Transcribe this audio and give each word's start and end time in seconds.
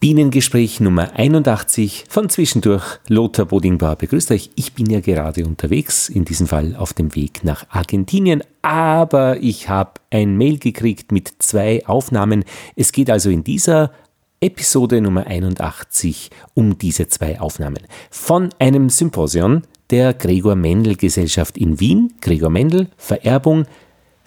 Bienengespräch 0.00 0.80
Nummer 0.80 1.12
81 1.14 2.06
von 2.08 2.30
Zwischendurch. 2.30 3.00
Lothar 3.08 3.44
Bodingbauer 3.44 3.96
begrüßt 3.96 4.30
euch. 4.30 4.48
Ich 4.54 4.72
bin 4.72 4.88
ja 4.88 5.00
gerade 5.00 5.44
unterwegs, 5.44 6.08
in 6.08 6.24
diesem 6.24 6.46
Fall 6.46 6.74
auf 6.74 6.94
dem 6.94 7.14
Weg 7.14 7.44
nach 7.44 7.66
Argentinien, 7.68 8.42
aber 8.62 9.42
ich 9.42 9.68
habe 9.68 10.00
ein 10.10 10.38
Mail 10.38 10.56
gekriegt 10.56 11.12
mit 11.12 11.30
zwei 11.40 11.86
Aufnahmen. 11.86 12.44
Es 12.76 12.92
geht 12.92 13.10
also 13.10 13.28
in 13.28 13.44
dieser 13.44 13.92
Episode 14.40 15.02
Nummer 15.02 15.26
81 15.26 16.30
um 16.54 16.78
diese 16.78 17.08
zwei 17.08 17.38
Aufnahmen 17.38 17.82
von 18.10 18.48
einem 18.58 18.88
Symposion 18.88 19.64
der 19.90 20.14
Gregor 20.14 20.54
Mendel 20.54 20.96
Gesellschaft 20.96 21.58
in 21.58 21.78
Wien. 21.78 22.14
Gregor 22.22 22.48
Mendel, 22.48 22.88
Vererbung, 22.96 23.66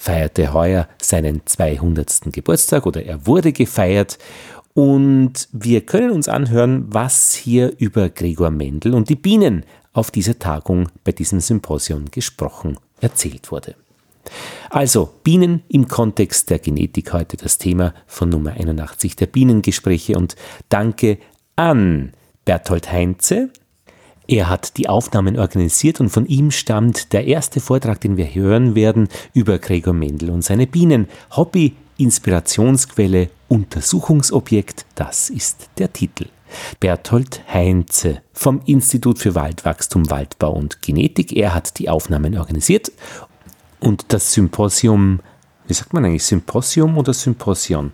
feierte 0.04 0.54
heuer 0.54 0.90
seinen 1.02 1.44
200. 1.46 2.24
Geburtstag 2.32 2.86
oder 2.86 3.04
er 3.06 3.26
wurde 3.26 3.54
gefeiert 3.54 4.18
und 4.74 5.48
wir 5.52 5.82
können 5.82 6.12
uns 6.12 6.28
anhören, 6.28 6.86
was 6.90 7.34
hier 7.34 7.74
über 7.78 8.10
Gregor 8.10 8.52
Mendel 8.52 8.96
und 8.96 9.10
die 9.10 9.16
Bienen 9.16 9.66
auf 9.94 10.10
dieser 10.10 10.40
Tagung 10.40 10.90
bei 11.04 11.12
diesem 11.12 11.40
Symposium 11.40 12.06
gesprochen, 12.10 12.78
erzählt 13.00 13.52
wurde. 13.52 13.76
Also 14.70 15.10
Bienen 15.24 15.62
im 15.68 15.88
Kontext 15.88 16.50
der 16.50 16.60
Genetik 16.60 17.14
heute 17.14 17.38
das 17.38 17.58
Thema 17.58 17.94
von 18.08 18.30
Nummer 18.30 18.54
81 18.54 19.16
der 19.16 19.28
Bienengespräche 19.28 20.18
und 20.18 20.36
danke 20.70 21.20
an 21.56 22.14
Berthold 22.46 22.92
Heinze. 22.92 23.50
Er 24.26 24.50
hat 24.50 24.78
die 24.78 24.88
Aufnahmen 24.88 25.38
organisiert 25.38 26.00
und 26.00 26.10
von 26.10 26.26
ihm 26.26 26.50
stammt 26.50 27.14
der 27.14 27.28
erste 27.28 27.60
Vortrag, 27.60 28.02
den 28.02 28.18
wir 28.18 28.34
hören 28.34 28.74
werden, 28.74 29.10
über 29.34 29.60
Gregor 29.60 29.94
Mendel 29.94 30.32
und 30.32 30.44
seine 30.44 30.66
Bienen. 30.66 31.08
Hobby, 31.32 31.76
Inspirationsquelle, 31.98 33.30
Untersuchungsobjekt, 33.54 34.88
das 34.96 35.30
ist 35.30 35.70
der 35.78 35.94
Titel. 35.94 36.26
Berthold 36.80 37.44
Heinze 37.48 38.24
vom 38.34 38.62
Institut 38.66 39.20
für 39.20 39.36
Waldwachstum, 39.36 40.10
Waldbau 40.10 40.54
und 40.54 40.82
Genetik. 40.82 41.32
Er 41.34 41.54
hat 41.54 41.78
die 41.78 41.88
Aufnahmen 41.88 42.36
organisiert 42.36 42.92
und 43.80 44.06
das 44.08 44.34
Symposium, 44.34 45.20
wie 45.68 45.76
sagt 45.76 45.94
man 45.94 46.04
eigentlich, 46.04 46.24
Symposium 46.24 46.98
oder 46.98 47.14
Symposion? 47.14 47.94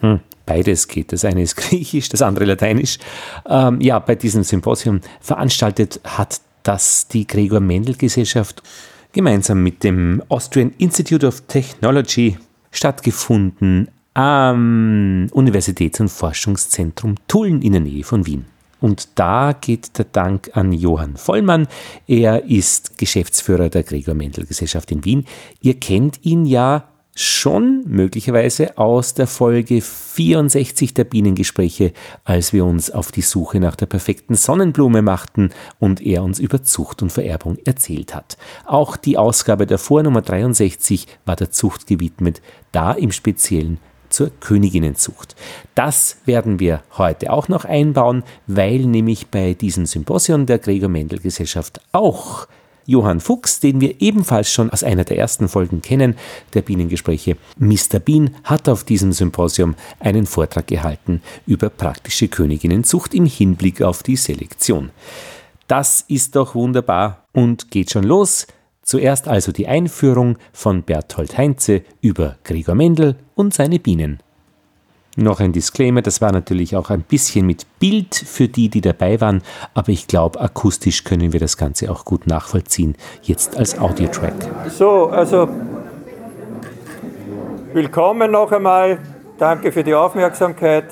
Hm, 0.00 0.20
beides 0.44 0.86
geht. 0.86 1.14
Das 1.14 1.24
eine 1.24 1.40
ist 1.40 1.56
griechisch, 1.56 2.10
das 2.10 2.20
andere 2.20 2.44
lateinisch. 2.44 2.98
Ähm, 3.46 3.80
ja, 3.80 4.00
bei 4.00 4.16
diesem 4.16 4.42
Symposium 4.42 5.00
veranstaltet 5.22 5.98
hat 6.04 6.42
das 6.62 7.08
die 7.08 7.26
Gregor 7.26 7.60
Mendel 7.60 7.94
Gesellschaft 7.94 8.62
gemeinsam 9.12 9.62
mit 9.62 9.82
dem 9.82 10.22
Austrian 10.28 10.74
Institute 10.76 11.26
of 11.26 11.40
Technology 11.46 12.36
stattgefunden 12.70 13.88
am 14.14 15.28
Universitäts- 15.32 16.00
und 16.00 16.08
Forschungszentrum 16.08 17.14
Tulln 17.28 17.62
in 17.62 17.72
der 17.72 17.80
Nähe 17.80 18.04
von 18.04 18.26
Wien. 18.26 18.46
Und 18.80 19.10
da 19.14 19.52
geht 19.52 19.96
der 19.96 20.06
Dank 20.06 20.50
an 20.54 20.72
Johann 20.72 21.16
Vollmann. 21.16 21.68
Er 22.08 22.44
ist 22.44 22.98
Geschäftsführer 22.98 23.68
der 23.68 23.84
Gregor 23.84 24.14
Mendel 24.14 24.44
Gesellschaft 24.44 24.90
in 24.90 25.04
Wien. 25.04 25.24
Ihr 25.60 25.78
kennt 25.78 26.24
ihn 26.24 26.44
ja 26.44 26.88
schon 27.14 27.84
möglicherweise 27.86 28.78
aus 28.78 29.14
der 29.14 29.26
Folge 29.26 29.82
64 29.82 30.94
der 30.94 31.04
Bienengespräche, 31.04 31.92
als 32.24 32.52
wir 32.52 32.64
uns 32.64 32.90
auf 32.90 33.12
die 33.12 33.20
Suche 33.20 33.60
nach 33.60 33.76
der 33.76 33.86
perfekten 33.86 34.34
Sonnenblume 34.34 35.02
machten 35.02 35.50
und 35.78 36.00
er 36.00 36.22
uns 36.22 36.38
über 36.38 36.62
Zucht 36.62 37.02
und 37.02 37.12
Vererbung 37.12 37.58
erzählt 37.64 38.14
hat. 38.14 38.38
Auch 38.64 38.96
die 38.96 39.18
Ausgabe 39.18 39.66
davor, 39.66 40.02
Nummer 40.02 40.22
63, 40.22 41.06
war 41.26 41.36
der 41.36 41.50
Zucht 41.50 41.86
gewidmet, 41.86 42.40
da 42.72 42.92
im 42.92 43.12
Speziellen 43.12 43.78
zur 44.12 44.30
Königinnenzucht. 44.40 45.34
Das 45.74 46.18
werden 46.24 46.60
wir 46.60 46.82
heute 46.96 47.32
auch 47.32 47.48
noch 47.48 47.64
einbauen, 47.64 48.22
weil 48.46 48.80
nämlich 48.80 49.28
bei 49.28 49.54
diesem 49.54 49.86
Symposion 49.86 50.46
der 50.46 50.58
Gregor 50.58 50.88
Mendel 50.88 51.18
Gesellschaft 51.18 51.80
auch 51.92 52.46
Johann 52.86 53.20
Fuchs, 53.20 53.60
den 53.60 53.80
wir 53.80 54.00
ebenfalls 54.00 54.50
schon 54.50 54.70
aus 54.70 54.82
einer 54.82 55.04
der 55.04 55.18
ersten 55.18 55.48
Folgen 55.48 55.82
kennen, 55.82 56.16
der 56.54 56.62
Bienengespräche. 56.62 57.36
Mr. 57.58 58.00
Bean 58.04 58.34
hat 58.44 58.68
auf 58.68 58.84
diesem 58.84 59.12
Symposium 59.12 59.74
einen 60.00 60.26
Vortrag 60.26 60.66
gehalten 60.66 61.22
über 61.46 61.70
praktische 61.70 62.28
Königinnenzucht 62.28 63.14
im 63.14 63.26
Hinblick 63.26 63.82
auf 63.82 64.02
die 64.02 64.16
Selektion. 64.16 64.90
Das 65.68 66.04
ist 66.08 66.36
doch 66.36 66.54
wunderbar 66.54 67.24
und 67.32 67.70
geht 67.70 67.90
schon 67.90 68.04
los. 68.04 68.46
Zuerst 68.82 69.28
also 69.28 69.52
die 69.52 69.68
Einführung 69.68 70.36
von 70.52 70.82
Berthold 70.82 71.38
Heinze 71.38 71.82
über 72.00 72.36
Gregor 72.44 72.74
Mendel 72.74 73.16
und 73.34 73.54
seine 73.54 73.78
Bienen. 73.78 74.20
Noch 75.16 75.40
ein 75.40 75.52
Disclaimer, 75.52 76.00
das 76.00 76.22
war 76.22 76.32
natürlich 76.32 76.74
auch 76.74 76.88
ein 76.88 77.02
bisschen 77.02 77.46
mit 77.46 77.66
Bild 77.78 78.14
für 78.14 78.48
die, 78.48 78.70
die 78.70 78.80
dabei 78.80 79.20
waren, 79.20 79.42
aber 79.74 79.90
ich 79.90 80.06
glaube, 80.06 80.40
akustisch 80.40 81.04
können 81.04 81.34
wir 81.34 81.40
das 81.40 81.58
Ganze 81.58 81.90
auch 81.90 82.06
gut 82.06 82.26
nachvollziehen, 82.26 82.96
jetzt 83.22 83.58
als 83.58 83.78
Audiotrack. 83.78 84.34
So, 84.70 85.08
also 85.08 85.48
willkommen 87.74 88.30
noch 88.30 88.50
einmal, 88.52 88.98
danke 89.38 89.70
für 89.70 89.84
die 89.84 89.94
Aufmerksamkeit. 89.94 90.86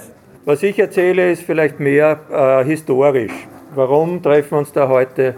Was 0.44 0.62
ich 0.62 0.78
erzähle, 0.78 1.32
ist 1.32 1.42
vielleicht 1.42 1.80
mehr 1.80 2.20
äh, 2.30 2.64
historisch. 2.64 3.32
Warum 3.74 4.22
treffen 4.22 4.50
wir 4.50 4.58
uns 4.58 4.72
da 4.72 4.88
heute 4.88 5.34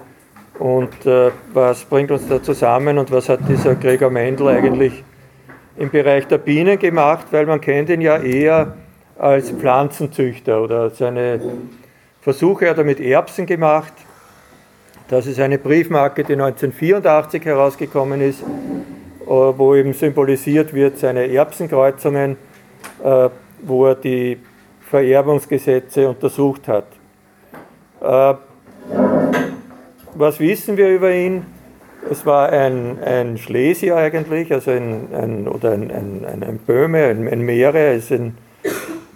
und 0.59 1.07
äh, 1.07 1.31
was 1.53 1.85
bringt 1.85 2.11
uns 2.11 2.29
da 2.29 2.43
zusammen 2.43 2.99
und 2.99 3.11
was 3.11 3.29
hat 3.29 3.41
dieser 3.49 3.75
Gregor 3.75 4.11
Mendel 4.11 4.49
eigentlich 4.49 5.03
im 5.77 5.91
Bereich 5.91 6.27
der 6.27 6.39
Bienen 6.39 6.79
gemacht, 6.79 7.27
weil 7.31 7.47
man 7.47 7.61
kennt 7.61 7.89
ihn 7.89 8.01
ja 8.01 8.19
eher 8.19 8.77
als 9.19 9.51
Pflanzenzüchter 9.51 10.63
oder 10.63 10.91
seine 10.91 11.41
Versuche 12.21 12.71
hat 12.71 12.79
er 12.79 12.85
mit 12.85 13.01
Erbsen 13.01 13.47
gemacht. 13.47 13.93
Das 15.09 15.27
ist 15.27 15.41
eine 15.41 15.59
Briefmarke, 15.59 16.25
die 16.25 16.35
1984 16.35 17.45
herausgekommen 17.45 18.21
ist, 18.21 18.43
äh, 18.43 18.45
wo 19.27 19.75
eben 19.75 19.93
symbolisiert 19.93 20.73
wird 20.73 20.99
seine 20.99 21.31
Erbsenkreuzungen, 21.33 22.37
äh, 23.03 23.29
wo 23.63 23.87
er 23.87 23.95
die 23.95 24.39
Vererbungsgesetze 24.89 26.09
untersucht 26.09 26.69
hat. 26.69 26.87
Was 30.15 30.41
wissen 30.41 30.77
wir 30.77 30.91
über 30.91 31.11
ihn? 31.11 31.47
Es 32.11 32.27
war 32.27 32.51
ein, 32.51 33.03
ein 33.03 33.39
Schlesier 33.39 33.97
eigentlich, 33.97 34.53
also 34.53 34.71
ein, 34.71 35.09
ein 35.15 35.49
oder 35.49 35.71
ein, 35.71 35.91
ein, 35.91 36.45
ein 36.45 36.59
Böhme, 36.59 37.07
ein, 37.07 37.27
ein 37.29 37.41
Meere. 37.41 37.79
Er 37.79 37.95
ist 37.95 38.11
in, 38.11 38.35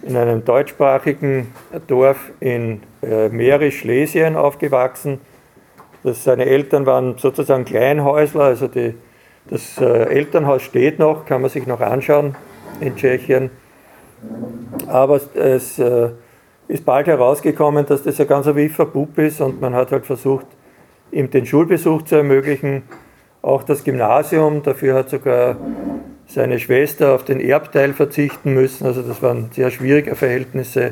in 0.01 0.17
einem 0.17 0.43
deutschsprachigen 0.43 1.53
Dorf 1.85 2.31
in 2.39 2.81
äh, 3.03 3.29
Mährisch, 3.29 3.81
Schlesien 3.81 4.35
aufgewachsen. 4.35 5.19
Das, 6.03 6.23
seine 6.23 6.45
Eltern 6.45 6.87
waren 6.87 7.15
sozusagen 7.19 7.65
Kleinhäusler, 7.65 8.45
also 8.45 8.67
die, 8.67 8.95
das 9.51 9.77
äh, 9.79 9.85
Elternhaus 9.85 10.63
steht 10.63 10.97
noch, 10.97 11.25
kann 11.25 11.41
man 11.41 11.51
sich 11.51 11.67
noch 11.67 11.81
anschauen 11.81 12.35
in 12.79 12.95
Tschechien. 12.95 13.51
Aber 14.87 15.19
es 15.35 15.77
äh, 15.77 16.09
ist 16.67 16.85
bald 16.85 17.05
herausgekommen, 17.05 17.85
dass 17.85 18.01
das 18.01 18.19
ein 18.19 18.27
ganz 18.27 18.47
wiffer 18.47 18.85
Bub 18.87 19.15
ist 19.19 19.41
und 19.41 19.61
man 19.61 19.75
hat 19.75 19.91
halt 19.91 20.07
versucht, 20.07 20.47
ihm 21.11 21.29
den 21.29 21.45
Schulbesuch 21.45 22.03
zu 22.03 22.15
ermöglichen, 22.15 22.83
auch 23.41 23.63
das 23.63 23.83
Gymnasium. 23.83 24.63
Dafür 24.63 24.95
hat 24.95 25.09
sogar 25.09 25.57
seine 26.27 26.59
Schwester 26.59 27.13
auf 27.13 27.23
den 27.23 27.39
Erbteil 27.39 27.93
verzichten 27.93 28.53
müssen. 28.53 28.85
Also 28.85 29.01
das 29.01 29.21
waren 29.21 29.49
sehr 29.51 29.71
schwierige 29.71 30.15
Verhältnisse. 30.15 30.91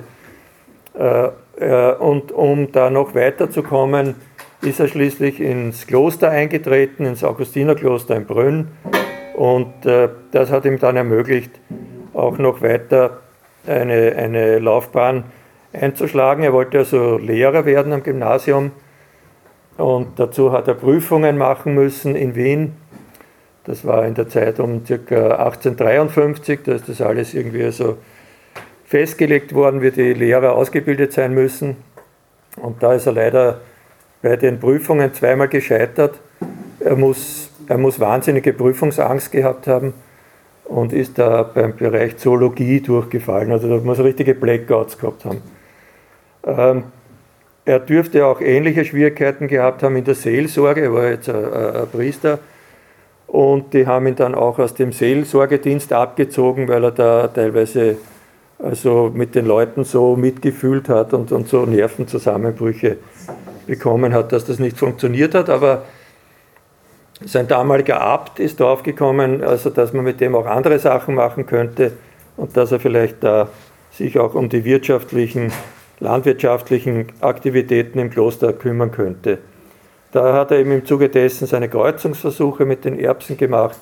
Äh, 0.97 1.29
äh, 1.59 1.93
und 1.95 2.31
um 2.31 2.71
da 2.71 2.89
noch 2.89 3.15
weiterzukommen, 3.15 4.15
ist 4.61 4.79
er 4.79 4.87
schließlich 4.87 5.39
ins 5.41 5.85
Kloster 5.85 6.29
eingetreten, 6.29 7.05
ins 7.05 7.23
Augustinerkloster 7.23 8.15
in 8.15 8.25
Brünn. 8.25 8.67
Und 9.35 9.85
äh, 9.85 10.09
das 10.31 10.49
hat 10.49 10.65
ihm 10.65 10.79
dann 10.79 10.95
ermöglicht, 10.95 11.51
auch 12.13 12.37
noch 12.37 12.61
weiter 12.61 13.19
eine, 13.67 14.15
eine 14.15 14.59
Laufbahn 14.59 15.25
einzuschlagen. 15.73 16.43
Er 16.43 16.53
wollte 16.53 16.79
also 16.79 17.17
Lehrer 17.17 17.65
werden 17.65 17.91
am 17.91 18.03
Gymnasium 18.03 18.71
und 19.77 20.19
dazu 20.19 20.51
hat 20.51 20.67
er 20.67 20.73
Prüfungen 20.73 21.37
machen 21.37 21.73
müssen 21.73 22.15
in 22.15 22.35
Wien. 22.35 22.73
Das 23.65 23.85
war 23.85 24.05
in 24.05 24.13
der 24.13 24.29
Zeit 24.29 24.59
um 24.59 24.83
ca. 24.83 24.93
1853, 24.93 26.59
da 26.63 26.73
ist 26.73 26.87
das 26.87 27.01
alles 27.01 27.33
irgendwie 27.33 27.69
so 27.71 27.97
festgelegt 28.85 29.53
worden, 29.53 29.81
wie 29.81 29.91
die 29.91 30.13
Lehrer 30.13 30.53
ausgebildet 30.53 31.13
sein 31.13 31.33
müssen. 31.33 31.75
Und 32.57 32.83
da 32.83 32.93
ist 32.93 33.07
er 33.07 33.13
leider 33.13 33.61
bei 34.21 34.37
den 34.37 34.59
Prüfungen 34.59 35.13
zweimal 35.13 35.47
gescheitert. 35.47 36.19
Er 36.79 36.95
muss, 36.95 37.49
er 37.67 37.77
muss 37.77 37.99
wahnsinnige 37.99 38.53
Prüfungsangst 38.53 39.31
gehabt 39.31 39.67
haben 39.67 39.93
und 40.65 40.93
ist 40.93 41.17
da 41.17 41.43
beim 41.43 41.75
Bereich 41.75 42.17
Zoologie 42.17 42.81
durchgefallen. 42.81 43.51
Also 43.51 43.67
da 43.67 43.83
muss 43.83 43.99
er 43.99 44.05
richtige 44.05 44.35
Blackouts 44.35 44.97
gehabt 44.97 45.25
haben. 45.25 45.41
Ähm, 46.45 46.83
er 47.65 47.79
dürfte 47.79 48.25
auch 48.25 48.41
ähnliche 48.41 48.85
Schwierigkeiten 48.85 49.47
gehabt 49.47 49.83
haben 49.83 49.95
in 49.95 50.03
der 50.03 50.15
Seelsorge, 50.15 50.81
er 50.81 50.93
war 50.93 51.09
jetzt 51.09 51.29
ein, 51.29 51.53
ein 51.53 51.87
Priester. 51.91 52.39
Und 53.27 53.73
die 53.73 53.87
haben 53.87 54.07
ihn 54.07 54.15
dann 54.15 54.35
auch 54.35 54.59
aus 54.59 54.75
dem 54.75 54.91
Seelsorgedienst 54.91 55.91
abgezogen, 55.91 56.67
weil 56.67 56.83
er 56.83 56.91
da 56.91 57.27
teilweise 57.27 57.97
also 58.59 59.11
mit 59.13 59.35
den 59.35 59.45
Leuten 59.45 59.83
so 59.83 60.15
mitgefühlt 60.15 60.87
hat 60.89 61.13
und, 61.13 61.31
und 61.31 61.47
so 61.47 61.65
Nervenzusammenbrüche 61.65 62.97
bekommen 63.67 64.13
hat, 64.13 64.31
dass 64.31 64.45
das 64.45 64.59
nicht 64.59 64.77
funktioniert 64.77 65.35
hat. 65.35 65.49
Aber 65.49 65.83
sein 67.25 67.47
damaliger 67.47 67.99
Abt 67.99 68.39
ist 68.39 68.59
draufgekommen, 68.59 69.43
also 69.43 69.69
dass 69.69 69.91
man 69.91 70.05
mit 70.05 70.21
dem 70.21 70.35
auch 70.35 70.45
andere 70.45 70.79
Sachen 70.79 71.15
machen 71.15 71.45
könnte 71.45 71.93
und 72.37 72.55
dass 72.55 72.71
er 72.71 72.79
vielleicht 72.79 73.23
da 73.23 73.49
sich 73.91 74.19
auch 74.19 74.35
um 74.35 74.49
die 74.49 74.65
wirtschaftlichen, 74.65 75.51
landwirtschaftlichen 75.99 77.07
Aktivitäten 77.21 77.99
im 77.99 78.09
Kloster 78.09 78.53
kümmern 78.53 78.91
könnte. 78.91 79.39
Da 80.11 80.33
hat 80.33 80.51
er 80.51 80.59
eben 80.59 80.71
im 80.71 80.85
Zuge 80.85 81.09
dessen 81.09 81.47
seine 81.47 81.69
Kreuzungsversuche 81.69 82.65
mit 82.65 82.85
den 82.85 82.99
Erbsen 82.99 83.37
gemacht, 83.37 83.79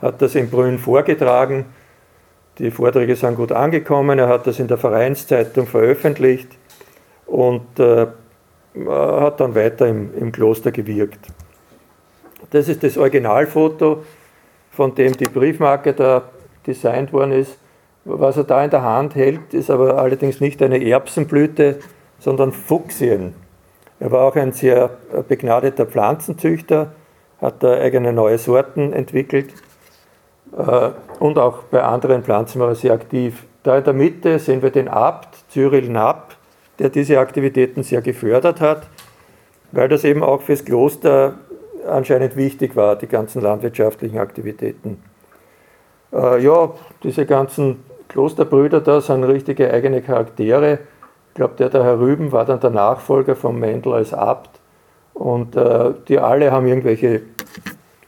hat 0.00 0.20
das 0.20 0.34
in 0.34 0.50
Brünn 0.50 0.78
vorgetragen. 0.78 1.66
Die 2.58 2.70
Vorträge 2.70 3.16
sind 3.16 3.36
gut 3.36 3.52
angekommen, 3.52 4.18
er 4.18 4.28
hat 4.28 4.46
das 4.46 4.58
in 4.58 4.68
der 4.68 4.78
Vereinszeitung 4.78 5.66
veröffentlicht 5.66 6.48
und 7.26 7.78
äh, 7.78 8.06
hat 8.86 9.40
dann 9.40 9.54
weiter 9.54 9.86
im, 9.86 10.10
im 10.18 10.32
Kloster 10.32 10.72
gewirkt. 10.72 11.26
Das 12.50 12.68
ist 12.68 12.82
das 12.82 12.98
Originalfoto, 12.98 14.04
von 14.70 14.94
dem 14.94 15.16
die 15.16 15.24
Briefmarke 15.24 15.92
da 15.92 16.22
designt 16.66 17.12
worden 17.12 17.32
ist. 17.32 17.56
Was 18.04 18.36
er 18.36 18.44
da 18.44 18.64
in 18.64 18.70
der 18.70 18.82
Hand 18.82 19.14
hält, 19.14 19.54
ist 19.54 19.70
aber 19.70 19.98
allerdings 19.98 20.40
nicht 20.40 20.60
eine 20.62 20.82
Erbsenblüte, 20.84 21.78
sondern 22.18 22.52
Fuchsien. 22.52 23.34
Er 24.00 24.10
war 24.10 24.22
auch 24.26 24.34
ein 24.34 24.52
sehr 24.52 24.90
begnadeter 25.28 25.86
Pflanzenzüchter, 25.86 26.92
hat 27.40 27.62
da 27.62 27.72
eigene 27.74 28.12
neue 28.12 28.38
Sorten 28.38 28.92
entwickelt 28.92 29.52
äh, 30.56 30.90
und 31.18 31.38
auch 31.38 31.64
bei 31.64 31.82
anderen 31.82 32.22
Pflanzen 32.22 32.60
war 32.60 32.68
er 32.68 32.74
sehr 32.74 32.92
aktiv. 32.92 33.44
Da 33.62 33.78
in 33.78 33.84
der 33.84 33.92
Mitte 33.92 34.38
sehen 34.38 34.62
wir 34.62 34.70
den 34.70 34.88
Abt, 34.88 35.44
Cyril 35.50 35.86
Knapp, 35.86 36.36
der 36.78 36.88
diese 36.88 37.18
Aktivitäten 37.18 37.82
sehr 37.82 38.02
gefördert 38.02 38.60
hat, 38.60 38.88
weil 39.70 39.88
das 39.88 40.04
eben 40.04 40.22
auch 40.22 40.42
fürs 40.42 40.64
Kloster 40.64 41.34
anscheinend 41.86 42.36
wichtig 42.36 42.76
war, 42.76 42.96
die 42.96 43.06
ganzen 43.06 43.42
landwirtschaftlichen 43.42 44.18
Aktivitäten. 44.18 45.02
Äh, 46.12 46.42
ja, 46.42 46.70
diese 47.02 47.26
ganzen 47.26 47.84
Klosterbrüder 48.12 48.80
da 48.80 49.00
sind 49.00 49.24
richtige 49.24 49.72
eigene 49.72 50.02
Charaktere. 50.02 50.80
Ich 51.28 51.34
glaube, 51.34 51.54
der, 51.58 51.70
der 51.70 51.82
Herr 51.82 51.98
Rüben 51.98 52.30
war 52.30 52.44
dann 52.44 52.60
der 52.60 52.70
Nachfolger 52.70 53.34
von 53.34 53.58
Mendel 53.58 53.94
als 53.94 54.12
Abt. 54.12 54.60
Und 55.14 55.56
äh, 55.56 55.92
die 56.08 56.18
alle 56.18 56.52
haben 56.52 56.66
irgendwelche 56.66 57.22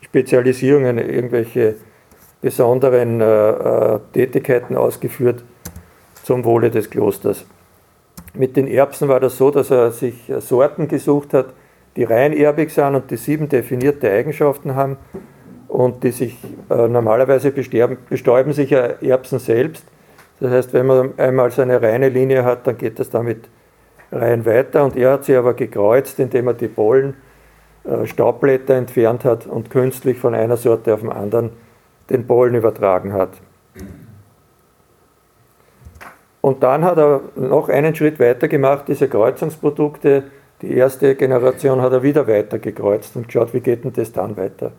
Spezialisierungen, 0.03 0.99
irgendwelche 0.99 1.77
besonderen 2.41 3.21
äh, 3.21 3.51
äh 3.51 4.01
Tätigkeiten 4.13 4.77
ausgeführt 4.77 5.43
zum 6.23 6.45
Wohle 6.45 6.71
des 6.71 6.91
Klosters. 6.91 7.47
Mit 8.35 8.57
den 8.57 8.67
Erbsen 8.67 9.09
war 9.09 9.21
das 9.21 9.39
so, 9.39 9.51
dass 9.51 9.71
er 9.71 9.91
sich 9.91 10.31
Sorten 10.41 10.89
gesucht 10.89 11.33
hat, 11.33 11.47
die 11.97 12.05
rein 12.05 12.33
erbig 12.33 12.71
sind 12.71 12.95
und 12.95 13.11
die 13.11 13.17
sieben 13.17 13.49
definierte 13.49 14.11
Eigenschaften 14.11 14.75
haben 14.75 14.97
und 15.69 16.05
die 16.05 16.11
sich 16.11 16.37
äh, 16.69 16.89
normalerweise 16.89 17.51
bestäuben 17.51 18.53
sich 18.53 18.71
ja 18.71 18.81
Erbsen 19.01 19.39
selbst. 19.39 19.85
Das 20.45 20.53
heißt, 20.53 20.75
wenn 20.75 20.85
man 20.85 21.19
einmal 21.19 21.51
so 21.51 21.63
eine 21.63 21.81
reine 21.81 22.11
Linie 22.11 22.45
hat, 22.45 22.67
dann 22.67 22.77
geht 22.77 22.99
das 22.99 23.09
damit 23.09 23.49
rein 24.13 24.45
weiter 24.45 24.85
und 24.85 24.95
er 24.95 25.13
hat 25.13 25.25
sie 25.25 25.35
aber 25.35 25.55
gekreuzt, 25.55 26.21
indem 26.21 26.49
er 26.49 26.53
die 26.53 26.69
Pollen, 26.69 27.15
äh, 27.85 28.05
Staubblätter 28.05 28.75
entfernt 28.75 29.25
hat 29.25 29.47
und 29.47 29.71
künstlich 29.71 30.19
von 30.19 30.35
einer 30.35 30.59
Sorte 30.59 30.93
auf 30.93 31.01
den 31.01 31.11
anderen 31.11 31.49
den 32.11 32.27
Pollen 32.27 32.55
übertragen 32.55 33.15
hat. 33.15 33.31
Und 36.43 36.63
dann 36.63 36.85
hat 36.85 36.99
er 36.99 37.23
noch 37.37 37.71
einen 37.71 37.95
Schritt 37.95 38.21
weiter 38.21 38.47
gemacht, 38.47 38.85
diese 38.89 39.09
Kreuzungsprodukte 39.09 40.25
die 40.61 40.75
erste 40.77 41.15
Generation 41.15 41.81
hat 41.81 41.93
er 41.93 42.03
wieder 42.03 42.29
weiter 42.29 42.59
gekreuzt 42.59 43.17
und 43.17 43.29
geschaut, 43.29 43.55
wie 43.55 43.61
geht 43.61 43.85
denn 43.85 43.95
das 43.95 44.13
dann 44.13 44.37
weiter. 44.37 44.73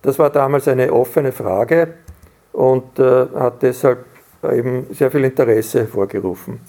Das 0.00 0.18
war 0.18 0.30
damals 0.30 0.68
eine 0.68 0.90
offene 0.90 1.32
Frage 1.32 1.96
und 2.52 2.98
äh, 2.98 3.26
hat 3.34 3.62
deshalb 3.62 4.06
eben 4.42 4.86
sehr 4.90 5.10
viel 5.10 5.24
Interesse 5.24 5.80
hervorgerufen. 5.80 6.60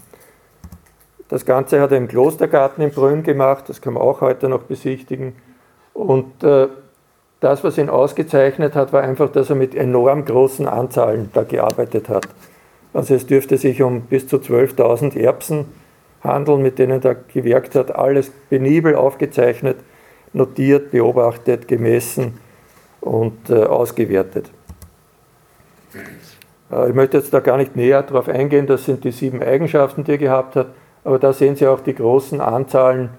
Das 1.30 1.46
Ganze 1.46 1.80
hat 1.80 1.92
er 1.92 1.98
im 1.98 2.10
Klostergarten 2.10 2.84
in 2.84 2.92
Brünn 2.92 3.24
gemacht, 3.24 3.70
das 3.70 3.82
kann 3.82 3.94
man 3.94 4.04
auch 4.04 4.20
heute 4.20 4.50
noch 4.50 4.64
besichtigen. 4.64 5.34
Und 5.94 6.44
äh, 6.44 6.68
das, 7.40 7.64
was 7.64 7.78
ihn 7.78 7.90
ausgezeichnet 7.90 8.76
hat, 8.76 8.92
war 8.92 9.02
einfach, 9.02 9.32
dass 9.32 9.50
er 9.50 9.56
mit 9.56 9.74
enorm 9.74 10.26
großen 10.26 10.68
Anzahlen 10.68 11.30
da 11.34 11.44
gearbeitet 11.44 12.10
hat. 12.10 12.28
Also 12.94 13.16
es 13.16 13.26
dürfte 13.26 13.58
sich 13.58 13.82
um 13.82 14.02
bis 14.02 14.28
zu 14.28 14.38
12.000 14.38 15.18
Erbsen 15.18 15.66
handeln, 16.24 16.62
mit 16.62 16.78
denen 16.78 17.02
er 17.02 17.16
gewirkt 17.16 17.76
hat, 17.76 17.96
alles 17.96 18.32
penibel 18.50 18.96
aufgezeichnet, 18.96 19.78
notiert, 20.34 20.92
beobachtet, 20.92 21.68
gemessen 21.68 22.38
und 23.00 23.50
äh, 23.50 23.64
ausgewertet. 23.64 24.52
Äh, 26.72 26.90
ich 26.90 26.96
möchte 26.96 27.18
jetzt 27.18 27.34
da 27.34 27.40
gar 27.40 27.58
nicht 27.58 27.76
näher 27.76 28.04
darauf 28.04 28.30
eingehen, 28.30 28.68
das 28.68 28.86
sind 28.86 29.04
die 29.04 29.12
sieben 29.12 29.42
Eigenschaften, 29.42 30.04
die 30.04 30.12
er 30.12 30.18
gehabt 30.18 30.56
hat, 30.56 30.68
aber 31.04 31.20
da 31.20 31.34
sehen 31.34 31.56
Sie 31.56 31.68
auch 31.68 31.82
die 31.82 31.96
großen 31.96 32.42
Anzahlen, 32.42 33.10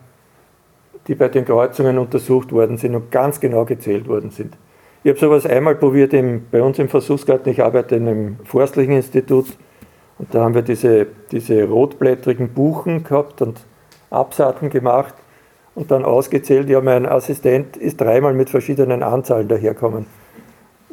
die 1.08 1.14
bei 1.14 1.28
den 1.28 1.44
Kreuzungen 1.44 1.99
untersucht 1.99 2.52
worden 2.52 2.78
sind 2.78 2.94
und 2.94 3.10
ganz 3.10 3.40
genau 3.40 3.64
gezählt 3.64 4.08
worden 4.08 4.31
sind. 4.31 4.56
Ich 5.04 5.10
habe 5.10 5.19
sowas 5.19 5.46
einmal 5.46 5.75
probiert 5.75 6.12
im, 6.12 6.46
bei 6.50 6.62
uns 6.62 6.78
im 6.78 6.88
Versuchsgarten, 6.88 7.50
ich 7.50 7.62
arbeite 7.62 7.96
in 7.96 8.08
einem 8.08 8.37
forstlichen 8.44 8.94
Institut, 8.94 9.46
und 10.19 10.32
da 10.32 10.44
haben 10.44 10.54
wir 10.54 10.62
diese, 10.62 11.08
diese 11.32 11.64
rotblättrigen 11.64 12.50
Buchen 12.50 13.02
gehabt 13.02 13.43
und 13.43 13.60
Absaaten 14.10 14.70
gemacht 14.70 15.14
und 15.75 15.90
dann 15.90 16.04
ausgezählt. 16.04 16.69
Ja, 16.69 16.81
mein 16.81 17.06
Assistent 17.06 17.76
ist 17.76 18.00
dreimal 18.00 18.32
mit 18.32 18.49
verschiedenen 18.49 19.02
Anzahlen 19.02 19.49
daherkommen, 19.49 20.06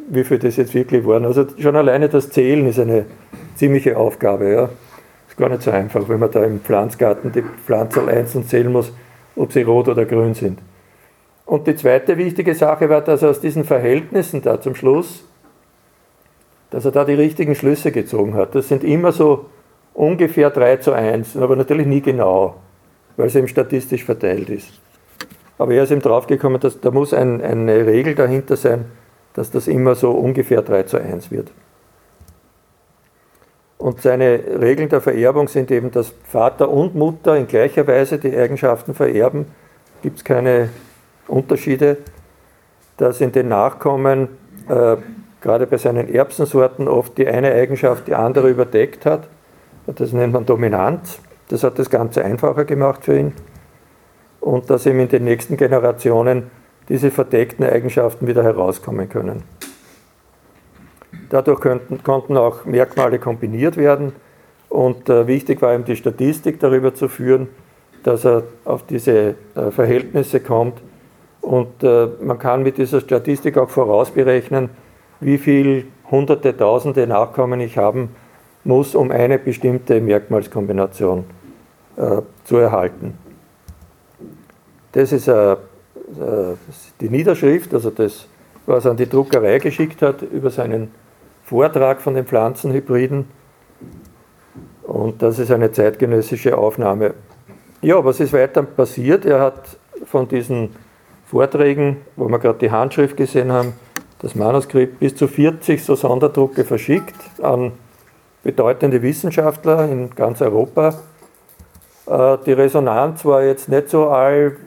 wie 0.09 0.23
viel 0.23 0.39
das 0.39 0.57
jetzt 0.57 0.73
wirklich 0.73 1.05
waren. 1.05 1.25
Also 1.25 1.45
schon 1.57 1.75
alleine 1.75 2.09
das 2.09 2.29
Zählen 2.29 2.67
ist 2.67 2.79
eine 2.79 3.05
ziemliche 3.55 3.97
Aufgabe. 3.97 4.51
Ja. 4.51 4.69
Ist 5.27 5.37
gar 5.37 5.49
nicht 5.49 5.61
so 5.61 5.71
einfach, 5.71 6.07
wenn 6.09 6.19
man 6.19 6.31
da 6.31 6.43
im 6.43 6.59
Pflanzgarten 6.59 7.31
die 7.31 7.43
Pflanzen 7.65 8.09
einzeln 8.09 8.45
zählen 8.45 8.71
muss, 8.71 8.91
ob 9.35 9.51
sie 9.51 9.61
rot 9.61 9.87
oder 9.87 10.05
grün 10.05 10.33
sind. 10.33 10.59
Und 11.45 11.67
die 11.67 11.75
zweite 11.75 12.17
wichtige 12.17 12.53
Sache 12.53 12.89
war, 12.89 13.01
dass 13.01 13.23
aus 13.23 13.39
diesen 13.39 13.63
Verhältnissen 13.63 14.41
da 14.41 14.59
zum 14.61 14.75
Schluss 14.75 15.23
dass 16.69 16.85
er 16.85 16.91
da 16.91 17.03
die 17.03 17.13
richtigen 17.13 17.55
Schlüsse 17.55 17.91
gezogen 17.91 18.35
hat. 18.35 18.55
Das 18.55 18.67
sind 18.67 18.83
immer 18.83 19.11
so 19.11 19.45
ungefähr 19.93 20.49
3 20.49 20.77
zu 20.77 20.93
1, 20.93 21.37
aber 21.37 21.55
natürlich 21.55 21.87
nie 21.87 22.01
genau, 22.01 22.55
weil 23.17 23.27
es 23.27 23.35
eben 23.35 23.47
statistisch 23.47 24.03
verteilt 24.03 24.49
ist. 24.49 24.79
Aber 25.57 25.73
er 25.73 25.83
ist 25.83 25.91
eben 25.91 26.01
draufgekommen, 26.01 26.59
dass 26.59 26.79
da 26.79 26.91
muss 26.91 27.13
ein, 27.13 27.41
eine 27.41 27.85
Regel 27.85 28.15
dahinter 28.15 28.55
sein, 28.55 28.85
dass 29.33 29.51
das 29.51 29.67
immer 29.67 29.95
so 29.95 30.11
ungefähr 30.11 30.61
3 30.61 30.83
zu 30.83 30.97
1 30.97 31.31
wird. 31.31 31.51
Und 33.77 34.01
seine 34.01 34.41
Regeln 34.59 34.89
der 34.89 34.99
Vererbung 34.99 35.47
sind 35.47 35.71
eben, 35.71 35.89
dass 35.91 36.13
Vater 36.25 36.69
und 36.69 36.95
Mutter 36.95 37.37
in 37.37 37.47
gleicher 37.47 37.87
Weise 37.87 38.17
die 38.17 38.35
Eigenschaften 38.35 38.93
vererben. 38.93 39.45
Gibt 40.01 40.17
es 40.17 40.23
keine 40.25 40.69
Unterschiede, 41.29 41.97
dass 42.97 43.21
in 43.21 43.31
den 43.31 43.47
Nachkommen 43.47 44.27
äh, 44.67 44.97
gerade 45.39 45.65
bei 45.65 45.77
seinen 45.77 46.13
Erbsensorten 46.13 46.89
oft 46.89 47.17
die 47.17 47.27
eine 47.27 47.53
Eigenschaft 47.53 48.07
die 48.07 48.15
andere 48.15 48.49
überdeckt 48.49 49.05
hat. 49.05 49.27
Das 49.85 50.11
nennt 50.11 50.33
man 50.33 50.45
Dominanz. 50.45 51.19
Das 51.47 51.63
hat 51.63 51.79
das 51.79 51.89
Ganze 51.89 52.23
einfacher 52.23 52.65
gemacht 52.65 53.05
für 53.05 53.17
ihn. 53.17 53.33
Und 54.41 54.69
dass 54.69 54.85
ihm 54.85 54.99
in 54.99 55.07
den 55.07 55.23
nächsten 55.23 55.55
Generationen 55.55 56.51
diese 56.89 57.11
verdeckten 57.11 57.65
Eigenschaften 57.65 58.27
wieder 58.27 58.43
herauskommen 58.43 59.07
können. 59.07 59.43
Dadurch 61.29 61.61
könnten, 61.61 62.03
konnten 62.03 62.35
auch 62.35 62.65
Merkmale 62.65 63.19
kombiniert 63.19 63.77
werden. 63.77 64.13
Und 64.67 65.09
äh, 65.09 65.27
wichtig 65.27 65.61
war 65.61 65.73
ihm 65.73 65.85
die 65.85 65.95
Statistik 65.95 66.59
darüber 66.59 66.93
zu 66.93 67.07
führen, 67.07 67.47
dass 68.03 68.25
er 68.25 68.43
auf 68.65 68.85
diese 68.85 69.35
äh, 69.55 69.71
Verhältnisse 69.71 70.39
kommt. 70.39 70.79
Und 71.41 71.83
äh, 71.83 72.07
man 72.21 72.39
kann 72.39 72.63
mit 72.63 72.77
dieser 72.77 73.01
Statistik 73.01 73.57
auch 73.57 73.69
vorausberechnen, 73.69 74.69
wie 75.19 75.37
viel 75.37 75.87
hunderte, 76.09 76.55
tausende 76.55 77.07
Nachkommen 77.07 77.59
ich 77.61 77.77
haben 77.77 78.15
muss, 78.63 78.95
um 78.95 79.11
eine 79.11 79.39
bestimmte 79.39 80.01
Merkmalskombination 80.01 81.25
äh, 81.95 82.21
zu 82.43 82.57
erhalten. 82.57 83.17
Das 84.91 85.11
ist 85.11 85.27
äh, 85.27 85.53
äh, 85.53 85.57
die 87.01 87.09
Niederschrift, 87.09 87.73
also 87.73 87.91
das, 87.91 88.27
was 88.65 88.85
er 88.85 88.91
an 88.91 88.97
die 88.97 89.07
Druckerei 89.07 89.59
geschickt 89.59 90.01
hat 90.01 90.21
über 90.21 90.49
seinen 90.49 90.91
Vortrag 91.43 92.01
von 92.01 92.15
den 92.15 92.25
Pflanzenhybriden. 92.25 93.25
Und 94.83 95.21
das 95.21 95.39
ist 95.39 95.51
eine 95.51 95.71
zeitgenössische 95.71 96.57
Aufnahme. 96.57 97.13
Ja, 97.81 98.03
was 98.03 98.19
ist 98.19 98.33
weiter 98.33 98.63
passiert? 98.63 99.25
Er 99.25 99.39
hat 99.39 99.77
von 100.05 100.27
diesen 100.27 100.75
Vorträgen, 101.25 101.97
wo 102.15 102.27
wir 102.27 102.39
gerade 102.39 102.59
die 102.59 102.71
Handschrift 102.71 103.15
gesehen 103.15 103.51
haben, 103.51 103.73
das 104.19 104.35
Manuskript 104.35 104.99
bis 104.99 105.15
zu 105.15 105.27
40 105.27 105.83
so 105.83 105.95
Sonderdrucke 105.95 106.65
verschickt 106.65 107.15
an 107.41 107.71
bedeutende 108.43 109.01
Wissenschaftler 109.01 109.89
in 109.89 110.09
ganz 110.09 110.41
Europa. 110.41 110.95
Äh, 112.05 112.37
die 112.45 112.53
Resonanz 112.53 113.23
war 113.25 113.43
jetzt 113.43 113.69
nicht 113.69 113.89
so 113.89 114.09
all, 114.09 114.57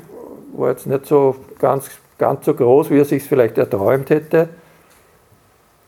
war 0.53 0.71
jetzt 0.71 0.87
nicht 0.87 1.07
so 1.07 1.37
ganz, 1.59 1.91
ganz 2.19 2.45
so 2.45 2.55
groß, 2.55 2.91
wie 2.91 2.99
er 2.99 3.05
sich 3.05 3.23
vielleicht 3.23 3.59
erträumt 3.59 4.11
hätte. 4.11 4.49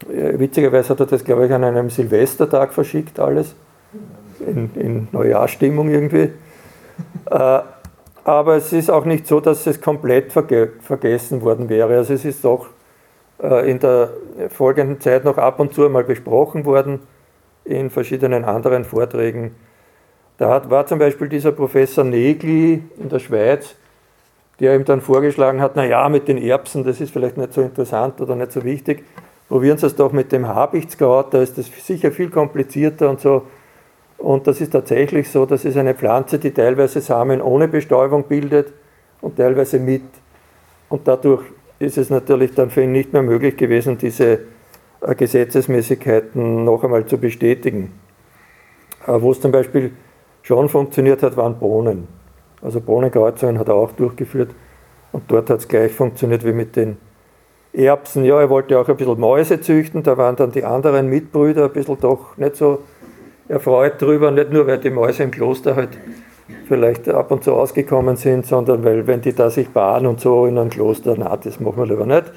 Äh, 0.09 0.39
witzigerweise 0.39 0.91
hat 0.91 1.01
er 1.01 1.07
das, 1.07 1.25
glaube 1.25 1.47
ich, 1.47 1.53
an 1.53 1.65
einem 1.65 1.91
Silvestertag 1.91 2.73
verschickt, 2.73 3.19
alles. 3.21 3.55
In, 4.41 4.71
in 4.75 5.09
Neujahrstimmung 5.13 5.89
irgendwie. 5.89 6.31
Äh, 7.31 7.61
aber 8.25 8.57
es 8.57 8.73
ist 8.73 8.91
auch 8.91 9.05
nicht 9.05 9.27
so, 9.27 9.41
dass 9.41 9.67
es 9.67 9.81
komplett 9.81 10.33
verge 10.33 10.73
vergessen 10.81 11.43
worden 11.43 11.69
wäre. 11.69 11.97
Also 11.97 12.15
es 12.15 12.25
ist 12.25 12.45
doch 12.45 12.69
in 13.39 13.81
der 13.81 14.11
folgenden 14.49 15.01
Zeit 15.01 15.25
noch 15.25 15.37
ab 15.37 15.61
und 15.61 15.75
zu 15.75 15.85
einmal 15.85 16.05
besprochen 16.05 16.65
worden 16.65 17.01
in 17.65 17.91
verschiedenen 17.91 18.45
anderen 18.45 18.85
Vorträgen. 18.85 19.55
Da 20.39 20.51
hat, 20.51 20.71
war 20.71 20.87
zum 20.87 20.99
Beispiel 20.99 21.29
dieser 21.29 21.53
Professor 21.53 22.05
Negli 22.05 22.83
in 22.99 23.09
der 23.09 23.21
Schweiz, 23.21 23.77
der 24.61 24.75
ihm 24.75 24.85
dann 24.85 25.01
vorgeschlagen 25.01 25.61
hat, 25.61 25.77
naja, 25.77 26.09
mit 26.09 26.29
den 26.29 26.39
Erbsen, 26.39 26.85
das 26.85 27.01
ist 27.01 27.13
vielleicht 27.13 27.37
nicht 27.37 27.53
so 27.53 27.61
interessant 27.61 28.21
oder 28.21 28.37
nicht 28.37 28.53
so 28.53 28.63
wichtig, 28.65 29.05
probieren 29.49 29.79
Sie 29.79 29.87
es 29.87 29.97
doch 29.97 30.13
mit 30.13 30.33
dem 30.33 30.47
Habichtskraut, 30.47 31.35
da 31.35 31.43
ist 31.43 31.59
das 31.59 31.67
sicher 31.67 32.13
viel 32.13 32.31
komplizierter 32.31 33.11
und 33.11 33.21
so. 33.21 33.43
Und 34.19 34.47
das 34.47 34.61
ist 34.61 34.71
tatsächlich 34.71 35.29
so, 35.29 35.45
das 35.45 35.65
ist 35.65 35.77
eine 35.77 35.95
Pflanze, 35.95 36.39
die 36.39 36.53
teilweise 36.53 37.01
Samen 37.01 37.43
ohne 37.43 37.69
Bestäubung 37.69 38.25
bildet 38.25 38.73
und 39.21 39.37
teilweise 39.37 39.79
mit. 39.79 40.03
Und 40.89 41.07
dadurch 41.07 41.43
ist 41.79 41.99
es 41.99 42.11
natürlich 42.11 42.55
dann 42.55 42.71
für 42.71 42.83
ihn 42.83 42.93
nicht 42.93 43.13
mehr 43.13 43.23
möglich 43.23 43.57
gewesen, 43.57 43.99
diese 43.99 44.41
äh, 45.01 45.15
Gesetzesmäßigkeiten 45.15 46.65
noch 46.65 46.85
einmal 46.85 47.05
zu 47.07 47.19
bestätigen. 47.19 47.93
Äh, 49.07 49.21
wo 49.21 49.33
es 49.33 49.41
zum 49.41 49.53
Beispiel 49.53 49.93
schon 50.43 50.69
funktioniert 50.69 51.23
hat, 51.23 51.37
waren 51.37 51.59
Bohnen. 51.59 52.09
Also 52.65 52.81
Bohnenkreuzungen 52.81 53.59
hat 53.59 53.69
er 53.69 53.75
auch 53.75 53.93
durchgeführt 53.93 54.51
und 55.13 55.25
dort 55.29 55.51
hat 55.51 55.61
es 55.61 55.69
gleich 55.69 55.93
funktioniert 55.93 56.45
wie 56.45 56.53
mit 56.53 56.75
den 56.75 56.97
Erbsen. 57.75 58.25
Ja, 58.25 58.41
er 58.41 58.49
wollte 58.49 58.79
auch 58.79 58.89
ein 58.89 58.97
bisschen 58.97 59.21
Mäuse 59.21 59.61
züchten, 59.61 60.03
da 60.03 60.17
waren 60.17 60.37
dann 60.37 60.51
die 60.51 60.65
anderen 60.65 61.09
Mitbrüder 61.09 61.65
ein 61.67 61.73
bisschen 61.73 62.01
doch 62.01 62.37
nicht 62.39 62.57
so 62.57 62.81
erfreut 63.49 64.01
drüber, 64.01 64.31
nicht 64.31 64.51
nur 64.51 64.67
weil 64.67 64.79
die 64.79 64.91
Mäuse 64.91 65.25
im 65.25 65.31
Kloster 65.31 65.77
halt 65.77 65.91
vielleicht 66.67 67.09
ab 67.09 67.31
und 67.31 67.45
zu 67.45 67.53
ausgekommen 67.53 68.17
sind, 68.17 68.47
sondern 68.47 68.83
weil 68.83 69.07
wenn 69.07 69.21
die 69.21 69.35
da 69.35 69.51
sich 69.51 69.69
baden 69.69 70.07
und 70.07 70.21
so 70.21 70.47
in 70.47 70.57
einem 70.57 70.71
Kloster, 70.71 71.15
na, 71.19 71.37
das 71.37 71.61
machen 71.61 71.77
wir 71.77 71.87
lieber 71.87 72.07
nicht. 72.07 72.33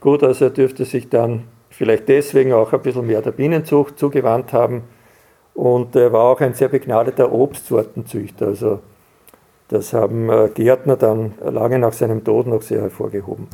Gut, 0.00 0.22
also 0.22 0.46
er 0.46 0.50
dürfte 0.50 0.84
sich 0.84 1.08
dann 1.08 1.44
vielleicht 1.70 2.08
deswegen 2.08 2.52
auch 2.52 2.72
ein 2.72 2.80
bisschen 2.80 3.06
mehr 3.06 3.22
der 3.22 3.32
Bienenzucht 3.32 3.98
zugewandt 3.98 4.52
haben 4.52 4.82
und 5.54 5.96
er 5.96 6.12
war 6.12 6.24
auch 6.24 6.40
ein 6.40 6.54
sehr 6.54 6.68
begnadeter 6.68 7.32
Obstsortenzüchter. 7.32 8.46
Also 8.46 8.78
das 9.70 9.92
haben 9.92 10.28
äh, 10.28 10.48
Gärtner 10.52 10.96
dann 10.96 11.34
lange 11.40 11.78
nach 11.78 11.92
seinem 11.92 12.24
Tod 12.24 12.48
noch 12.48 12.62
sehr 12.62 12.82
hervorgehoben. 12.82 13.46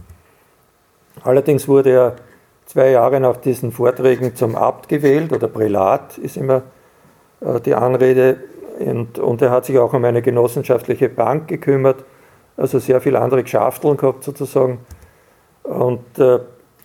Allerdings 1.23 1.69
wurde 1.69 1.91
er 1.91 2.17
zwei 2.65 2.91
Jahre 2.91 3.21
nach 3.21 3.37
diesen 3.37 3.71
Vorträgen 3.71 4.35
zum 4.35 4.57
Abt 4.57 4.89
gewählt 4.89 5.33
oder 5.33 5.47
Prälat 5.47 6.17
ist 6.17 6.39
immer 6.39 6.63
äh, 7.41 7.61
die 7.61 7.75
Anrede. 7.75 8.39
Und, 8.79 9.19
und, 9.19 9.43
er 9.43 9.51
hat 9.51 9.67
sich 9.67 9.79
auch 9.79 9.93
um 9.93 10.05
eine 10.05 10.23
genossenschaftliche 10.23 11.09
Bank 11.09 11.49
gekümmert, 11.49 12.05
also 12.57 12.79
sehr 12.79 13.01
viele 13.01 13.21
andere 13.21 13.43
Geschäfteln 13.43 13.97
gehabt 13.97 14.25
sozusagen. 14.25 14.79
Und 15.65 16.19
äh, 16.19 16.41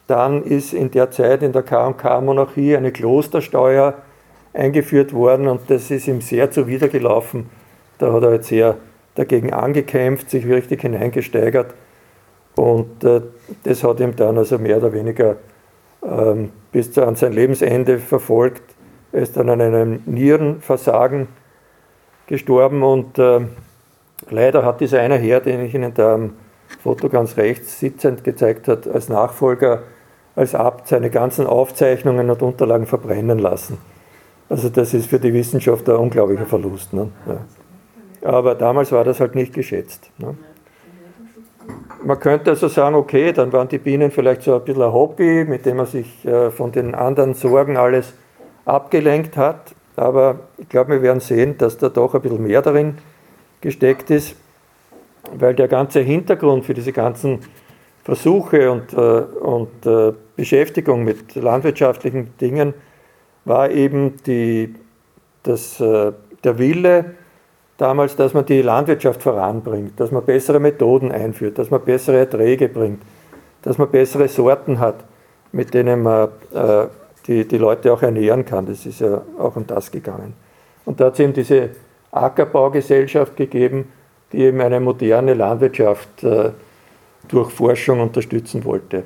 dann 0.07 0.43
ist 0.43 0.73
in 0.73 0.91
der 0.91 1.11
Zeit 1.11 1.41
in 1.41 1.53
der 1.53 1.63
KK-Monarchie 1.63 2.75
eine 2.75 2.91
Klostersteuer 2.91 3.93
eingeführt 4.53 5.13
worden 5.13 5.47
und 5.47 5.69
das 5.69 5.89
ist 5.89 6.07
ihm 6.07 6.19
sehr 6.19 6.51
zuwidergelaufen. 6.51 7.49
Da 7.97 8.11
hat 8.11 8.23
er 8.23 8.33
jetzt 8.33 8.47
sehr 8.47 8.75
dagegen 9.15 9.53
angekämpft, 9.53 10.29
sich 10.29 10.45
richtig 10.47 10.81
hineingesteigert 10.81 11.73
und 12.55 13.03
äh, 13.03 13.21
das 13.63 13.83
hat 13.83 13.99
ihm 13.99 14.15
dann 14.15 14.37
also 14.37 14.57
mehr 14.57 14.77
oder 14.77 14.93
weniger 14.93 15.37
ähm, 16.03 16.51
bis 16.71 16.97
an 16.97 17.15
sein 17.15 17.33
Lebensende 17.33 17.99
verfolgt. 17.99 18.63
Er 19.11 19.21
ist 19.21 19.37
dann 19.37 19.49
an 19.49 19.61
einem 19.61 20.01
Nierenversagen 20.05 21.27
gestorben 22.27 22.83
und 22.83 23.19
äh, 23.19 23.41
leider 24.29 24.63
hat 24.65 24.81
dieser 24.81 25.01
eine 25.01 25.17
Herr, 25.17 25.41
den 25.41 25.65
ich 25.65 25.73
Ihnen 25.73 25.93
da 25.93 26.13
am 26.13 26.33
Foto 26.81 27.09
ganz 27.09 27.37
rechts 27.37 27.79
sitzend 27.79 28.23
gezeigt 28.23 28.67
hat, 28.67 28.87
als 28.87 29.09
Nachfolger 29.09 29.83
als 30.35 30.55
Abt 30.55 30.87
seine 30.87 31.09
ganzen 31.09 31.45
Aufzeichnungen 31.45 32.29
und 32.29 32.41
Unterlagen 32.41 32.85
verbrennen 32.85 33.39
lassen. 33.39 33.77
Also 34.49 34.69
das 34.69 34.93
ist 34.93 35.07
für 35.07 35.19
die 35.19 35.33
Wissenschaft 35.33 35.89
ein 35.89 35.95
unglaublicher 35.95 36.45
Verlust. 36.45 36.93
Ne? 36.93 37.09
Ja. 37.27 37.37
Aber 38.23 38.55
damals 38.55 38.91
war 38.91 39.03
das 39.03 39.19
halt 39.19 39.35
nicht 39.35 39.53
geschätzt. 39.53 40.11
Ne? 40.17 40.35
Man 42.03 42.19
könnte 42.19 42.51
also 42.51 42.67
sagen, 42.67 42.95
okay, 42.95 43.31
dann 43.31 43.53
waren 43.53 43.67
die 43.67 43.77
Bienen 43.77 44.11
vielleicht 44.11 44.43
so 44.43 44.55
ein 44.55 44.63
bisschen 44.63 44.81
ein 44.81 44.93
Hobby, 44.93 45.45
mit 45.45 45.65
dem 45.65 45.77
man 45.77 45.85
sich 45.85 46.25
äh, 46.25 46.49
von 46.49 46.71
den 46.71 46.95
anderen 46.95 47.33
Sorgen 47.33 47.77
alles 47.77 48.13
abgelenkt 48.65 49.37
hat. 49.37 49.75
Aber 49.95 50.39
ich 50.57 50.69
glaube, 50.69 50.93
wir 50.93 51.01
werden 51.01 51.19
sehen, 51.19 51.57
dass 51.57 51.77
da 51.77 51.89
doch 51.89 52.15
ein 52.15 52.21
bisschen 52.21 52.43
mehr 52.43 52.61
darin 52.61 52.97
gesteckt 53.59 54.09
ist, 54.09 54.35
weil 55.33 55.53
der 55.53 55.67
ganze 55.67 55.99
Hintergrund 55.99 56.65
für 56.65 56.73
diese 56.73 56.91
ganzen 56.91 57.39
Versuche 58.03 58.71
und, 58.71 58.93
äh, 58.93 58.97
und 58.97 59.85
äh, 59.85 60.13
Beschäftigung 60.35 61.03
mit 61.03 61.35
landwirtschaftlichen 61.35 62.35
Dingen 62.39 62.73
war 63.45 63.69
eben 63.69 64.17
die, 64.25 64.73
das, 65.43 65.77
der 65.77 66.57
Wille 66.59 67.15
damals, 67.81 68.15
dass 68.15 68.35
man 68.35 68.45
die 68.45 68.61
Landwirtschaft 68.61 69.23
voranbringt, 69.23 69.99
dass 69.99 70.11
man 70.11 70.23
bessere 70.23 70.59
Methoden 70.59 71.11
einführt, 71.11 71.57
dass 71.57 71.71
man 71.71 71.81
bessere 71.81 72.19
Erträge 72.19 72.69
bringt, 72.69 73.01
dass 73.63 73.79
man 73.79 73.89
bessere 73.89 74.27
Sorten 74.27 74.79
hat, 74.79 75.03
mit 75.51 75.73
denen 75.73 76.03
man 76.03 76.29
äh, 76.53 76.85
die, 77.25 77.47
die 77.47 77.57
Leute 77.57 77.91
auch 77.91 78.03
ernähren 78.03 78.45
kann. 78.45 78.67
Das 78.67 78.85
ist 78.85 79.01
ja 79.01 79.21
auch 79.39 79.55
um 79.55 79.65
das 79.65 79.89
gegangen. 79.89 80.33
Und 80.85 80.99
da 80.99 81.05
hat 81.05 81.13
es 81.13 81.19
eben 81.21 81.33
diese 81.33 81.69
Ackerbaugesellschaft 82.11 83.35
gegeben, 83.35 83.91
die 84.31 84.43
eben 84.43 84.61
eine 84.61 84.79
moderne 84.79 85.33
Landwirtschaft 85.33 86.23
äh, 86.23 86.51
durch 87.29 87.49
Forschung 87.51 87.99
unterstützen 87.99 88.63
wollte. 88.63 89.05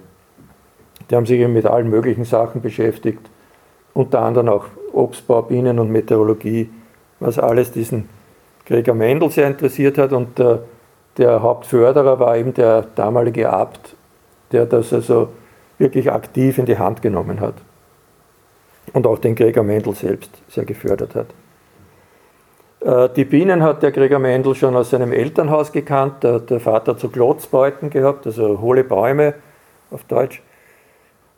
Die 1.10 1.16
haben 1.16 1.26
sich 1.26 1.40
eben 1.40 1.54
mit 1.54 1.66
allen 1.66 1.90
möglichen 1.90 2.26
Sachen 2.26 2.62
beschäftigt, 2.62 3.22
unter 3.94 4.20
anderem 4.20 4.50
auch 4.50 4.66
Obstbau, 4.92 5.44
Bienen 5.44 5.80
und 5.80 5.92
Meteorologie, 5.92 6.70
was 7.22 7.40
alles 7.40 7.72
diesen 7.72 8.10
Gregor 8.66 8.96
Mendel 8.96 9.30
sehr 9.30 9.48
interessiert 9.48 9.98
hat. 9.98 10.12
Und 10.12 10.40
der, 10.40 10.64
der 11.18 11.42
Hauptförderer 11.42 12.20
war 12.20 12.38
eben 12.38 12.54
der 12.54 12.84
damalige 12.96 13.50
Abt, 13.50 13.96
der 14.52 14.66
das 14.66 14.94
also 14.94 15.30
wirklich 15.78 16.12
aktiv 16.12 16.58
in 16.58 16.66
die 16.66 16.78
Hand 16.78 17.02
genommen 17.02 17.40
hat. 17.40 17.56
Und 18.94 19.08
auch 19.08 19.20
den 19.20 19.36
Gregor 19.36 19.64
Mendel 19.64 19.94
selbst 19.96 20.32
sehr 20.48 20.66
gefördert 20.66 21.16
hat. 21.16 21.28
Äh, 22.82 23.10
die 23.16 23.26
Bienen 23.26 23.64
hat 23.64 23.84
der 23.84 23.92
Gregor 23.92 24.20
Mendel 24.20 24.56
schon 24.56 24.76
aus 24.76 24.92
seinem 24.92 25.12
Elternhaus 25.12 25.72
gekannt. 25.72 26.24
Der, 26.24 26.40
der 26.40 26.60
Vater 26.60 26.98
zu 26.98 27.10
Klotzbeuten 27.10 27.90
gehabt, 27.90 28.28
also 28.28 28.62
hohle 28.62 28.84
Bäume 28.84 29.34
auf 29.92 30.04
Deutsch. 30.04 30.42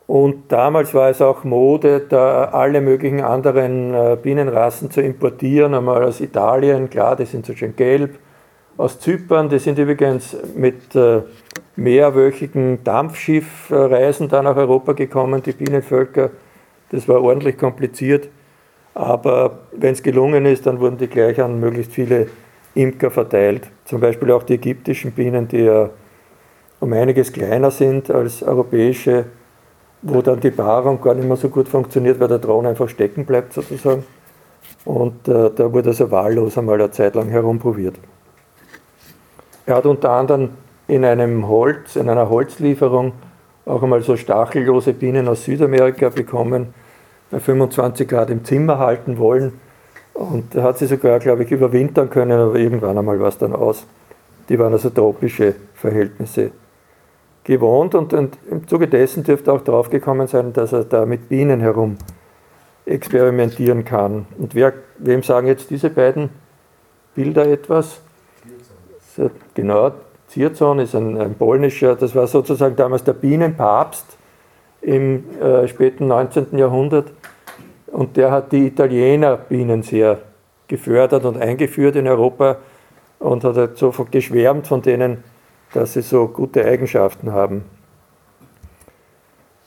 Und 0.08 0.50
damals 0.50 0.94
war 0.94 1.10
es 1.10 1.20
auch 1.20 1.44
Mode, 1.44 2.00
da 2.08 2.44
alle 2.46 2.80
möglichen 2.80 3.20
anderen 3.20 3.92
äh, 3.92 4.16
Bienenrassen 4.20 4.90
zu 4.90 5.02
importieren, 5.02 5.74
einmal 5.74 6.02
aus 6.02 6.22
Italien, 6.22 6.88
klar, 6.88 7.14
die 7.14 7.26
sind 7.26 7.44
so 7.44 7.54
schön 7.54 7.76
gelb, 7.76 8.18
aus 8.78 8.98
Zypern, 9.00 9.50
die 9.50 9.58
sind 9.58 9.78
übrigens 9.78 10.34
mit 10.56 10.96
äh, 10.96 11.20
mehrwöchigen 11.76 12.82
Dampfschiffreisen 12.84 14.30
da 14.30 14.42
nach 14.42 14.56
Europa 14.56 14.94
gekommen, 14.94 15.42
die 15.42 15.52
Bienenvölker. 15.52 16.30
Das 16.90 17.06
war 17.06 17.22
ordentlich 17.22 17.58
kompliziert. 17.58 18.30
Aber 18.94 19.58
wenn 19.72 19.92
es 19.92 20.02
gelungen 20.02 20.46
ist, 20.46 20.66
dann 20.66 20.80
wurden 20.80 20.96
die 20.96 21.08
gleich 21.08 21.38
an 21.38 21.60
möglichst 21.60 21.92
viele 21.92 22.28
Imker 22.74 23.10
verteilt. 23.10 23.68
Zum 23.84 24.00
Beispiel 24.00 24.30
auch 24.30 24.42
die 24.42 24.54
ägyptischen 24.54 25.12
Bienen, 25.12 25.48
die 25.48 25.64
ja 25.64 25.90
um 26.80 26.94
einiges 26.94 27.30
kleiner 27.30 27.70
sind 27.70 28.10
als 28.10 28.42
europäische, 28.42 29.26
wo 30.02 30.22
dann 30.22 30.40
die 30.40 30.50
Paarung 30.50 31.00
gar 31.00 31.14
nicht 31.14 31.26
mehr 31.26 31.36
so 31.36 31.48
gut 31.48 31.68
funktioniert, 31.68 32.20
weil 32.20 32.28
der 32.28 32.40
Thron 32.40 32.66
einfach 32.66 32.88
stecken 32.88 33.24
bleibt 33.24 33.52
sozusagen. 33.52 34.04
Und 34.84 35.28
äh, 35.28 35.50
da 35.54 35.72
wurde 35.72 35.90
also 35.90 36.10
wahllos 36.10 36.56
einmal 36.56 36.76
eine 36.76 36.90
Zeit 36.90 37.14
lang 37.14 37.28
herumprobiert. 37.28 37.96
Er 39.66 39.76
hat 39.76 39.86
unter 39.86 40.10
anderem 40.10 40.50
in 40.86 41.04
einem 41.04 41.48
Holz, 41.48 41.96
in 41.96 42.08
einer 42.08 42.30
Holzlieferung 42.30 43.12
auch 43.66 43.82
einmal 43.82 44.02
so 44.02 44.16
stachellose 44.16 44.94
Bienen 44.94 45.28
aus 45.28 45.44
Südamerika 45.44 46.08
bekommen, 46.08 46.72
bei 47.30 47.38
25 47.38 48.08
Grad 48.08 48.30
im 48.30 48.44
Zimmer 48.44 48.78
halten 48.78 49.18
wollen. 49.18 49.60
Und 50.14 50.54
da 50.54 50.62
hat 50.62 50.78
sie 50.78 50.86
sogar, 50.86 51.18
glaube 51.18 51.44
ich, 51.44 51.50
überwintern 51.50 52.08
können, 52.08 52.40
aber 52.40 52.54
irgendwann 52.56 52.96
einmal 52.96 53.20
war 53.20 53.28
es 53.28 53.38
dann 53.38 53.54
aus. 53.54 53.86
Die 54.48 54.58
waren 54.58 54.72
also 54.72 54.88
tropische 54.88 55.54
Verhältnisse 55.74 56.50
gewohnt 57.48 57.94
und, 57.94 58.12
und 58.12 58.38
im 58.50 58.68
Zuge 58.68 58.88
dessen 58.88 59.24
dürfte 59.24 59.52
auch 59.52 59.62
draufgekommen 59.62 60.26
sein, 60.26 60.52
dass 60.52 60.72
er 60.72 60.84
da 60.84 61.06
mit 61.06 61.30
Bienen 61.30 61.60
herum 61.60 61.96
experimentieren 62.84 63.86
kann. 63.86 64.26
Und 64.38 64.54
wer, 64.54 64.74
wem 64.98 65.22
sagen 65.22 65.46
jetzt 65.46 65.70
diese 65.70 65.88
beiden 65.88 66.28
Bilder 67.14 67.46
etwas? 67.46 68.02
So, 69.16 69.30
genau, 69.54 69.92
Zierzon 70.28 70.78
ist 70.78 70.94
ein, 70.94 71.18
ein, 71.18 71.34
polnischer, 71.34 71.96
das 71.96 72.14
war 72.14 72.26
sozusagen 72.26 72.76
damals 72.76 73.04
der 73.04 73.14
Bienenpapst 73.14 74.04
im 74.82 75.24
äh, 75.40 75.66
späten 75.68 76.06
19. 76.06 76.58
Jahrhundert. 76.58 77.12
Und 77.86 78.18
der 78.18 78.30
hat 78.30 78.52
die 78.52 78.66
Italiener 78.66 79.38
Bienen 79.38 79.82
sehr 79.82 80.18
gefördert 80.68 81.24
und 81.24 81.38
eingeführt 81.38 81.96
in 81.96 82.06
Europa 82.06 82.58
und 83.18 83.42
hat 83.42 83.56
halt 83.56 83.78
so 83.78 83.90
geschwärmt 84.10 84.66
von 84.66 84.82
denen, 84.82 85.24
dass 85.74 85.92
sie 85.92 86.02
so 86.02 86.28
gute 86.28 86.64
Eigenschaften 86.64 87.32
haben. 87.32 87.64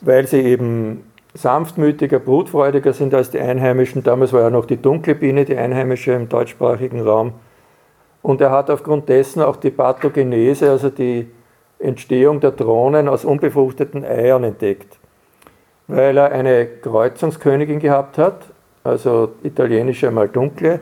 Weil 0.00 0.26
sie 0.26 0.40
eben 0.40 1.04
sanftmütiger, 1.34 2.18
brutfreudiger 2.18 2.92
sind 2.92 3.14
als 3.14 3.30
die 3.30 3.40
Einheimischen. 3.40 4.02
Damals 4.02 4.32
war 4.32 4.42
ja 4.42 4.50
noch 4.50 4.66
die 4.66 4.76
dunkle 4.76 5.14
Biene, 5.14 5.44
die 5.44 5.56
Einheimische 5.56 6.12
im 6.12 6.28
deutschsprachigen 6.28 7.00
Raum. 7.00 7.34
Und 8.20 8.40
er 8.40 8.50
hat 8.50 8.70
aufgrund 8.70 9.08
dessen 9.08 9.42
auch 9.42 9.56
die 9.56 9.70
Pathogenese, 9.70 10.70
also 10.70 10.90
die 10.90 11.28
Entstehung 11.78 12.40
der 12.40 12.52
Drohnen 12.52 13.08
aus 13.08 13.24
unbefruchteten 13.24 14.04
Eiern 14.04 14.44
entdeckt. 14.44 14.98
Weil 15.88 16.16
er 16.16 16.30
eine 16.30 16.66
Kreuzungskönigin 16.66 17.80
gehabt 17.80 18.18
hat, 18.18 18.46
also 18.84 19.32
italienische 19.42 20.10
mal 20.10 20.28
dunkle, 20.28 20.80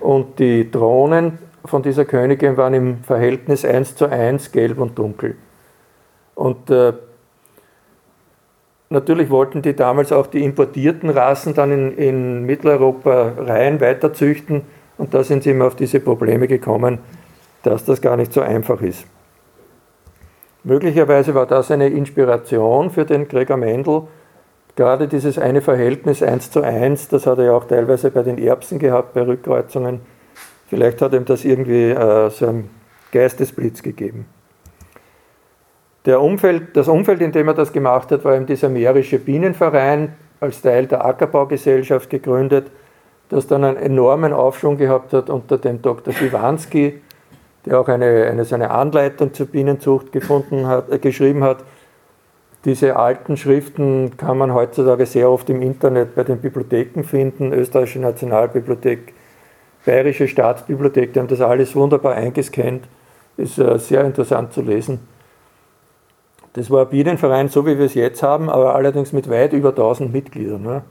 und 0.00 0.38
die 0.38 0.70
Drohnen 0.70 1.38
von 1.64 1.82
dieser 1.82 2.04
Königin 2.04 2.56
waren 2.56 2.74
im 2.74 3.04
Verhältnis 3.04 3.64
1 3.64 3.96
zu 3.96 4.06
1 4.06 4.52
gelb 4.52 4.78
und 4.78 4.98
dunkel. 4.98 5.36
Und 6.34 6.70
äh, 6.70 6.92
natürlich 8.90 9.30
wollten 9.30 9.62
die 9.62 9.74
damals 9.74 10.12
auch 10.12 10.26
die 10.26 10.44
importierten 10.44 11.10
Rassen 11.10 11.54
dann 11.54 11.72
in, 11.72 11.96
in 11.96 12.42
Mitteleuropa 12.44 13.32
rein 13.38 13.80
weiter 13.80 14.12
züchten 14.12 14.62
und 14.98 15.14
da 15.14 15.24
sind 15.24 15.42
sie 15.42 15.50
immer 15.50 15.66
auf 15.66 15.76
diese 15.76 16.00
Probleme 16.00 16.48
gekommen, 16.48 16.98
dass 17.62 17.84
das 17.84 18.00
gar 18.00 18.16
nicht 18.16 18.32
so 18.32 18.40
einfach 18.40 18.80
ist. 18.82 19.06
Möglicherweise 20.64 21.34
war 21.34 21.46
das 21.46 21.70
eine 21.70 21.88
Inspiration 21.88 22.90
für 22.90 23.04
den 23.04 23.26
Gregor 23.26 23.56
Mendel, 23.56 24.02
gerade 24.76 25.08
dieses 25.08 25.38
eine 25.38 25.60
Verhältnis 25.60 26.22
1 26.22 26.50
zu 26.50 26.62
1, 26.62 27.08
das 27.08 27.26
hat 27.26 27.38
er 27.38 27.44
ja 27.46 27.52
auch 27.52 27.64
teilweise 27.64 28.10
bei 28.10 28.22
den 28.22 28.38
Erbsen 28.38 28.78
gehabt, 28.78 29.14
bei 29.14 29.22
Rückkreuzungen. 29.22 30.00
Vielleicht 30.72 31.02
hat 31.02 31.12
ihm 31.12 31.26
das 31.26 31.44
irgendwie 31.44 31.90
äh, 31.90 32.30
so 32.30 32.46
einen 32.46 32.70
Geistesblitz 33.10 33.82
gegeben. 33.82 34.24
Umfeld, 36.06 36.74
das 36.74 36.88
Umfeld, 36.88 37.20
in 37.20 37.30
dem 37.30 37.46
er 37.48 37.52
das 37.52 37.74
gemacht 37.74 38.10
hat, 38.10 38.24
war 38.24 38.34
eben 38.34 38.46
dieser 38.46 38.70
Mährische 38.70 39.18
Bienenverein 39.18 40.14
als 40.40 40.62
Teil 40.62 40.86
der 40.86 41.04
Ackerbaugesellschaft 41.04 42.08
gegründet, 42.08 42.70
das 43.28 43.46
dann 43.46 43.64
einen 43.64 43.76
enormen 43.76 44.32
Aufschwung 44.32 44.78
gehabt 44.78 45.12
hat 45.12 45.28
unter 45.28 45.58
dem 45.58 45.82
Dr. 45.82 46.14
Siwanski, 46.14 47.02
der 47.66 47.78
auch 47.78 47.88
eine, 47.88 48.28
eine, 48.30 48.46
so 48.46 48.54
eine 48.54 48.70
Anleitung 48.70 49.34
zur 49.34 49.48
Bienenzucht 49.48 50.10
gefunden 50.10 50.66
hat, 50.68 50.90
äh, 50.90 50.98
geschrieben 50.98 51.44
hat 51.44 51.64
diese 52.64 52.96
alten 52.96 53.36
Schriften 53.36 54.16
kann 54.16 54.38
man 54.38 54.54
heutzutage 54.54 55.04
sehr 55.04 55.28
oft 55.28 55.50
im 55.50 55.62
Internet 55.62 56.14
bei 56.14 56.22
den 56.22 56.38
Bibliotheken 56.38 57.02
finden, 57.02 57.52
Österreichische 57.52 57.98
Nationalbibliothek, 57.98 59.14
Bayerische 59.84 60.28
Staatsbibliothek, 60.28 61.12
die 61.12 61.18
haben 61.18 61.28
das 61.28 61.40
alles 61.40 61.74
wunderbar 61.74 62.14
eingescannt, 62.14 62.84
ist 63.36 63.58
äh, 63.58 63.78
sehr 63.78 64.04
interessant 64.04 64.52
zu 64.52 64.62
lesen. 64.62 65.00
Das 66.52 66.70
war 66.70 66.82
ein 66.82 66.90
Bienenverein, 66.90 67.48
so 67.48 67.66
wie 67.66 67.78
wir 67.78 67.86
es 67.86 67.94
jetzt 67.94 68.22
haben, 68.22 68.50
aber 68.50 68.74
allerdings 68.74 69.12
mit 69.12 69.28
weit 69.30 69.52
über 69.52 69.70
1000 69.70 70.12
Mitgliedern. 70.12 70.62
Ne? 70.62 70.82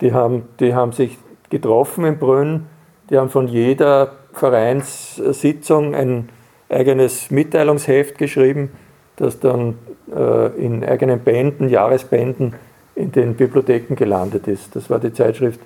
Die, 0.00 0.12
haben, 0.12 0.48
die 0.60 0.74
haben 0.74 0.92
sich 0.92 1.18
getroffen 1.48 2.04
in 2.04 2.18
Brünn, 2.18 2.66
die 3.10 3.18
haben 3.18 3.30
von 3.30 3.48
jeder 3.48 4.12
Vereinssitzung 4.32 5.94
ein 5.94 6.28
eigenes 6.68 7.30
Mitteilungsheft 7.30 8.18
geschrieben, 8.18 8.70
das 9.16 9.40
dann 9.40 9.78
äh, 10.14 10.48
in 10.62 10.84
eigenen 10.84 11.20
Bänden, 11.20 11.68
Jahresbänden 11.68 12.54
in 12.94 13.12
den 13.12 13.34
Bibliotheken 13.34 13.94
gelandet 13.94 14.48
ist. 14.48 14.76
Das 14.76 14.90
war 14.90 14.98
die 14.98 15.12
Zeitschrift 15.12 15.60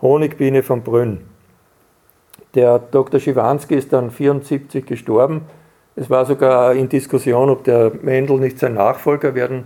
Honigbiene 0.00 0.62
von 0.62 0.82
Brünn. 0.82 1.33
Der 2.54 2.78
Dr. 2.78 3.18
Schiwanski 3.18 3.74
ist 3.74 3.92
dann 3.92 4.04
1974 4.04 4.86
gestorben. 4.86 5.42
Es 5.96 6.10
war 6.10 6.24
sogar 6.24 6.74
in 6.74 6.88
Diskussion, 6.88 7.50
ob 7.50 7.64
der 7.64 7.92
Mendel 8.02 8.38
nicht 8.38 8.58
sein 8.58 8.74
Nachfolger 8.74 9.34
werden 9.34 9.64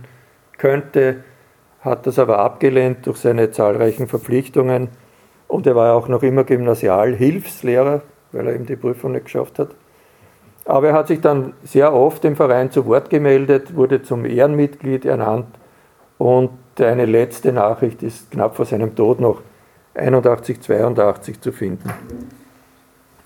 könnte, 0.57 1.23
hat 1.81 2.05
das 2.07 2.19
aber 2.19 2.39
abgelehnt 2.39 3.05
durch 3.07 3.17
seine 3.17 3.51
zahlreichen 3.51 4.07
Verpflichtungen. 4.07 4.89
Und 5.47 5.65
er 5.65 5.75
war 5.75 5.95
auch 5.95 6.07
noch 6.07 6.23
immer 6.23 6.43
Gymnasialhilfslehrer, 6.43 8.01
weil 8.31 8.47
er 8.47 8.55
eben 8.55 8.65
die 8.65 8.75
Prüfung 8.75 9.13
nicht 9.13 9.25
geschafft 9.25 9.59
hat. 9.59 9.69
Aber 10.65 10.89
er 10.89 10.93
hat 10.93 11.07
sich 11.07 11.21
dann 11.21 11.53
sehr 11.63 11.93
oft 11.93 12.23
im 12.25 12.35
Verein 12.35 12.69
zu 12.69 12.85
Wort 12.85 13.09
gemeldet, 13.09 13.75
wurde 13.75 14.03
zum 14.03 14.25
Ehrenmitglied 14.25 15.05
ernannt 15.05 15.47
und 16.19 16.51
eine 16.79 17.05
letzte 17.05 17.51
Nachricht 17.51 18.03
ist 18.03 18.31
knapp 18.31 18.55
vor 18.55 18.65
seinem 18.65 18.95
Tod 18.95 19.19
noch 19.19 19.41
81, 19.95 20.61
82 20.61 21.41
zu 21.41 21.51
finden. 21.51 21.89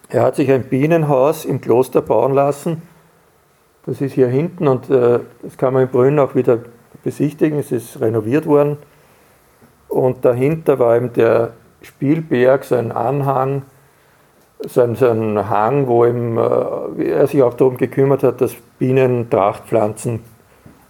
Er 0.09 0.23
hat 0.23 0.35
sich 0.35 0.51
ein 0.51 0.63
Bienenhaus 0.63 1.45
im 1.45 1.61
Kloster 1.61 2.01
bauen 2.01 2.33
lassen. 2.33 2.81
Das 3.85 3.99
ist 3.99 4.13
hier 4.13 4.27
hinten 4.27 4.67
und 4.67 4.89
äh, 4.89 5.19
das 5.41 5.57
kann 5.57 5.73
man 5.73 5.83
in 5.83 5.89
Brünn 5.89 6.19
auch 6.19 6.35
wieder 6.35 6.59
besichtigen. 7.03 7.59
Es 7.59 7.71
ist 7.71 7.99
renoviert 7.99 8.45
worden. 8.45 8.77
Und 9.89 10.25
dahinter 10.25 10.79
war 10.79 10.95
eben 10.95 11.13
der 11.13 11.53
Spielberg, 11.81 12.63
sein 12.63 12.91
Anhang, 12.91 13.63
so 14.65 14.81
ein, 14.81 14.95
so 14.95 15.09
ein 15.09 15.49
Hang, 15.49 15.87
wo 15.87 16.05
ihm, 16.05 16.37
äh, 16.37 17.09
er 17.09 17.27
sich 17.27 17.43
auch 17.43 17.53
darum 17.53 17.77
gekümmert 17.77 18.23
hat, 18.23 18.39
dass 18.41 18.55
Bienen 18.79 19.29
Trachtpflanzen 19.29 20.21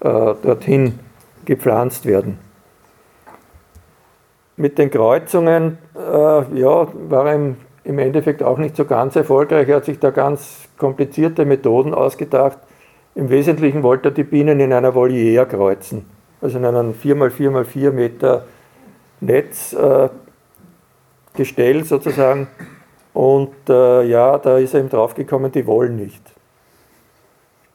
äh, 0.01 0.35
dorthin 0.41 0.99
gepflanzt 1.45 2.05
werden. 2.05 2.37
Mit 4.55 4.77
den 4.77 4.91
Kreuzungen 4.91 5.79
äh, 5.95 6.59
ja, 6.59 6.87
war 7.09 7.27
er 7.27 7.55
im, 7.83 7.99
Endeffekt 7.99 8.43
auch 8.43 8.57
nicht 8.57 8.75
so 8.75 8.85
ganz 8.85 9.15
erfolgreich. 9.15 9.69
Er 9.69 9.77
hat 9.77 9.85
sich 9.85 9.99
da 9.99 10.11
ganz 10.11 10.67
komplizierte 10.77 11.45
Methoden 11.45 11.93
ausgedacht. 11.93 12.57
Im 13.15 13.29
Wesentlichen 13.29 13.83
wollte 13.83 14.09
er 14.09 14.11
die 14.13 14.23
Bienen 14.23 14.59
in 14.59 14.73
einer 14.73 14.95
Voliere 14.95 15.45
kreuzen, 15.45 16.05
also 16.41 16.57
in 16.57 16.65
einem 16.65 16.93
4x4x4 16.93 17.91
Meter 17.91 18.45
Netzgestell 19.21 20.09
äh, 21.79 21.83
sozusagen 21.83 22.47
und 23.13 23.53
äh, 23.69 24.03
ja, 24.03 24.37
da 24.39 24.57
ist 24.57 24.73
er 24.73 24.81
eben 24.81 24.89
draufgekommen, 24.89 25.51
die 25.51 25.65
wollen 25.67 25.95
nicht. 25.95 26.21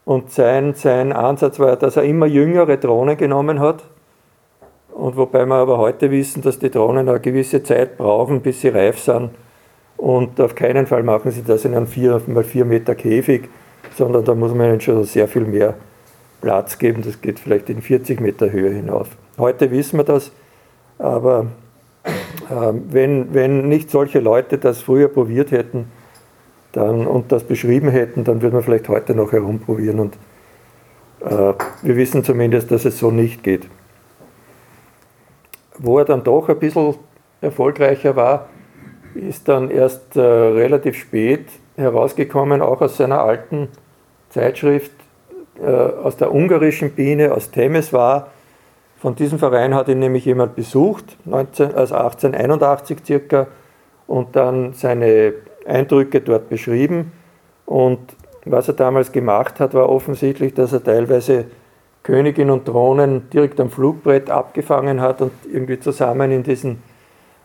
Und 0.05 0.33
sein, 0.33 0.75
sein 0.75 1.13
Ansatz 1.13 1.61
war, 1.61 1.77
dass 1.77 1.97
er 1.97 2.03
immer 2.03 2.27
jüngere 2.27 2.77
Drohnen 2.77 3.17
genommen 3.17 3.61
hat. 3.61 3.85
Und 4.93 5.17
wobei 5.17 5.47
wir 5.47 5.55
aber 5.55 5.79
heute 5.79 6.11
wissen, 6.11 6.43
dass 6.43 6.59
die 6.59 6.71
Drohnen 6.71 7.09
eine 7.09 7.21
gewisse 7.21 7.63
Zeit 7.63 7.99
brauchen, 7.99 8.41
bis 8.41 8.63
sie 8.63 8.69
reif 8.69 8.99
sind. 8.99 9.31
Und 9.99 10.41
auf 10.41 10.55
keinen 10.55 10.87
Fall 10.87 11.03
machen 11.03 11.33
sie 11.33 11.43
das 11.43 11.65
in 11.65 11.75
einem 11.75 11.87
4x4 11.87 12.65
Meter 12.65 12.95
Käfig, 12.95 13.49
sondern 13.97 14.25
da 14.25 14.35
muss 14.35 14.55
man 14.55 14.69
ihnen 14.69 14.81
schon 14.81 15.03
sehr 15.05 15.27
viel 15.27 15.45
mehr 15.45 15.75
Platz 16.41 16.79
geben. 16.79 17.03
Das 17.03 17.21
geht 17.21 17.41
vielleicht 17.41 17.69
in 17.69 17.83
40 17.83 18.21
Meter 18.21 18.51
Höhe 18.51 18.71
hinauf. 18.71 19.09
Heute 19.39 19.71
wissen 19.73 19.99
wir 19.99 20.05
das, 20.05 20.31
aber 20.99 21.47
ähm, 22.51 22.85
wenn, 22.91 23.35
wenn 23.35 23.69
nicht 23.69 23.91
solche 23.91 24.21
Leute 24.21 24.59
das 24.59 24.81
früher 24.81 25.09
probiert 25.09 25.51
hätten 25.51 25.87
dann, 26.71 27.07
und 27.07 27.33
das 27.33 27.43
beschrieben 27.43 27.89
hätten, 27.89 28.23
dann 28.23 28.41
würde 28.41 28.55
man 28.55 28.63
vielleicht 28.63 28.89
heute 28.89 29.17
noch 29.17 29.33
herumprobieren. 29.33 29.99
Und 29.99 30.15
äh, 31.21 31.55
wir 31.83 31.97
wissen 31.97 32.23
zumindest, 32.23 32.71
dass 32.71 32.85
es 32.85 32.99
so 32.99 33.11
nicht 33.11 33.43
geht. 33.43 33.67
Wo 35.77 35.99
er 35.99 36.05
dann 36.05 36.23
doch 36.23 36.49
ein 36.49 36.59
bisschen 36.59 36.95
erfolgreicher 37.41 38.15
war, 38.15 38.49
ist 39.19 39.49
dann 39.49 39.71
erst 39.71 40.17
äh, 40.17 40.21
relativ 40.21 40.97
spät 40.97 41.47
herausgekommen, 41.77 42.63
auch 42.63 42.81
aus 42.81 42.97
seiner 42.97 43.23
alten 43.23 43.69
Zeitschrift, 44.31 44.93
äh, 45.61 45.67
aus 45.67 46.17
der 46.17 46.33
ungarischen 46.33 46.93
Biene, 46.93 47.33
aus 47.33 47.51
Temeswar, 47.51 48.29
von 49.01 49.15
diesem 49.15 49.39
Verein 49.39 49.75
hat 49.75 49.89
ihn 49.89 50.01
nämlich 50.01 50.25
jemand 50.25 50.57
besucht, 50.57 51.17
19, 51.25 51.75
also 51.75 51.95
1881 51.95 52.99
circa, 53.07 53.47
und 54.09 54.35
dann 54.35 54.73
seine 54.73 55.35
Eindrücke 55.67 56.21
dort 56.21 56.49
beschrieben. 56.49 57.13
Und 57.65 57.99
was 58.45 58.67
er 58.67 58.75
damals 58.75 59.13
gemacht 59.13 59.61
hat, 59.61 59.75
war 59.75 59.89
offensichtlich, 59.89 60.55
dass 60.55 60.73
er 60.73 60.83
teilweise 60.83 61.45
Königin 62.03 62.51
und 62.51 62.67
Drohnen 62.67 63.31
direkt 63.31 63.61
am 63.61 63.71
Flugbrett 63.71 64.31
abgefangen 64.31 65.01
hat 65.01 65.21
und 65.21 65.33
irgendwie 65.53 65.79
zusammen 65.79 66.33
in, 66.33 66.43
diesen, 66.43 66.83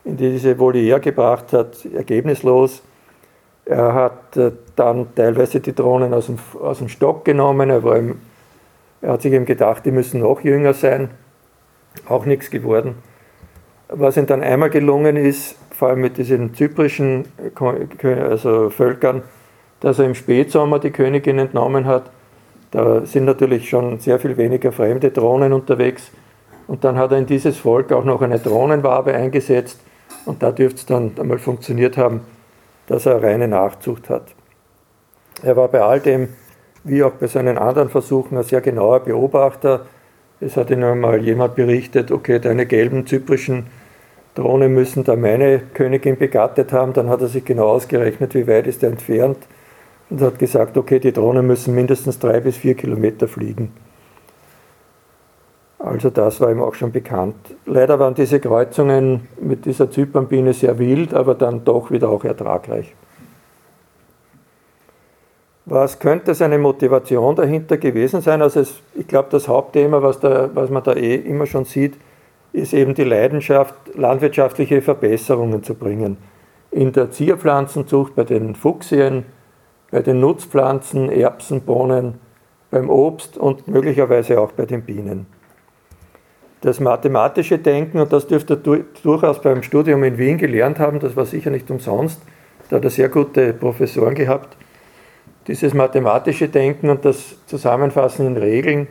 in 0.06 0.18
diese 0.18 0.58
Voliere 0.60 1.00
gebracht 1.00 1.54
hat, 1.54 1.86
ergebnislos. 1.86 2.82
Er 3.66 3.94
hat 3.94 4.36
äh, 4.38 4.52
dann 4.76 5.16
teilweise 5.16 5.60
die 5.60 5.74
Drohnen 5.74 6.14
aus 6.14 6.26
dem, 6.26 6.38
aus 6.62 6.80
dem 6.80 6.90
Stock 6.90 7.24
genommen. 7.24 7.70
Er, 7.70 7.84
war 7.84 7.98
ihm, 7.98 8.20
er 9.02 9.14
hat 9.14 9.22
sich 9.22 9.32
eben 9.32 9.46
gedacht, 9.46 9.86
die 9.86 9.92
müssen 9.92 10.20
noch 10.20 10.42
jünger 10.42 10.74
sein 10.74 11.10
auch 12.08 12.26
nichts 12.26 12.50
geworden. 12.50 12.96
Was 13.90 14.18
ihm 14.18 14.26
dann 14.26 14.42
einmal 14.42 14.70
gelungen 14.70 15.18
ist, 15.18 15.56
vor 15.72 15.90
allem 15.90 16.02
mit 16.02 16.18
diesen 16.18 16.54
zyprischen 16.54 17.26
also 17.56 18.70
Völkern, 18.70 19.24
dass 19.80 20.00
er 20.00 20.06
im 20.06 20.16
Spätsommer 20.16 20.80
die 20.80 20.92
Königin 20.92 21.40
entnommen 21.40 21.86
hat. 21.86 22.10
Da 22.72 23.06
sind 23.06 23.26
natürlich 23.26 23.70
schon 23.70 24.00
sehr 24.00 24.20
viel 24.20 24.38
weniger 24.38 24.72
fremde 24.72 25.12
Drohnen 25.12 25.54
unterwegs. 25.54 26.12
Und 26.68 26.84
dann 26.84 26.98
hat 26.98 27.12
er 27.12 27.20
in 27.20 27.26
dieses 27.26 27.58
Volk 27.58 27.92
auch 27.92 28.06
noch 28.06 28.22
eine 28.22 28.40
Drohnenwabe 28.40 29.14
eingesetzt. 29.14 29.80
Und 30.26 30.44
da 30.44 30.52
dürfte 30.52 30.80
es 30.80 30.86
dann 30.86 31.12
einmal 31.20 31.40
funktioniert 31.40 31.98
haben, 31.98 32.22
dass 32.88 33.06
er 33.06 33.22
reine 33.22 33.48
Nachzucht 33.48 34.10
hat. 34.10 34.34
Er 35.42 35.56
war 35.56 35.68
bei 35.68 35.82
all 35.82 36.00
dem, 36.00 36.30
wie 36.84 37.04
auch 37.04 37.12
bei 37.12 37.28
seinen 37.28 37.58
anderen 37.58 37.90
Versuchen, 37.90 38.38
ein 38.38 38.44
sehr 38.44 38.62
genauer 38.62 39.02
Beobachter. 39.02 39.86
Es 40.40 40.58
hat 40.58 40.70
ihn 40.70 40.84
einmal 40.84 41.22
jemand 41.24 41.56
berichtet, 41.56 42.12
okay, 42.12 42.40
deine 42.40 42.66
gelben 42.66 43.08
zyprischen 43.08 43.68
Drohnen 44.36 44.74
müssen 44.74 45.04
da 45.04 45.16
meine 45.16 45.60
Königin 45.74 46.18
begattet 46.18 46.74
haben. 46.74 46.94
Dann 46.94 47.10
hat 47.10 47.22
er 47.22 47.28
sich 47.28 47.46
genau 47.46 47.68
ausgerechnet, 47.68 48.34
wie 48.34 48.48
weit 48.48 48.68
ist 48.68 48.84
er 48.84 48.90
entfernt 48.90 49.38
und 50.10 50.22
hat 50.22 50.40
gesagt, 50.40 50.78
okay, 50.78 51.00
die 51.00 51.12
Drohnen 51.12 51.46
müssen 51.46 51.76
mindestens 51.76 52.20
drei 52.20 52.40
bis 52.40 52.58
vier 52.58 52.76
Kilometer 52.76 53.28
fliegen. 53.28 53.72
Also 55.84 56.10
das 56.10 56.40
war 56.40 56.50
ihm 56.50 56.62
auch 56.62 56.76
schon 56.76 56.94
bekannt. 56.94 57.36
Leider 57.66 58.00
waren 58.00 58.16
diese 58.16 58.40
Kreuzungen 58.40 59.28
mit 59.42 59.66
dieser 59.66 59.92
Zypernbiene 59.92 60.54
sehr 60.54 60.80
wild, 60.80 61.14
aber 61.14 61.36
dann 61.36 61.66
doch 61.66 61.92
wieder 61.92 62.08
auch 62.08 62.24
ertragreich. 62.24 62.96
Was 65.66 66.00
könnte 66.00 66.36
seine 66.36 66.58
Motivation 66.58 67.36
dahinter 67.36 67.76
gewesen 67.76 68.22
sein? 68.22 68.42
Also 68.42 68.62
es, 68.62 68.80
ich 68.96 69.08
glaube, 69.08 69.28
das 69.32 69.50
Hauptthema, 69.50 70.02
was, 70.02 70.22
da, 70.22 70.50
was 70.54 70.70
man 70.70 70.84
da 70.84 70.94
eh 70.94 71.16
immer 71.16 71.48
schon 71.48 71.66
sieht, 71.66 71.96
ist 72.54 72.74
eben 72.74 72.94
die 72.94 73.04
Leidenschaft, 73.04 73.76
landwirtschaftliche 73.94 74.82
Verbesserungen 74.82 75.64
zu 75.64 75.76
bringen. 75.76 76.16
In 76.72 76.94
der 76.94 77.12
Zierpflanzenzucht 77.12 78.16
bei 78.16 78.24
den 78.24 78.56
Fuchsien, 78.56 79.26
bei 79.92 80.02
den 80.02 80.22
Nutzpflanzen, 80.22 81.10
Erbsen, 81.10 81.62
Bohnen, 81.62 82.20
beim 82.72 82.90
Obst 82.90 83.38
und 83.38 83.68
möglicherweise 83.68 84.40
auch 84.40 84.54
bei 84.54 84.66
den 84.66 84.84
Bienen. 84.84 85.33
Das 86.64 86.80
mathematische 86.80 87.60
Denken, 87.60 88.00
und 88.00 88.14
das 88.14 88.26
dürfte 88.26 88.54
er 88.54 88.80
durchaus 89.04 89.42
beim 89.42 89.64
Studium 89.64 90.02
in 90.06 90.18
Wien 90.18 90.38
gelernt 90.38 90.80
haben, 90.80 91.02
das 91.02 91.14
war 91.18 91.26
sicher 91.26 91.50
nicht 91.50 91.70
umsonst, 91.70 92.22
da 92.70 92.78
hat 92.78 92.86
er 92.86 92.90
sehr 92.90 93.10
gute 93.10 93.52
Professoren 93.52 94.16
gehabt. 94.16 94.56
Dieses 95.48 95.74
mathematische 95.74 96.48
Denken 96.48 96.90
und 96.90 97.04
das 97.04 97.36
Zusammenfassen 97.48 98.28
in 98.28 98.38
Regeln 98.38 98.88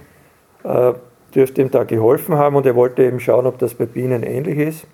äh, 0.64 0.92
dürfte 1.35 1.62
ihm 1.62 1.70
da 1.70 1.85
geholfen 1.85 2.35
haben 2.35 2.56
und 2.56 2.66
er 2.66 2.74
wollte 2.74 3.04
eben 3.04 3.20
schauen, 3.20 3.46
ob 3.46 3.58
das 3.58 3.72
bei 3.72 3.87
Bienen 3.87 4.22
ähnlich 4.22 4.58
ist. 4.58 4.87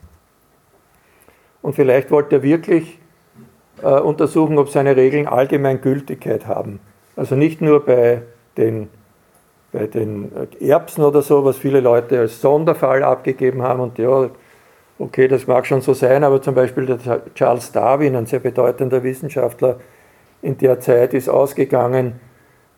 Und 1.62 1.74
vielleicht 1.74 2.12
wollte 2.12 2.36
er 2.36 2.42
wirklich 2.44 3.00
äh, 3.82 3.88
untersuchen, 3.88 4.56
ob 4.56 4.68
seine 4.68 4.94
Regeln 4.94 5.26
allgemein 5.26 5.80
Gültigkeit 5.80 6.46
haben. 6.46 6.78
Also 7.16 7.34
nicht 7.34 7.60
nur 7.60 7.84
bei 7.84 8.22
den, 8.56 8.88
bei 9.72 9.86
den 9.86 10.30
Erbsen 10.60 11.04
oder 11.04 11.22
so, 11.22 11.44
was 11.44 11.58
viele 11.58 11.80
Leute 11.80 12.18
als 12.18 12.40
Sonderfall 12.40 13.02
abgegeben 13.02 13.62
haben 13.62 13.80
und 13.80 13.98
ja, 13.98 14.30
okay, 14.98 15.28
das 15.28 15.46
mag 15.46 15.66
schon 15.66 15.80
so 15.80 15.94
sein, 15.94 16.24
aber 16.24 16.40
zum 16.40 16.54
Beispiel 16.54 16.86
der 16.86 16.98
Charles 17.34 17.70
Darwin, 17.72 18.16
ein 18.16 18.26
sehr 18.26 18.40
bedeutender 18.40 19.02
Wissenschaftler 19.02 19.76
in 20.42 20.56
der 20.58 20.80
Zeit, 20.80 21.14
ist 21.14 21.28
ausgegangen 21.28 22.20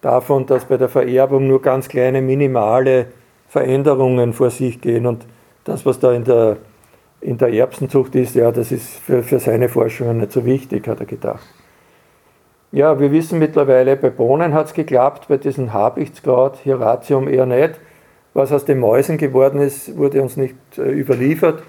davon, 0.01 0.47
dass 0.47 0.65
bei 0.65 0.77
der 0.77 0.89
Vererbung 0.89 1.47
nur 1.47 1.63
ganz 1.63 1.89
kleine 1.89 2.23
minimale 2.23 3.07
Veränderungen 3.49 4.33
vor 4.33 4.51
sich 4.51 4.81
gehen 4.81 5.07
und 5.07 5.27
das, 5.65 5.87
was 5.87 5.99
da 5.99 6.13
in 6.13 6.25
der 6.25 6.57
in 7.21 7.37
der 7.37 7.53
Erbsenzucht 7.53 8.15
ist, 8.15 8.35
ja, 8.35 8.51
das 8.51 8.73
ist 8.73 8.89
für, 8.89 9.23
für 9.23 9.39
seine 9.39 9.69
Forschungen 9.69 10.19
nicht 10.19 10.33
so 10.33 10.45
wichtig, 10.45 10.89
hat 10.89 11.01
er 11.01 11.07
gedacht. 11.07 11.47
Ja, 12.73 13.01
wir 13.01 13.11
wissen 13.11 13.41
mittlerweile, 13.41 13.97
bei 13.97 14.11
Bohnen 14.11 14.55
hat 14.55 14.67
es 14.67 14.75
geklappt, 14.75 15.27
bei 15.29 15.39
diesem 15.39 15.73
Habichtskraut, 15.73 16.57
Hiratium 16.59 17.27
eher 17.27 17.47
nicht. 17.47 17.81
Was 18.33 18.53
aus 18.53 18.65
den 18.65 18.79
Mäusen 18.79 19.19
geworden 19.19 19.61
ist, 19.61 19.97
wurde 19.97 20.23
uns 20.23 20.37
nicht 20.37 20.55
äh, 20.79 20.83
überliefert. 20.83 21.65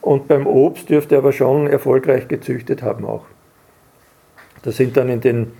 Und 0.00 0.26
beim 0.26 0.48
Obst 0.48 0.88
dürfte 0.90 1.14
er 1.14 1.18
aber 1.18 1.32
schon 1.32 1.68
erfolgreich 1.68 2.26
gezüchtet 2.26 2.82
haben 2.82 3.04
auch. 3.04 3.26
Da 4.62 4.72
sind 4.72 4.96
dann 4.96 5.08
in 5.08 5.20
den 5.20 5.52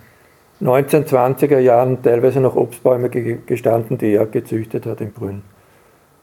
1920er 0.60 1.58
Jahren 1.58 2.02
teilweise 2.02 2.40
noch 2.40 2.56
Obstbäume 2.56 3.10
gestanden, 3.10 3.96
die 3.96 4.14
er 4.14 4.26
gezüchtet 4.26 4.86
hat 4.86 5.00
in 5.00 5.12
Brünn. 5.12 5.42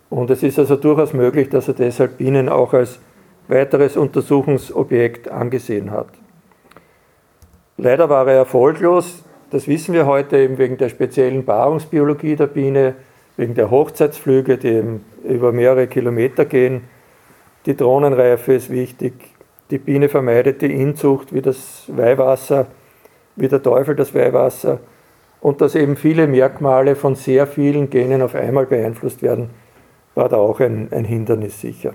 Und 0.10 0.30
es 0.30 0.44
ist 0.44 0.60
also 0.60 0.76
durchaus 0.76 1.14
möglich, 1.14 1.50
dass 1.50 1.70
er 1.70 1.74
deshalb 1.74 2.18
Bienen 2.18 2.50
auch 2.50 2.74
als 2.74 3.00
weiteres 3.48 3.96
Untersuchungsobjekt 3.96 5.30
angesehen 5.30 5.92
hat. 5.92 6.08
Leider 7.78 8.10
war 8.10 8.28
er 8.28 8.38
erfolglos, 8.38 9.24
das 9.52 9.68
wissen 9.68 9.94
wir 9.94 10.06
heute 10.06 10.38
eben 10.38 10.58
wegen 10.58 10.78
der 10.78 10.90
speziellen 10.90 11.46
Paarungsbiologie 11.46 12.36
der 12.36 12.48
Biene, 12.48 12.96
wegen 13.38 13.54
der 13.54 13.70
Hochzeitsflüge, 13.70 14.58
die 14.58 14.84
über 15.24 15.52
mehrere 15.52 15.88
Kilometer 15.88 16.44
gehen. 16.44 16.82
Die 17.66 17.78
Drohnenreife 17.78 18.54
ist 18.54 18.70
wichtig. 18.70 19.14
Die 19.70 19.78
Biene 19.78 20.10
vermeidet 20.10 20.62
die 20.62 20.74
Inzucht 20.74 21.34
wie 21.34 21.42
das 21.42 21.84
Weihwasser, 21.88 22.68
wie 23.36 23.48
der 23.48 23.62
Teufel 23.62 23.96
das 23.96 24.14
Weihwasser. 24.16 24.80
Und 25.40 25.62
dass 25.62 25.76
eben 25.76 25.96
viele 25.96 26.26
Merkmale 26.26 26.96
von 26.96 27.16
sehr 27.16 27.46
vielen 27.46 27.90
Genen 27.90 28.22
auf 28.22 28.34
einmal 28.34 28.66
beeinflusst 28.66 29.22
werden, 29.22 29.52
war 30.16 30.30
da 30.30 30.38
auch 30.38 30.60
ein, 30.60 30.88
ein 30.92 31.06
Hindernis 31.06 31.62
sicher. 31.62 31.94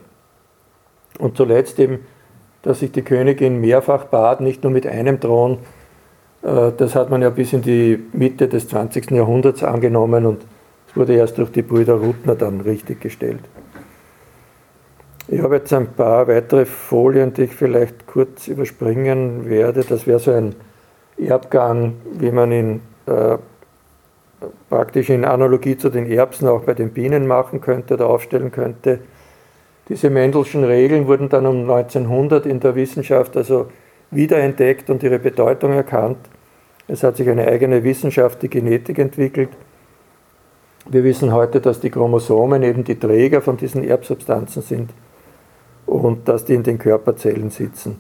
Und 1.18 1.36
zuletzt 1.36 1.78
eben, 1.80 2.06
dass 2.62 2.80
sich 2.80 2.92
die 2.92 3.02
Königin 3.02 3.60
mehrfach 3.60 4.04
bat, 4.04 4.40
nicht 4.40 4.62
nur 4.62 4.72
mit 4.72 4.86
einem 4.86 5.20
Thron. 5.20 5.58
Äh, 6.42 6.72
das 6.76 6.94
hat 6.94 7.10
man 7.10 7.22
ja 7.22 7.30
bis 7.30 7.52
in 7.52 7.62
die 7.62 8.02
Mitte 8.12 8.48
des 8.48 8.68
20. 8.68 9.10
Jahrhunderts 9.10 9.62
angenommen 9.62 10.26
und 10.26 10.44
es 10.88 10.96
wurde 10.96 11.14
erst 11.14 11.38
durch 11.38 11.50
die 11.50 11.62
Brüder 11.62 11.94
Ruttner 11.94 12.34
dann 12.34 12.60
richtig 12.60 13.00
gestellt. 13.00 13.40
Ich 15.28 15.40
habe 15.40 15.56
jetzt 15.56 15.72
ein 15.72 15.86
paar 15.86 16.28
weitere 16.28 16.66
Folien, 16.66 17.32
die 17.32 17.42
ich 17.42 17.54
vielleicht 17.54 18.06
kurz 18.06 18.48
überspringen 18.48 19.48
werde. 19.48 19.82
Das 19.82 20.06
wäre 20.06 20.18
so 20.18 20.32
ein 20.32 20.54
Erbgang, 21.16 21.94
wie 22.12 22.30
man 22.30 22.52
ihn 22.52 22.80
äh, 23.06 23.38
praktisch 24.68 25.10
in 25.10 25.24
Analogie 25.24 25.78
zu 25.78 25.88
den 25.88 26.10
Erbsen 26.10 26.48
auch 26.48 26.64
bei 26.64 26.74
den 26.74 26.90
Bienen 26.90 27.26
machen 27.26 27.60
könnte 27.60 27.94
oder 27.94 28.08
aufstellen 28.08 28.50
könnte. 28.50 28.98
Diese 29.88 30.10
Mendelschen 30.10 30.64
Regeln 30.64 31.06
wurden 31.06 31.28
dann 31.28 31.46
um 31.46 31.68
1900 31.68 32.46
in 32.46 32.60
der 32.60 32.74
Wissenschaft 32.74 33.36
also 33.36 33.66
wiederentdeckt 34.10 34.90
und 34.90 35.02
ihre 35.02 35.18
Bedeutung 35.18 35.72
erkannt. 35.72 36.18
Es 36.86 37.02
hat 37.02 37.16
sich 37.16 37.28
eine 37.28 37.46
eigene 37.48 37.82
Wissenschaft, 37.82 38.42
die 38.42 38.50
Genetik, 38.50 38.98
entwickelt. 38.98 39.50
Wir 40.88 41.04
wissen 41.04 41.32
heute, 41.32 41.60
dass 41.60 41.80
die 41.80 41.90
Chromosomen 41.90 42.62
eben 42.62 42.84
die 42.84 42.98
Träger 42.98 43.40
von 43.40 43.56
diesen 43.56 43.84
Erbsubstanzen 43.84 44.62
sind 44.62 44.90
und 45.86 46.28
dass 46.28 46.44
die 46.44 46.54
in 46.54 46.62
den 46.62 46.78
Körperzellen 46.78 47.50
sitzen. 47.50 47.98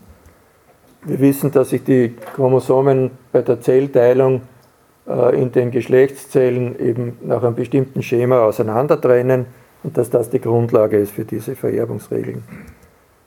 Wir 1.04 1.20
wissen, 1.20 1.50
dass 1.50 1.70
sich 1.70 1.82
die 1.82 2.14
Chromosomen 2.34 3.10
bei 3.32 3.42
der 3.42 3.60
Zellteilung 3.60 4.42
äh, 5.08 5.40
in 5.40 5.50
den 5.52 5.70
Geschlechtszellen 5.70 6.78
eben 6.78 7.18
nach 7.22 7.42
einem 7.42 7.54
bestimmten 7.54 8.02
Schema 8.02 8.44
auseinandertrennen 8.44 9.46
und 9.82 9.96
dass 9.98 10.10
das 10.10 10.30
die 10.30 10.40
Grundlage 10.40 10.98
ist 10.98 11.12
für 11.12 11.24
diese 11.24 11.56
Vererbungsregeln. 11.56 12.44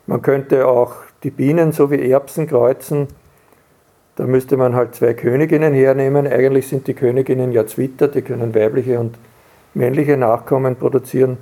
Man 0.06 0.22
könnte 0.22 0.66
auch 0.66 0.94
die 1.22 1.30
Bienen 1.30 1.72
so 1.72 1.90
wie 1.90 2.10
Erbsen 2.10 2.46
kreuzen. 2.46 3.08
Da 4.14 4.24
müsste 4.26 4.56
man 4.56 4.74
halt 4.74 4.94
zwei 4.94 5.14
Königinnen 5.14 5.74
hernehmen. 5.74 6.26
Eigentlich 6.26 6.68
sind 6.68 6.86
die 6.86 6.94
Königinnen 6.94 7.52
ja 7.52 7.66
Zwitter, 7.66 8.08
die 8.08 8.22
können 8.22 8.54
weibliche 8.54 8.98
und 8.98 9.18
männliche 9.74 10.16
Nachkommen 10.16 10.76
produzieren. 10.76 11.38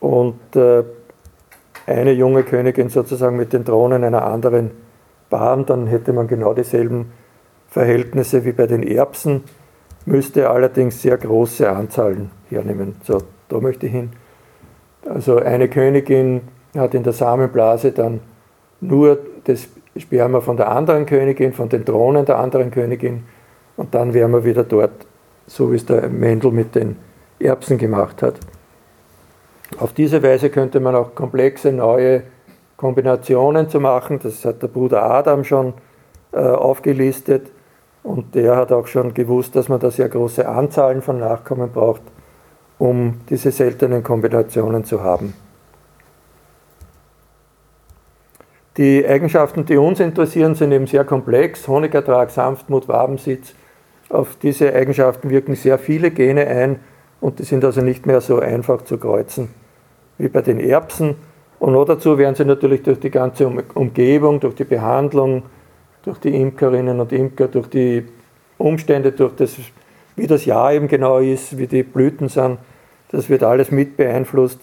Und 0.00 0.56
äh, 0.56 0.84
eine 1.86 2.12
junge 2.12 2.42
Königin 2.42 2.88
sozusagen 2.88 3.36
mit 3.36 3.52
den 3.52 3.64
Drohnen 3.64 4.02
einer 4.04 4.24
anderen 4.24 4.70
paaren, 5.30 5.66
dann 5.66 5.86
hätte 5.86 6.12
man 6.12 6.26
genau 6.26 6.54
dieselben 6.54 7.12
Verhältnisse 7.68 8.44
wie 8.44 8.52
bei 8.52 8.66
den 8.66 8.82
Erbsen, 8.82 9.44
müsste 10.06 10.50
allerdings 10.50 11.02
sehr 11.02 11.18
große 11.18 11.68
Anzahlen 11.70 12.30
hernehmen. 12.48 12.96
So, 13.02 13.22
da 13.48 13.60
möchte 13.60 13.86
ich 13.86 13.92
hin. 13.92 14.10
Also 15.08 15.36
eine 15.36 15.68
Königin 15.68 16.42
hat 16.76 16.94
in 16.94 17.02
der 17.02 17.12
Samenblase 17.12 17.92
dann 17.92 18.20
nur 18.80 19.18
das 19.44 19.68
Sperma 19.96 20.40
von 20.40 20.56
der 20.56 20.70
anderen 20.70 21.06
Königin, 21.06 21.52
von 21.52 21.68
den 21.68 21.84
Drohnen 21.84 22.24
der 22.24 22.38
anderen 22.38 22.70
Königin 22.70 23.24
und 23.76 23.94
dann 23.94 24.14
wären 24.14 24.32
wir 24.32 24.44
wieder 24.44 24.64
dort, 24.64 25.06
so 25.46 25.72
wie 25.72 25.76
es 25.76 25.86
der 25.86 26.08
Mendel 26.08 26.52
mit 26.52 26.74
den 26.74 26.96
Erbsen 27.40 27.78
gemacht 27.78 28.22
hat. 28.22 28.34
Auf 29.78 29.92
diese 29.92 30.22
Weise 30.22 30.50
könnte 30.50 30.80
man 30.80 30.94
auch 30.94 31.14
komplexe 31.14 31.72
neue 31.72 32.22
Kombinationen 32.76 33.68
zu 33.68 33.80
machen, 33.80 34.20
das 34.22 34.44
hat 34.44 34.62
der 34.62 34.68
Bruder 34.68 35.02
Adam 35.02 35.44
schon 35.44 35.74
äh, 36.32 36.38
aufgelistet, 36.38 37.50
und 38.02 38.34
der 38.34 38.56
hat 38.56 38.72
auch 38.72 38.86
schon 38.86 39.12
gewusst, 39.12 39.54
dass 39.54 39.68
man 39.68 39.80
da 39.80 39.90
sehr 39.90 40.08
große 40.08 40.48
Anzahlen 40.48 41.02
von 41.02 41.18
Nachkommen 41.18 41.70
braucht, 41.70 42.00
um 42.78 43.20
diese 43.28 43.50
seltenen 43.50 44.02
Kombinationen 44.02 44.84
zu 44.84 45.02
haben. 45.02 45.34
Die 48.76 49.04
Eigenschaften, 49.06 49.64
die 49.64 49.76
uns 49.76 49.98
interessieren, 49.98 50.54
sind 50.54 50.70
eben 50.70 50.86
sehr 50.86 51.04
komplex. 51.04 51.66
Honigertrag, 51.66 52.30
Sanftmut, 52.30 52.86
Wabensitz. 52.86 53.54
Auf 54.08 54.36
diese 54.40 54.72
Eigenschaften 54.72 55.30
wirken 55.30 55.56
sehr 55.56 55.78
viele 55.78 56.12
Gene 56.12 56.46
ein 56.46 56.78
und 57.20 57.40
die 57.40 57.42
sind 57.42 57.64
also 57.64 57.80
nicht 57.80 58.06
mehr 58.06 58.20
so 58.20 58.38
einfach 58.38 58.82
zu 58.82 58.96
kreuzen 58.98 59.48
wie 60.18 60.28
bei 60.28 60.42
den 60.42 60.60
Erbsen. 60.60 61.16
Und 61.58 61.72
noch 61.72 61.84
dazu 61.84 62.18
werden 62.18 62.34
sie 62.34 62.44
natürlich 62.44 62.82
durch 62.82 63.00
die 63.00 63.10
ganze 63.10 63.48
Umgebung, 63.74 64.40
durch 64.40 64.54
die 64.54 64.64
Behandlung, 64.64 65.42
durch 66.02 66.18
die 66.18 66.40
Imkerinnen 66.40 67.00
und 67.00 67.12
Imker, 67.12 67.48
durch 67.48 67.68
die 67.68 68.04
Umstände, 68.58 69.12
durch 69.12 69.34
das, 69.34 69.56
wie 70.16 70.26
das 70.26 70.44
Jahr 70.44 70.72
eben 70.72 70.88
genau 70.88 71.18
ist, 71.18 71.58
wie 71.58 71.66
die 71.66 71.82
Blüten 71.82 72.28
sind, 72.28 72.58
das 73.10 73.28
wird 73.28 73.42
alles 73.42 73.70
mit 73.70 73.96
beeinflusst 73.96 74.60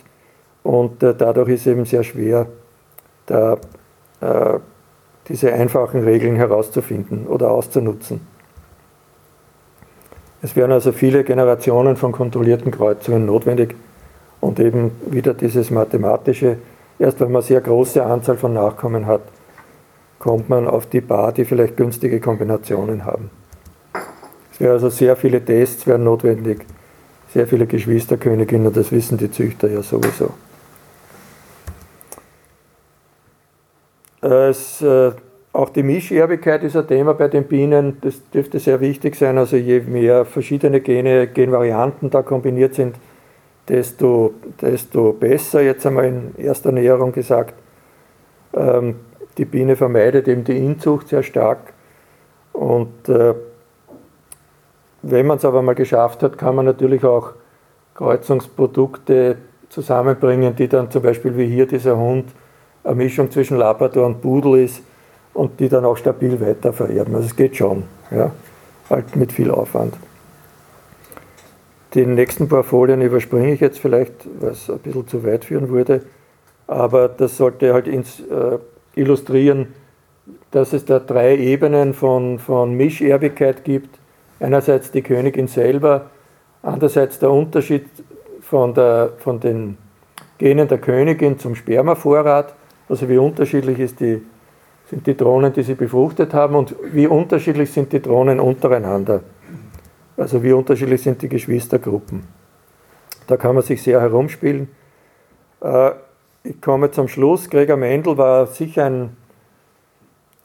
und 0.63 1.01
äh, 1.03 1.13
dadurch 1.15 1.49
ist 1.49 1.67
eben 1.67 1.85
sehr 1.85 2.03
schwer, 2.03 2.47
da 3.25 3.57
äh, 4.21 4.59
diese 5.27 5.53
einfachen 5.53 6.03
Regeln 6.03 6.35
herauszufinden 6.35 7.27
oder 7.27 7.51
auszunutzen. 7.51 8.21
Es 10.41 10.55
werden 10.55 10.71
also 10.71 10.91
viele 10.91 11.23
Generationen 11.23 11.95
von 11.95 12.11
kontrollierten 12.11 12.71
Kreuzungen 12.71 13.25
notwendig 13.25 13.75
und 14.41 14.59
eben 14.59 14.91
wieder 15.07 15.33
dieses 15.33 15.71
mathematische, 15.71 16.57
erst 16.99 17.19
wenn 17.19 17.31
man 17.31 17.41
sehr 17.41 17.61
große 17.61 18.05
Anzahl 18.05 18.37
von 18.37 18.53
Nachkommen 18.53 19.07
hat, 19.07 19.21
kommt 20.19 20.49
man 20.49 20.67
auf 20.67 20.85
die 20.85 21.01
Paar, 21.01 21.31
die 21.31 21.45
vielleicht 21.45 21.77
günstige 21.77 22.19
Kombinationen 22.19 23.05
haben. 23.05 23.31
Es 24.51 24.59
werden 24.59 24.73
also 24.73 24.89
sehr 24.89 25.15
viele 25.15 25.43
Tests 25.43 25.87
werden 25.87 26.03
notwendig, 26.03 26.65
sehr 27.35 27.47
viele 27.47 27.67
Geschwisterköniginnen, 27.67 28.71
das 28.71 28.93
wissen 28.93 29.17
die 29.17 29.29
Züchter 29.29 29.69
ja 29.69 29.83
sowieso. 29.83 30.29
Es, 34.21 34.81
äh, 34.81 35.11
auch 35.51 35.67
die 35.67 35.83
Mischerbigkeit 35.83 36.63
ist 36.63 36.77
ein 36.77 36.87
Thema 36.87 37.13
bei 37.13 37.27
den 37.27 37.43
Bienen, 37.43 37.97
das 37.99 38.21
dürfte 38.33 38.57
sehr 38.59 38.79
wichtig 38.79 39.17
sein. 39.17 39.37
Also 39.37 39.57
je 39.57 39.81
mehr 39.81 40.23
verschiedene 40.23 40.79
Gene, 40.79 41.27
Genvarianten 41.27 42.09
da 42.09 42.21
kombiniert 42.21 42.73
sind, 42.73 42.95
desto, 43.67 44.33
desto 44.61 45.11
besser, 45.11 45.61
jetzt 45.61 45.85
einmal 45.85 46.05
in 46.05 46.35
erster 46.37 46.71
Näherung 46.71 47.11
gesagt. 47.11 47.53
Ähm, 48.53 48.95
die 49.37 49.45
Biene 49.45 49.75
vermeidet 49.75 50.29
eben 50.29 50.45
die 50.45 50.57
Inzucht 50.57 51.09
sehr 51.09 51.21
stark. 51.21 51.73
Und 52.53 53.09
äh, 53.09 53.33
wenn 55.07 55.27
man 55.27 55.37
es 55.37 55.45
aber 55.45 55.61
mal 55.61 55.75
geschafft 55.75 56.23
hat, 56.23 56.37
kann 56.37 56.55
man 56.55 56.65
natürlich 56.65 57.03
auch 57.03 57.33
Kreuzungsprodukte 57.93 59.37
zusammenbringen, 59.69 60.55
die 60.55 60.67
dann 60.67 60.89
zum 60.89 61.03
Beispiel 61.03 61.37
wie 61.37 61.45
hier 61.45 61.67
dieser 61.67 61.95
Hund 61.95 62.25
eine 62.83 62.95
Mischung 62.95 63.29
zwischen 63.29 63.57
Labrador 63.57 64.07
und 64.07 64.21
Pudel 64.21 64.63
ist 64.63 64.81
und 65.33 65.59
die 65.59 65.69
dann 65.69 65.85
auch 65.85 65.97
stabil 65.97 66.39
weiter 66.41 66.73
vererben. 66.73 67.13
Also 67.15 67.27
es 67.27 67.35
geht 67.35 67.55
schon, 67.55 67.83
ja, 68.09 68.31
halt 68.89 69.15
mit 69.15 69.31
viel 69.31 69.51
Aufwand. 69.51 69.93
Die 71.93 72.05
nächsten 72.05 72.49
paar 72.49 72.63
Folien 72.63 73.01
überspringe 73.01 73.53
ich 73.53 73.59
jetzt 73.59 73.79
vielleicht, 73.79 74.13
es 74.41 74.69
ein 74.69 74.79
bisschen 74.79 75.07
zu 75.07 75.23
weit 75.23 75.45
führen 75.45 75.69
würde, 75.69 76.01
aber 76.67 77.07
das 77.09 77.37
sollte 77.37 77.73
halt 77.73 77.87
ins, 77.87 78.21
äh, 78.21 78.57
illustrieren, 78.95 79.67
dass 80.49 80.73
es 80.73 80.83
da 80.83 80.99
drei 80.99 81.37
Ebenen 81.37 81.93
von, 81.93 82.39
von 82.39 82.73
Mischerbigkeit 82.73 83.63
gibt. 83.63 83.99
Einerseits 84.45 84.91
die 84.91 85.01
Königin 85.01 85.47
selber, 85.47 86.11
andererseits 86.61 87.17
der 87.17 87.31
Unterschied 87.31 87.85
von, 88.41 88.73
der, 88.73 89.13
von 89.17 89.39
den 89.39 89.77
Genen 90.37 90.67
der 90.67 90.77
Königin 90.77 91.39
zum 91.39 91.55
Spermavorrat 91.55 92.53
also 92.87 93.09
wie 93.09 93.17
unterschiedlich 93.17 93.79
ist 93.79 93.99
die, 93.99 94.21
sind 94.89 95.07
die 95.07 95.17
Drohnen, 95.17 95.51
die 95.51 95.63
sie 95.63 95.73
befruchtet 95.73 96.33
haben 96.33 96.55
und 96.55 96.75
wie 96.91 97.07
unterschiedlich 97.07 97.71
sind 97.71 97.91
die 97.91 98.01
Drohnen 98.01 98.39
untereinander. 98.39 99.21
Also 100.17 100.43
wie 100.43 100.53
unterschiedlich 100.53 101.01
sind 101.01 101.21
die 101.21 101.29
Geschwistergruppen. 101.29 102.23
Da 103.27 103.37
kann 103.37 103.55
man 103.55 103.63
sich 103.63 103.81
sehr 103.81 103.99
herumspielen. 104.01 104.69
Äh, 105.61 105.91
ich 106.43 106.61
komme 106.61 106.91
zum 106.91 107.07
Schluss. 107.07 107.49
Gregor 107.49 107.77
Mendel 107.77 108.17
war 108.17 108.45
sicher 108.45 108.85
ein, 108.85 109.17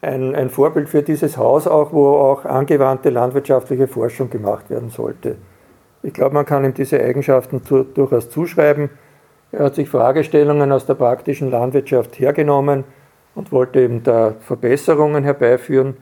ein, 0.03 0.35
ein 0.35 0.51
Vorbild 0.51 0.89
für 0.89 1.03
dieses 1.03 1.37
Haus, 1.37 1.67
auch 1.67 1.93
wo 1.93 2.09
auch 2.09 2.45
angewandte 2.45 3.11
landwirtschaftliche 3.11 3.87
Forschung 3.87 4.31
gemacht 4.31 4.71
werden 4.71 4.91
sollte. 4.91 5.37
Ich 6.03 6.15
glaube, 6.15 6.35
man 6.35 6.47
kann 6.47 6.65
ihm 6.65 6.73
diese 6.73 7.03
Eigenschaften 7.03 7.63
durchaus 7.95 8.31
zuschreiben. 8.31 8.89
Er 9.53 9.65
hat 9.65 9.75
sich 9.75 9.89
Fragestellungen 9.91 10.73
aus 10.73 10.87
der 10.87 10.95
praktischen 10.95 11.51
Landwirtschaft 11.51 12.19
hergenommen 12.19 12.85
und 13.35 13.53
wollte 13.53 13.81
eben 13.81 14.03
da 14.03 14.35
Verbesserungen 14.41 15.25
herbeiführen. 15.25 15.97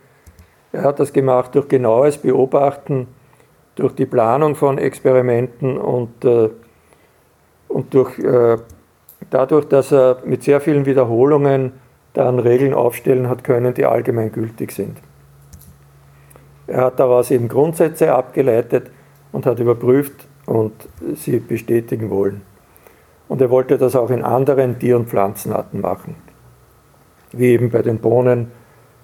Er 0.70 0.84
hat 0.84 1.00
das 1.00 1.12
gemacht 1.12 1.54
durch 1.54 1.66
genaues 1.66 2.18
Beobachten, 2.18 3.08
durch 3.74 3.94
die 3.94 4.06
Planung 4.06 4.54
von 4.54 4.78
Experimenten 4.78 5.78
und, 5.78 6.24
äh, 6.24 6.50
und 7.68 7.94
durch, 7.94 8.18
äh, 8.18 8.56
dadurch, 9.30 9.66
dass 9.66 9.92
er 9.92 10.18
mit 10.24 10.42
sehr 10.42 10.60
vielen 10.60 10.84
Wiederholungen 10.86 11.72
dann 12.18 12.40
Regeln 12.40 12.74
aufstellen 12.74 13.28
hat 13.28 13.44
können, 13.44 13.74
die 13.74 13.86
allgemeingültig 13.86 14.72
sind. 14.72 14.98
Er 16.66 16.86
hat 16.86 16.98
daraus 16.98 17.30
eben 17.30 17.46
Grundsätze 17.46 18.12
abgeleitet 18.12 18.90
und 19.30 19.46
hat 19.46 19.60
überprüft 19.60 20.26
und 20.44 20.72
sie 21.14 21.38
bestätigen 21.38 22.10
wollen. 22.10 22.42
Und 23.28 23.40
er 23.40 23.50
wollte 23.50 23.78
das 23.78 23.94
auch 23.94 24.10
in 24.10 24.24
anderen 24.24 24.80
Tier- 24.80 24.96
und 24.96 25.08
Pflanzenarten 25.08 25.80
machen, 25.80 26.16
wie 27.30 27.52
eben 27.52 27.70
bei 27.70 27.82
den 27.82 27.98
Bohnen, 27.98 28.50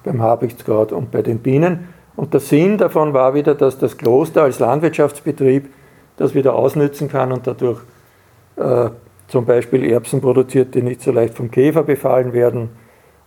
beim 0.03 0.21
Habichtskraut 0.21 0.91
und 0.91 1.13
bei 1.13 1.23
den 1.23 1.39
Bienen. 1.39 1.89
Und 2.17 2.35
der 2.35 2.41
Sinn 2.41 2.79
davon 2.79 3.15
war 3.15 3.35
wieder, 3.35 3.55
dass 3.55 3.79
das 3.79 3.97
Kloster 3.97 4.43
als 4.43 4.59
Landwirtschaftsbetrieb 4.59 5.73
das 6.17 6.35
wieder 6.35 6.55
ausnützen 6.55 7.09
kann 7.09 7.31
und 7.31 7.47
dadurch 7.47 7.81
äh, 8.57 8.91
zum 9.29 9.45
Beispiel 9.45 9.85
Erbsen 9.85 10.21
produziert, 10.21 10.75
die 10.75 10.83
nicht 10.83 11.01
so 11.01 11.13
leicht 11.13 11.35
vom 11.35 11.53
Käfer 11.53 11.85
befallen 11.85 12.33
werden 12.33 12.71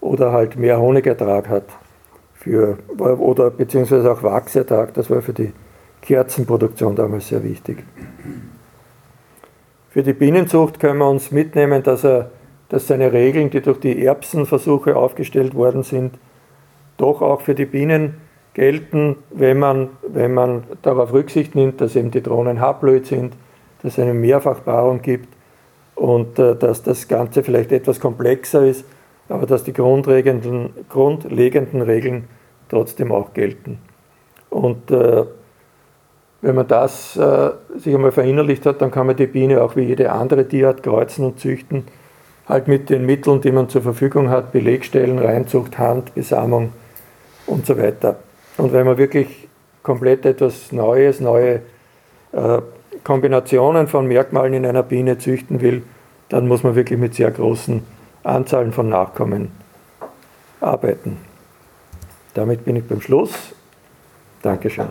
oder 0.02 0.32
halt 0.32 0.58
mehr 0.58 0.80
Honigertrag 0.80 1.50
hat 1.50 1.66
für, 2.34 2.78
oder 2.98 3.50
beziehungsweise 3.50 4.12
auch 4.12 4.24
Wachsertrag, 4.24 4.94
das 4.94 5.10
war 5.10 5.22
für 5.22 5.34
die 5.34 5.54
Kerzenproduktion 6.02 6.96
damals 6.96 7.28
sehr 7.28 7.44
wichtig. 7.44 7.84
Für 9.90 10.04
die 10.04 10.14
Bienenzucht 10.14 10.80
können 10.80 11.00
wir 11.00 11.10
uns 11.10 11.32
mitnehmen, 11.32 11.84
dass, 11.84 12.04
er, 12.04 12.32
dass 12.70 12.88
seine 12.88 13.12
Regeln, 13.12 13.50
die 13.50 13.62
durch 13.62 13.80
die 13.80 14.06
Erbsenversuche 14.06 14.96
aufgestellt 14.96 15.56
worden 15.56 15.84
sind, 15.84 16.18
doch 16.98 17.22
auch 17.22 17.42
für 17.42 17.56
die 17.56 17.66
Bienen 17.66 18.16
gelten, 18.54 19.18
wenn 19.32 19.60
man, 19.60 19.90
wenn 20.08 20.34
man 20.34 20.64
darauf 20.82 21.14
Rücksicht 21.14 21.56
nimmt, 21.56 21.82
dass 21.82 21.96
eben 21.96 22.12
die 22.12 22.24
Drohnen 22.24 22.60
haarblöd 22.60 23.06
sind, 23.06 23.34
dass 23.82 23.94
es 23.94 24.00
eine 24.00 24.14
Mehrfachpaarung 24.14 25.02
gibt 25.02 25.28
und 25.96 26.40
äh, 26.40 26.56
dass 26.56 26.84
das 26.84 27.08
Ganze 27.08 27.44
vielleicht 27.44 27.72
etwas 27.72 28.00
komplexer 28.00 28.66
ist, 28.66 28.86
aber 29.30 29.46
dass 29.46 29.64
die 29.64 29.74
grundlegenden, 29.74 30.70
grundlegenden 30.90 31.82
Regeln 31.82 32.26
trotzdem 32.70 33.12
auch 33.12 33.34
gelten. 33.34 33.80
Und 34.50 34.92
äh, 34.92 35.26
wenn 36.42 36.56
man 36.56 36.68
das 36.68 37.18
äh, 37.18 37.52
sich 37.78 37.94
einmal 37.94 38.12
verinnerlicht 38.12 38.66
hat, 38.66 38.82
dann 38.82 38.92
kann 38.92 39.08
man 39.08 39.16
die 39.16 39.28
Biene 39.28 39.62
auch 39.62 39.76
wie 39.76 39.82
jede 39.82 40.12
andere 40.12 40.48
Tierart 40.48 40.84
kreuzen 40.84 41.26
und 41.26 41.40
züchten, 41.40 41.86
halt 42.48 42.68
mit 42.68 42.90
den 42.90 43.06
Mitteln, 43.06 43.42
die 43.42 43.52
man 43.52 43.70
zur 43.70 43.82
Verfügung 43.82 44.30
hat, 44.30 44.52
Belegstellen, 44.52 45.20
Reinzucht, 45.20 45.78
Hand, 45.78 46.16
Besamung 46.16 46.72
und 47.46 47.66
so 47.66 47.78
weiter. 47.78 48.20
Und 48.58 48.72
wenn 48.72 48.86
man 48.86 48.98
wirklich 48.98 49.48
komplett 49.84 50.26
etwas 50.26 50.72
Neues, 50.72 51.20
neue 51.20 51.62
äh, 52.32 52.62
Kombinationen 53.04 53.88
von 53.88 54.08
Merkmalen 54.08 54.54
in 54.54 54.66
einer 54.66 54.84
Biene 54.84 55.18
züchten 55.18 55.62
will, 55.62 55.84
dann 56.30 56.48
muss 56.48 56.64
man 56.64 56.76
wirklich 56.76 57.00
mit 57.00 57.16
sehr 57.16 57.32
großen 57.32 57.82
Anzahlen 58.28 58.74
von 58.74 58.90
Nachkommen 58.90 59.52
arbeiten. 60.60 61.18
Damit 62.34 62.66
bin 62.66 62.76
ich 62.76 62.88
beim 62.88 63.02
Schluss. 63.02 63.32
Dankeschön. 64.42 64.90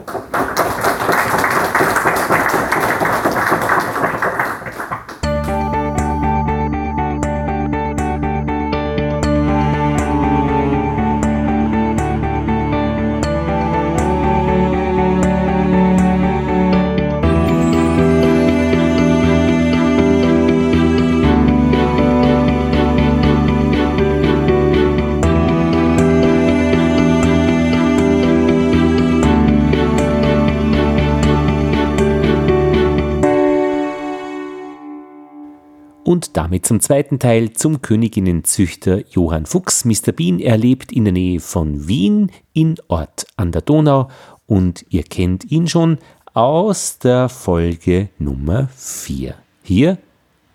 Zum 36.76 36.80
zweiten 36.82 37.18
Teil 37.18 37.54
zum 37.54 37.80
Königinnenzüchter 37.80 39.00
Johann 39.08 39.46
Fuchs. 39.46 39.86
Mr. 39.86 40.12
Bean. 40.14 40.38
Er 40.38 40.58
lebt 40.58 40.92
in 40.92 41.04
der 41.04 41.14
Nähe 41.14 41.40
von 41.40 41.88
Wien, 41.88 42.30
in 42.52 42.74
Ort 42.88 43.26
an 43.38 43.50
der 43.50 43.62
Donau. 43.62 44.10
Und 44.44 44.84
ihr 44.90 45.02
kennt 45.02 45.50
ihn 45.50 45.68
schon 45.68 45.96
aus 46.34 46.98
der 46.98 47.30
Folge 47.30 48.10
Nummer 48.18 48.68
4. 48.76 49.36
Hier 49.62 49.96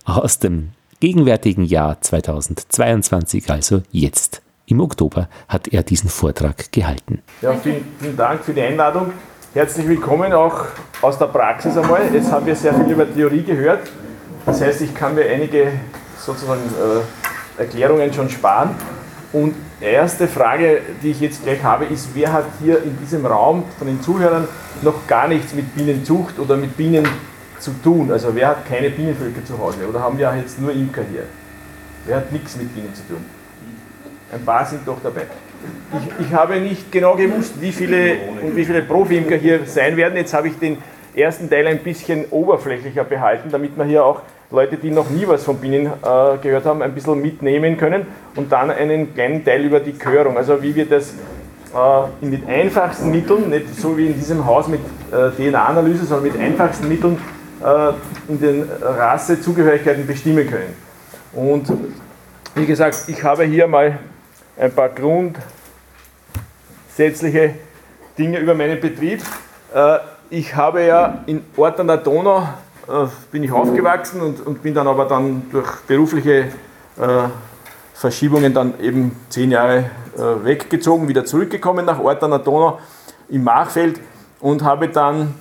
aus 0.06 0.38
dem 0.38 0.70
gegenwärtigen 1.00 1.64
Jahr 1.64 2.00
2022, 2.00 3.50
also 3.50 3.82
jetzt. 3.90 4.44
Im 4.68 4.80
Oktober 4.80 5.28
hat 5.48 5.70
er 5.70 5.82
diesen 5.82 6.12
Vortrag 6.12 6.72
gehalten. 6.72 7.24
Ja, 7.42 7.56
vielen, 7.56 7.84
vielen 8.00 8.16
Dank 8.16 8.44
für 8.44 8.54
die 8.54 8.62
Einladung. 8.62 9.12
Herzlich 9.56 9.88
willkommen 9.88 10.34
auch 10.34 10.66
aus 11.02 11.18
der 11.18 11.26
Praxis 11.26 11.76
einmal. 11.76 12.14
Jetzt 12.14 12.32
haben 12.32 12.46
wir 12.46 12.56
sehr 12.56 12.76
viel 12.76 12.92
über 12.92 13.12
Theorie 13.12 13.42
gehört. 13.42 13.90
Das 14.46 14.62
heißt, 14.62 14.82
ich 14.82 14.94
kann 14.94 15.16
mir 15.16 15.26
einige 15.26 15.72
sozusagen 16.26 16.62
äh, 16.62 17.62
Erklärungen 17.62 18.14
schon 18.14 18.30
sparen. 18.30 18.76
Und 19.34 19.56
erste 19.80 20.28
Frage, 20.28 20.82
die 21.02 21.12
ich 21.12 21.22
jetzt 21.22 21.44
gleich 21.44 21.64
habe, 21.64 21.86
ist, 21.86 22.10
wer 22.14 22.34
hat 22.34 22.46
hier 22.62 22.84
in 22.84 22.98
diesem 23.00 23.26
Raum 23.26 23.64
von 23.78 23.88
den 23.88 24.02
Zuhörern 24.02 24.48
noch 24.82 25.08
gar 25.08 25.28
nichts 25.28 25.54
mit 25.54 25.74
Bienenzucht 25.74 26.38
oder 26.38 26.58
mit 26.58 26.76
Bienen 26.76 27.08
zu 27.60 27.72
tun? 27.82 28.12
Also 28.12 28.36
wer 28.36 28.50
hat 28.50 28.68
keine 28.68 28.90
Bienenvölker 28.90 29.46
zu 29.46 29.58
Hause? 29.58 29.88
Oder 29.88 30.02
haben 30.02 30.18
wir 30.18 30.34
jetzt 30.36 30.60
nur 30.60 30.72
Imker 30.72 31.04
hier? 31.10 31.24
Wer 32.06 32.18
hat 32.18 32.32
nichts 32.32 32.58
mit 32.58 32.74
Bienen 32.74 32.94
zu 32.94 33.08
tun? 33.08 33.24
Ein 34.34 34.44
paar 34.44 34.66
sind 34.66 34.86
doch 34.86 34.98
dabei. 35.02 35.24
Ich, 35.94 36.28
ich 36.28 36.34
habe 36.34 36.60
nicht 36.60 36.92
genau 36.92 37.16
gewusst, 37.16 37.54
wie 37.60 37.72
viele 37.72 38.18
und 38.42 38.56
wie 38.56 38.66
viele 38.66 38.82
Profi-Imker 38.82 39.36
hier 39.36 39.66
sein 39.66 39.96
werden. 39.96 40.16
Jetzt 40.16 40.34
habe 40.34 40.48
ich 40.48 40.58
den 40.58 40.78
ersten 41.14 41.50
Teil 41.50 41.68
ein 41.68 41.80
bisschen 41.80 42.26
oberflächlicher 42.32 43.04
behalten, 43.04 43.50
damit 43.52 43.78
wir 43.78 43.86
hier 43.86 44.04
auch 44.04 44.22
Leute, 44.52 44.76
die 44.76 44.92
noch 44.92 45.10
nie 45.10 45.26
was 45.28 45.46
von 45.46 45.58
Bienen 45.58 45.88
äh, 45.88 46.38
gehört 46.42 46.66
haben, 46.66 46.82
ein 46.82 46.94
bisschen 46.94 47.22
mitnehmen 47.22 47.78
können 47.78 48.06
und 48.36 48.52
dann 48.52 48.70
einen 48.70 49.14
kleinen 49.14 49.46
Teil 49.46 49.64
über 49.64 49.80
die 49.80 49.94
Körung, 49.94 50.38
also 50.38 50.62
wie 50.62 50.76
wir 50.76 50.86
das 50.86 51.14
äh, 51.74 52.26
mit 52.26 52.46
einfachsten 52.50 53.12
Mitteln, 53.12 53.50
nicht 53.50 53.74
so 53.80 53.98
wie 53.98 54.08
in 54.08 54.14
diesem 54.14 54.46
Haus 54.46 54.68
mit 54.68 54.82
äh, 55.12 55.30
DNA-Analyse, 55.32 56.04
sondern 56.06 56.34
mit 56.34 56.42
einfachsten 56.42 56.90
Mitteln 56.90 57.18
äh, 57.64 57.94
in 58.28 58.42
den 58.42 58.70
Rassezugehörigkeiten 58.82 60.06
bestimmen 60.06 60.50
können. 60.50 60.76
Und 61.32 61.72
wie 62.56 62.66
gesagt, 62.66 63.06
ich 63.08 63.24
habe 63.24 63.46
hier 63.46 63.68
mal 63.68 64.00
ein 64.60 64.74
paar 64.74 64.90
grundsätzliche 64.90 67.54
Dinge 68.18 68.40
über 68.40 68.54
meinen 68.54 68.82
Betrieb. 68.82 69.22
Äh, 69.74 70.00
ich 70.30 70.54
habe 70.56 70.84
ja 70.84 71.24
in 71.26 71.46
Ort 71.56 71.80
an 71.80 71.88
der 71.88 71.96
Donau 71.98 72.50
bin 73.32 73.44
ich 73.44 73.52
aufgewachsen 73.52 74.22
und, 74.22 74.46
und 74.46 74.62
bin 74.62 74.74
dann 74.74 74.88
aber 74.88 75.06
dann 75.06 75.44
durch 75.52 75.70
berufliche 75.88 76.48
äh, 76.98 77.28
Verschiebungen 77.94 78.54
dann 78.54 78.80
eben 78.80 79.16
zehn 79.30 79.52
Jahre 79.52 79.92
weggezogen, 80.44 81.08
wieder 81.08 81.24
zurückgekommen 81.24 81.86
nach 81.86 82.00
Ort 82.00 82.22
an 82.24 82.32
der 82.32 82.40
Donau 82.40 82.80
im 83.30 83.46
Machfeld 83.46 84.00
und 84.42 84.62
habe 84.64 84.90
dann 84.90 85.36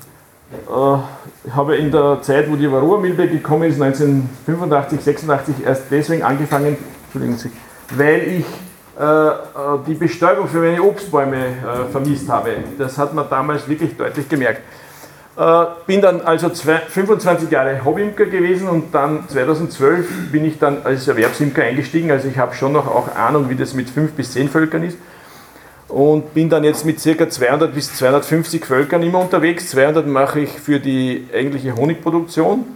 äh, 0.69 1.51
habe 1.53 1.77
in 1.77 1.93
der 1.93 2.23
Zeit, 2.23 2.51
wo 2.51 2.57
die 2.57 2.71
Varroa-Milbe 2.71 3.29
gekommen 3.29 3.71
ist, 3.71 3.81
1985, 3.81 5.01
86, 5.01 5.55
erst 5.65 5.85
deswegen 5.91 6.23
angefangen, 6.25 6.77
weil 7.95 8.23
ich 8.23 8.47
äh, 8.99 9.05
äh, 9.05 9.33
die 9.87 9.95
Bestäubung 9.95 10.49
für 10.49 10.59
meine 10.59 10.83
Obstbäume 10.83 11.37
äh, 11.37 11.91
vermisst 11.93 12.29
habe. 12.29 12.57
Das 12.79 12.99
hat 12.99 13.15
man 13.15 13.31
damals 13.31 13.69
wirklich 13.69 13.97
deutlich 13.97 14.29
gemerkt. 14.29 14.63
Bin 15.87 16.03
dann 16.03 16.21
also 16.21 16.51
25 16.51 17.51
Jahre 17.51 17.83
Hobbyimker 17.83 18.27
gewesen 18.27 18.69
und 18.69 18.95
dann 18.95 19.27
2012 19.27 20.31
bin 20.31 20.45
ich 20.45 20.59
dann 20.59 20.83
als 20.85 21.09
Erwerbsimker 21.09 21.63
eingestiegen. 21.63 22.11
Also 22.11 22.29
ich 22.29 22.37
habe 22.37 22.55
schon 22.55 22.73
noch 22.73 22.87
auch 22.87 23.17
Ahnung, 23.17 23.49
wie 23.49 23.55
das 23.55 23.73
mit 23.73 23.89
5 23.89 24.13
bis 24.13 24.33
10 24.33 24.51
Völkern 24.51 24.83
ist. 24.83 24.99
Und 25.89 26.35
bin 26.35 26.51
dann 26.51 26.63
jetzt 26.63 26.85
mit 26.85 27.03
ca. 27.03 27.31
200 27.31 27.75
bis 27.75 27.95
250 27.95 28.67
Völkern 28.67 29.03
immer 29.03 29.21
unterwegs. 29.21 29.71
200 29.71 30.07
mache 30.07 30.41
ich 30.41 30.51
für 30.51 30.79
die 30.79 31.27
eigentliche 31.35 31.75
Honigproduktion 31.75 32.67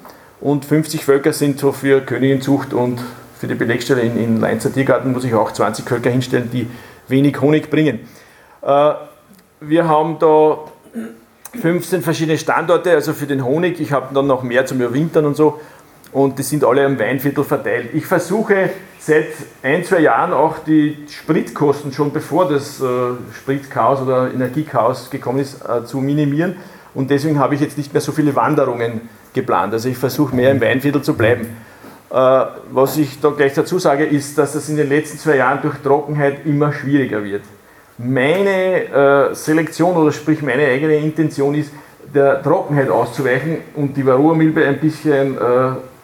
und 0.41 0.65
50 0.65 1.05
Völker 1.05 1.35
sind 1.35 1.59
so 1.59 1.71
für 1.71 2.01
Königinzucht 2.01 2.73
und 2.73 2.99
für 3.39 3.47
die 3.47 3.57
Belegstelle 3.57 4.01
in, 4.01 4.17
in 4.17 4.41
Leinzer 4.41 4.73
Tiergarten 4.73 5.13
muss 5.13 5.25
ich 5.25 5.35
auch 5.35 5.53
20 5.53 5.87
Völker 5.87 6.09
hinstellen, 6.09 6.49
die 6.51 6.67
wenig 7.09 7.43
Honig 7.43 7.69
bringen. 7.69 8.09
Äh, 8.63 8.95
wir 9.61 9.87
haben 9.87 10.19
da 10.19 10.59
15 11.61 12.03
verschiedene 12.03 12.39
Standorte, 12.39 12.93
also 12.93 13.13
für 13.13 13.27
den 13.27 13.45
Honig. 13.45 13.81
Ich 13.81 13.93
habe 13.93 14.15
dann 14.15 14.27
noch 14.27 14.43
mehr 14.43 14.67
zum 14.67 14.81
Überwintern 14.81 15.27
und 15.27 15.37
so. 15.37 15.61
Und 16.13 16.39
die 16.39 16.43
sind 16.43 16.65
alle 16.65 16.87
am 16.87 16.99
Weinviertel 16.99 17.43
verteilt. 17.43 17.91
Ich 17.93 18.07
versuche 18.07 18.71
seit 19.01 19.27
ein, 19.63 19.85
zwei 19.85 19.99
Jahren 20.01 20.33
auch 20.33 20.61
die 20.61 20.99
Spritkosten, 21.09 21.93
schon 21.93 22.13
bevor 22.13 22.49
das 22.49 22.81
äh, 22.81 22.85
Spritchaos 23.33 24.01
oder 24.01 24.33
Energiechaos 24.33 25.11
gekommen 25.11 25.41
ist, 25.41 25.61
äh, 25.69 25.85
zu 25.85 25.99
minimieren. 25.99 26.57
Und 26.95 27.11
deswegen 27.11 27.39
habe 27.39 27.57
ich 27.57 27.61
jetzt 27.61 27.77
nicht 27.77 27.93
mehr 27.93 28.01
so 28.01 28.13
viele 28.13 28.37
Wanderungen 28.37 29.09
geplant. 29.33 29.73
Also 29.73 29.89
ich 29.89 29.99
versuche 29.99 30.35
mehr 30.37 30.53
im 30.53 30.61
Weinviertel 30.61 31.03
zu 31.03 31.15
bleiben. 31.15 31.49
Äh, 32.11 32.45
was 32.71 32.97
ich 32.97 33.21
da 33.21 33.31
gleich 33.31 33.55
dazu 33.55 33.81
sage, 33.81 34.05
ist, 34.05 34.39
dass 34.39 34.53
das 34.53 34.69
in 34.69 34.77
den 34.77 34.89
letzten 34.89 35.19
zwei 35.19 35.37
Jahren 35.37 35.61
durch 35.63 35.79
Trockenheit 35.83 36.47
immer 36.47 36.73
schwieriger 36.73 37.25
wird. 37.25 37.43
Meine 37.97 39.31
äh, 39.31 39.35
Selektion 39.35 39.97
oder 39.97 40.11
sprich 40.11 40.43
meine 40.43 40.67
eigene 40.67 40.97
Intention 40.97 41.55
ist, 41.55 41.71
der 42.13 42.43
Trockenheit 42.43 42.91
auszuweichen 42.91 43.59
und 43.77 43.97
die 43.97 44.05
Varroa-Milbe 44.05 44.67
ein 44.67 44.79
bisschen 44.79 45.37
äh, 45.37 45.41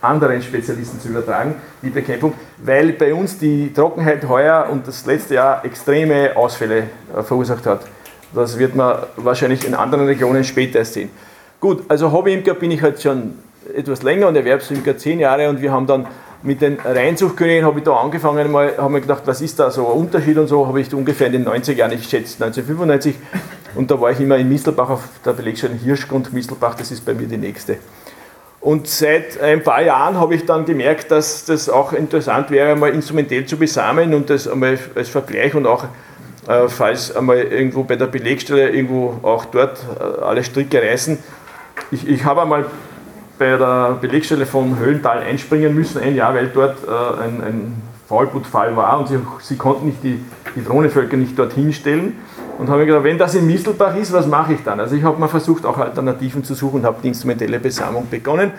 anderen 0.01 0.41
Spezialisten 0.41 1.01
zu 1.01 1.09
übertragen, 1.09 1.57
die 1.83 1.91
Bekämpfung, 1.91 2.35
weil 2.59 2.93
bei 2.93 3.13
uns 3.13 3.39
die 3.39 3.73
Trockenheit 3.73 4.27
heuer 4.29 4.69
und 4.71 4.87
das 4.87 5.05
letzte 5.05 5.35
Jahr 5.35 5.65
extreme 5.65 6.37
Ausfälle 6.37 6.85
verursacht 7.23 7.67
hat. 7.67 7.83
Das 8.33 8.59
wird 8.59 8.77
man 8.77 8.97
wahrscheinlich 9.17 9.67
in 9.67 9.75
anderen 9.75 10.07
Regionen 10.07 10.45
später 10.45 10.79
erst 10.79 10.95
sehen. 10.95 11.11
Gut, 11.59 11.83
also 11.89 12.11
Hobbyimker 12.13 12.55
bin 12.55 12.71
ich 12.71 12.81
halt 12.81 13.03
schon 13.03 13.35
etwas 13.75 14.03
länger 14.03 14.29
und 14.29 14.37
Erwerbsimker 14.37 14.97
zehn 14.97 15.21
Jahre 15.21 15.49
und 15.49 15.61
wir 15.61 15.73
haben 15.73 15.87
dann 15.87 16.07
mit 16.43 16.63
den 16.63 16.79
Reinzuchtkönigen 16.83 17.65
habe 17.65 17.81
ich 17.81 17.85
da 17.85 17.97
angefangen, 17.97 18.51
mal, 18.51 18.77
habe 18.77 18.93
mir 18.93 19.01
gedacht, 19.01 19.23
was 19.27 19.41
ist 19.41 19.59
da 19.59 19.71
so 19.71 19.87
ein 19.87 19.99
Unterschied 19.99 20.39
und 20.39 20.47
so, 20.47 20.67
habe 20.67 20.81
ich 20.81 20.93
ungefähr 20.95 21.27
in 21.27 21.35
den 21.35 21.49
90er 21.49 21.75
Jahren, 21.75 21.93
ich 21.93 22.05
schätze 22.05 22.43
1995 22.43 23.17
und 23.75 23.91
da 23.91 24.01
war 24.01 24.11
ich 24.11 24.21
immer 24.21 24.37
in 24.37 24.49
Mistelbach 24.49 24.91
auf 24.91 25.09
der 25.25 25.33
Belegstelle 25.33 25.75
Hirschgrund, 25.75 26.33
Mistelbach, 26.33 26.75
das 26.75 26.91
ist 26.91 27.05
bei 27.05 27.15
mir 27.15 27.27
die 27.27 27.37
nächste. 27.37 27.77
Und 28.61 28.89
seit 28.89 29.41
ein 29.41 29.63
paar 29.63 29.83
Jahren 29.83 30.19
habe 30.19 30.35
ich 30.35 30.45
dann 30.45 30.67
gemerkt, 30.67 31.11
dass 31.11 31.47
das 31.47 31.71
auch 31.71 31.95
interessant 31.95 32.51
wäre, 32.51 32.77
mal 32.77 32.91
instrumentell 32.91 33.47
zu 33.47 33.57
besamen 33.57 34.13
und 34.13 34.29
das 34.29 34.47
einmal 34.47 34.79
als 34.95 35.09
Vergleich 35.09 35.55
und 35.55 35.67
auch 35.67 35.85
äh, 36.47 36.69
falls 36.69 37.15
einmal 37.15 37.39
irgendwo 37.39 37.85
bei 37.85 37.97
der 37.97 38.07
Belegstelle 38.07 38.71
irgendwo 38.71 39.19
auch 39.23 39.47
dort 39.47 39.79
äh, 39.99 40.23
alle 40.23 40.45
Stricke 40.45 40.83
reißen. 40.83 41.19
Ich, 41.91 42.07
ich 42.07 42.25
habe 42.25 42.43
einmal 42.43 42.67
bei 43.41 43.57
der 43.57 43.97
Belegstelle 43.99 44.45
von 44.45 44.79
Höhlental 44.79 45.21
einspringen 45.21 45.75
müssen, 45.75 45.99
ein 46.03 46.15
Jahr, 46.15 46.35
weil 46.35 46.49
dort 46.49 46.77
äh, 46.87 46.91
ein, 46.91 47.43
ein 47.43 47.83
Faulblutfall 48.07 48.77
war 48.77 49.01
und 49.01 49.09
sie, 49.09 49.19
sie 49.41 49.57
konnten 49.57 49.87
nicht 49.87 50.05
die, 50.05 50.21
die 50.55 50.63
Drohnenvölker 50.63 51.17
nicht 51.17 51.39
dorthin 51.39 51.73
stellen. 51.73 52.19
Und 52.59 52.69
habe 52.69 52.81
mir 52.81 52.87
gedacht, 52.87 53.05
wenn 53.05 53.17
das 53.17 53.35
in 53.35 53.47
Mistelbach 53.47 53.97
ist, 53.97 54.13
was 54.13 54.27
mache 54.27 54.53
ich 54.53 54.63
dann? 54.63 54.79
Also 54.79 54.95
ich 54.95 55.03
habe 55.05 55.19
mal 55.19 55.29
versucht, 55.29 55.65
auch 55.65 55.79
Alternativen 55.79 56.45
zu 56.45 56.53
suchen 56.53 56.81
und 56.81 56.85
habe 56.85 56.99
die 57.03 57.09
instrumentelle 57.09 57.59
Besamung 57.59 58.09
begonnen 58.11 58.51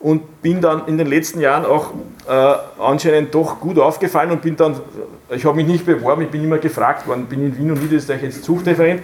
und 0.00 0.42
bin 0.42 0.60
dann 0.60 0.86
in 0.86 0.98
den 0.98 1.06
letzten 1.06 1.40
Jahren 1.40 1.64
auch 1.64 1.94
äh, 2.28 2.54
anscheinend 2.78 3.34
doch 3.34 3.58
gut 3.58 3.78
aufgefallen 3.78 4.32
und 4.32 4.42
bin 4.42 4.54
dann, 4.54 4.76
ich 5.30 5.46
habe 5.46 5.56
mich 5.56 5.66
nicht 5.66 5.86
beworben, 5.86 6.20
ich 6.20 6.30
bin 6.30 6.44
immer 6.44 6.58
gefragt 6.58 7.08
worden, 7.08 7.24
bin 7.24 7.40
in 7.40 7.56
Wien 7.56 7.70
und 7.70 7.82
Niederösterreich 7.82 8.22
jetzt 8.22 8.44
Zuchtreferent. 8.44 9.00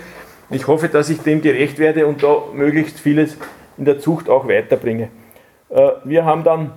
Ich 0.51 0.66
hoffe, 0.66 0.88
dass 0.88 1.09
ich 1.09 1.21
dem 1.21 1.40
gerecht 1.40 1.79
werde 1.79 2.07
und 2.07 2.23
da 2.23 2.37
möglichst 2.53 3.01
vieles 3.01 3.38
in 3.79 3.87
der 3.87 3.99
Zucht 3.99 4.29
auch 4.29 4.47
weiterbringe. 4.47 5.09
Äh, 5.72 5.92
wir 6.04 6.24
haben 6.24 6.44
dann 6.44 6.72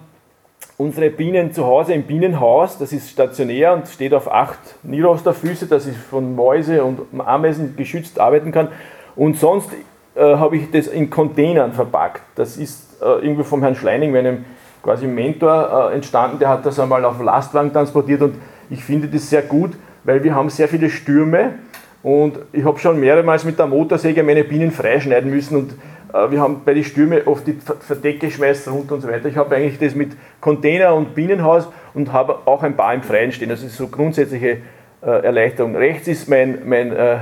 unsere 0.77 1.09
Bienen 1.09 1.53
zu 1.53 1.65
Hause 1.65 1.93
im 1.93 2.03
Bienenhaus, 2.03 2.77
das 2.77 2.91
ist 2.93 3.09
stationär 3.09 3.73
und 3.73 3.87
steht 3.87 4.13
auf 4.13 4.31
acht 4.31 4.59
Nirosterfüße, 4.83 5.67
dass 5.67 5.87
ich 5.87 5.97
von 5.97 6.35
Mäuse 6.35 6.83
und 6.83 7.01
Ameisen 7.19 7.75
geschützt 7.75 8.19
arbeiten 8.19 8.51
kann. 8.51 8.69
Und 9.15 9.37
sonst 9.37 9.69
äh, 10.15 10.21
habe 10.21 10.57
ich 10.57 10.71
das 10.71 10.87
in 10.87 11.09
Containern 11.09 11.73
verpackt. 11.73 12.21
Das 12.35 12.57
ist 12.57 13.01
äh, 13.01 13.25
irgendwie 13.25 13.43
vom 13.43 13.61
Herrn 13.61 13.75
Schleining, 13.75 14.11
meinem 14.11 14.45
quasi 14.81 15.07
Mentor, 15.07 15.89
äh, 15.91 15.95
entstanden. 15.95 16.39
Der 16.39 16.49
hat 16.49 16.65
das 16.65 16.79
einmal 16.79 17.03
auf 17.05 17.21
Lastwagen 17.21 17.73
transportiert 17.73 18.21
und 18.21 18.35
ich 18.69 18.83
finde 18.83 19.07
das 19.07 19.29
sehr 19.29 19.41
gut, 19.41 19.71
weil 20.03 20.23
wir 20.23 20.35
haben 20.35 20.49
sehr 20.49 20.67
viele 20.67 20.89
Stürme 20.89 21.55
und 22.03 22.37
ich 22.53 22.63
habe 22.63 22.79
schon 22.79 22.99
mehrmals 22.99 23.43
mit 23.45 23.57
der 23.57 23.67
Motorsäge 23.67 24.23
meine 24.23 24.43
Bienen 24.43 24.71
freischneiden 24.71 25.29
müssen 25.29 25.57
und 25.57 25.73
wir 26.11 26.39
haben 26.39 26.61
bei 26.65 26.73
den 26.73 26.83
Stürmen 26.83 27.21
oft 27.25 27.47
die 27.47 27.57
Verdecke 27.79 28.29
schmeißt 28.29 28.67
runter 28.69 28.95
und 28.95 29.01
so 29.01 29.07
weiter. 29.07 29.27
Ich 29.27 29.37
habe 29.37 29.55
eigentlich 29.55 29.79
das 29.79 29.95
mit 29.95 30.15
Container 30.39 30.93
und 30.93 31.15
Bienenhaus 31.15 31.67
und 31.93 32.13
habe 32.13 32.39
auch 32.45 32.63
ein 32.63 32.75
paar 32.75 32.93
im 32.93 33.03
Freien 33.03 33.31
stehen. 33.31 33.49
Das 33.49 33.63
ist 33.63 33.75
so 33.75 33.87
grundsätzliche 33.87 34.57
äh, 35.01 35.23
Erleichterung. 35.23 35.75
Rechts 35.75 36.07
ist 36.07 36.29
mein, 36.29 36.59
mein 36.65 36.91
äh, 36.91 37.17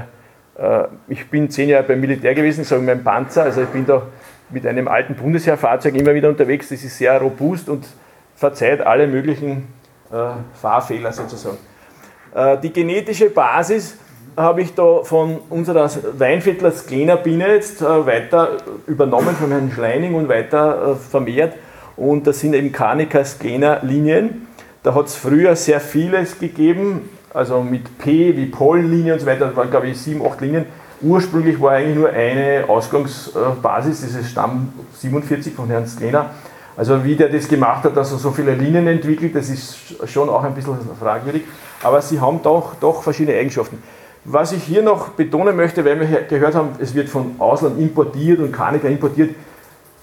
äh, 0.57 0.88
ich 1.07 1.29
bin 1.29 1.49
zehn 1.49 1.69
Jahre 1.69 1.84
beim 1.84 1.99
Militär 1.99 2.36
gewesen, 2.36 2.63
sagen 2.63 2.86
mein 2.86 3.03
Panzer. 3.03 3.43
Also 3.43 3.61
ich 3.63 3.69
bin 3.69 3.86
da 3.86 4.03
mit 4.49 4.65
einem 4.65 4.88
alten 4.88 5.15
Bundesheerfahrzeug 5.15 5.95
immer 5.95 6.13
wieder 6.13 6.29
unterwegs. 6.29 6.69
Das 6.69 6.84
ist 6.84 6.97
sehr 6.97 7.19
robust 7.19 7.69
und 7.69 7.86
verzeiht 8.36 8.81
alle 8.81 9.07
möglichen 9.07 9.67
äh, 10.11 10.15
Fahrfehler 10.53 11.11
sozusagen. 11.11 11.57
Äh, 12.34 12.57
die 12.59 12.71
genetische 12.71 13.29
Basis 13.29 13.97
habe 14.36 14.61
ich 14.61 14.73
da 14.73 15.03
von 15.03 15.38
unserer 15.49 15.89
Weinviertler 16.17 16.71
Sklener 16.71 17.17
Biene 17.17 17.47
jetzt 17.53 17.81
äh, 17.81 18.05
weiter 18.05 18.57
übernommen, 18.88 19.36
von 19.36 19.49
Herrn 19.51 19.71
Schleining 19.71 20.15
und 20.15 20.29
weiter 20.29 20.91
äh, 20.91 20.95
vermehrt. 20.95 21.55
Und 21.95 22.25
das 22.25 22.39
sind 22.39 22.53
eben 22.53 22.71
Kanika 22.71 23.23
Sklener 23.23 23.79
Linien. 23.84 24.47
Da 24.81 24.95
hat 24.95 25.05
es 25.05 25.15
früher 25.15 25.55
sehr 25.55 25.79
vieles 25.79 26.39
gegeben, 26.39 27.09
also 27.34 27.61
mit 27.61 27.97
P 27.99 28.36
wie 28.36 28.47
Pollenlinie 28.47 29.13
und 29.13 29.19
so 29.19 29.25
weiter, 29.25 29.47
das 29.47 29.55
waren 29.55 29.69
glaube 29.69 29.88
ich 29.88 29.97
sieben, 29.97 30.25
acht 30.25 30.41
Linien. 30.41 30.65
Ursprünglich 31.01 31.59
war 31.61 31.71
eigentlich 31.71 31.97
nur 31.97 32.09
eine 32.09 32.65
Ausgangsbasis, 32.67 34.01
dieses 34.01 34.29
Stamm 34.29 34.73
47 34.99 35.53
von 35.53 35.67
Herrn 35.67 35.88
Sklener. 35.88 36.31
Also 36.75 37.03
wie 37.03 37.15
der 37.15 37.29
das 37.29 37.47
gemacht 37.47 37.84
hat, 37.84 37.95
dass 37.95 38.11
er 38.11 38.17
so 38.17 38.31
viele 38.31 38.55
Linien 38.55 38.88
entwickelt, 38.88 39.36
das 39.36 39.49
ist 39.49 39.77
schon 40.05 40.27
auch 40.29 40.43
ein 40.43 40.55
bisschen 40.55 40.77
fragwürdig. 40.99 41.43
Aber 41.84 42.01
sie 42.01 42.19
haben 42.19 42.41
doch, 42.41 42.75
doch 42.79 43.03
verschiedene 43.03 43.38
Eigenschaften. 43.38 43.81
Was 44.26 44.53
ich 44.53 44.63
hier 44.63 44.82
noch 44.82 45.09
betonen 45.09 45.55
möchte, 45.55 45.84
weil 45.84 45.99
wir 45.99 46.21
gehört 46.21 46.55
haben, 46.55 46.69
es 46.80 46.95
wird 46.95 47.09
von 47.09 47.36
Ausland 47.39 47.80
importiert 47.80 48.39
und 48.39 48.51
Kanika 48.53 48.88
importiert. 48.88 49.36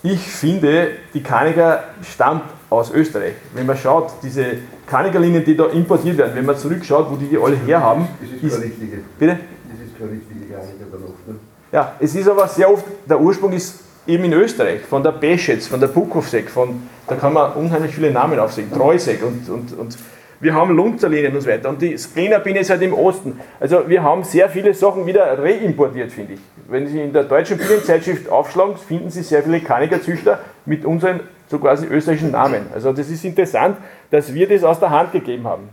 Ich 0.02 0.20
finde, 0.20 0.88
die 1.14 1.22
Kanika 1.22 1.84
stammt 2.02 2.44
aus 2.68 2.90
Österreich. 2.90 3.34
Wenn 3.54 3.66
man 3.66 3.76
schaut, 3.76 4.12
diese 4.22 4.44
Kanikerlinien, 4.86 5.44
die 5.44 5.56
da 5.56 5.66
importiert 5.66 6.18
werden, 6.18 6.32
wenn 6.34 6.44
man 6.44 6.56
zurückschaut, 6.56 7.10
wo 7.10 7.16
die 7.16 7.26
die 7.26 7.38
alle 7.38 7.56
herhaben. 7.56 8.08
Das 8.20 8.30
ist, 8.30 8.56
ist 8.56 8.62
richtige. 8.62 8.98
Bitte? 9.18 9.38
Das 9.70 9.86
ist 9.86 9.98
keine 9.98 10.10
richtige 10.12 10.52
Kanika 10.52 10.84
dann 10.90 11.02
oft. 11.02 11.28
Ne? 11.28 11.34
Ja, 11.72 11.94
es 11.98 12.14
ist 12.14 12.28
aber 12.28 12.46
sehr 12.48 12.70
oft, 12.70 12.84
der 13.08 13.20
Ursprung 13.20 13.52
ist 13.52 13.80
eben 14.06 14.24
in 14.24 14.32
Österreich, 14.32 14.82
von 14.82 15.02
der 15.02 15.12
Beschetz, 15.12 15.66
von 15.66 15.80
der 15.80 15.88
Bukovsek, 15.88 16.50
von, 16.50 16.82
da 17.06 17.14
kann 17.14 17.32
man 17.32 17.52
unheimlich 17.52 17.94
viele 17.94 18.10
Namen 18.10 18.38
aufsehen, 18.38 18.72
Treusek 18.72 19.22
und, 19.22 19.48
und, 19.48 19.78
und 19.78 19.98
wir 20.40 20.54
haben 20.54 20.74
Lunzerlinien 20.74 21.34
und 21.34 21.42
so 21.42 21.50
weiter. 21.50 21.68
Und 21.68 21.82
die 21.82 21.96
Sklenerbine 21.96 22.60
ist 22.60 22.70
halt 22.70 22.82
im 22.82 22.94
Osten. 22.94 23.38
Also 23.60 23.88
wir 23.88 24.02
haben 24.02 24.24
sehr 24.24 24.48
viele 24.48 24.72
Sachen 24.72 25.06
wieder 25.06 25.38
reimportiert, 25.38 26.10
finde 26.10 26.34
ich. 26.34 26.40
Wenn 26.68 26.86
Sie 26.86 27.00
in 27.00 27.12
der 27.12 27.24
deutschen 27.24 27.58
Bienenzeitschrift 27.58 28.28
aufschlagen, 28.30 28.76
finden 28.76 29.10
Sie 29.10 29.22
sehr 29.22 29.42
viele 29.42 29.60
Kanikerzüchter 29.60 30.40
mit 30.64 30.84
unseren 30.84 31.20
so 31.48 31.58
quasi 31.58 31.86
österreichischen 31.86 32.30
Namen. 32.30 32.66
Also 32.72 32.92
das 32.92 33.10
ist 33.10 33.24
interessant, 33.24 33.76
dass 34.10 34.32
wir 34.32 34.48
das 34.48 34.64
aus 34.64 34.80
der 34.80 34.90
Hand 34.90 35.12
gegeben 35.12 35.46
haben. 35.46 35.68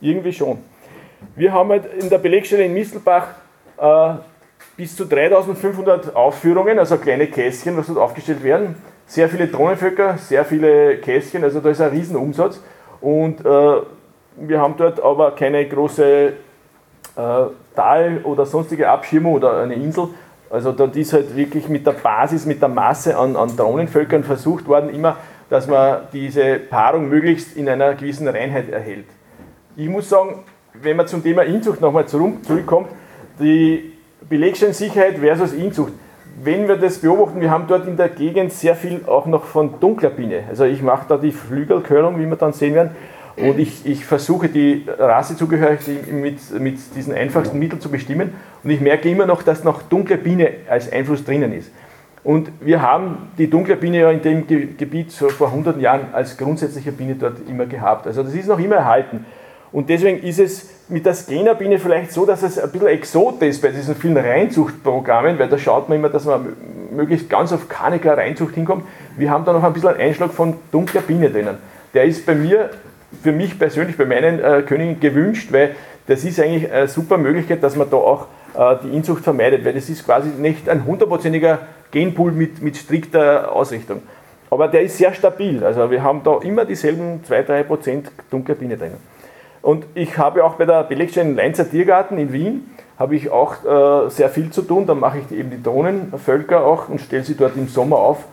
Irgendwie 0.00 0.32
schon. 0.32 0.58
Wir 1.34 1.52
haben 1.52 1.70
halt 1.70 1.84
in 1.98 2.10
der 2.10 2.18
Belegstelle 2.18 2.64
in 2.64 2.74
Mistelbach 2.74 3.28
äh, 3.78 4.14
bis 4.76 4.94
zu 4.94 5.06
3500 5.06 6.14
Aufführungen, 6.14 6.78
also 6.78 6.98
kleine 6.98 7.28
Kästchen, 7.28 7.76
was 7.76 7.86
dort 7.86 7.98
aufgestellt 7.98 8.42
werden. 8.42 8.74
Sehr 9.06 9.28
viele 9.28 9.46
Drohnenvölker, 9.46 10.18
sehr 10.18 10.44
viele 10.44 10.98
Kästchen, 10.98 11.44
also 11.44 11.60
da 11.60 11.70
ist 11.70 11.80
ein 11.80 11.90
Riesenumsatz. 11.90 12.60
Und 13.00 13.44
äh, 13.44 13.80
wir 14.36 14.60
haben 14.60 14.74
dort 14.76 15.00
aber 15.02 15.32
keine 15.32 15.66
große 15.66 16.04
äh, 16.04 16.32
Tal- 17.74 18.20
oder 18.24 18.46
sonstige 18.46 18.88
Abschirmung 18.88 19.34
oder 19.34 19.60
eine 19.60 19.74
Insel. 19.74 20.08
Also 20.50 20.72
dort 20.72 20.94
ist 20.96 21.12
halt 21.12 21.34
wirklich 21.36 21.68
mit 21.68 21.86
der 21.86 21.92
Basis, 21.92 22.46
mit 22.46 22.60
der 22.60 22.68
Masse 22.68 23.16
an, 23.16 23.36
an 23.36 23.56
Drohnenvölkern 23.56 24.22
versucht 24.22 24.68
worden, 24.68 24.90
immer, 24.90 25.16
dass 25.50 25.66
man 25.66 26.02
diese 26.12 26.56
Paarung 26.58 27.08
möglichst 27.08 27.56
in 27.56 27.68
einer 27.68 27.94
gewissen 27.94 28.28
Reinheit 28.28 28.68
erhält. 28.70 29.06
Ich 29.76 29.88
muss 29.88 30.08
sagen, 30.08 30.44
wenn 30.72 30.96
man 30.96 31.06
zum 31.06 31.22
Thema 31.22 31.42
Inzucht 31.42 31.80
nochmal 31.80 32.06
zurückkommt, 32.06 32.88
die 33.38 33.92
Belegstellensicherheit 34.28 35.18
versus 35.18 35.52
Inzucht. 35.52 35.92
Wenn 36.42 36.68
wir 36.68 36.76
das 36.76 36.98
beobachten, 36.98 37.40
wir 37.40 37.50
haben 37.50 37.66
dort 37.66 37.88
in 37.88 37.96
der 37.96 38.10
Gegend 38.10 38.52
sehr 38.52 38.74
viel 38.76 39.00
auch 39.06 39.26
noch 39.26 39.44
von 39.44 39.80
dunkler 39.80 40.10
Biene. 40.10 40.44
Also 40.48 40.64
ich 40.64 40.82
mache 40.82 41.06
da 41.08 41.16
die 41.16 41.32
Flügelkörnung, 41.32 42.18
wie 42.18 42.26
wir 42.26 42.36
dann 42.36 42.52
sehen 42.52 42.74
werden. 42.74 42.90
Und 43.36 43.58
ich, 43.58 43.84
ich 43.84 44.04
versuche 44.04 44.48
die 44.48 44.86
Rassezugehörigkeit 44.98 46.10
mit, 46.10 46.38
mit 46.58 46.78
diesen 46.94 47.14
einfachsten 47.14 47.58
Mitteln 47.58 47.80
zu 47.80 47.90
bestimmen. 47.90 48.34
Und 48.62 48.70
ich 48.70 48.80
merke 48.80 49.10
immer 49.10 49.26
noch, 49.26 49.42
dass 49.42 49.64
noch 49.64 49.82
dunkle 49.82 50.16
Biene 50.16 50.50
als 50.68 50.90
Einfluss 50.90 51.24
drinnen 51.24 51.52
ist. 51.52 51.70
Und 52.24 52.50
wir 52.60 52.82
haben 52.82 53.28
die 53.38 53.48
dunkle 53.48 53.76
Biene 53.76 54.00
ja 54.00 54.10
in 54.10 54.20
dem 54.20 54.46
Gebiet 54.46 55.12
vor 55.12 55.48
100 55.48 55.80
Jahren 55.80 56.08
als 56.12 56.36
grundsätzliche 56.36 56.92
Biene 56.92 57.14
dort 57.14 57.36
immer 57.48 57.66
gehabt. 57.66 58.06
Also 58.06 58.22
das 58.22 58.34
ist 58.34 58.48
noch 58.48 58.58
immer 58.58 58.76
erhalten. 58.76 59.24
Und 59.76 59.90
deswegen 59.90 60.26
ist 60.26 60.38
es 60.38 60.70
mit 60.88 61.04
der 61.04 61.12
Scannerbiene 61.12 61.78
vielleicht 61.78 62.10
so, 62.10 62.24
dass 62.24 62.42
es 62.42 62.58
ein 62.58 62.70
bisschen 62.70 62.86
Exot 62.86 63.42
ist 63.42 63.60
bei 63.60 63.68
diesen 63.68 63.94
vielen 63.94 64.16
Reinzuchtprogrammen, 64.16 65.38
weil 65.38 65.50
da 65.50 65.58
schaut 65.58 65.90
man 65.90 65.98
immer, 65.98 66.08
dass 66.08 66.24
man 66.24 66.56
möglichst 66.92 67.28
ganz 67.28 67.52
auf 67.52 67.68
Kanika 67.68 68.14
Reinzucht 68.14 68.54
hinkommt. 68.54 68.84
Wir 69.18 69.28
haben 69.28 69.44
da 69.44 69.52
noch 69.52 69.62
ein 69.62 69.74
bisschen 69.74 69.90
einen 69.90 70.00
Einschlag 70.00 70.32
von 70.32 70.54
dunkler 70.72 71.02
Biene 71.02 71.28
drinnen. 71.28 71.58
Der 71.92 72.04
ist 72.04 72.24
bei 72.24 72.34
mir, 72.34 72.70
für 73.22 73.32
mich 73.32 73.58
persönlich, 73.58 73.98
bei 73.98 74.06
meinen 74.06 74.42
äh, 74.42 74.62
Königen 74.62 74.98
gewünscht, 74.98 75.52
weil 75.52 75.76
das 76.06 76.24
ist 76.24 76.40
eigentlich 76.40 76.72
eine 76.72 76.88
super 76.88 77.18
Möglichkeit, 77.18 77.62
dass 77.62 77.76
man 77.76 77.90
da 77.90 77.98
auch 77.98 78.28
äh, 78.56 78.76
die 78.82 78.96
Inzucht 78.96 79.24
vermeidet, 79.24 79.62
weil 79.66 79.74
das 79.74 79.90
ist 79.90 80.06
quasi 80.06 80.30
nicht 80.30 80.70
ein 80.70 80.86
hundertprozentiger 80.86 81.58
Genpool 81.90 82.32
mit, 82.32 82.62
mit 82.62 82.78
strikter 82.78 83.52
Ausrichtung. 83.52 84.00
Aber 84.48 84.68
der 84.68 84.80
ist 84.80 84.96
sehr 84.96 85.12
stabil. 85.12 85.62
Also 85.62 85.90
wir 85.90 86.02
haben 86.02 86.22
da 86.24 86.38
immer 86.40 86.64
dieselben 86.64 87.20
2-3% 87.28 88.04
dunkle 88.30 88.54
Biene 88.54 88.78
drinnen. 88.78 89.15
Und 89.66 89.84
ich 89.94 90.16
habe 90.16 90.44
auch 90.44 90.54
bei 90.54 90.64
der 90.64 90.84
Belegstelle 90.84 91.32
Leinzer 91.32 91.68
Tiergarten 91.68 92.18
in 92.18 92.32
Wien, 92.32 92.70
habe 93.00 93.16
ich 93.16 93.30
auch 93.30 93.64
äh, 93.64 94.10
sehr 94.10 94.28
viel 94.28 94.50
zu 94.50 94.62
tun. 94.62 94.86
Da 94.86 94.94
mache 94.94 95.18
ich 95.18 95.36
eben 95.36 95.50
die 95.50 95.60
Drohnenvölker 95.60 96.64
auch 96.64 96.88
und 96.88 97.00
stelle 97.00 97.24
sie 97.24 97.34
dort 97.34 97.56
im 97.56 97.66
Sommer 97.66 97.96
auf, 97.96 98.26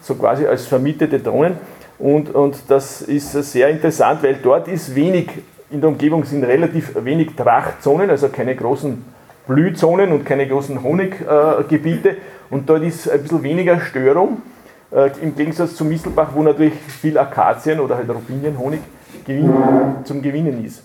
so 0.00 0.16
quasi 0.16 0.48
als 0.48 0.66
vermietete 0.66 1.20
Drohnen. 1.20 1.58
Und, 2.00 2.34
und 2.34 2.56
das 2.66 3.02
ist 3.02 3.30
sehr 3.30 3.68
interessant, 3.68 4.24
weil 4.24 4.34
dort 4.42 4.66
ist 4.66 4.96
wenig, 4.96 5.28
in 5.70 5.80
der 5.80 5.90
Umgebung 5.90 6.24
sind 6.24 6.42
relativ 6.42 6.96
wenig 7.04 7.36
Trachtzonen, 7.36 8.10
also 8.10 8.28
keine 8.28 8.56
großen 8.56 9.04
Blühzonen 9.46 10.10
und 10.10 10.24
keine 10.24 10.48
großen 10.48 10.82
Honiggebiete. 10.82 12.08
Äh, 12.08 12.16
und 12.50 12.68
dort 12.68 12.82
ist 12.82 13.08
ein 13.08 13.22
bisschen 13.22 13.44
weniger 13.44 13.78
Störung, 13.78 14.42
äh, 14.90 15.08
im 15.22 15.36
Gegensatz 15.36 15.76
zu 15.76 15.84
Mistelbach, 15.84 16.30
wo 16.34 16.42
natürlich 16.42 16.74
viel 16.74 17.16
Akazien 17.16 17.78
oder 17.78 17.96
halt 17.96 18.10
Robinienhonig 18.10 18.80
Gewinn, 19.24 19.52
zum 20.04 20.22
Gewinnen 20.22 20.64
ist. 20.64 20.82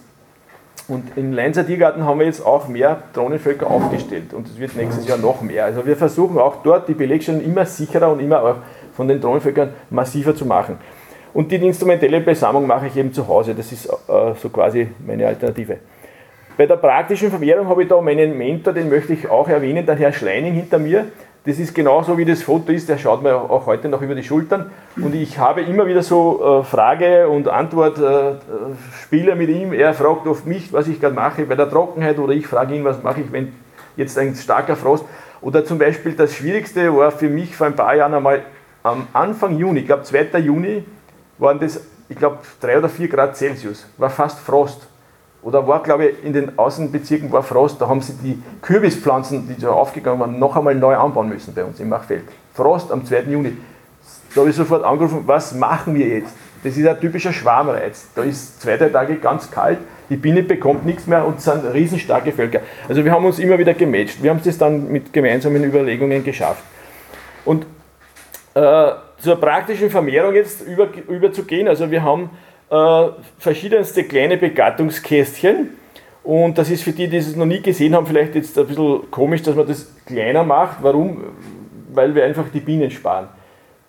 Und 0.88 1.18
im 1.18 1.34
Leinzer 1.34 1.66
Tiergarten 1.66 2.06
haben 2.06 2.20
wir 2.20 2.28
jetzt 2.28 2.46
auch 2.46 2.68
mehr 2.68 3.02
Drohnenvölker 3.14 3.70
aufgestellt 3.70 4.34
und 4.34 4.48
es 4.48 4.60
wird 4.60 4.76
nächstes 4.76 5.08
Jahr 5.08 5.18
noch 5.18 5.42
mehr. 5.42 5.66
Also 5.66 5.86
wir 5.86 5.98
versuchen 5.98 6.38
auch 6.38 6.62
dort 6.62 6.88
die 6.88 6.94
Belegstellen 6.94 7.44
immer 7.44 7.66
sicherer 7.66 8.12
und 8.12 8.20
immer 8.20 8.44
auch 8.44 8.56
von 8.96 9.08
den 9.08 9.20
Drohnenvölkern 9.20 9.70
massiver 9.90 10.36
zu 10.36 10.46
machen. 10.46 10.78
Und 11.34 11.52
die 11.52 11.56
instrumentelle 11.56 12.22
Besammlung 12.22 12.68
mache 12.68 12.88
ich 12.88 12.96
eben 12.96 13.12
zu 13.12 13.28
Hause. 13.28 13.56
Das 13.56 13.72
ist 13.72 13.88
äh, 13.88 14.36
so 14.36 14.50
quasi 14.50 14.88
meine 15.06 15.28
Alternative. 15.28 15.78
Bei 16.56 16.66
der 16.66 16.78
praktischen 16.78 17.30
Vermehrung 17.30 17.68
habe 17.68 17.84
ich 17.84 17.90
da 17.90 18.00
meinen 18.00 18.38
Mentor, 18.38 18.72
den 18.72 18.88
möchte 18.88 19.14
ich 19.14 19.30
auch 19.30 19.50
erwähnen, 19.50 19.86
der 19.86 19.96
Herr 19.96 20.14
Schleining 20.14 20.54
hinter 20.54 20.80
mir. 20.80 21.08
Das 21.46 21.60
ist 21.60 21.76
genauso 21.76 22.18
wie 22.18 22.26
das 22.26 22.42
Foto 22.42 22.72
ist, 22.72 22.90
der 22.90 22.98
schaut 22.98 23.22
mir 23.22 23.36
auch 23.36 23.68
heute 23.68 23.88
noch 23.88 24.02
über 24.02 24.16
die 24.16 24.24
Schultern. 24.24 24.72
Und 24.96 25.14
ich 25.14 25.38
habe 25.38 25.62
immer 25.62 25.86
wieder 25.86 26.02
so 26.02 26.62
äh, 26.62 26.64
Frage- 26.64 27.30
und 27.30 27.48
Antwort-Spiele 27.48 29.32
äh, 29.32 29.36
mit 29.36 29.50
ihm. 29.50 29.72
Er 29.72 29.94
fragt 29.94 30.26
oft 30.26 30.48
mich, 30.48 30.74
was 30.74 30.88
ich 30.88 31.00
gerade 31.00 31.14
mache 31.14 31.46
bei 31.46 31.54
der 31.54 31.70
Trockenheit, 31.70 32.18
oder 32.18 32.34
ich 32.34 32.48
frage 32.48 32.76
ihn, 32.76 32.84
was 32.84 33.04
mache 33.04 33.22
ich, 33.22 33.32
wenn 33.32 33.54
jetzt 33.96 34.18
ein 34.18 34.34
starker 34.34 34.76
Frost. 34.76 35.06
Oder 35.42 35.64
zum 35.64 35.78
Beispiel 35.78 36.14
das 36.14 36.34
Schwierigste 36.34 36.96
war 36.98 37.12
für 37.12 37.30
mich 37.30 37.56
vor 37.56 37.68
ein 37.68 37.76
paar 37.76 37.96
Jahren 37.96 38.16
einmal 38.16 38.42
am 38.82 39.08
Anfang 39.14 39.60
Juni, 39.60 39.82
ich 39.82 39.86
glaube 39.86 40.02
2. 40.02 40.40
Juni, 40.40 40.84
waren 41.38 41.60
das, 41.60 41.80
ich 42.10 42.18
glaube, 42.18 42.40
3 42.62 42.80
oder 42.80 42.90
4 42.90 43.08
Grad 43.08 43.38
Celsius, 43.38 43.86
war 43.98 44.10
fast 44.10 44.40
Frost 44.40 44.88
oder 45.46 45.68
war, 45.68 45.84
glaube 45.84 46.08
ich, 46.08 46.24
in 46.26 46.34
den 46.34 46.58
Außenbezirken 46.58 47.32
war 47.32 47.44
Frost, 47.44 47.80
da 47.80 47.88
haben 47.88 48.02
sie 48.02 48.14
die 48.14 48.42
Kürbispflanzen, 48.64 49.48
die 49.48 49.62
so 49.62 49.70
aufgegangen 49.70 50.20
waren, 50.20 50.40
noch 50.40 50.56
einmal 50.56 50.74
neu 50.74 50.96
anbauen 50.96 51.30
müssen 51.30 51.54
bei 51.54 51.64
uns 51.64 51.80
im 51.80 51.88
Machfeld. 51.88 52.24
Frost 52.56 52.92
am 52.92 53.06
2. 53.06 53.22
Juni. 53.30 53.56
Da 54.34 54.42
habe 54.42 54.50
ich 54.50 54.56
sofort 54.56 54.84
angerufen, 54.84 55.22
was 55.28 55.54
machen 55.54 55.94
wir 55.94 56.08
jetzt? 56.08 56.34
Das 56.64 56.76
ist 56.76 56.88
ein 56.88 57.00
typischer 57.00 57.32
Schwarmreiz. 57.32 58.08
Da 58.16 58.24
ist 58.24 58.60
zwei, 58.60 58.76
drei 58.76 58.90
Tage 58.90 59.18
ganz 59.18 59.52
kalt, 59.52 59.78
die 60.10 60.16
Biene 60.18 60.42
bekommt 60.42 60.84
nichts 60.84 61.06
mehr 61.06 61.24
und 61.24 61.38
es 61.38 61.44
sind 61.44 61.64
riesenstarke 61.72 62.32
Völker. 62.32 62.62
Also 62.90 63.06
wir 63.06 63.12
haben 63.12 63.24
uns 63.24 63.38
immer 63.38 63.60
wieder 63.60 63.76
gematcht. 63.76 64.24
Wir 64.24 64.32
haben 64.32 64.42
es 64.44 64.58
dann 64.58 64.92
mit 64.92 65.14
gemeinsamen 65.14 65.64
Überlegungen 65.64 66.24
geschafft. 66.24 66.64
Und 67.46 67.68
äh, 68.56 68.92
zur 69.20 69.40
praktischen 69.40 69.92
Vermehrung 69.92 70.34
jetzt 70.34 70.62
über, 70.62 70.88
überzugehen, 71.08 71.68
also 71.68 71.92
wir 71.92 72.02
haben 72.02 72.32
äh, 72.70 73.08
verschiedenste 73.38 74.04
kleine 74.04 74.38
Begattungskästchen. 74.38 75.70
Und 76.24 76.58
das 76.58 76.72
ist 76.72 76.84
für 76.84 76.92
die, 76.92 77.08
die 77.08 77.18
es 77.18 77.36
noch 77.36 77.46
nie 77.46 77.62
gesehen 77.62 77.96
haben, 77.96 78.08
vielleicht 78.08 78.34
jetzt 78.34 78.58
ein 78.58 78.66
bisschen 78.66 79.12
komisch, 79.12 79.44
dass 79.44 79.56
man 79.56 79.68
das 79.68 79.92
kleiner 80.06 80.44
macht. 80.44 80.78
Warum? 80.82 81.24
Weil 81.94 82.16
wir 82.16 82.26
einfach 82.26 82.46
die 82.52 82.60
Bienen 82.60 82.90
sparen. 82.90 83.28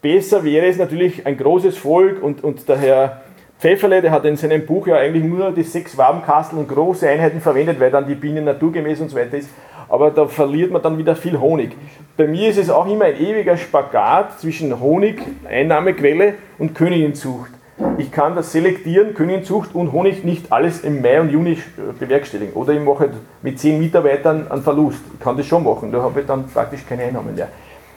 Besser 0.03 0.45
wäre 0.45 0.67
es 0.67 0.77
natürlich 0.77 1.27
ein 1.27 1.37
großes 1.37 1.79
Volk 1.79 2.23
und, 2.23 2.45
und 2.45 2.69
der 2.69 2.79
Herr 2.79 3.23
Pfefferle, 3.59 4.03
der 4.03 4.11
hat 4.11 4.27
in 4.27 4.37
seinem 4.37 4.67
Buch 4.67 4.87
ja 4.87 4.97
eigentlich 4.97 5.25
nur 5.25 5.51
die 5.51 5.63
sechs 5.63 5.97
Wabenkasteln 5.97 6.61
und 6.61 6.69
große 6.69 7.09
Einheiten 7.09 7.41
verwendet, 7.41 7.81
weil 7.81 7.91
dann 7.91 8.07
die 8.07 8.15
Bienen 8.15 8.45
naturgemäß 8.45 9.01
und 9.01 9.09
so 9.09 9.17
weiter 9.17 9.39
ist. 9.39 9.49
Aber 9.89 10.11
da 10.11 10.27
verliert 10.27 10.71
man 10.71 10.83
dann 10.83 10.99
wieder 10.99 11.17
viel 11.17 11.41
Honig. 11.41 11.71
Bei 12.17 12.27
mir 12.27 12.51
ist 12.51 12.59
es 12.59 12.69
auch 12.69 12.87
immer 12.87 13.07
ein 13.07 13.19
ewiger 13.19 13.57
Spagat 13.57 14.41
zwischen 14.41 14.79
Honig, 14.79 15.23
Einnahmequelle 15.49 16.35
und 16.59 16.75
Königinzucht. 16.75 17.56
Ich 17.99 18.11
kann 18.11 18.35
das 18.35 18.53
Selektieren, 18.53 19.15
Königinzucht 19.15 19.75
und 19.75 19.93
Honig 19.93 20.25
nicht 20.25 20.51
alles 20.51 20.81
im 20.81 21.03
Mai 21.03 21.21
und 21.21 21.31
Juni 21.31 21.59
bewerkstelligen. 21.99 22.55
Oder 22.55 22.73
ich 22.73 22.81
mache 22.81 23.01
halt 23.01 23.13
mit 23.43 23.59
zehn 23.59 23.79
Mitarbeitern 23.79 24.51
einen 24.51 24.63
Verlust. 24.63 25.01
Ich 25.13 25.21
kann 25.21 25.37
das 25.37 25.47
schon 25.47 25.65
machen, 25.65 25.93
da 25.93 26.03
habe 26.03 26.21
ich 26.21 26.27
dann 26.27 26.49
praktisch 26.49 26.87
keine 26.89 27.05
Einnahmen 27.05 27.35
mehr. 27.35 27.49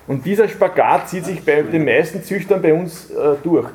Und 0.08 0.26
dieser 0.26 0.48
Spagat 0.48 1.10
zieht 1.10 1.26
sich 1.26 1.46
bei 1.46 1.62
den 1.62 1.86
meisten 1.86 2.24
Züchtern 2.24 2.62
bei 2.62 2.74
uns 2.74 3.12
äh, 3.12 3.36
durch. 3.44 3.68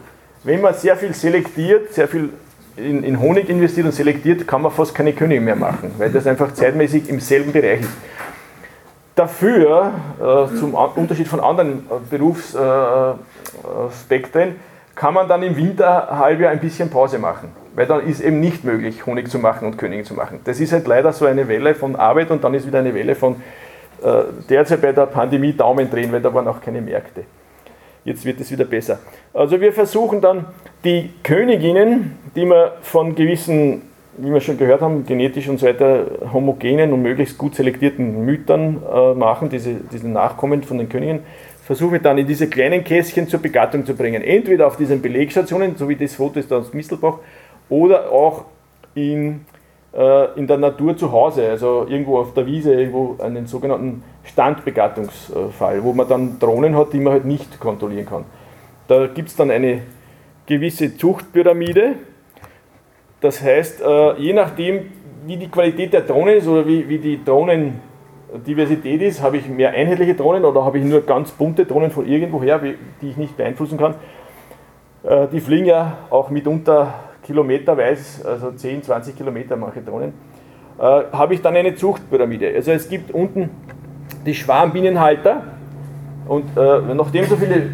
Wenn 0.42 0.61
man 0.61 0.74
sehr 0.74 0.96
viel 0.96 1.14
selektiert, 1.14 1.94
sehr 1.94 2.09
viel 2.09 2.30
in, 2.76 3.05
in, 3.05 3.20
Honig 3.20 3.48
investiert 3.48 3.86
und 3.86 3.92
selektiert, 3.92 4.46
kann 4.46 4.61
man 4.61 4.72
fast 4.72 4.94
keine 4.94 5.12
Könige 5.12 5.40
mehr 5.40 5.57
machen, 5.57 5.92
weil 5.96 6.11
das 6.11 6.26
einfach 6.26 6.52
zeitmäßig 6.52 7.09
im 7.09 7.20
selben 7.20 7.52
Bereich 7.52 7.82
ist. 7.82 7.96
Dafür, 9.14 9.92
äh, 10.18 10.59
zum 10.59 10.74
Unterschied 10.74 11.28
von 11.28 11.38
anderen 11.38 11.86
äh, 11.88 11.94
Berufsspektren, 12.11 14.48
äh, 14.48 14.55
kann 14.95 15.14
man 15.14 15.28
dann 15.28 15.42
im 15.42 15.57
Winterhalbjahr 15.57 16.53
ein 16.53 16.61
bisschen 16.61 16.90
Pause 16.90 17.18
machen, 17.18 17.51
weil 17.74 17.86
dann 17.86 18.07
ist 18.07 18.20
eben 18.20 18.40
nicht 18.40 18.64
möglich, 18.64 19.07
Honig 19.07 19.28
zu 19.28 19.38
machen 19.38 19.66
und 19.66 19.76
Könige 19.76 20.05
zu 20.05 20.14
machen. 20.14 20.40
Das 20.45 20.61
ist 20.61 20.72
halt 20.72 20.86
leider 20.86 21.12
so 21.12 21.26
eine 21.26 21.49
Welle 21.49 21.74
von 21.74 21.97
Arbeit 21.97 22.30
und 22.30 22.45
dann 22.45 22.55
ist 22.55 22.66
wieder 22.66 22.78
eine 22.78 22.95
Welle 22.95 23.14
von 23.14 23.36
äh, 24.03 24.24
derzeit 24.49 24.82
bei 24.82 24.92
der 24.92 25.07
Pandemie 25.07 25.53
Daumen 25.53 25.90
drehen, 25.90 26.12
weil 26.12 26.20
da 26.20 26.32
waren 26.32 26.47
auch 26.47 26.61
keine 26.61 26.80
Märkte. 26.80 27.24
Jetzt 28.05 28.24
wird 28.24 28.38
es 28.40 28.51
wieder 28.51 28.66
besser. 28.66 28.99
Also 29.32 29.61
wir 29.61 29.72
versuchen 29.72 30.20
dann 30.20 30.45
die 30.84 31.11
Königinnen, 31.22 32.18
die 32.36 32.45
wir 32.45 32.76
von 32.82 33.14
gewissen, 33.14 33.82
wie 34.18 34.30
wir 34.30 34.40
schon 34.40 34.59
gehört 34.59 34.82
haben, 34.82 35.07
genetisch 35.07 35.49
und 35.49 35.59
so 35.59 35.66
weiter 35.66 36.07
homogenen 36.32 36.92
und 36.92 37.03
möglichst 37.03 37.38
gut 37.38 37.55
selektierten 37.55 38.24
Müttern 38.24 38.82
äh, 38.92 39.14
machen, 39.14 39.49
diese, 39.49 39.76
diese 39.90 40.09
Nachkommen 40.09 40.62
von 40.62 40.78
den 40.78 40.88
Königinnen, 40.88 41.22
versuchen 41.64 41.92
wir 41.92 41.98
dann 41.98 42.18
in 42.18 42.26
diese 42.26 42.48
kleinen 42.48 42.84
Kästchen 42.84 43.26
zur 43.26 43.40
Begattung 43.40 43.86
zu 43.86 43.94
bringen. 43.94 44.22
Entweder 44.22 44.66
auf 44.66 44.76
diesen 44.76 45.00
Belegstationen, 45.00 45.76
so 45.76 45.88
wie 45.88 45.96
das 45.96 46.14
Foto 46.14 46.38
ist 46.38 46.50
da 46.50 46.58
aus 46.58 46.74
Mistelbach, 46.74 47.18
oder 47.70 48.12
auch 48.12 48.44
in, 48.94 49.46
äh, 49.94 50.38
in 50.38 50.46
der 50.46 50.58
Natur 50.58 50.94
zu 50.96 51.10
Hause, 51.10 51.48
also 51.48 51.86
irgendwo 51.88 52.18
auf 52.18 52.34
der 52.34 52.46
Wiese, 52.46 52.74
irgendwo 52.74 53.16
einen 53.22 53.46
sogenannten 53.46 54.02
Standbegattungsfall, 54.24 55.82
wo 55.82 55.94
man 55.94 56.06
dann 56.06 56.38
Drohnen 56.38 56.76
hat, 56.76 56.92
die 56.92 57.00
man 57.00 57.14
halt 57.14 57.24
nicht 57.24 57.58
kontrollieren 57.58 58.06
kann. 58.06 58.24
Da 58.86 59.06
gibt 59.06 59.30
es 59.30 59.36
dann 59.36 59.50
eine 59.50 59.80
gewisse 60.44 60.98
Zuchtpyramide. 60.98 61.94
Das 63.22 63.42
heißt, 63.42 63.80
äh, 63.80 64.20
je 64.20 64.34
nachdem, 64.34 64.90
wie 65.26 65.38
die 65.38 65.48
Qualität 65.48 65.94
der 65.94 66.02
Drohnen 66.02 66.36
ist 66.36 66.46
oder 66.46 66.66
wie, 66.66 66.86
wie 66.90 66.98
die 66.98 67.24
Drohnendiversität 68.35 69.01
ist, 69.03 69.22
habe 69.22 69.37
ich 69.37 69.49
mehr 69.49 69.70
einheitliche 69.70 70.14
Drohnen 70.14 70.45
oder 70.45 70.64
habe 70.64 70.78
ich 70.78 70.85
nur 70.85 71.03
ganz 71.03 71.30
bunte 71.30 71.64
Drohnen 71.66 71.91
von 71.91 72.07
irgendwoher, 72.07 72.59
die 72.59 73.09
ich 73.09 73.16
nicht 73.16 73.37
beeinflussen 73.37 73.78
kann. 73.78 73.95
Äh, 75.05 75.28
die 75.28 75.41
fliegen 75.41 75.66
ja 75.66 75.99
auch 76.11 76.30
mitunter 76.30 76.95
kilometerweise, 77.22 78.28
also 78.28 78.51
10, 78.51 78.82
20 78.82 79.16
Kilometer 79.16 79.57
manche 79.57 79.82
Drohnen. 79.82 80.14
Äh, 80.78 80.82
habe 80.82 81.35
ich 81.35 81.43
dann 81.43 81.57
eine 81.57 81.74
Zuchtpyramide. 81.74 82.53
Also 82.55 82.72
es 82.72 82.89
gibt 82.89 83.12
unten 83.12 83.51
die 84.26 84.35
Schwarmbienenhalter 84.35 85.43
und 86.26 86.57
nachdem 86.57 87.26
so 87.26 87.37
viele 87.37 87.68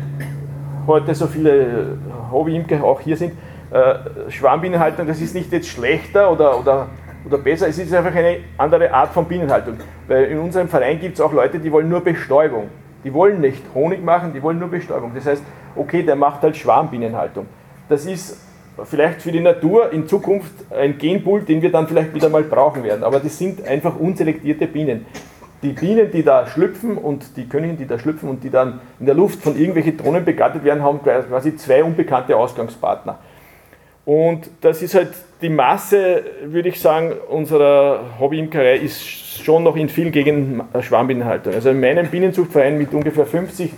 heute 0.86 1.14
so 1.14 1.28
viele 1.28 1.98
Hobbyimker 2.32 2.82
auch 2.82 3.00
hier 3.00 3.16
sind, 3.16 3.34
äh, 3.70 4.30
Schwarmbienenhaltung, 4.30 5.06
das 5.06 5.20
ist 5.20 5.34
nicht 5.34 5.52
jetzt 5.52 5.68
schlechter 5.68 6.32
oder, 6.32 6.58
oder, 6.58 6.88
oder 7.26 7.38
besser, 7.38 7.68
es 7.68 7.78
ist 7.78 7.92
einfach 7.92 8.14
eine 8.14 8.38
andere 8.56 8.92
Art 8.92 9.12
von 9.12 9.26
Bienenhaltung. 9.26 9.76
Weil 10.08 10.24
in 10.24 10.38
unserem 10.38 10.68
Verein 10.68 11.00
gibt 11.00 11.14
es 11.14 11.20
auch 11.20 11.32
Leute, 11.32 11.58
die 11.58 11.70
wollen 11.70 11.88
nur 11.88 12.00
Bestäubung. 12.00 12.68
Die 13.04 13.12
wollen 13.14 13.40
nicht 13.40 13.62
Honig 13.74 14.04
machen, 14.04 14.32
die 14.32 14.42
wollen 14.42 14.58
nur 14.58 14.68
Bestäubung. 14.68 15.12
Das 15.14 15.26
heißt, 15.26 15.42
okay, 15.76 16.02
der 16.02 16.16
macht 16.16 16.42
halt 16.42 16.56
Schwarmbienenhaltung. 16.56 17.46
Das 17.88 18.06
ist 18.06 18.38
vielleicht 18.84 19.22
für 19.22 19.32
die 19.32 19.40
Natur 19.40 19.92
in 19.92 20.06
Zukunft 20.06 20.52
ein 20.70 20.98
Genpool, 20.98 21.42
den 21.42 21.62
wir 21.62 21.70
dann 21.70 21.86
vielleicht 21.86 22.14
wieder 22.14 22.28
mal 22.28 22.42
brauchen 22.42 22.84
werden. 22.84 23.04
Aber 23.04 23.20
das 23.20 23.38
sind 23.38 23.66
einfach 23.66 23.98
unselektierte 23.98 24.66
Bienen 24.66 25.06
die 25.62 25.72
Bienen, 25.72 26.10
die 26.10 26.22
da 26.22 26.46
schlüpfen 26.46 26.96
und 26.96 27.36
die 27.36 27.48
Königinnen, 27.48 27.76
die 27.76 27.86
da 27.86 27.98
schlüpfen 27.98 28.28
und 28.28 28.42
die 28.44 28.50
dann 28.50 28.80
in 28.98 29.06
der 29.06 29.14
Luft 29.14 29.42
von 29.42 29.56
irgendwelchen 29.56 29.96
Drohnen 29.96 30.24
begattet 30.24 30.64
werden, 30.64 30.82
haben 30.82 31.00
quasi 31.02 31.56
zwei 31.56 31.84
unbekannte 31.84 32.36
Ausgangspartner. 32.36 33.18
Und 34.04 34.50
das 34.60 34.82
ist 34.82 34.94
halt 34.94 35.10
die 35.40 35.48
Masse, 35.48 36.22
würde 36.44 36.68
ich 36.68 36.80
sagen, 36.80 37.12
unserer 37.28 38.18
Hobbyimkerei 38.18 38.76
ist 38.76 39.42
schon 39.42 39.62
noch 39.62 39.76
in 39.76 39.88
vielen 39.88 40.12
Gegenden 40.12 40.62
Schwarmbienenhaltung. 40.80 41.54
Also 41.54 41.70
in 41.70 41.80
meinem 41.80 42.06
Bienenzuchtverein 42.08 42.76
mit 42.76 42.92
ungefähr 42.92 43.26
50 43.26 43.72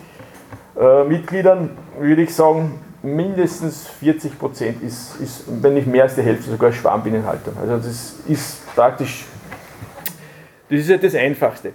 äh, 0.81 1.05
Mitgliedern 1.05 1.71
würde 1.99 2.23
ich 2.23 2.35
sagen, 2.35 2.81
mindestens 3.03 3.89
40 4.01 4.39
Prozent 4.39 4.83
ist, 4.83 5.21
ist, 5.21 5.45
wenn 5.63 5.75
nicht 5.75 5.87
mehr 5.87 6.05
als 6.05 6.15
die 6.15 6.23
Hälfte, 6.23 6.51
sogar 6.51 6.73
Schwarmbienenhaltung. 6.73 7.55
Also 7.61 7.77
das 7.77 8.21
ist 8.29 8.75
praktisch 8.75 9.25
das 10.73 10.81
ist 10.81 10.89
ja 10.89 10.97
das 10.97 11.15
Einfachste. 11.15 11.75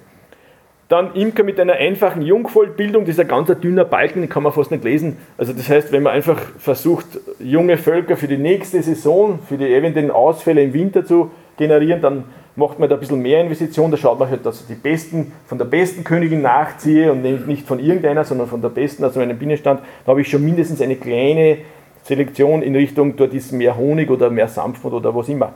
Dann 0.89 1.15
Imker 1.15 1.43
mit 1.43 1.59
einer 1.59 1.73
einfachen 1.73 2.21
Jungvollbildung, 2.21 3.05
ein 3.05 3.27
ganz 3.27 3.51
dünner 3.59 3.83
Balken, 3.83 4.21
den 4.21 4.29
kann 4.29 4.43
man 4.43 4.53
fast 4.53 4.71
nicht 4.71 4.85
lesen. 4.85 5.17
Also 5.37 5.51
das 5.51 5.67
heißt, 5.67 5.91
wenn 5.91 6.03
man 6.03 6.13
einfach 6.13 6.39
versucht, 6.59 7.05
junge 7.39 7.77
Völker 7.77 8.15
für 8.15 8.29
die 8.29 8.37
nächste 8.37 8.81
Saison, 8.81 9.39
für 9.49 9.57
die 9.57 9.65
eventuellen 9.65 10.11
Ausfälle 10.11 10.63
im 10.63 10.73
Winter 10.73 11.05
zu 11.05 11.31
generieren, 11.57 12.01
dann 12.01 12.23
macht 12.55 12.79
man 12.79 12.87
da 12.87 12.95
ein 12.95 13.01
bisschen 13.01 13.21
mehr 13.21 13.41
Investition. 13.41 13.91
Da 13.91 13.97
schaut 13.97 14.17
man 14.17 14.29
halt, 14.29 14.45
dass 14.45 14.61
ich 14.61 14.67
die 14.67 14.75
besten, 14.75 15.33
von 15.45 15.57
der 15.57 15.65
besten 15.65 16.05
Königin 16.05 16.41
nachziehe 16.41 17.11
und 17.11 17.21
nicht 17.21 17.67
von 17.67 17.79
irgendeiner, 17.79 18.23
sondern 18.23 18.47
von 18.47 18.61
der 18.61 18.69
besten, 18.69 19.03
also 19.03 19.19
meinem 19.19 19.37
Bienenstand. 19.37 19.81
Da 20.05 20.11
habe 20.11 20.21
ich 20.21 20.29
schon 20.29 20.45
mindestens 20.45 20.81
eine 20.81 20.95
kleine 20.95 21.57
Selektion 22.03 22.61
in 22.61 22.73
Richtung, 22.73 23.17
dort 23.17 23.33
ist 23.33 23.51
mehr 23.51 23.75
Honig 23.75 24.09
oder 24.09 24.29
mehr 24.29 24.47
Sanftmut 24.47 24.93
oder 24.93 25.13
was 25.13 25.27
immer. 25.27 25.53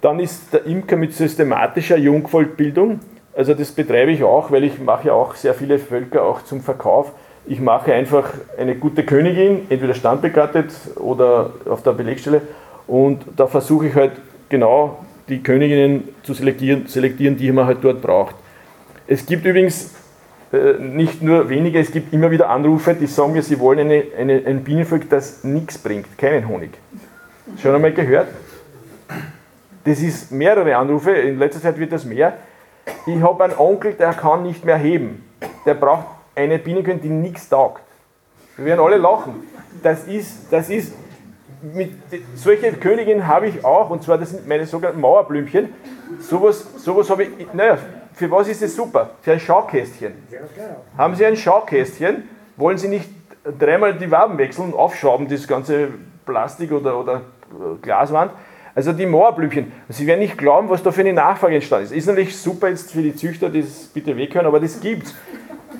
Dann 0.00 0.20
ist 0.20 0.54
der 0.54 0.64
Imker 0.64 0.96
mit 0.96 1.12
systematischer 1.12 1.98
Jungvolkbildung. 1.98 3.00
Also 3.36 3.54
das 3.54 3.72
betreibe 3.72 4.12
ich 4.12 4.22
auch, 4.22 4.50
weil 4.50 4.64
ich 4.64 4.78
mache 4.78 5.08
ja 5.08 5.14
auch 5.14 5.34
sehr 5.34 5.54
viele 5.54 5.78
Völker 5.78 6.22
auch 6.22 6.42
zum 6.42 6.60
Verkauf. 6.60 7.12
Ich 7.46 7.60
mache 7.60 7.92
einfach 7.92 8.32
eine 8.56 8.76
gute 8.76 9.04
Königin, 9.04 9.66
entweder 9.68 9.94
standbegattet 9.94 10.70
oder 10.96 11.52
auf 11.68 11.82
der 11.82 11.92
Belegstelle. 11.92 12.42
Und 12.86 13.22
da 13.36 13.46
versuche 13.46 13.88
ich 13.88 13.94
halt 13.94 14.12
genau 14.48 14.98
die 15.28 15.42
Königinnen 15.42 16.08
zu 16.22 16.34
selektieren, 16.34 16.86
selektieren, 16.86 17.36
die 17.36 17.50
man 17.50 17.66
halt 17.66 17.78
dort 17.82 18.00
braucht. 18.02 18.36
Es 19.06 19.26
gibt 19.26 19.44
übrigens 19.44 19.94
äh, 20.52 20.74
nicht 20.78 21.22
nur 21.22 21.48
wenige, 21.48 21.80
es 21.80 21.90
gibt 21.90 22.12
immer 22.12 22.30
wieder 22.30 22.48
Anrufe, 22.48 22.94
die 22.94 23.06
sagen 23.06 23.32
mir, 23.32 23.42
sie 23.42 23.58
wollen 23.58 23.80
eine, 23.80 24.04
eine, 24.18 24.42
ein 24.46 24.62
Bienenvolk, 24.62 25.10
das 25.10 25.42
nichts 25.44 25.78
bringt, 25.78 26.16
keinen 26.16 26.46
Honig. 26.46 26.70
Schon 27.60 27.74
einmal 27.74 27.92
gehört? 27.92 28.28
Das 29.84 30.00
ist 30.00 30.30
mehrere 30.30 30.76
Anrufe, 30.76 31.10
in 31.10 31.38
letzter 31.38 31.60
Zeit 31.60 31.78
wird 31.78 31.92
das 31.92 32.04
mehr. 32.04 32.38
Ich 33.06 33.22
habe 33.22 33.44
einen 33.44 33.58
Onkel, 33.58 33.94
der 33.94 34.12
kann 34.14 34.42
nicht 34.42 34.64
mehr 34.64 34.76
heben. 34.76 35.24
Der 35.66 35.74
braucht 35.74 36.06
eine 36.34 36.58
Bienenkönigin, 36.58 37.02
die 37.02 37.08
nichts 37.08 37.48
taugt. 37.48 37.82
Wir 38.56 38.66
werden 38.66 38.80
alle 38.80 38.96
lachen. 38.96 39.46
Das 39.82 40.04
ist, 40.04 40.52
das 40.52 40.70
ist, 40.70 40.94
mit, 41.72 41.92
solche 42.34 42.72
Königinnen 42.72 43.26
habe 43.26 43.46
ich 43.48 43.64
auch, 43.64 43.90
und 43.90 44.02
zwar 44.02 44.18
das 44.18 44.30
sind 44.30 44.46
meine 44.46 44.66
sogenannten 44.66 45.00
Mauerblümchen. 45.00 45.72
Sowas, 46.20 46.66
sowas 46.76 47.08
habe 47.10 47.24
ich, 47.24 47.30
naja, 47.52 47.78
für 48.12 48.30
was 48.30 48.48
ist 48.48 48.62
das 48.62 48.74
super? 48.74 49.10
Für 49.22 49.32
ein 49.32 49.40
Schaukästchen. 49.40 50.12
Haben 50.96 51.14
Sie 51.14 51.26
ein 51.26 51.36
Schaukästchen, 51.36 52.28
wollen 52.56 52.78
Sie 52.78 52.88
nicht 52.88 53.08
dreimal 53.58 53.94
die 53.94 54.10
Waben 54.10 54.38
wechseln 54.38 54.72
und 54.72 54.78
aufschrauben, 54.78 55.28
das 55.28 55.46
ganze 55.46 55.88
Plastik 56.24 56.72
oder, 56.72 56.98
oder 56.98 57.22
Glaswand, 57.82 58.32
also 58.74 58.92
die 58.92 59.06
Moorblümchen. 59.06 59.72
Sie 59.88 60.06
werden 60.06 60.20
nicht 60.20 60.36
glauben, 60.36 60.68
was 60.68 60.82
da 60.82 60.90
für 60.90 61.02
eine 61.02 61.12
Nachfrage 61.12 61.56
entstanden 61.56 61.86
ist. 61.86 61.92
Ist 61.92 62.06
natürlich 62.06 62.36
super 62.36 62.68
jetzt 62.68 62.92
für 62.92 63.02
die 63.02 63.14
Züchter, 63.14 63.48
die 63.48 63.60
es 63.60 63.86
bitte 63.86 64.16
weghören, 64.16 64.46
aber 64.46 64.60
das 64.60 64.80
gibt's. 64.80 65.14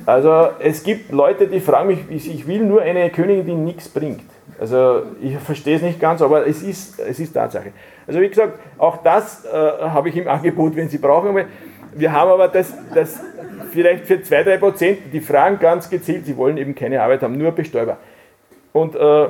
Also 0.06 0.48
es 0.60 0.82
gibt 0.82 1.10
Leute, 1.12 1.46
die 1.46 1.60
fragen 1.60 1.88
mich, 1.88 2.26
ich 2.26 2.46
will 2.46 2.64
nur 2.64 2.82
eine 2.82 3.10
Königin, 3.10 3.46
die 3.46 3.54
nichts 3.54 3.88
bringt. 3.88 4.22
Also 4.60 5.02
ich 5.20 5.36
verstehe 5.38 5.76
es 5.76 5.82
nicht 5.82 5.98
ganz, 5.98 6.22
aber 6.22 6.46
es 6.46 6.62
ist, 6.62 7.00
es 7.00 7.18
ist 7.18 7.32
Tatsache. 7.32 7.72
Also 8.06 8.20
wie 8.20 8.28
gesagt, 8.28 8.58
auch 8.78 8.98
das 8.98 9.44
äh, 9.44 9.48
habe 9.50 10.10
ich 10.10 10.16
im 10.16 10.28
Angebot, 10.28 10.76
wenn 10.76 10.88
Sie 10.88 10.98
brauchen. 10.98 11.44
Wir 11.94 12.12
haben 12.12 12.30
aber 12.30 12.48
das, 12.48 12.72
das 12.94 13.20
vielleicht 13.72 14.06
für 14.06 14.14
2-3 14.14 14.58
Prozent, 14.58 14.98
die 15.12 15.20
fragen 15.20 15.58
ganz 15.58 15.90
gezielt, 15.90 16.26
sie 16.26 16.36
wollen 16.36 16.56
eben 16.58 16.74
keine 16.74 17.02
Arbeit 17.02 17.22
haben, 17.22 17.36
nur 17.36 17.52
Bestäuber. 17.52 17.98
Und 18.72 18.94
äh, 18.94 19.26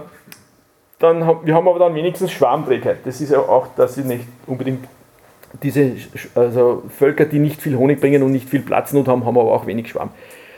dann, 1.05 1.21
wir 1.45 1.55
haben 1.55 1.69
aber 1.69 1.79
dann 1.79 1.95
wenigstens 1.95 2.33
Schwarmträgheit. 2.33 2.99
Das 3.05 3.21
ist 3.21 3.31
ja 3.31 3.39
auch, 3.39 3.69
dass 3.77 3.95
sie 3.95 4.03
nicht 4.03 4.27
unbedingt 4.47 4.87
diese 5.63 5.93
also 6.35 6.83
Völker, 6.89 7.27
die 7.27 7.39
nicht 7.39 7.63
viel 7.63 7.77
Honig 7.77 8.01
bringen 8.01 8.23
und 8.23 8.33
nicht 8.33 8.49
viel 8.49 8.61
Platznot 8.61 9.07
haben, 9.07 9.25
haben 9.25 9.39
aber 9.39 9.53
auch 9.53 9.67
wenig 9.67 9.89
Schwarm. 9.89 10.11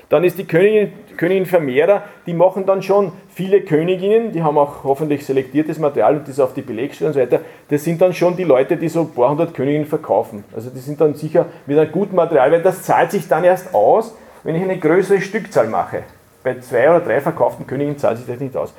Dann 0.08 0.22
ist 0.22 0.38
die 0.38 0.44
Königin, 0.44 0.92
Königin 1.16 1.46
Vermehrer, 1.46 2.04
die 2.26 2.32
machen 2.32 2.64
dann 2.64 2.80
schon 2.80 3.10
viele 3.34 3.62
Königinnen, 3.62 4.30
die 4.30 4.42
haben 4.42 4.56
auch 4.56 4.84
hoffentlich 4.84 5.26
selektiertes 5.26 5.80
Material 5.80 6.18
und 6.18 6.28
das 6.28 6.38
auf 6.38 6.54
die 6.54 6.62
Belegstelle 6.62 7.08
und 7.08 7.14
so 7.14 7.20
weiter. 7.20 7.40
Das 7.68 7.82
sind 7.82 8.00
dann 8.00 8.14
schon 8.14 8.36
die 8.36 8.44
Leute, 8.44 8.76
die 8.76 8.88
so 8.88 9.00
ein 9.00 9.10
paar 9.10 9.30
hundert 9.30 9.52
Königinnen 9.52 9.86
verkaufen. 9.86 10.44
Also 10.54 10.70
die 10.70 10.78
sind 10.78 11.00
dann 11.00 11.14
sicher 11.14 11.46
mit 11.66 11.76
einem 11.76 11.90
guten 11.90 12.14
Material, 12.14 12.52
weil 12.52 12.62
das 12.62 12.82
zahlt 12.82 13.10
sich 13.10 13.26
dann 13.26 13.42
erst 13.42 13.74
aus, 13.74 14.14
wenn 14.44 14.54
ich 14.54 14.62
eine 14.62 14.78
größere 14.78 15.20
Stückzahl 15.20 15.66
mache. 15.66 16.04
Bei 16.44 16.56
zwei 16.60 16.88
oder 16.88 17.00
drei 17.00 17.20
verkauften 17.20 17.66
Königinnen 17.66 17.98
zahlt 17.98 18.18
sich 18.18 18.26
das 18.28 18.38
nicht 18.38 18.56
aus. 18.56 18.72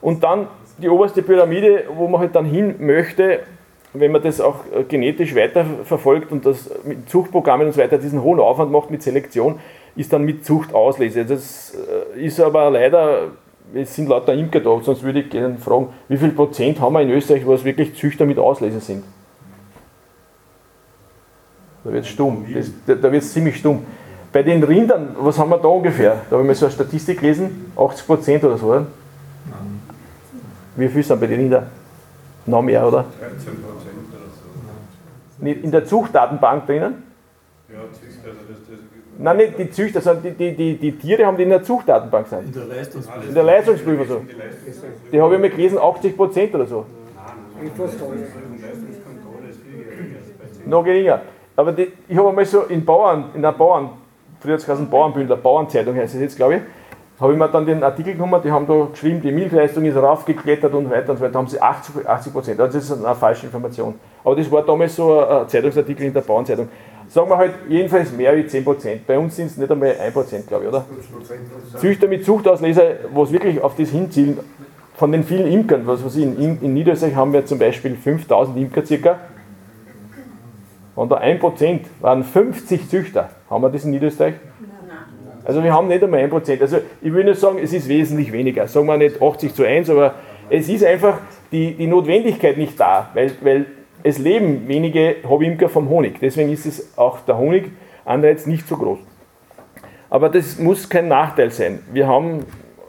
Und 0.00 0.24
dann 0.24 0.48
die 0.82 0.88
oberste 0.88 1.22
Pyramide, 1.22 1.84
wo 1.94 2.08
man 2.08 2.20
halt 2.20 2.34
dann 2.34 2.44
hin 2.44 2.74
möchte, 2.80 3.40
wenn 3.94 4.10
man 4.10 4.22
das 4.22 4.40
auch 4.40 4.60
äh, 4.74 4.84
genetisch 4.84 5.34
weiterverfolgt 5.34 6.32
und 6.32 6.46
das 6.46 6.70
mit 6.84 7.08
Zuchtprogrammen 7.08 7.66
und 7.66 7.72
so 7.72 7.80
weiter 7.80 7.98
diesen 7.98 8.22
hohen 8.22 8.40
Aufwand 8.40 8.72
macht 8.72 8.90
mit 8.90 9.02
Selektion, 9.02 9.58
ist 9.96 10.12
dann 10.12 10.24
mit 10.24 10.44
Zucht 10.44 10.74
auslese. 10.74 11.24
Das 11.24 11.74
äh, 12.16 12.24
ist 12.24 12.40
aber 12.40 12.70
leider, 12.70 13.28
es 13.74 13.94
sind 13.94 14.08
lauter 14.08 14.34
Imker 14.34 14.60
da, 14.60 14.80
sonst 14.82 15.02
würde 15.02 15.20
ich 15.20 15.30
gerne 15.30 15.56
fragen, 15.58 15.88
wie 16.08 16.16
viel 16.16 16.30
Prozent 16.30 16.80
haben 16.80 16.94
wir 16.94 17.02
in 17.02 17.10
Österreich, 17.10 17.46
was 17.46 17.64
wirklich 17.64 17.94
Züchter 17.94 18.24
mit 18.24 18.38
Auslese 18.38 18.80
sind? 18.80 19.04
Da 21.84 21.92
wird 21.92 22.04
es 22.04 22.10
stumm, 22.10 22.46
das, 22.54 22.70
da 22.86 23.10
wird 23.10 23.22
es 23.22 23.32
ziemlich 23.32 23.56
stumm. 23.56 23.84
Bei 24.32 24.42
den 24.42 24.62
Rindern, 24.62 25.14
was 25.18 25.38
haben 25.38 25.50
wir 25.50 25.58
da 25.58 25.68
ungefähr? 25.68 26.22
Da 26.30 26.36
habe 26.36 26.42
ich 26.42 26.46
mal 26.46 26.54
so 26.54 26.64
eine 26.64 26.72
Statistik 26.72 27.20
gelesen, 27.20 27.72
80 27.76 28.06
Prozent 28.06 28.44
oder 28.44 28.56
so, 28.56 28.66
oder? 28.68 28.86
Wie 30.76 30.88
viel 30.88 31.02
sind 31.02 31.20
bei 31.20 31.26
den 31.26 31.40
Rindern? 31.40 31.66
Noch 32.46 32.62
mehr, 32.62 32.86
oder? 32.86 33.04
13 33.20 33.62
Prozent 33.62 33.92
oder 34.10 35.50
so. 35.50 35.66
In 35.66 35.70
der 35.70 35.84
Zuchtdatenbank 35.84 36.66
drinnen? 36.66 37.02
Ja, 37.68 37.78
Züchter, 37.92 38.28
also 38.28 38.40
das, 38.48 38.58
das 38.68 38.78
Nein, 39.18 39.36
nicht 39.36 39.58
die 39.58 39.70
Züchter, 39.70 40.00
sondern 40.00 40.22
die, 40.22 40.32
die, 40.32 40.56
die, 40.56 40.76
die 40.76 40.92
Tiere 40.92 41.26
haben 41.26 41.36
die 41.36 41.42
in 41.42 41.50
der 41.50 41.62
Zuchtdatenbank 41.62 42.26
sein. 42.28 42.44
In 42.46 42.52
der 42.52 42.64
Leistungsprüfung. 42.64 43.28
In 43.28 43.34
der 43.34 43.44
Leistungsprüfung 43.44 44.06
so. 44.08 44.22
Die 45.12 45.20
habe 45.20 45.34
ich 45.34 45.40
mal 45.40 45.50
gelesen, 45.50 45.78
80 45.78 46.16
Prozent 46.16 46.54
oder 46.54 46.66
so. 46.66 46.86
Noch 50.66 50.84
geringer. 50.84 51.20
Aber 51.54 51.72
die, 51.72 51.92
ich 52.08 52.16
habe 52.16 52.30
einmal 52.30 52.46
so 52.46 52.62
in 52.62 52.84
Bauern, 52.84 53.26
in 53.34 53.44
einer 53.44 53.52
Bauern, 53.52 53.90
früher 54.40 54.54
hat 54.54 54.66
es 54.66 54.90
Bauernbündler, 54.90 55.36
Bauernzeitung 55.36 55.94
heißt 55.94 56.14
es 56.14 56.20
jetzt, 56.20 56.36
glaube 56.36 56.56
ich, 56.56 56.62
habe 57.22 57.34
ich 57.34 57.38
mir 57.38 57.48
dann 57.48 57.64
den 57.64 57.84
Artikel 57.84 58.14
genommen, 58.14 58.40
die 58.44 58.50
haben 58.50 58.66
da 58.66 58.88
geschrieben, 58.90 59.22
die 59.22 59.30
Milchleistung 59.30 59.84
ist 59.84 59.96
raufgeklettert 59.96 60.74
und 60.74 60.90
weiter 60.90 61.12
und 61.12 61.18
so 61.18 61.22
weiter, 61.22 61.32
da 61.32 61.38
haben 61.38 61.46
sie 61.46 61.60
80 61.60 62.32
Prozent. 62.32 62.60
Also 62.60 62.78
das 62.78 62.90
ist 62.90 63.04
eine 63.04 63.14
falsche 63.14 63.46
Information. 63.46 63.94
Aber 64.24 64.34
das 64.34 64.50
war 64.50 64.62
damals 64.62 64.96
so 64.96 65.24
ein 65.24 65.48
Zeitungsartikel 65.48 66.04
in 66.06 66.12
der 66.12 66.22
Bauernzeitung. 66.22 66.68
Sagen 67.06 67.30
wir 67.30 67.36
halt 67.36 67.54
jedenfalls 67.68 68.10
mehr 68.10 68.36
wie 68.36 68.44
10 68.44 68.64
Prozent. 68.64 69.06
Bei 69.06 69.16
uns 69.16 69.36
sind 69.36 69.46
es 69.46 69.56
nicht 69.56 69.70
einmal 69.70 69.94
1 70.00 70.12
Prozent, 70.12 70.48
glaube 70.48 70.64
ich, 70.64 70.70
oder? 70.70 70.84
Züchter 71.78 72.08
mit 72.08 72.24
Zuchtausleser, 72.24 72.82
wo 73.12 73.22
es 73.22 73.30
wirklich 73.30 73.62
auf 73.62 73.76
das 73.76 73.90
hinzielen, 73.90 74.40
von 74.96 75.12
den 75.12 75.22
vielen 75.22 75.46
Imkern, 75.46 75.86
was 75.86 76.04
weiß 76.04 76.16
ich, 76.16 76.24
in, 76.24 76.60
in 76.60 76.74
Niederösterreich 76.74 77.14
haben 77.14 77.32
wir 77.32 77.46
zum 77.46 77.60
Beispiel 77.60 77.94
5000 77.94 78.56
Imker 78.56 78.84
circa. 78.84 79.20
Und 80.96 81.12
da 81.12 81.18
1% 81.18 81.80
waren 82.00 82.24
50 82.24 82.88
Züchter. 82.88 83.30
Haben 83.48 83.62
wir 83.62 83.70
das 83.70 83.84
in 83.84 83.92
Niederösterreich? 83.92 84.34
Also 85.44 85.62
wir 85.62 85.72
haben 85.72 85.88
nicht 85.88 86.02
einmal 86.02 86.20
1%. 86.20 86.60
Also 86.60 86.78
ich 87.00 87.12
will 87.12 87.24
nicht 87.24 87.40
sagen, 87.40 87.58
es 87.62 87.72
ist 87.72 87.88
wesentlich 87.88 88.32
weniger. 88.32 88.68
Sagen 88.68 88.86
wir 88.86 88.96
nicht 88.96 89.20
80 89.20 89.54
zu 89.54 89.64
1, 89.64 89.90
aber 89.90 90.14
es 90.50 90.68
ist 90.68 90.84
einfach 90.84 91.18
die, 91.50 91.74
die 91.74 91.86
Notwendigkeit 91.86 92.56
nicht 92.56 92.78
da, 92.78 93.10
weil, 93.14 93.32
weil 93.40 93.66
es 94.02 94.18
leben 94.18 94.68
wenige 94.68 95.16
Hobbyimker 95.28 95.68
vom 95.68 95.88
Honig. 95.88 96.18
Deswegen 96.20 96.52
ist 96.52 96.66
es 96.66 96.96
auch 96.96 97.20
der 97.20 97.38
Honiganreiz 97.38 98.46
nicht 98.46 98.66
so 98.66 98.76
groß. 98.76 98.98
Aber 100.10 100.28
das 100.28 100.58
muss 100.58 100.88
kein 100.88 101.08
Nachteil 101.08 101.50
sein. 101.50 101.80
Wir 101.92 102.06
haben 102.06 102.44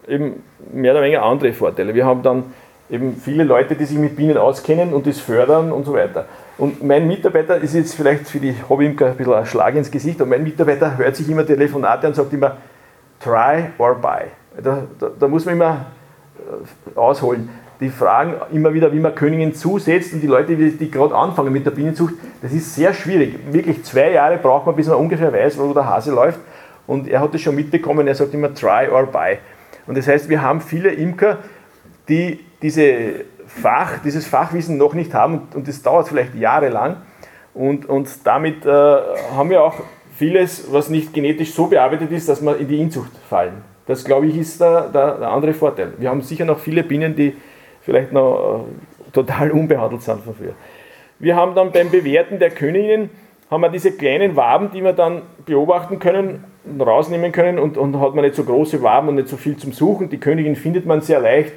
eben 0.07 0.43
mehr 0.73 0.91
oder 0.91 1.01
weniger 1.01 1.23
andere 1.23 1.53
Vorteile. 1.53 1.93
Wir 1.93 2.05
haben 2.05 2.21
dann 2.21 2.43
eben 2.89 3.15
viele 3.15 3.43
Leute, 3.43 3.75
die 3.75 3.85
sich 3.85 3.97
mit 3.97 4.15
Bienen 4.15 4.37
auskennen 4.37 4.93
und 4.93 5.07
das 5.07 5.19
fördern 5.19 5.71
und 5.71 5.85
so 5.85 5.93
weiter. 5.93 6.25
Und 6.57 6.83
mein 6.83 7.07
Mitarbeiter 7.07 7.57
ist 7.57 7.73
jetzt 7.73 7.95
vielleicht 7.95 8.27
für 8.27 8.39
die 8.39 8.55
Hobbyimker 8.69 9.07
ein 9.07 9.17
bisschen 9.17 9.33
ein 9.33 9.45
Schlag 9.45 9.75
ins 9.75 9.89
Gesicht, 9.89 10.21
und 10.21 10.29
mein 10.29 10.43
Mitarbeiter 10.43 10.97
hört 10.97 11.15
sich 11.15 11.29
immer 11.29 11.45
Telefonate 11.45 12.07
und 12.07 12.15
sagt 12.15 12.31
immer, 12.33 12.57
try 13.19 13.65
or 13.77 13.95
buy. 13.95 14.25
Da, 14.61 14.83
da, 14.99 15.09
da 15.19 15.27
muss 15.27 15.45
man 15.45 15.55
immer 15.55 15.85
äh, 16.37 16.97
ausholen. 16.97 17.49
Die 17.79 17.89
fragen 17.89 18.35
immer 18.51 18.73
wieder, 18.73 18.93
wie 18.93 18.99
man 18.99 19.15
Königen 19.15 19.55
zusetzt 19.55 20.13
und 20.13 20.21
die 20.21 20.27
Leute, 20.27 20.55
die, 20.55 20.71
die 20.77 20.91
gerade 20.91 21.15
anfangen 21.15 21.51
mit 21.51 21.65
der 21.65 21.71
Bienenzucht, 21.71 22.13
das 22.41 22.53
ist 22.53 22.75
sehr 22.75 22.93
schwierig. 22.93 23.39
Wirklich 23.51 23.83
zwei 23.83 24.11
Jahre 24.11 24.37
braucht 24.37 24.67
man, 24.67 24.75
bis 24.75 24.87
man 24.87 24.97
ungefähr 24.97 25.33
weiß, 25.33 25.57
wo 25.57 25.73
der 25.73 25.85
Hase 25.85 26.11
läuft. 26.11 26.39
Und 26.85 27.07
er 27.07 27.19
hat 27.19 27.33
das 27.33 27.41
schon 27.41 27.55
mitbekommen, 27.55 28.07
er 28.07 28.15
sagt 28.15 28.33
immer 28.33 28.53
try 28.53 28.87
or 28.91 29.07
buy. 29.07 29.37
Und 29.87 29.97
das 29.97 30.07
heißt, 30.07 30.29
wir 30.29 30.41
haben 30.41 30.61
viele 30.61 30.91
Imker, 30.91 31.39
die 32.07 32.39
diese 32.61 33.25
Fach, 33.61 33.99
dieses 34.03 34.27
Fachwissen 34.27 34.77
noch 34.77 34.93
nicht 34.93 35.13
haben 35.13 35.47
und 35.53 35.67
das 35.67 35.81
dauert 35.81 36.07
vielleicht 36.07 36.35
jahrelang. 36.35 36.97
Und, 37.53 37.85
und 37.87 38.09
damit 38.23 38.65
äh, 38.65 38.69
haben 38.69 39.49
wir 39.49 39.63
auch 39.63 39.75
vieles, 40.15 40.71
was 40.71 40.89
nicht 40.89 41.13
genetisch 41.13 41.53
so 41.53 41.67
bearbeitet 41.67 42.11
ist, 42.11 42.27
dass 42.29 42.41
wir 42.41 42.57
in 42.57 42.67
die 42.67 42.79
Inzucht 42.79 43.11
fallen. 43.29 43.61
Das, 43.85 44.03
glaube 44.03 44.27
ich, 44.27 44.37
ist 44.37 44.59
der, 44.59 44.89
der, 44.89 45.17
der 45.19 45.29
andere 45.29 45.53
Vorteil. 45.53 45.93
Wir 45.97 46.09
haben 46.09 46.21
sicher 46.21 46.45
noch 46.45 46.59
viele 46.59 46.83
Bienen, 46.83 47.15
die 47.15 47.35
vielleicht 47.81 48.11
noch 48.11 48.65
äh, 48.65 49.11
total 49.11 49.51
unbehandelt 49.51 50.01
sind 50.01 50.23
von 50.23 50.33
früher. 50.33 50.53
Wir 51.19 51.35
haben 51.35 51.53
dann 51.53 51.71
beim 51.71 51.89
Bewerten 51.89 52.39
der 52.39 52.49
Königinnen 52.49 53.09
haben 53.51 53.61
wir 53.61 53.69
diese 53.69 53.91
kleinen 53.91 54.35
Waben, 54.35 54.71
die 54.73 54.83
wir 54.83 54.93
dann 54.93 55.21
beobachten 55.45 55.99
können, 55.99 56.43
rausnehmen 56.79 57.31
können 57.31 57.59
und, 57.59 57.77
und 57.77 57.99
hat 57.99 58.15
man 58.15 58.23
nicht 58.23 58.35
so 58.35 58.43
große 58.43 58.81
Waben 58.81 59.09
und 59.09 59.15
nicht 59.15 59.27
so 59.27 59.37
viel 59.37 59.57
zum 59.57 59.73
Suchen. 59.73 60.09
Die 60.09 60.19
Königin 60.19 60.55
findet 60.55 60.87
man 60.87 61.01
sehr 61.01 61.19
leicht 61.19 61.53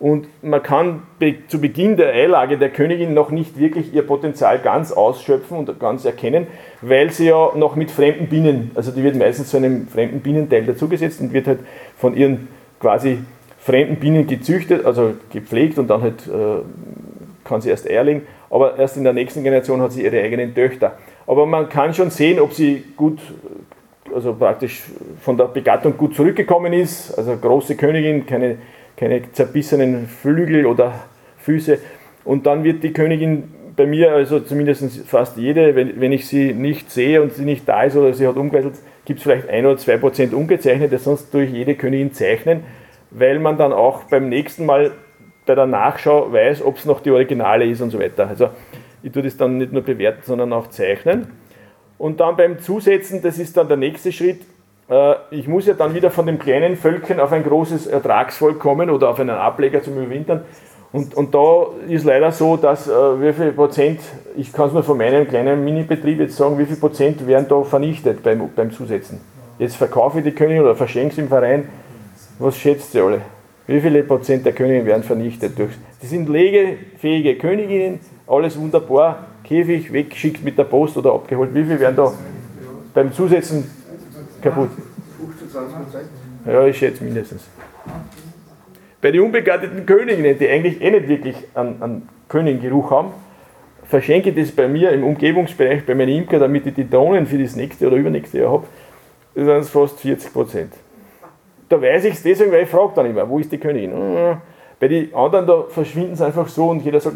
und 0.00 0.28
man 0.42 0.62
kann 0.62 1.02
zu 1.48 1.60
Beginn 1.60 1.98
der 1.98 2.08
Eilage 2.08 2.56
der 2.56 2.70
Königin 2.70 3.12
noch 3.12 3.30
nicht 3.30 3.58
wirklich 3.58 3.94
ihr 3.94 4.02
Potenzial 4.02 4.58
ganz 4.58 4.92
ausschöpfen 4.92 5.58
und 5.58 5.78
ganz 5.78 6.06
erkennen, 6.06 6.46
weil 6.80 7.10
sie 7.10 7.26
ja 7.26 7.52
noch 7.54 7.76
mit 7.76 7.90
fremden 7.90 8.26
Bienen, 8.26 8.70
also 8.74 8.92
die 8.92 9.04
wird 9.04 9.14
meistens 9.16 9.50
zu 9.50 9.58
einem 9.58 9.86
fremden 9.86 10.20
Bienenteil 10.20 10.64
dazugesetzt 10.64 11.20
und 11.20 11.34
wird 11.34 11.46
halt 11.46 11.60
von 11.98 12.16
ihren 12.16 12.48
quasi 12.80 13.18
fremden 13.58 13.96
Bienen 13.96 14.26
gezüchtet, 14.26 14.86
also 14.86 15.12
gepflegt 15.30 15.78
und 15.78 15.88
dann 15.88 16.00
halt 16.00 16.26
äh, 16.26 16.62
kann 17.44 17.60
sie 17.60 17.68
erst 17.68 17.86
Eier 17.88 18.02
legen, 18.02 18.22
aber 18.48 18.78
erst 18.78 18.96
in 18.96 19.04
der 19.04 19.12
nächsten 19.12 19.44
Generation 19.44 19.82
hat 19.82 19.92
sie 19.92 20.02
ihre 20.02 20.22
eigenen 20.22 20.54
Töchter. 20.54 20.96
Aber 21.26 21.44
man 21.44 21.68
kann 21.68 21.92
schon 21.92 22.08
sehen, 22.08 22.40
ob 22.40 22.54
sie 22.54 22.84
gut, 22.96 23.20
also 24.14 24.32
praktisch 24.32 24.82
von 25.20 25.36
der 25.36 25.44
Begattung 25.44 25.98
gut 25.98 26.14
zurückgekommen 26.14 26.72
ist, 26.72 27.16
also 27.18 27.36
große 27.36 27.76
Königin, 27.76 28.24
keine 28.24 28.56
keine 29.00 29.32
zerbissenen 29.32 30.06
Flügel 30.06 30.66
oder 30.66 30.92
Füße. 31.38 31.78
Und 32.22 32.46
dann 32.46 32.64
wird 32.64 32.82
die 32.82 32.92
Königin 32.92 33.44
bei 33.74 33.86
mir, 33.86 34.12
also 34.12 34.40
zumindest 34.40 35.08
fast 35.08 35.38
jede, 35.38 35.74
wenn, 35.74 35.98
wenn 36.02 36.12
ich 36.12 36.28
sie 36.28 36.52
nicht 36.52 36.90
sehe 36.90 37.22
und 37.22 37.32
sie 37.32 37.46
nicht 37.46 37.66
da 37.66 37.84
ist 37.84 37.96
oder 37.96 38.12
sie 38.12 38.28
hat 38.28 38.36
umgewechselt, 38.36 38.74
gibt 39.06 39.20
es 39.20 39.22
vielleicht 39.22 39.48
ein 39.48 39.64
oder 39.64 39.78
zwei 39.78 39.96
Prozent 39.96 40.34
ungezeichnete, 40.34 40.98
sonst 40.98 41.32
durch 41.32 41.50
jede 41.50 41.76
Königin 41.76 42.12
zeichnen, 42.12 42.64
weil 43.10 43.38
man 43.38 43.56
dann 43.56 43.72
auch 43.72 44.04
beim 44.04 44.28
nächsten 44.28 44.66
Mal 44.66 44.92
bei 45.46 45.54
der 45.54 45.66
Nachschau 45.66 46.30
weiß, 46.30 46.62
ob 46.62 46.76
es 46.76 46.84
noch 46.84 47.00
die 47.00 47.10
Originale 47.10 47.64
ist 47.64 47.80
und 47.80 47.88
so 47.90 47.98
weiter. 47.98 48.28
Also 48.28 48.50
ich 49.02 49.12
tue 49.12 49.22
das 49.22 49.38
dann 49.38 49.56
nicht 49.56 49.72
nur 49.72 49.82
bewerten, 49.82 50.20
sondern 50.24 50.52
auch 50.52 50.66
zeichnen. 50.66 51.28
Und 51.96 52.20
dann 52.20 52.36
beim 52.36 52.58
Zusetzen, 52.58 53.22
das 53.22 53.38
ist 53.38 53.56
dann 53.56 53.68
der 53.68 53.78
nächste 53.78 54.12
Schritt, 54.12 54.42
ich 55.30 55.46
muss 55.46 55.66
ja 55.66 55.74
dann 55.74 55.94
wieder 55.94 56.10
von 56.10 56.26
dem 56.26 56.38
kleinen 56.38 56.76
Völkchen 56.76 57.20
auf 57.20 57.30
ein 57.30 57.44
großes 57.44 57.86
Ertragsvolk 57.86 58.58
kommen 58.58 58.90
oder 58.90 59.10
auf 59.10 59.20
einen 59.20 59.30
Ableger 59.30 59.82
zum 59.82 59.96
Überwintern. 59.96 60.42
Und, 60.92 61.14
und 61.14 61.32
da 61.32 61.66
ist 61.88 62.04
leider 62.04 62.32
so, 62.32 62.56
dass 62.56 62.88
äh, 62.88 62.92
wie 62.92 63.32
viel 63.32 63.52
Prozent, 63.52 64.00
ich 64.36 64.52
kann 64.52 64.66
es 64.66 64.72
nur 64.72 64.82
von 64.82 64.98
meinem 64.98 65.28
kleinen 65.28 65.64
Minibetrieb 65.64 66.18
jetzt 66.18 66.36
sagen, 66.36 66.58
wie 66.58 66.66
viel 66.66 66.76
Prozent 66.76 67.24
werden 67.28 67.46
da 67.48 67.62
vernichtet 67.62 68.24
beim, 68.24 68.48
beim 68.56 68.72
Zusetzen. 68.72 69.20
Jetzt 69.60 69.76
verkaufe 69.76 70.18
ich 70.18 70.24
die 70.24 70.32
Königin 70.32 70.62
oder 70.62 70.74
verschenke 70.74 71.14
sie 71.14 71.20
im 71.20 71.28
Verein. 71.28 71.68
Was 72.40 72.56
schätzt 72.56 72.92
ihr 72.96 73.04
alle? 73.04 73.20
Wie 73.68 73.80
viele 73.80 74.02
Prozent 74.02 74.44
der 74.44 74.52
Königinnen 74.52 74.86
werden 74.86 75.04
vernichtet? 75.04 75.56
Durch, 75.56 75.70
die 76.02 76.06
sind 76.06 76.28
legefähige 76.28 77.36
Königinnen, 77.36 78.00
alles 78.26 78.58
wunderbar, 78.58 79.26
Käfig 79.44 79.92
weggeschickt 79.92 80.42
mit 80.42 80.58
der 80.58 80.64
Post 80.64 80.96
oder 80.96 81.12
abgeholt. 81.12 81.54
Wie 81.54 81.62
viel 81.62 81.78
werden 81.78 81.94
da 81.94 82.12
beim 82.94 83.12
Zusetzen 83.12 83.70
kaputt. 84.42 84.70
15, 85.18 85.50
20 85.50 85.76
Prozent? 85.76 86.08
Ja, 86.46 86.66
ich 86.66 86.78
schätze 86.78 87.04
mindestens. 87.04 87.48
Bei 89.00 89.10
den 89.10 89.22
unbegatteten 89.22 89.86
Königinnen, 89.86 90.38
die 90.38 90.48
eigentlich 90.48 90.80
eh 90.80 90.90
nicht 90.90 91.08
wirklich 91.08 91.36
einen, 91.54 91.82
einen 91.82 92.08
Königengeruch 92.28 92.90
haben, 92.90 93.12
verschenke 93.84 94.30
ich 94.30 94.36
das 94.36 94.52
bei 94.52 94.68
mir 94.68 94.92
im 94.92 95.04
Umgebungsbereich 95.04 95.84
bei 95.84 95.94
meinen 95.94 96.16
Imker, 96.16 96.38
damit 96.38 96.66
ich 96.66 96.74
die 96.74 96.88
Drohnen 96.88 97.26
für 97.26 97.38
das 97.38 97.56
nächste 97.56 97.86
oder 97.86 97.96
übernächste 97.96 98.38
Jahr 98.38 98.52
habe. 98.52 98.66
Das 99.34 99.44
sind 99.44 99.72
fast 99.72 100.00
40 100.00 100.32
Prozent. 100.32 100.72
Da 101.68 101.80
weiß 101.80 102.04
ich 102.04 102.14
es 102.14 102.22
deswegen, 102.22 102.52
weil 102.52 102.64
ich 102.64 102.68
frage 102.68 102.92
dann 102.96 103.06
immer, 103.06 103.28
wo 103.28 103.38
ist 103.38 103.50
die 103.50 103.58
Königin? 103.58 103.92
Bei 104.80 104.88
den 104.88 105.14
anderen, 105.14 105.46
da 105.46 105.64
verschwinden 105.68 106.16
sie 106.16 106.24
einfach 106.24 106.48
so 106.48 106.70
und 106.70 106.82
jeder 106.82 107.00
sagt, 107.00 107.14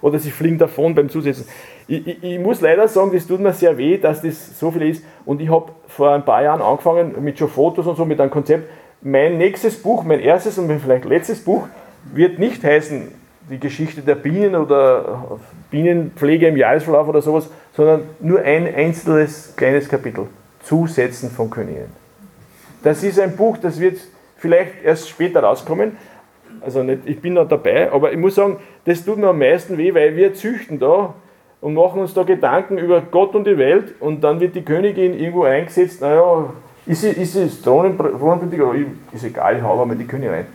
oder 0.00 0.18
sie 0.20 0.30
fliegen 0.30 0.58
davon 0.58 0.94
beim 0.94 1.08
Zusetzen. 1.08 1.44
Ich, 1.88 2.06
ich, 2.06 2.22
ich, 2.22 2.38
muss 2.38 2.60
leider 2.60 2.86
sagen, 2.86 3.10
das 3.12 3.26
tut 3.26 3.40
mir 3.40 3.52
sehr 3.52 3.76
weh, 3.76 3.98
dass 3.98 4.22
das 4.22 4.58
so 4.60 4.70
viel 4.70 4.82
ist. 4.82 5.04
Und 5.24 5.40
ich 5.40 5.50
habe 5.50 5.72
vor 5.88 6.12
ein 6.12 6.24
paar 6.24 6.44
Jahren 6.44 6.62
angefangen 6.62 7.16
mit 7.20 7.36
schon 7.36 7.48
Fotos 7.48 7.88
und 7.88 7.96
so, 7.96 8.04
mit 8.04 8.20
einem 8.20 8.30
Konzept. 8.30 8.70
Mein 9.02 9.38
nächstes 9.38 9.82
Buch, 9.82 10.04
mein 10.04 10.20
erstes 10.20 10.56
und 10.56 10.68
mein 10.68 10.78
vielleicht 10.78 11.04
letztes 11.04 11.42
Buch 11.42 11.66
wird 12.14 12.38
nicht 12.38 12.62
heißen, 12.62 13.08
die 13.50 13.58
Geschichte 13.58 14.00
der 14.00 14.14
Bienen 14.14 14.54
oder 14.54 15.40
Bienenpflege 15.72 16.46
im 16.46 16.56
Jahresverlauf 16.56 17.08
oder 17.08 17.20
sowas, 17.20 17.50
sondern 17.76 18.02
nur 18.20 18.40
ein 18.40 18.72
einzelnes 18.72 19.54
kleines 19.56 19.88
Kapitel. 19.88 20.28
Zusetzen 20.62 21.30
von 21.30 21.50
Königinnen. 21.50 21.92
Das 22.84 23.02
ist 23.02 23.18
ein 23.18 23.36
Buch, 23.36 23.58
das 23.58 23.80
wird 23.80 23.98
vielleicht 24.36 24.84
erst 24.84 25.08
später 25.08 25.42
rauskommen, 25.42 25.96
Also 26.64 26.82
nicht, 26.82 27.00
ich 27.04 27.20
bin 27.20 27.34
noch 27.34 27.46
dabei, 27.46 27.92
aber 27.92 28.12
ich 28.12 28.18
muss 28.18 28.36
sagen, 28.36 28.56
das 28.86 29.04
tut 29.04 29.18
mir 29.18 29.28
am 29.28 29.38
meisten 29.38 29.76
weh, 29.76 29.94
weil 29.94 30.16
wir 30.16 30.32
züchten 30.32 30.78
da 30.78 31.14
und 31.60 31.74
machen 31.74 32.00
uns 32.00 32.14
da 32.14 32.22
Gedanken 32.22 32.78
über 32.78 33.02
Gott 33.02 33.34
und 33.34 33.46
die 33.46 33.58
Welt 33.58 33.94
und 34.00 34.24
dann 34.24 34.40
wird 34.40 34.54
die 34.54 34.62
Königin 34.62 35.18
irgendwo 35.18 35.44
eingesetzt, 35.44 36.00
naja, 36.00 36.52
ist 36.86 37.02
sie, 37.02 37.10
ist 37.10 37.34
sie 37.34 37.48
Thronpolitiker, 37.62 38.74
ist 39.12 39.24
egal, 39.24 39.58
ich 39.58 39.62
hau 39.62 39.80
aber 39.80 39.94
die 39.94 40.06
Königin 40.06 40.34
rein. 40.34 40.46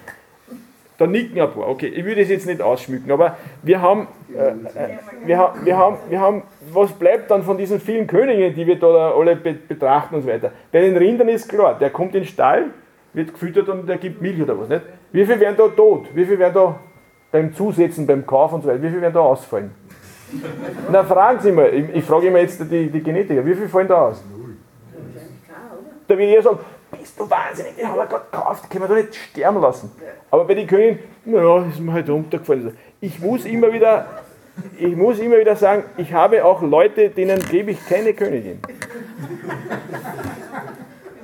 Da 0.98 1.08
nicken 1.08 1.40
ein 1.40 1.52
paar, 1.52 1.70
okay, 1.70 1.88
ich 1.88 2.04
will 2.04 2.16
das 2.16 2.28
jetzt 2.28 2.48
nicht 2.48 2.62
ausschmücken, 2.62 3.12
aber 3.12 3.38
wir 3.62 3.82
haben, 3.82 4.08
äh, 4.36 4.50
äh 4.50 4.98
wir, 5.26 5.54
wir, 5.64 5.78
haben, 5.78 5.98
wir 6.10 6.20
haben, 6.20 6.44
was 6.74 6.92
bleibt 6.92 7.30
dann 7.30 7.44
von 7.44 7.58
diesen 7.58 7.80
vielen 7.80 8.08
Königen, 8.08 8.54
die 8.54 8.66
wir 8.66 8.80
da 8.80 9.12
alle 9.12 9.36
betrachten 9.36 10.16
und 10.16 10.24
so 10.24 10.28
weiter? 10.28 10.52
Bei 10.72 10.82
den 10.82 10.98
Rindern 10.98 11.30
ist 11.30 11.48
klar, 11.48 11.78
der 11.80 11.92
kommt 11.92 12.16
in 12.16 12.24
den 12.24 12.28
Stall, 12.28 12.66
wird 13.14 13.32
gefüttert 13.32 13.70
und 13.70 13.88
der 13.88 13.98
gibt 13.98 14.22
Milch 14.22 14.42
oder 14.42 14.60
was, 14.60 14.70
nicht? 14.70 14.82
Wie 15.12 15.26
viele 15.26 15.40
werden 15.40 15.56
da 15.58 15.68
tot? 15.68 16.08
Wie 16.14 16.26
viele 16.26 16.40
werden 16.40 16.54
da 16.54 16.80
beim 17.32 17.54
Zusetzen, 17.54 18.06
beim 18.06 18.26
Kauf 18.26 18.54
und 18.54 18.62
so 18.62 18.70
weiter, 18.70 18.82
wie 18.82 18.90
viele 18.90 19.02
werden 19.02 19.14
da 19.14 19.22
ausfallen? 19.22 19.72
Na, 20.92 21.04
fragen 21.04 21.40
Sie 21.40 21.52
mal, 21.52 21.74
ich, 21.74 21.96
ich 21.96 22.04
frage 22.04 22.28
immer 22.28 22.40
jetzt 22.40 22.60
die, 22.72 22.90
die 22.90 23.02
Genetiker, 23.02 23.46
wie 23.46 23.56
viele 23.56 23.70
fallen 23.70 23.88
da 23.88 24.10
aus? 24.10 24.24
Da 26.08 26.18
will 26.18 26.30
ich 26.30 26.44
sagen, 26.44 26.60
bist 26.98 27.20
du 27.20 27.30
wahnsinnig, 27.30 27.76
den 27.76 27.88
haben 27.88 27.98
wir 27.98 28.06
gerade 28.06 28.26
gekauft, 28.32 28.70
können 28.70 28.84
wir 28.84 28.88
doch 28.88 28.96
nicht 28.96 29.16
sterben 29.16 29.62
lassen. 29.62 29.92
Aber 30.32 30.46
bei 30.46 30.56
den 30.56 30.68
Königen, 30.68 31.00
naja, 31.26 31.66
ist 31.70 31.80
mir 31.80 31.94
halt 31.94 32.10
runtergefallen. 32.10 32.76
Ich 33.00 33.20
muss 33.20 33.46
immer 33.46 33.72
wieder, 33.72 34.08
ich 34.78 34.96
muss 34.96 35.20
immer 35.20 35.38
wieder 35.38 35.56
sagen, 35.56 35.84
ich 35.98 36.14
habe 36.14 36.44
auch 36.44 36.62
Leute, 36.62 37.10
denen 37.10 37.40
gebe 37.50 37.72
ich 37.72 37.86
keine 37.88 38.14
Königin. 38.14 38.60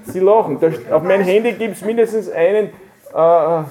Sie 0.06 0.20
lachen. 0.20 0.60
auf 0.92 1.04
mein 1.04 1.22
Handy 1.22 1.54
gibt 1.54 1.76
es 1.76 1.84
mindestens 1.84 2.30
einen 2.30 2.70
äh, 3.16 3.64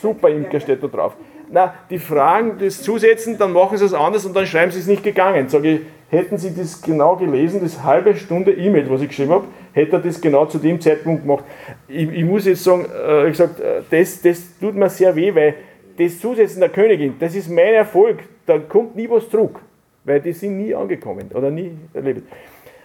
Super 0.00 0.28
Imker 0.28 0.60
steht 0.60 0.82
da 0.82 0.86
drauf. 0.86 1.14
Na, 1.50 1.74
die 1.90 1.98
fragen 1.98 2.58
das 2.58 2.82
zusetzen, 2.82 3.38
dann 3.38 3.52
machen 3.52 3.76
sie 3.76 3.84
es 3.84 3.94
anders 3.94 4.24
und 4.24 4.34
dann 4.34 4.46
schreiben 4.46 4.72
sie 4.72 4.80
es 4.80 4.86
nicht 4.86 5.04
gegangen. 5.04 5.48
Sage 5.48 5.68
ich, 5.68 5.80
hätten 6.14 6.38
Sie 6.38 6.54
das 6.54 6.80
genau 6.80 7.16
gelesen, 7.16 7.60
das 7.62 7.82
halbe 7.82 8.14
Stunde 8.14 8.52
E-Mail, 8.52 8.88
was 8.88 9.02
ich 9.02 9.08
geschrieben 9.08 9.32
habe, 9.32 9.46
hätte 9.72 9.96
er 9.96 9.98
das 10.00 10.20
genau 10.20 10.46
zu 10.46 10.58
dem 10.58 10.80
Zeitpunkt 10.80 11.22
gemacht. 11.22 11.44
Ich, 11.88 12.10
ich 12.10 12.24
muss 12.24 12.46
jetzt 12.46 12.64
sagen, 12.64 12.86
äh, 12.86 13.24
ich 13.24 13.32
gesagt, 13.32 13.60
äh, 13.60 13.82
das, 13.90 14.22
das 14.22 14.58
tut 14.58 14.74
mir 14.74 14.88
sehr 14.88 15.14
weh, 15.14 15.34
weil 15.34 15.54
das 15.98 16.18
Zusetzen 16.18 16.60
der 16.60 16.70
Königin, 16.70 17.14
das 17.18 17.34
ist 17.34 17.48
mein 17.48 17.74
Erfolg, 17.74 18.18
da 18.46 18.58
kommt 18.58 18.96
nie 18.96 19.08
was 19.08 19.28
zurück, 19.28 19.60
weil 20.04 20.20
die 20.20 20.32
sind 20.32 20.58
nie 20.58 20.74
angekommen 20.74 21.30
oder 21.34 21.50
nie 21.50 21.72
erlebt. 21.92 22.22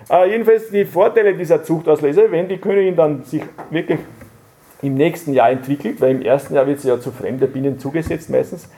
Äh, 0.09 0.31
jedenfalls 0.31 0.69
die 0.69 0.85
Vorteile 0.85 1.33
dieser 1.33 1.63
Zuchtauslese, 1.63 2.31
wenn 2.31 2.47
die 2.47 2.57
Königin 2.57 2.95
dann 2.95 3.23
sich 3.23 3.43
wirklich 3.69 3.99
im 4.81 4.95
nächsten 4.95 5.33
Jahr 5.33 5.51
entwickelt, 5.51 5.99
weil 6.01 6.11
im 6.11 6.21
ersten 6.21 6.53
Jahr 6.55 6.67
wird 6.67 6.79
sie 6.79 6.87
ja 6.87 6.99
zu 6.99 7.11
fremder 7.11 7.47
Bienen 7.47 7.79
zugesetzt 7.79 8.29
meistens, 8.29 8.69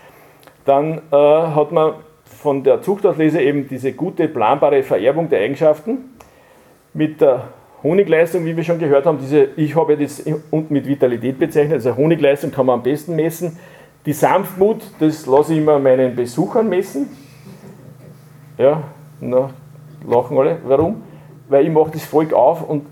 dann 0.65 1.01
äh, 1.11 1.15
hat 1.15 1.71
man 1.71 1.93
von 2.25 2.63
der 2.63 2.81
Zuchtauslese 2.81 3.41
eben 3.41 3.67
diese 3.67 3.93
gute 3.93 4.27
planbare 4.27 4.83
Vererbung 4.83 5.29
der 5.29 5.41
Eigenschaften 5.41 6.15
mit 6.93 7.21
der 7.21 7.49
Honigleistung, 7.83 8.45
wie 8.45 8.55
wir 8.55 8.63
schon 8.63 8.79
gehört 8.79 9.05
haben, 9.05 9.17
diese, 9.19 9.49
ich 9.55 9.75
habe 9.75 9.97
das 9.97 10.23
unten 10.51 10.73
mit 10.73 10.87
Vitalität 10.87 11.39
bezeichnet, 11.39 11.73
also 11.73 11.95
Honigleistung 11.95 12.51
kann 12.51 12.65
man 12.65 12.75
am 12.79 12.83
besten 12.83 13.15
messen. 13.15 13.57
Die 14.05 14.13
Sanftmut, 14.13 14.81
das 14.99 15.25
lasse 15.25 15.53
ich 15.53 15.59
immer 15.59 15.79
meinen 15.79 16.15
Besuchern 16.15 16.69
messen. 16.69 17.09
Ja, 18.57 18.83
na, 19.19 19.51
lachen 20.07 20.37
alle. 20.37 20.57
Warum? 20.65 21.03
Weil 21.49 21.65
ich 21.65 21.71
mache 21.71 21.91
das 21.91 22.05
Volk 22.05 22.33
auf 22.33 22.67
und 22.67 22.85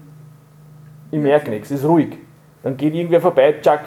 ich 1.11 1.19
merke 1.19 1.49
nichts, 1.49 1.71
es 1.71 1.79
ist 1.79 1.87
ruhig. 1.87 2.17
Dann 2.63 2.75
geht 2.75 2.93
irgendwer 2.93 3.21
vorbei, 3.21 3.55
tschack, 3.61 3.85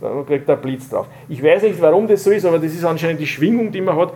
dann 0.00 0.26
kriegt 0.26 0.48
er 0.48 0.56
Blitz 0.56 0.88
drauf. 0.88 1.06
Ich 1.28 1.42
weiß 1.42 1.62
nicht, 1.62 1.80
warum 1.80 2.06
das 2.06 2.24
so 2.24 2.30
ist, 2.30 2.44
aber 2.44 2.58
das 2.58 2.72
ist 2.72 2.84
anscheinend 2.84 3.20
die 3.20 3.26
Schwingung, 3.26 3.70
die 3.70 3.80
man 3.80 3.96
hat. 3.96 4.12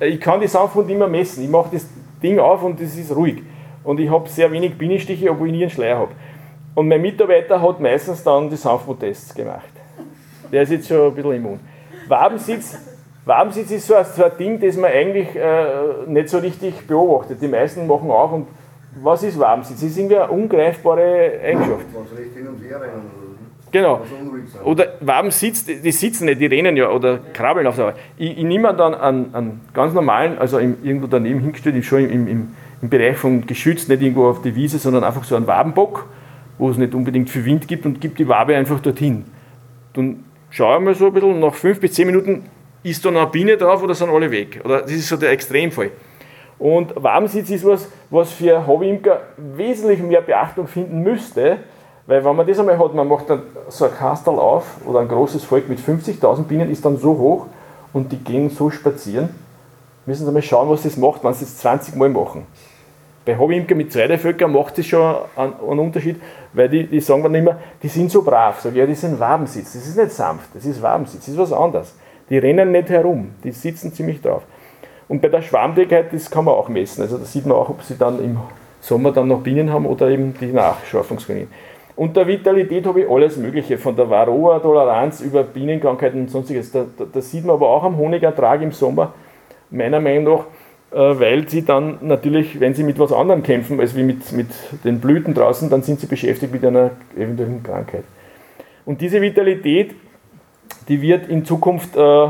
Ich 0.00 0.20
kann 0.20 0.40
die 0.40 0.48
Sanftmut 0.48 0.88
immer 0.88 1.08
messen. 1.08 1.44
Ich 1.44 1.50
mache 1.50 1.70
das 1.72 1.86
Ding 2.22 2.38
auf 2.38 2.62
und 2.62 2.80
es 2.80 2.96
ist 2.96 3.14
ruhig 3.14 3.42
und 3.84 4.00
ich 4.00 4.10
habe 4.10 4.28
sehr 4.28 4.50
wenig 4.50 4.76
Bienenstiche, 4.76 5.30
obwohl 5.30 5.48
ich 5.48 5.54
nie 5.54 5.62
einen 5.62 5.70
Schleier 5.70 5.98
habe. 5.98 6.12
Und 6.74 6.88
mein 6.88 7.00
Mitarbeiter 7.00 7.60
hat 7.62 7.78
meistens 7.80 8.24
dann 8.24 8.50
die 8.50 8.56
Sanftmut-Tests 8.56 9.34
gemacht. 9.34 9.70
Der 10.50 10.62
ist 10.62 10.72
jetzt 10.72 10.88
schon 10.88 11.08
ein 11.08 11.14
bisschen 11.14 11.32
immun. 11.32 11.60
Wabensitz, 12.08 12.78
Wabensitz 13.24 13.70
ist 13.70 13.86
so 13.86 13.94
ein, 13.94 14.04
so 14.04 14.24
ein 14.24 14.32
Ding, 14.38 14.60
das 14.60 14.76
man 14.76 14.90
eigentlich 14.90 15.36
äh, 15.36 15.64
nicht 16.06 16.28
so 16.28 16.38
richtig 16.38 16.86
beobachtet. 16.86 17.40
Die 17.40 17.48
meisten 17.48 17.86
machen 17.86 18.10
auch 18.10 18.32
und 18.32 18.48
was 19.02 19.22
ist 19.22 19.38
Wabensitz? 19.38 19.80
Das 19.80 19.90
ist 19.90 19.98
irgendwie 19.98 20.16
eine 20.16 20.28
ungreifbare 20.28 21.40
Eigenschaft. 21.42 21.86
Was 21.92 22.18
recht 22.18 22.34
hin 22.34 22.48
und 22.48 22.62
her 22.62 22.80
rennen. 22.80 23.24
Genau. 23.74 24.02
Oder 24.62 24.94
Waben 25.00 25.32
sitzt, 25.32 25.68
die 25.68 25.90
sitzen 25.90 26.26
nicht, 26.26 26.40
die 26.40 26.46
rennen 26.46 26.76
ja 26.76 26.90
oder 26.90 27.18
krabbeln 27.32 27.66
auf 27.66 27.74
der 27.74 27.86
Arbeit. 27.86 28.00
Ich, 28.16 28.38
ich 28.38 28.44
nehme 28.44 28.72
dann 28.72 28.94
einen, 28.94 29.34
einen 29.34 29.60
ganz 29.74 29.92
normalen, 29.92 30.38
also 30.38 30.58
im, 30.60 30.76
irgendwo 30.84 31.08
daneben 31.08 31.40
hingestellt, 31.40 31.84
schon 31.84 32.08
im, 32.08 32.28
im, 32.28 32.48
im 32.80 32.88
Bereich 32.88 33.16
von 33.16 33.44
geschützt, 33.44 33.88
nicht 33.88 34.00
irgendwo 34.00 34.28
auf 34.28 34.42
die 34.42 34.54
Wiese, 34.54 34.78
sondern 34.78 35.02
einfach 35.02 35.24
so 35.24 35.34
einen 35.34 35.48
Wabenbock, 35.48 36.06
wo 36.56 36.70
es 36.70 36.78
nicht 36.78 36.94
unbedingt 36.94 37.28
viel 37.28 37.44
Wind 37.44 37.66
gibt 37.66 37.84
und 37.84 38.00
gibt 38.00 38.20
die 38.20 38.28
Wabe 38.28 38.54
einfach 38.54 38.78
dorthin. 38.78 39.24
Dann 39.94 40.22
schaue 40.50 40.78
ich 40.78 40.84
mal 40.84 40.94
so 40.94 41.08
ein 41.08 41.12
bisschen, 41.12 41.40
nach 41.40 41.54
fünf 41.54 41.80
bis 41.80 41.94
zehn 41.94 42.06
Minuten 42.06 42.44
ist 42.84 43.04
da 43.04 43.10
noch 43.10 43.22
eine 43.22 43.30
Biene 43.30 43.56
drauf 43.56 43.82
oder 43.82 43.96
sind 43.96 44.08
alle 44.08 44.30
weg. 44.30 44.60
Oder 44.64 44.82
das 44.82 44.92
ist 44.92 45.08
so 45.08 45.16
der 45.16 45.32
Extremfall. 45.32 45.90
Und 46.58 46.94
Wabensitz 47.02 47.50
ist 47.50 47.66
was, 47.66 47.88
was 48.10 48.30
für 48.30 48.66
Hobbyimker 48.66 49.20
wesentlich 49.36 50.00
mehr 50.00 50.20
Beachtung 50.20 50.66
finden 50.66 51.02
müsste, 51.02 51.58
weil 52.06 52.24
wenn 52.24 52.36
man 52.36 52.46
das 52.46 52.58
einmal 52.58 52.78
hat, 52.78 52.94
man 52.94 53.08
macht 53.08 53.30
dann 53.30 53.42
so 53.68 53.86
ein 53.86 53.94
Kastel 53.94 54.34
auf 54.34 54.64
oder 54.86 55.00
ein 55.00 55.08
großes 55.08 55.44
Volk 55.44 55.68
mit 55.68 55.80
50.000 55.80 56.44
Bienen 56.44 56.70
ist 56.70 56.84
dann 56.84 56.98
so 56.98 57.16
hoch 57.18 57.46
und 57.92 58.12
die 58.12 58.18
gehen 58.18 58.50
so 58.50 58.70
spazieren, 58.70 59.30
müssen 60.06 60.26
Sie 60.26 60.32
mal 60.32 60.42
schauen, 60.42 60.68
was 60.68 60.82
das 60.82 60.96
macht, 60.96 61.24
wenn 61.24 61.32
Sie 61.32 61.44
es 61.44 61.58
20 61.58 61.96
Mal 61.96 62.10
machen 62.10 62.46
bei 63.24 63.38
Hobbyimker 63.38 63.74
mit 63.74 63.92
Zweitervölkern 63.92 64.52
macht 64.52 64.78
es 64.78 64.86
schon 64.86 65.16
einen, 65.36 65.54
einen, 65.54 65.78
Unterschied, 65.78 66.20
weil 66.52 66.68
die, 66.68 66.86
die 66.86 67.00
sagen 67.00 67.22
dann 67.22 67.34
immer, 67.34 67.58
die 67.82 67.88
sind 67.88 68.10
so 68.10 68.22
brav. 68.22 68.60
Sag 68.60 68.72
ich, 68.72 68.78
ja, 68.78 68.86
die 68.86 68.94
sind 68.94 69.18
Wabensitz. 69.18 69.72
Das 69.72 69.86
ist 69.86 69.96
nicht 69.96 70.12
sanft, 70.12 70.54
das 70.54 70.64
ist 70.64 70.82
Wabensitz, 70.82 71.20
das 71.20 71.28
ist 71.28 71.38
was 71.38 71.52
anderes. 71.52 71.94
Die 72.28 72.38
rennen 72.38 72.72
nicht 72.72 72.88
herum, 72.90 73.32
die 73.42 73.52
sitzen 73.52 73.92
ziemlich 73.92 74.20
drauf. 74.20 74.42
Und 75.08 75.20
bei 75.20 75.28
der 75.28 75.42
Schwarmdickheit, 75.42 76.12
das 76.12 76.30
kann 76.30 76.44
man 76.44 76.54
auch 76.54 76.68
messen. 76.68 77.02
Also 77.02 77.18
da 77.18 77.24
sieht 77.24 77.46
man 77.46 77.56
auch, 77.56 77.68
ob 77.68 77.82
sie 77.82 77.96
dann 77.96 78.22
im 78.22 78.38
Sommer 78.80 79.12
dann 79.12 79.28
noch 79.28 79.42
Bienen 79.42 79.72
haben 79.72 79.86
oder 79.86 80.08
eben 80.08 80.34
die 80.38 80.52
Nachschorfungskönigin. 80.52 81.48
Und 81.96 82.16
der 82.16 82.26
Vitalität 82.26 82.86
habe 82.86 83.02
ich 83.02 83.10
alles 83.10 83.36
Mögliche, 83.36 83.78
von 83.78 83.94
der 83.94 84.10
Varroa-Toleranz 84.10 85.20
über 85.20 85.44
Bienenkrankheiten 85.44 86.22
und 86.22 86.30
sonstiges. 86.30 86.72
Da, 86.72 86.84
da, 86.96 87.04
da, 87.10 87.20
sieht 87.20 87.44
man 87.44 87.54
aber 87.54 87.68
auch 87.68 87.84
am 87.84 87.96
Honigertrag 87.96 88.62
im 88.62 88.72
Sommer, 88.72 89.14
meiner 89.70 90.00
Meinung 90.00 90.24
nach, 90.24 90.44
äh, 90.98 91.20
weil 91.20 91.48
sie 91.48 91.64
dann 91.64 91.98
natürlich, 92.00 92.58
wenn 92.58 92.74
sie 92.74 92.82
mit 92.82 92.98
was 92.98 93.12
anderem 93.12 93.44
kämpfen, 93.44 93.78
als 93.78 93.94
wie 93.94 94.02
mit, 94.02 94.32
mit 94.32 94.48
den 94.82 94.98
Blüten 94.98 95.34
draußen, 95.34 95.70
dann 95.70 95.82
sind 95.82 96.00
sie 96.00 96.06
beschäftigt 96.06 96.52
mit 96.52 96.64
einer 96.64 96.90
eventuellen 97.16 97.62
Krankheit. 97.62 98.04
Und 98.84 99.00
diese 99.00 99.20
Vitalität, 99.22 99.94
die 100.88 101.00
wird 101.00 101.28
in 101.28 101.44
Zukunft 101.44 101.96
äh, 101.96 102.28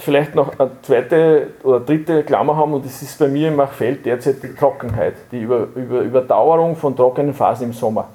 vielleicht 0.00 0.34
noch 0.34 0.58
eine 0.58 0.70
zweite 0.82 1.48
oder 1.62 1.80
dritte 1.80 2.22
Klammer 2.24 2.56
haben 2.56 2.74
und 2.74 2.84
das 2.84 3.02
ist 3.02 3.18
bei 3.18 3.28
mir 3.28 3.48
im 3.48 3.56
Machfeld 3.56 4.04
derzeit 4.04 4.42
die 4.42 4.54
Trockenheit, 4.54 5.14
die 5.30 5.42
Über, 5.42 5.68
Über, 5.74 6.00
Überdauerung 6.00 6.76
von 6.76 6.96
trockenen 6.96 7.34
Phasen 7.34 7.68
im 7.68 7.72
Sommer. 7.72 8.08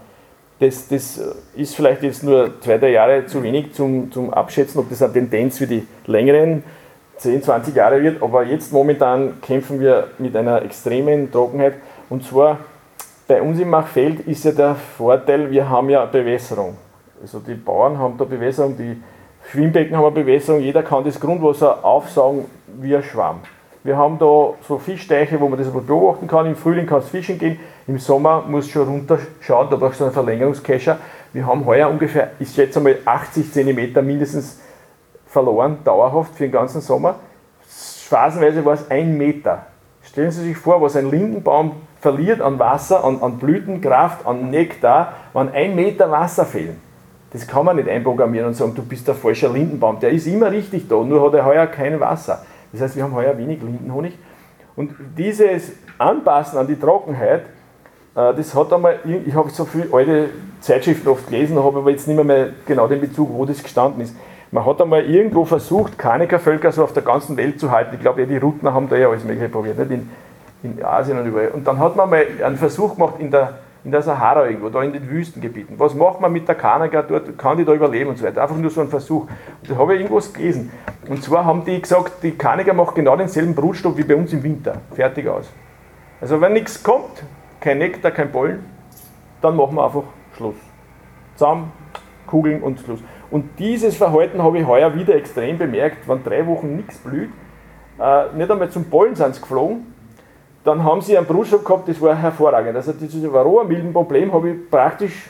Das, 0.60 0.88
das 0.88 1.22
ist 1.56 1.76
vielleicht 1.76 2.04
jetzt 2.04 2.24
nur 2.24 2.62
zwei, 2.62 2.78
drei 2.78 2.92
Jahre 2.92 3.26
zu 3.26 3.44
wenig 3.44 3.74
zum, 3.74 4.12
zum 4.12 4.34
Abschätzen, 4.34 4.80
ob 4.80 4.90
das 4.90 5.02
eine 5.02 5.14
Tendenz 5.14 5.58
für 5.58 5.68
die 5.68 5.86
längeren 6.06 6.64
10, 7.18 7.44
20 7.44 7.76
Jahre 7.76 8.02
wird, 8.02 8.22
aber 8.22 8.44
jetzt 8.44 8.74
momentan 8.74 9.42
kämpfen 9.42 9.80
wir 9.80 10.08
mit 10.18 10.36
einer 10.36 10.62
extremen 10.62 11.32
Trockenheit 11.32 11.76
und 12.10 12.26
zwar 12.26 12.60
bei 13.28 13.42
uns 13.42 13.60
im 13.60 13.70
Machfeld 13.70 14.22
ist 14.22 14.46
ja 14.46 14.52
der 14.52 14.76
Vorteil, 14.76 15.50
wir 15.50 15.68
haben 15.68 15.90
ja 15.90 16.06
Bewässerung. 16.06 16.78
Also 17.22 17.40
die 17.40 17.56
Bauern 17.56 17.98
haben 17.98 18.18
da 18.18 18.24
Bewässerung, 18.24 18.78
die 18.78 19.02
Schwimmbecken 19.52 19.96
haben 19.96 20.06
eine 20.06 20.16
Bewässerung, 20.16 20.62
jeder 20.62 20.84
kann 20.84 21.04
das 21.04 21.20
Grundwasser 21.20 21.84
aufsaugen 21.86 22.46
wie 22.80 22.96
ein 22.96 23.04
Schwamm. 23.04 23.42
Wir 23.84 23.98
haben 23.98 24.18
da 24.18 24.54
so 24.68 24.80
Fischteiche, 24.80 25.40
wo 25.40 25.48
man 25.48 25.60
das 25.60 25.70
beobachten 25.70 26.28
kann. 26.28 26.48
Im 26.48 26.56
Frühling 26.56 26.88
kann 26.88 27.00
es 27.00 27.10
fischen 27.10 27.38
gehen, 27.38 27.60
im 27.88 28.00
Sommer 28.00 28.44
muss 28.48 28.66
es 28.66 28.72
schon 28.72 28.88
runterschauen, 28.88 29.70
da 29.70 29.76
brauchst 29.76 30.00
du 30.00 30.06
einen 30.06 30.14
Verlängerungskescher. 30.14 30.98
Wir 31.34 31.46
haben 31.46 31.66
heuer 31.66 31.90
ungefähr, 31.90 32.32
ich 32.40 32.50
schätze 32.50 32.80
mal 32.80 32.98
80 33.06 33.54
cm 33.54 34.04
mindestens 34.04 34.60
verloren, 35.28 35.78
dauerhaft 35.84 36.34
für 36.34 36.46
den 36.46 36.52
ganzen 36.52 36.82
Sommer. 36.82 37.16
Phasenweise 37.68 38.66
war 38.66 38.74
es 38.74 38.90
ein 38.90 39.18
Meter. 39.18 39.68
Stellen 40.02 40.32
Sie 40.32 40.44
sich 40.44 40.58
vor, 40.58 40.82
was 40.82 40.96
ein 40.96 41.12
Lindenbaum 41.12 41.74
verliert 42.00 42.42
an 42.42 42.58
Wasser, 42.58 43.04
an, 43.04 43.22
an 43.22 43.38
Blütenkraft, 43.38 44.26
an 44.26 44.50
Nektar, 44.50 45.14
wenn 45.34 45.50
ein 45.50 45.76
Meter 45.76 46.10
Wasser 46.10 46.46
fehlen. 46.46 46.82
Das 47.36 47.46
kann 47.46 47.66
man 47.66 47.76
nicht 47.76 47.90
einprogrammieren 47.90 48.48
und 48.48 48.54
sagen, 48.54 48.74
du 48.74 48.82
bist 48.82 49.06
der 49.10 49.14
falsche 49.14 49.50
Lindenbaum. 49.50 50.00
Der 50.00 50.10
ist 50.12 50.26
immer 50.26 50.50
richtig 50.50 50.88
da, 50.88 50.96
nur 50.96 51.22
hat 51.26 51.34
er 51.34 51.44
heuer 51.44 51.68
kein 51.68 52.00
Wasser. 52.00 52.46
Das 52.72 52.82
heißt, 52.82 52.96
wir 52.96 53.04
haben 53.04 53.14
heuer 53.14 53.38
wenig 53.38 53.62
Lindenhonig. 53.62 54.18
Und 54.78 54.92
dieses 55.18 55.74
Anpassen 55.98 56.58
an 56.58 56.66
die 56.66 56.80
Trockenheit, 56.80 57.42
äh, 58.16 58.34
das 58.34 58.56
hat 58.56 58.72
einmal, 58.72 59.00
ich 59.26 59.36
habe 59.36 59.50
so 59.50 59.66
viele 59.66 59.94
alte 59.94 60.30
Zeitschriften 60.62 61.10
oft 61.10 61.28
gelesen, 61.28 61.62
habe 61.62 61.80
aber 61.80 61.92
jetzt 61.92 62.08
nicht 62.08 62.16
mehr, 62.16 62.24
mehr 62.24 62.50
genau 62.66 62.88
den 62.88 63.02
Bezug, 63.02 63.30
wo 63.34 63.44
das 63.44 63.62
gestanden 63.62 64.02
ist. 64.02 64.16
Man 64.52 64.66
hat 64.66 64.82
einmal 64.82 65.04
irgendwo 65.04 65.44
versucht, 65.44 65.98
Kanikervölker 65.98 66.72
so 66.72 66.86
auf 66.86 66.94
der 66.94 67.04
ganzen 67.04 67.36
Welt 67.36 67.60
zu 67.60 67.70
halten. 67.70 67.96
Ich 67.96 68.02
glaube, 68.02 68.22
ja, 68.22 68.28
die 68.28 68.38
Rutner 68.38 68.74
haben 68.74 68.88
da 68.88 68.96
ja 68.96 69.10
alles 69.10 69.26
Mögliche 69.26 69.50
probiert, 69.50 69.78
nicht? 69.78 69.92
In, 69.92 70.10
in 70.64 70.86
Asien 70.86 71.20
und 71.20 71.26
überall. 71.26 71.50
Und 71.50 71.68
dann 71.68 71.80
hat 71.80 71.98
man 71.98 72.10
mal 72.10 72.26
einen 72.42 72.56
Versuch 72.56 72.96
gemacht 72.96 73.16
in 73.20 73.30
der, 73.30 73.60
in 73.86 73.92
der 73.92 74.02
Sahara 74.02 74.48
irgendwo, 74.48 74.70
da 74.70 74.82
in 74.82 74.92
den 74.92 75.08
Wüstengebieten. 75.08 75.80
Was 75.80 75.94
macht 75.94 76.20
man 76.20 76.34
mit 76.34 76.48
der 76.48 76.56
Kaniker 76.56 77.04
dort? 77.04 77.38
Kann 77.38 77.56
die 77.58 77.64
da 77.64 77.72
überleben 77.72 78.10
und 78.10 78.18
so 78.18 78.26
weiter? 78.26 78.42
Einfach 78.42 78.58
nur 78.58 78.72
so 78.72 78.82
ein 78.82 78.88
Versuch. 78.88 79.22
Und 79.62 79.70
da 79.70 79.76
habe 79.76 79.94
ich 79.94 80.02
irgendwas 80.02 80.34
gelesen. 80.34 80.72
Und 81.08 81.24
zwar 81.24 81.46
haben 81.46 81.64
die 81.64 81.80
gesagt, 81.80 82.24
die 82.24 82.32
Kaniker 82.32 82.74
macht 82.74 82.96
genau 82.96 83.16
denselben 83.16 83.54
Brutstoff 83.54 83.96
wie 83.96 84.04
bei 84.04 84.16
uns 84.16 84.34
im 84.34 84.42
Winter. 84.42 84.82
Fertig 84.96 85.28
aus. 85.28 85.52
Also 86.20 86.42
wenn 86.42 86.54
nichts 86.54 86.82
kommt, 86.82 87.24
kein 87.60 87.78
Nektar, 87.78 88.10
kein 88.10 88.32
Pollen, 88.32 88.66
dann 89.42 89.56
machen 89.56 89.76
wir 89.76 89.86
einfach 89.86 90.04
Schluss. 90.36 90.56
Zusammen, 91.36 91.72
Kugeln 92.26 92.64
und 92.64 92.80
Schluss. 92.80 93.02
Und 93.30 93.60
dieses 93.60 93.98
Verhalten 93.98 94.42
habe 94.42 94.58
ich 94.58 94.66
heuer 94.66 94.96
wieder 94.96 95.16
extrem 95.16 95.60
bemerkt, 95.60 96.08
wenn 96.08 96.24
drei 96.24 96.48
Wochen 96.48 96.76
nichts 96.76 96.98
blüht, 96.98 97.30
äh, 98.00 98.36
nicht 98.36 98.50
einmal 98.50 98.70
zum 98.72 98.86
Pollen 98.86 99.14
sind 99.14 99.36
sie 99.36 99.42
geflogen, 99.42 99.94
dann 100.66 100.84
haben 100.84 101.00
sie 101.02 101.16
einen 101.16 101.28
Brutstoff 101.28 101.64
gehabt, 101.64 101.88
das 101.88 102.02
war 102.02 102.16
hervorragend. 102.16 102.76
Also 102.76 102.92
dieses 102.92 103.32
Varroa-Milben-Problem 103.32 104.34
habe 104.34 104.50
ich 104.50 104.70
praktisch 104.70 105.30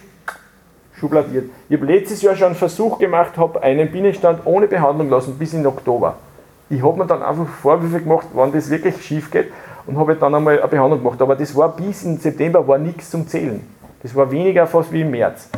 schubladiert. 0.97 1.49
Ich 1.67 1.75
habe 1.75 1.85
letztes 1.85 2.21
Jahr 2.21 2.35
schon 2.37 2.47
einen 2.47 2.55
Versuch 2.55 2.97
gemacht, 2.97 3.37
habe 3.37 3.61
einen 3.61 3.91
Bienenstand 3.91 4.45
ohne 4.45 4.67
Behandlung 4.67 5.09
lassen 5.09 5.37
bis 5.37 5.53
in 5.53 5.67
Oktober. 5.67 6.15
Ich 6.69 6.81
habe 6.81 6.97
mir 6.97 7.05
dann 7.05 7.21
einfach 7.21 7.47
Vorwürfe 7.47 7.99
gemacht, 7.99 8.27
wann 8.33 8.53
das 8.53 8.69
wirklich 8.69 9.05
schief 9.05 9.29
geht 9.29 9.51
und 9.85 9.97
habe 9.97 10.15
dann 10.15 10.33
einmal 10.33 10.57
eine 10.57 10.67
Behandlung 10.69 11.03
gemacht. 11.03 11.21
Aber 11.21 11.35
das 11.35 11.53
war 11.53 11.75
bis 11.75 12.03
in 12.03 12.17
September 12.17 12.65
war 12.65 12.77
nichts 12.77 13.11
zum 13.11 13.27
Zählen. 13.27 13.61
Das 14.01 14.15
war 14.15 14.31
weniger 14.31 14.65
fast 14.65 14.93
wie 14.93 15.01
im 15.01 15.11
März. 15.11 15.49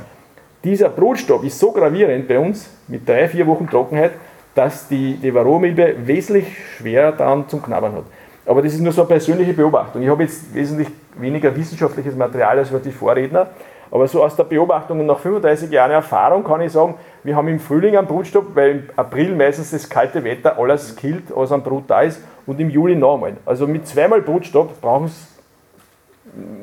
Dieser 0.64 0.90
Brutstoff 0.90 1.44
ist 1.44 1.60
so 1.60 1.72
gravierend 1.72 2.28
bei 2.28 2.40
uns 2.40 2.68
mit 2.88 3.08
drei, 3.08 3.28
vier 3.30 3.46
Wochen 3.46 3.70
Trockenheit, 3.70 4.14
dass 4.56 4.88
die, 4.88 5.18
die 5.18 5.32
Varroamilbe 5.32 5.96
wesentlich 6.08 6.48
schwerer 6.78 7.12
dann 7.12 7.48
zum 7.48 7.62
Knabbern 7.62 7.94
hat. 7.94 8.04
Aber 8.48 8.62
das 8.62 8.74
ist 8.74 8.80
nur 8.80 8.94
so 8.94 9.02
eine 9.02 9.10
persönliche 9.10 9.54
Beobachtung. 9.54 10.02
Ich 10.02 10.08
habe 10.08 10.24
jetzt 10.24 10.54
wesentlich 10.56 10.88
weniger 11.18 11.54
wissenschaftliches 11.54 12.16
Material 12.16 12.58
als 12.58 12.72
die 12.82 12.92
Vorredner. 12.92 13.48
Aber 13.92 14.08
so 14.08 14.24
aus 14.24 14.36
der 14.36 14.46
Beobachtung 14.46 15.00
und 15.00 15.06
nach 15.06 15.20
35 15.20 15.70
Jahren 15.70 15.92
Erfahrung 15.92 16.44
kann 16.44 16.62
ich 16.62 16.72
sagen, 16.72 16.96
wir 17.24 17.36
haben 17.36 17.48
im 17.48 17.60
Frühling 17.60 17.98
einen 17.98 18.08
Brutstopp, 18.08 18.56
weil 18.56 18.72
im 18.72 18.84
April 18.96 19.36
meistens 19.36 19.72
das 19.72 19.90
kalte 19.90 20.24
Wetter 20.24 20.58
alles 20.58 20.96
killt, 20.96 21.24
was 21.36 21.52
am 21.52 21.62
Brut 21.62 21.84
da 21.88 22.02
ist, 22.02 22.22
und 22.46 22.60
im 22.60 22.70
Juli 22.70 22.96
nochmal. 22.96 23.38
Also 23.46 23.68
mit 23.68 23.88
zweimal 23.88 24.22
Brutstopp 24.22 24.82
brauchen 24.82 25.08
Sie 25.08 25.38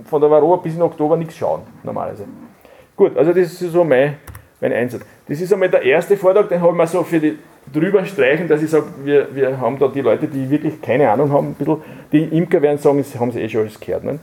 von 0.09 0.21
der 0.21 0.31
Varroa 0.31 0.57
bis 0.57 0.75
in 0.75 0.83
Oktober 0.83 1.17
nichts 1.17 1.37
schauen, 1.37 1.63
normalerweise. 1.83 2.25
Gut, 2.97 3.17
also 3.17 3.33
das 3.33 3.61
ist 3.61 3.73
so 3.73 3.85
mein, 3.85 4.17
mein 4.61 4.73
Einsatz. 4.73 5.03
Das 5.27 5.41
ist 5.41 5.53
einmal 5.53 5.69
der 5.69 5.83
erste 5.83 6.17
Vortrag, 6.17 6.49
den 6.49 6.61
habe 6.61 6.73
ich 6.73 6.79
mir 6.79 6.87
so 6.87 7.03
für 7.03 7.19
die 7.19 7.39
drüber 7.73 8.05
streichen, 8.05 8.49
dass 8.49 8.63
ich 8.63 8.71
sage, 8.71 8.87
wir, 9.05 9.35
wir 9.35 9.61
haben 9.61 9.79
da 9.79 9.89
die 9.89 10.01
Leute, 10.01 10.29
die 10.29 10.49
wirklich 10.51 10.81
keine 10.81 11.11
Ahnung 11.11 11.33
haben, 11.33 11.49
ein 11.49 11.55
bisschen, 11.55 11.79
die 12.13 12.25
Imker 12.25 12.63
werden 12.63 12.79
sagen, 12.79 12.99
das 12.99 13.19
haben 13.19 13.33
sie 13.33 13.41
eh 13.41 13.49
schon 13.49 13.63
alles 13.63 13.79
gehört. 13.81 14.05
Ne? 14.05 14.19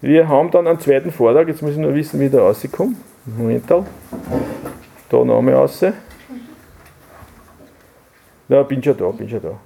Wir 0.00 0.28
haben 0.28 0.50
dann 0.50 0.66
einen 0.66 0.80
zweiten 0.80 1.10
Vortrag, 1.10 1.48
jetzt 1.48 1.62
muss 1.62 1.72
ich 1.72 1.78
nur 1.78 1.94
wissen, 1.94 2.18
wie 2.20 2.26
ich 2.26 2.32
da 2.32 2.40
rauskomme. 2.40 2.94
Moment, 3.24 3.70
da 3.70 3.84
nochmal 5.10 5.54
raus. 5.54 5.84
Ja, 8.48 8.62
bin 8.62 8.82
schon 8.82 8.96
da, 8.96 9.10
bin 9.10 9.28
schon 9.28 9.42
da. 9.42 9.58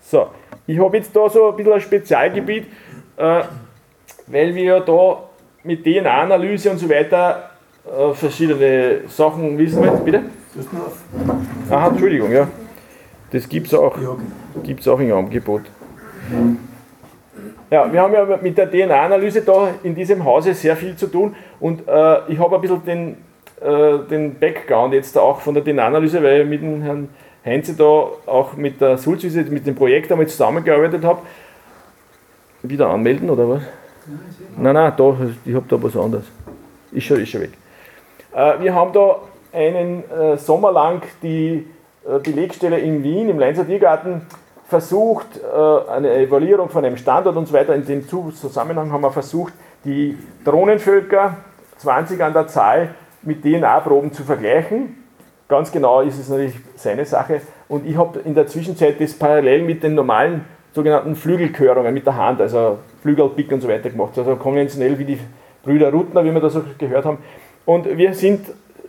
So, 0.00 0.28
ich 0.66 0.78
habe 0.78 0.96
jetzt 0.96 1.14
da 1.14 1.28
so 1.28 1.50
ein 1.50 1.56
bisschen 1.56 1.72
ein 1.72 1.80
Spezialgebiet, 1.80 2.66
äh, 3.16 3.42
weil 4.28 4.54
wir 4.54 4.62
ja 4.62 4.80
da 4.80 5.24
mit 5.64 5.84
DNA-Analyse 5.84 6.70
und 6.70 6.78
so 6.78 6.88
weiter 6.88 7.50
äh, 7.84 8.14
verschiedene 8.14 9.00
Sachen 9.08 9.58
wissen 9.58 9.80
wollen. 9.80 10.04
Bitte? 10.04 10.22
Aha, 11.70 11.88
Entschuldigung, 11.88 12.32
ja. 12.32 12.48
Das 13.30 13.48
gibt 13.48 13.66
es 13.66 13.74
auch, 13.74 13.96
gibt's 14.62 14.86
auch 14.88 15.00
im 15.00 15.12
Angebot. 15.12 15.62
Ja, 17.70 17.92
wir 17.92 18.00
haben 18.00 18.12
ja 18.12 18.38
mit 18.40 18.56
der 18.56 18.70
DNA-Analyse 18.70 19.42
da 19.42 19.70
in 19.82 19.94
diesem 19.94 20.24
Hause 20.24 20.54
sehr 20.54 20.76
viel 20.76 20.96
zu 20.96 21.08
tun 21.08 21.34
und 21.58 21.86
äh, 21.88 22.32
ich 22.32 22.38
habe 22.38 22.54
ein 22.54 22.60
bisschen 22.60 22.84
den, 22.84 23.16
äh, 23.60 23.98
den 24.08 24.38
Background 24.38 24.94
jetzt 24.94 25.18
auch 25.18 25.40
von 25.40 25.54
der 25.54 25.64
DNA-Analyse, 25.64 26.22
weil 26.22 26.42
ich 26.42 26.48
mit 26.48 26.62
dem 26.62 26.82
Herrn 26.82 27.08
Heinze 27.44 27.74
da 27.74 27.84
auch 27.84 28.54
mit 28.56 28.80
der 28.80 28.98
Sulzwiese, 28.98 29.42
mit 29.42 29.66
dem 29.66 29.74
Projekt 29.74 30.10
einmal 30.12 30.28
zusammengearbeitet 30.28 31.04
habe. 31.04 31.22
Wieder 32.62 32.88
anmelden 32.88 33.28
oder 33.30 33.48
was? 33.48 33.62
Nein, 34.56 34.74
nein, 34.74 34.92
da, 34.96 35.16
ich 35.44 35.54
habe 35.54 35.66
da 35.68 35.82
was 35.82 35.96
anderes. 35.96 36.24
Ist 36.92 37.04
schon, 37.04 37.20
ist 37.20 37.30
schon 37.30 37.42
weg. 37.42 37.52
Äh, 38.32 38.60
wir 38.60 38.74
haben 38.74 38.92
da 38.92 39.16
einen 39.56 40.04
äh, 40.10 40.36
Sommer 40.36 40.70
lang 40.70 41.02
die 41.22 41.66
äh, 42.06 42.18
Belegstelle 42.18 42.78
in 42.78 43.02
Wien 43.02 43.30
im 43.30 43.38
Leinzer 43.38 43.66
Tiergarten 43.66 44.22
versucht, 44.68 45.26
äh, 45.38 45.90
eine 45.90 46.12
Evaluierung 46.14 46.68
von 46.68 46.84
einem 46.84 46.98
Standort 46.98 47.36
und 47.36 47.48
so 47.48 47.54
weiter. 47.54 47.74
In 47.74 47.86
dem 47.86 48.06
Zusammenhang 48.06 48.92
haben 48.92 49.00
wir 49.00 49.10
versucht, 49.10 49.54
die 49.84 50.18
Drohnenvölker, 50.44 51.38
20 51.78 52.22
an 52.22 52.32
der 52.34 52.48
Zahl, 52.48 52.94
mit 53.22 53.42
DNA-Proben 53.42 54.12
zu 54.12 54.24
vergleichen. 54.24 55.02
Ganz 55.48 55.72
genau 55.72 56.02
ist 56.02 56.18
es 56.18 56.28
natürlich 56.28 56.56
seine 56.76 57.06
Sache. 57.06 57.40
Und 57.68 57.86
ich 57.86 57.96
habe 57.96 58.20
in 58.20 58.34
der 58.34 58.46
Zwischenzeit 58.46 59.00
das 59.00 59.14
parallel 59.14 59.62
mit 59.62 59.82
den 59.82 59.94
normalen 59.94 60.44
sogenannten 60.72 61.16
Flügelkörungen 61.16 61.94
mit 61.94 62.04
der 62.04 62.16
Hand, 62.16 62.40
also 62.40 62.78
Flügelpick 63.02 63.50
und 63.50 63.62
so 63.62 63.68
weiter 63.68 63.88
gemacht. 63.88 64.18
Also 64.18 64.36
konventionell 64.36 64.98
wie 64.98 65.04
die 65.04 65.18
Brüder 65.62 65.90
Rutner, 65.90 66.24
wie 66.24 66.32
wir 66.32 66.40
das 66.40 66.56
auch 66.56 66.62
gehört 66.78 67.06
haben. 67.06 67.18
Und 67.64 67.96
wir 67.96 68.12
sind 68.14 68.46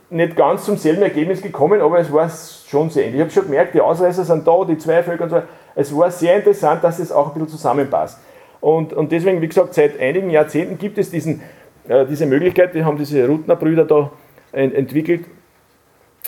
nicht 0.10 0.36
ganz 0.36 0.66
zum 0.66 0.78
selben 0.78 1.02
Ergebnis 1.02 1.42
gekommen, 1.42 1.82
aber 1.82 2.00
es 2.00 2.12
war 2.12 2.30
schon 2.68 2.90
sehr 2.90 3.06
ähnlich. 3.06 3.16
Ich 3.16 3.22
habe 3.22 3.32
schon 3.32 3.44
gemerkt, 3.44 3.74
die 3.74 3.82
Ausreißer 3.82 4.24
sind 4.24 4.48
da, 4.48 4.64
die 4.66 4.78
zwei 4.78 5.04
Völker 5.04 5.26
und 5.26 5.30
so 5.30 5.36
weiter. 5.38 5.48
Es 5.76 5.96
war 5.96 6.10
sehr 6.12 6.38
interessant, 6.38 6.84
dass 6.84 7.00
es 7.00 7.12
auch 7.12 7.28
ein 7.28 7.34
bisschen 7.34 7.50
zusammenpasst. 7.50 8.20
Und, 8.62 8.94
und 8.94 9.12
deswegen, 9.12 9.42
wie 9.42 9.48
gesagt, 9.48 9.74
seit 9.74 10.00
einigen 10.00 10.30
Jahrzehnten 10.30 10.78
gibt 10.78 10.98
es 10.98 11.12
diesen, 11.12 11.42
äh, 11.88 12.06
diese 12.06 12.26
Möglichkeit, 12.26 12.74
wir 12.74 12.86
haben 12.86 12.98
diese 12.98 13.28
Rutner-Brüder 13.28 13.86
da 13.86 14.12
ent 14.52 14.74
entwickelt 14.74 15.26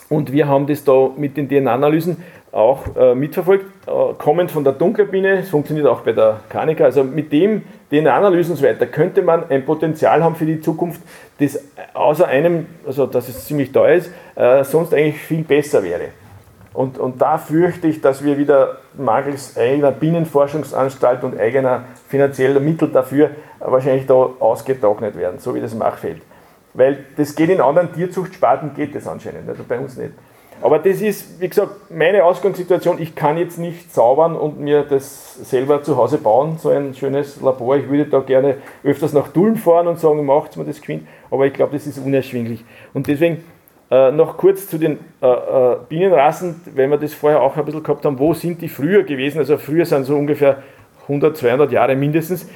und 0.10 0.32
wir 0.32 0.48
haben 0.48 0.68
das 0.68 0.84
da 0.84 1.10
mit 1.16 1.38
den 1.38 1.50
DNA-Analysen 1.50 2.18
auch 2.52 2.96
äh, 2.96 3.16
mitverfolgt, 3.16 3.66
äh, 3.88 4.14
kommend 4.18 4.52
von 4.52 4.64
der 4.64 4.74
Dunkelbiene, 4.74 5.40
es 5.40 5.50
funktioniert 5.50 5.88
auch 5.88 6.02
bei 6.02 6.14
der 6.14 6.42
Kanika, 6.50 6.84
also 6.84 7.04
mit 7.04 7.32
dem 7.32 7.64
DNA-Analysen 7.92 8.52
und 8.52 8.58
so 8.58 8.64
weiter 8.64 8.86
könnte 8.86 9.22
man 9.22 9.50
ein 9.50 9.66
Potenzial 9.66 10.24
haben 10.24 10.36
für 10.36 10.46
die 10.46 10.62
Zukunft, 10.62 11.02
das 11.40 11.60
außer 11.94 12.28
einem, 12.28 12.68
also 12.86 13.06
dass 13.06 13.28
es 13.28 13.46
ziemlich 13.46 13.72
teuer 13.72 13.96
ist, 13.96 14.12
äh, 14.36 14.64
sonst 14.64 14.94
eigentlich 14.94 15.20
viel 15.20 15.44
besser 15.44 15.84
wäre. 15.84 16.10
Und, 16.74 17.00
und 17.00 17.22
da 17.22 17.38
fürchte 17.38 17.88
ich, 17.88 18.00
dass 18.00 18.24
wir 18.24 18.38
wieder 18.38 18.78
mangels 18.96 19.58
eigener 19.58 19.92
Bienenforschungsanstalt 19.92 21.24
und 21.24 21.40
eigener 21.40 21.86
finanzieller 22.08 22.60
Mittel 22.60 22.90
dafür 22.90 23.32
wahrscheinlich 23.60 24.06
da 24.06 24.14
ausgetrocknet 24.14 25.18
werden, 25.18 25.40
so 25.40 25.56
wie 25.56 25.62
das 25.62 25.74
Machfeld. 25.74 26.22
Weil 26.74 27.06
das 27.18 27.36
geht 27.36 27.50
in 27.50 27.60
anderen 27.60 27.92
Tierzuchtsparten, 27.92 28.76
geht 28.76 28.94
das 28.94 29.08
anscheinend, 29.08 29.50
also 29.50 29.64
bei 29.68 29.80
uns 29.80 29.98
nicht. 29.98 30.12
Aber 30.62 30.80
das 30.80 31.02
ist, 31.02 31.40
wie 31.40 31.48
gesagt, 31.48 31.90
meine 31.90 32.24
Ausgangssituation. 32.26 33.02
Ich 33.02 33.16
kann 33.16 33.38
jetzt 33.38 33.58
nicht 33.58 33.94
zaubern 33.94 34.36
und 34.36 34.60
mir 34.60 34.84
das 34.84 35.36
selber 35.50 35.84
zu 35.84 35.96
Hause 35.96 36.18
bauen, 36.18 36.58
so 36.58 36.70
ein 36.70 36.94
schönes 36.94 37.42
Labor. 37.42 37.78
Ich 37.78 37.90
würde 37.90 38.06
da 38.06 38.20
gerne 38.20 38.56
öfters 38.84 39.14
nach 39.14 39.30
Dulm 39.30 39.56
fahren 39.56 39.88
und 39.88 40.00
sagen, 40.00 40.26
macht 40.26 40.58
mir 40.58 40.66
das 40.66 40.80
geschwind. 40.80 41.08
Aber 41.32 41.46
ich 41.46 41.54
glaube, 41.54 41.74
das 41.74 41.88
ist 41.88 41.98
unerschwinglich. 41.98 42.66
Und 42.94 43.08
deswegen 43.08 43.44
äh, 43.90 44.12
noch 44.12 44.36
kurz 44.38 44.68
zu 44.68 44.78
den 44.78 45.00
äh, 45.22 45.28
äh, 45.28 45.78
Bienenrassen, 45.88 46.62
weil 46.76 46.90
wir 46.90 46.98
das 46.98 47.14
vorher 47.14 47.42
auch 47.42 47.56
ein 47.56 47.64
bisschen 47.64 47.82
gehabt 47.82 48.06
haben. 48.06 48.20
Wo 48.20 48.34
sind 48.34 48.62
die 48.62 48.70
früher 48.70 49.04
gewesen? 49.04 49.40
Also 49.40 49.58
früher 49.58 49.86
sind 49.86 50.04
so 50.04 50.16
ungefähr 50.16 50.62
100, 51.04 51.38
200 51.38 51.72
Jahre 51.72 51.96
mindestens. 51.96 52.48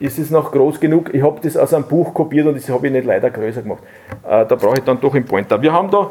Ist 0.00 0.18
es 0.18 0.30
noch 0.30 0.50
groß 0.50 0.80
genug? 0.80 1.12
Ich 1.12 1.22
habe 1.22 1.40
das 1.42 1.56
aus 1.56 1.74
einem 1.74 1.84
Buch 1.84 2.14
kopiert 2.14 2.46
und 2.46 2.56
das 2.56 2.68
habe 2.68 2.86
ich 2.86 2.92
nicht 2.92 3.04
leider 3.04 3.30
größer 3.30 3.62
gemacht. 3.62 3.82
Äh, 4.24 4.46
da 4.46 4.54
brauche 4.54 4.78
ich 4.78 4.84
dann 4.84 5.00
doch 5.00 5.14
einen 5.14 5.26
Pointer. 5.26 5.60
Wir 5.60 5.72
haben 5.72 5.90
da 5.90 6.10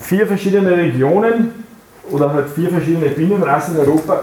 vier 0.00 0.26
verschiedene 0.26 0.76
Regionen 0.76 1.64
oder 2.10 2.32
halt 2.32 2.48
vier 2.50 2.70
verschiedene 2.70 3.10
Bienenrassen 3.10 3.74
in 3.74 3.80
Europa. 3.80 4.22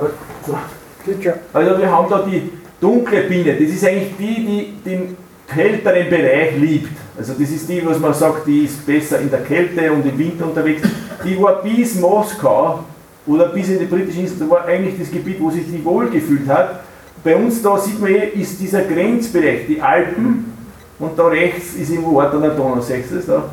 Also 1.54 1.78
wir 1.78 1.92
haben 1.92 2.10
da 2.10 2.24
die 2.24 2.50
dunkle 2.82 3.22
Biene, 3.22 3.54
das 3.54 3.70
ist 3.70 3.86
eigentlich 3.86 4.14
die, 4.18 4.46
die 4.46 4.90
den 4.90 5.18
kälteren 5.48 6.10
Bereich 6.10 6.58
liebt. 6.58 6.90
Also 7.18 7.34
das 7.34 7.50
ist 7.50 7.70
die, 7.70 7.86
was 7.86 8.00
man 8.00 8.14
sagt, 8.14 8.48
die 8.48 8.66
ist 8.66 8.86
besser 8.86 9.20
in 9.20 9.30
der 9.30 9.42
Kälte 9.42 9.92
und 9.92 10.06
im 10.06 10.18
Winter 10.18 10.46
unterwegs. 10.46 10.82
Die 11.24 11.40
war 11.42 11.62
bis 11.62 11.96
Moskau 11.96 12.84
oder 13.28 13.50
bis 13.50 13.70
in 13.70 13.80
die 13.80 13.86
britischen 13.86 14.22
Inseln, 14.22 14.40
das 14.40 14.50
war 14.50 14.66
eigentlich 14.66 15.00
das 15.00 15.12
Gebiet, 15.12 15.38
wo 15.40 15.50
sich 15.50 15.66
die 15.66 15.84
wohlgefühlt 15.84 16.48
hat. 16.48 16.82
Bei 17.24 17.36
uns 17.36 17.62
da 17.62 17.78
sieht 17.78 18.00
man 18.00 18.10
hier, 18.10 18.34
ist 18.34 18.60
dieser 18.60 18.82
Grenzbereich, 18.82 19.68
die 19.68 19.82
Alpen, 19.82 20.55
und 20.98 21.20
da 21.20 21.28
rechts 21.28 21.74
ist 21.76 21.90
im 21.92 22.06
Ort 22.06 22.34
an 22.34 22.42
der 22.42 22.52
Donau, 22.52 22.76
du 22.76 23.16
das 23.16 23.26
da? 23.26 23.44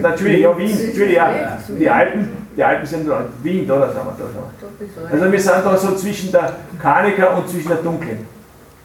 Natürlich, 0.00 0.40
ja, 0.40 0.56
Wien, 0.56 0.70
Entschuldigung, 0.70 1.16
ja, 1.16 1.58
die 1.68 1.90
Alpen, 1.90 2.28
die 2.56 2.62
Alpen 2.62 2.86
sind 2.86 3.08
da, 3.08 3.24
Wien, 3.42 3.66
da, 3.66 3.78
da 3.78 3.88
sind 3.88 4.04
wir 4.04 4.12
da. 4.18 5.10
Also 5.10 5.32
wir 5.32 5.40
sind 5.40 5.64
da 5.64 5.76
so 5.76 5.96
zwischen 5.96 6.30
der 6.30 6.54
Kanika 6.80 7.34
und 7.34 7.48
zwischen 7.48 7.68
der 7.68 7.78
Dunklen. 7.78 8.26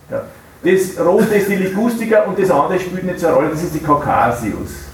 Ja. 0.10 0.24
Das 0.64 1.00
Rote 1.06 1.36
ist 1.36 1.50
die 1.50 1.56
Ligustica 1.56 2.24
und 2.24 2.40
das 2.40 2.50
andere 2.50 2.80
spielt 2.80 3.04
nicht 3.04 3.20
so 3.20 3.28
eine 3.28 3.36
Rolle, 3.36 3.50
das 3.50 3.64
ist 3.64 3.76
die 3.76 3.80
Caucasius. 3.80 4.90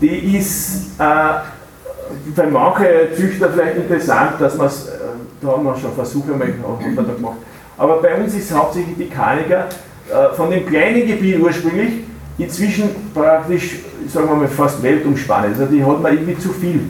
die 0.00 0.36
ist 0.36 1.00
äh, 1.00 2.34
für 2.34 2.46
manche 2.48 3.08
Züchter 3.16 3.50
vielleicht 3.50 3.76
interessant, 3.76 4.40
dass 4.40 4.56
man 4.56 4.66
es, 4.66 4.88
äh, 4.88 4.92
da 5.40 5.48
haben 5.48 5.64
wir 5.64 5.76
schon 5.76 5.92
Versuche 5.94 6.32
mal, 6.32 6.48
haben 6.48 6.96
wir 6.96 7.02
da 7.02 7.12
gemacht. 7.12 7.38
Aber 7.78 8.02
bei 8.02 8.14
uns 8.16 8.34
ist 8.34 8.52
hauptsächlich 8.52 8.96
die 8.96 9.08
Kaniker 9.08 9.66
äh, 9.66 9.85
von 10.36 10.50
dem 10.50 10.66
kleinen 10.66 11.06
Gebiet 11.06 11.38
ursprünglich 11.40 12.04
inzwischen 12.38 12.90
praktisch, 13.14 13.80
sagen 14.08 14.28
wir 14.28 14.36
mal, 14.36 14.48
fast 14.48 14.82
weltumspannend. 14.82 15.58
Also 15.58 15.72
die 15.72 15.84
hat 15.84 16.02
man 16.02 16.12
irgendwie 16.12 16.38
zu 16.38 16.50
viel 16.50 16.80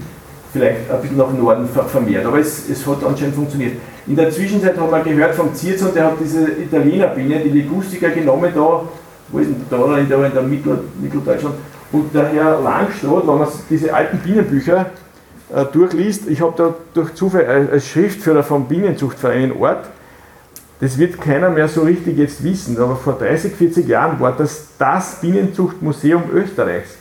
vielleicht 0.53 0.91
ein 0.91 1.01
bisschen 1.01 1.17
nach 1.17 1.33
Norden 1.33 1.69
vermehrt, 1.69 2.25
aber 2.25 2.39
es, 2.39 2.69
es 2.69 2.87
hat 2.87 3.05
anscheinend 3.05 3.35
funktioniert. 3.35 3.75
In 4.07 4.17
der 4.17 4.31
Zwischenzeit 4.31 4.79
haben 4.79 4.91
wir 4.91 5.01
gehört 5.01 5.35
vom 5.35 5.55
Zierzon, 5.55 5.93
der 5.95 6.05
hat 6.05 6.15
diese 6.21 6.51
Italienerbiene, 6.51 7.41
die 7.41 7.51
Ligustica 7.51 8.09
genommen 8.09 8.51
da, 8.55 8.83
wo 9.29 9.39
ist 9.39 9.49
denn 9.49 9.67
da, 9.69 9.99
in 9.99 10.09
der, 10.09 10.25
in 10.25 10.33
der 10.33 10.43
Mittel, 10.43 10.79
Mitteldeutschland, 11.01 11.57
und 11.93 12.15
der 12.15 12.29
Herr 12.29 12.61
Langstadt, 12.61 13.27
wenn 13.27 13.39
man 13.39 13.49
diese 13.69 13.93
alten 13.93 14.19
Bienenbücher 14.19 14.87
äh, 15.55 15.65
durchliest, 15.73 16.29
ich 16.29 16.41
habe 16.41 16.55
da 16.57 16.75
durch 16.95 17.15
Zufall 17.15 17.69
als 17.71 17.89
Schriftführer 17.89 18.43
vom 18.43 18.67
Bienenzuchtverein 18.67 19.45
in 19.45 19.53
Ort, 19.53 19.85
das 20.81 20.99
wird 20.99 21.21
keiner 21.21 21.51
mehr 21.51 21.69
so 21.69 21.83
richtig 21.83 22.19
jetzt 22.19 22.45
wissen, 22.45 22.79
aber 22.79 22.97
vor 22.97 23.15
30, 23.15 23.55
40 23.55 23.89
Jahren 23.89 24.21
war 24.21 24.33
das 24.33 24.69
das 24.79 25.21
Bienenzuchtmuseum 25.21 26.25
Österreichs. 26.33 26.97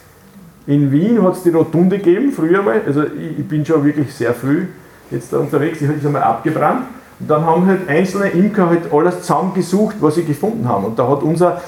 In 0.66 0.90
Wien 0.90 1.22
hat 1.22 1.34
es 1.34 1.42
die 1.42 1.50
Rotunde 1.50 1.98
gegeben, 1.98 2.32
früher 2.32 2.62
mal, 2.62 2.80
also 2.86 3.04
ich, 3.04 3.38
ich, 3.38 3.48
bin 3.48 3.64
schon 3.64 3.84
wirklich 3.84 4.12
sehr 4.12 4.34
früh 4.34 4.66
jetzt 5.10 5.32
da 5.32 5.38
unterwegs, 5.38 5.78
die 5.78 5.84
ist 5.84 6.04
einmal 6.04 6.22
abgebrannt. 6.22 6.86
Und 7.20 7.30
dann 7.30 7.46
haben 7.46 7.66
halt 7.66 7.88
einzelne 7.88 8.28
Imker 8.30 8.68
halt 8.68 8.92
alles 8.92 9.20
zusammengesucht, 9.22 9.96
was 10.00 10.16
sie 10.16 10.24
gefunden 10.24 10.68
haben. 10.68 10.84
Und 10.84 10.98
da 10.98 11.08
hat 11.08 11.22
unser 11.22 11.60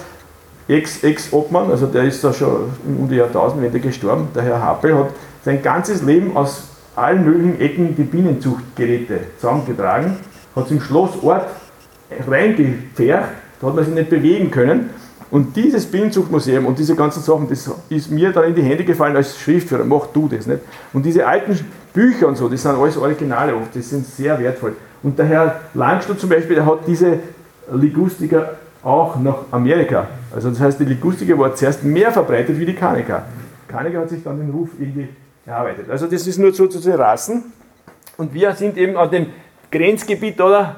Ex-Obmann, 0.66 1.70
also 1.70 1.86
der 1.86 2.04
ist 2.04 2.22
da 2.24 2.32
schon 2.32 2.70
um 2.84 3.08
die 3.08 3.16
Jahrtausendwende 3.16 3.80
gestorben, 3.80 4.28
der 4.34 4.42
Herr 4.42 4.62
Happel, 4.62 4.94
hat 4.96 5.10
sein 5.44 5.62
ganzes 5.62 6.02
Leben 6.02 6.36
aus 6.36 6.64
allen 6.96 7.24
möglichen 7.24 7.60
Ecken 7.60 7.94
die 7.96 8.02
Bienenzuchtgeräte 8.02 9.20
zusammengetragen, 9.38 10.16
hat 10.56 10.66
es 10.66 10.70
im 10.72 10.80
Schlossort 10.80 11.46
reingepfercht, 12.28 13.28
da 13.60 13.66
hat 13.66 13.74
man 13.74 13.84
sich 13.84 13.94
nicht 13.94 14.10
bewegen 14.10 14.50
können. 14.50 14.90
Und 15.30 15.56
dieses 15.56 15.84
Bienenzuchtmuseum 15.84 16.64
und 16.64 16.78
diese 16.78 16.96
ganzen 16.96 17.22
Sachen, 17.22 17.48
das 17.50 17.70
ist 17.90 18.10
mir 18.10 18.32
dann 18.32 18.44
in 18.44 18.54
die 18.54 18.62
Hände 18.62 18.84
gefallen 18.84 19.14
als 19.14 19.38
Schriftführer, 19.38 19.84
mach 19.84 20.06
du 20.06 20.26
das 20.26 20.46
nicht. 20.46 20.60
Und 20.94 21.04
diese 21.04 21.26
alten 21.26 21.58
Bücher 21.92 22.28
und 22.28 22.36
so, 22.36 22.48
das 22.48 22.62
sind 22.62 22.74
alles 22.74 22.96
Originale 22.96 23.54
oft, 23.54 23.74
die 23.74 23.82
sind 23.82 24.06
sehr 24.06 24.38
wertvoll. 24.38 24.74
Und 25.02 25.18
der 25.18 25.26
Herr 25.26 25.60
Langstuhl 25.74 26.16
zum 26.16 26.30
Beispiel, 26.30 26.56
der 26.56 26.64
hat 26.64 26.80
diese 26.86 27.18
Ligustiker 27.72 28.56
auch 28.82 29.16
nach 29.20 29.38
Amerika. 29.50 30.06
Also 30.34 30.48
das 30.48 30.60
heißt, 30.60 30.80
die 30.80 30.84
Ligustiker 30.84 31.38
war 31.38 31.54
zuerst 31.54 31.84
mehr 31.84 32.10
verbreitet 32.10 32.58
wie 32.58 32.64
die 32.64 32.74
Kanika. 32.74 33.24
Kanika 33.66 34.00
hat 34.00 34.08
sich 34.08 34.22
dann 34.22 34.38
den 34.38 34.50
Ruf 34.50 34.70
irgendwie 34.78 35.08
erarbeitet. 35.44 35.90
Also 35.90 36.06
das 36.06 36.26
ist 36.26 36.38
nur 36.38 36.54
so 36.54 36.66
zu 36.68 36.80
den 36.80 36.94
Rassen. 36.94 37.52
Und 38.16 38.32
wir 38.32 38.52
sind 38.54 38.78
eben 38.78 38.96
an 38.96 39.10
dem 39.10 39.26
Grenzgebiet, 39.70 40.40
oder? 40.40 40.76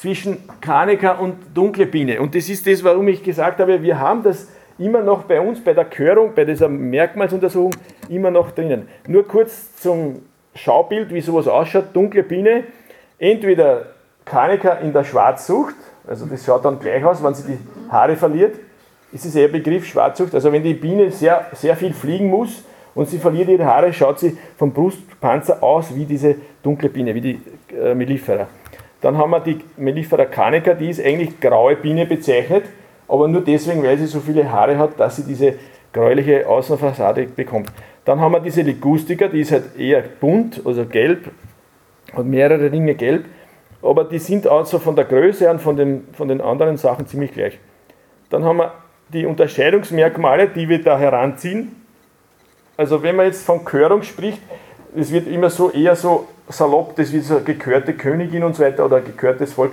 Zwischen 0.00 0.38
Kanika 0.62 1.12
und 1.12 1.36
dunkle 1.54 1.84
Biene. 1.84 2.22
Und 2.22 2.34
das 2.34 2.48
ist 2.48 2.66
das, 2.66 2.82
warum 2.82 3.06
ich 3.08 3.22
gesagt 3.22 3.60
habe, 3.60 3.82
wir 3.82 4.00
haben 4.00 4.22
das 4.22 4.48
immer 4.78 5.02
noch 5.02 5.24
bei 5.24 5.38
uns, 5.38 5.62
bei 5.62 5.74
der 5.74 5.84
Körung, 5.84 6.32
bei 6.34 6.46
dieser 6.46 6.70
Merkmalsuntersuchung, 6.70 7.72
immer 8.08 8.30
noch 8.30 8.50
drinnen. 8.52 8.88
Nur 9.06 9.28
kurz 9.28 9.76
zum 9.76 10.22
Schaubild, 10.54 11.12
wie 11.12 11.20
sowas 11.20 11.46
ausschaut. 11.46 11.88
Dunkle 11.92 12.22
Biene, 12.22 12.64
entweder 13.18 13.88
Kanika 14.24 14.72
in 14.74 14.94
der 14.94 15.04
Schwarzsucht, 15.04 15.74
also 16.06 16.24
das 16.24 16.46
schaut 16.46 16.64
dann 16.64 16.78
gleich 16.78 17.04
aus, 17.04 17.22
wenn 17.22 17.34
sie 17.34 17.52
die 17.52 17.92
Haare 17.92 18.16
verliert, 18.16 18.56
ist 19.12 19.26
es 19.26 19.36
eher 19.36 19.48
Begriff 19.48 19.84
Schwarzsucht. 19.84 20.34
Also 20.34 20.50
wenn 20.50 20.62
die 20.62 20.72
Biene 20.72 21.10
sehr, 21.10 21.46
sehr 21.52 21.76
viel 21.76 21.92
fliegen 21.92 22.30
muss 22.30 22.64
und 22.94 23.06
sie 23.06 23.18
verliert 23.18 23.50
ihre 23.50 23.66
Haare, 23.66 23.92
schaut 23.92 24.18
sie 24.18 24.38
vom 24.56 24.72
Brustpanzer 24.72 25.62
aus 25.62 25.94
wie 25.94 26.06
diese 26.06 26.36
dunkle 26.62 26.88
Biene, 26.88 27.14
wie 27.14 27.20
die 27.20 27.40
äh, 27.76 27.94
Mellifera. 27.94 28.48
Dann 29.00 29.16
haben 29.16 29.30
wir 29.30 29.40
die 29.40 29.60
Mellifera 29.76 30.26
canica, 30.26 30.74
die 30.74 30.90
ist 30.90 31.04
eigentlich 31.04 31.40
graue 31.40 31.76
Biene 31.76 32.06
bezeichnet, 32.06 32.64
aber 33.08 33.28
nur 33.28 33.42
deswegen, 33.42 33.82
weil 33.82 33.98
sie 33.98 34.06
so 34.06 34.20
viele 34.20 34.50
Haare 34.50 34.78
hat, 34.78 34.98
dass 35.00 35.16
sie 35.16 35.24
diese 35.24 35.54
gräuliche 35.92 36.46
Außenfassade 36.46 37.26
bekommt. 37.26 37.72
Dann 38.04 38.20
haben 38.20 38.32
wir 38.32 38.40
diese 38.40 38.62
Ligustica, 38.62 39.28
die 39.28 39.40
ist 39.40 39.52
halt 39.52 39.78
eher 39.78 40.02
bunt, 40.02 40.60
also 40.64 40.84
gelb, 40.84 41.30
hat 42.14 42.24
mehrere 42.24 42.70
Ringe 42.70 42.94
gelb, 42.94 43.24
aber 43.82 44.04
die 44.04 44.18
sind 44.18 44.46
also 44.46 44.78
von 44.78 44.96
der 44.96 45.06
Größe 45.06 45.50
und 45.50 45.60
von 45.60 45.76
den, 45.76 46.08
von 46.12 46.28
den 46.28 46.40
anderen 46.40 46.76
Sachen 46.76 47.06
ziemlich 47.06 47.32
gleich. 47.32 47.58
Dann 48.28 48.44
haben 48.44 48.58
wir 48.58 48.72
die 49.12 49.26
Unterscheidungsmerkmale, 49.26 50.48
die 50.48 50.68
wir 50.68 50.82
da 50.82 50.98
heranziehen. 50.98 51.76
Also 52.76 53.02
wenn 53.02 53.16
man 53.16 53.26
jetzt 53.26 53.44
von 53.44 53.64
Körung 53.64 54.02
spricht, 54.02 54.40
es 54.96 55.10
wird 55.12 55.26
immer 55.28 55.50
so 55.50 55.70
eher 55.70 55.96
so 55.96 56.26
salopp, 56.48 56.96
das 56.96 57.12
wie 57.12 57.20
so 57.20 57.40
gekörte 57.40 57.94
Königin 57.94 58.42
und 58.42 58.56
so 58.56 58.62
weiter 58.62 58.84
oder 58.84 59.00
gekörtes 59.00 59.52
Volk. 59.52 59.72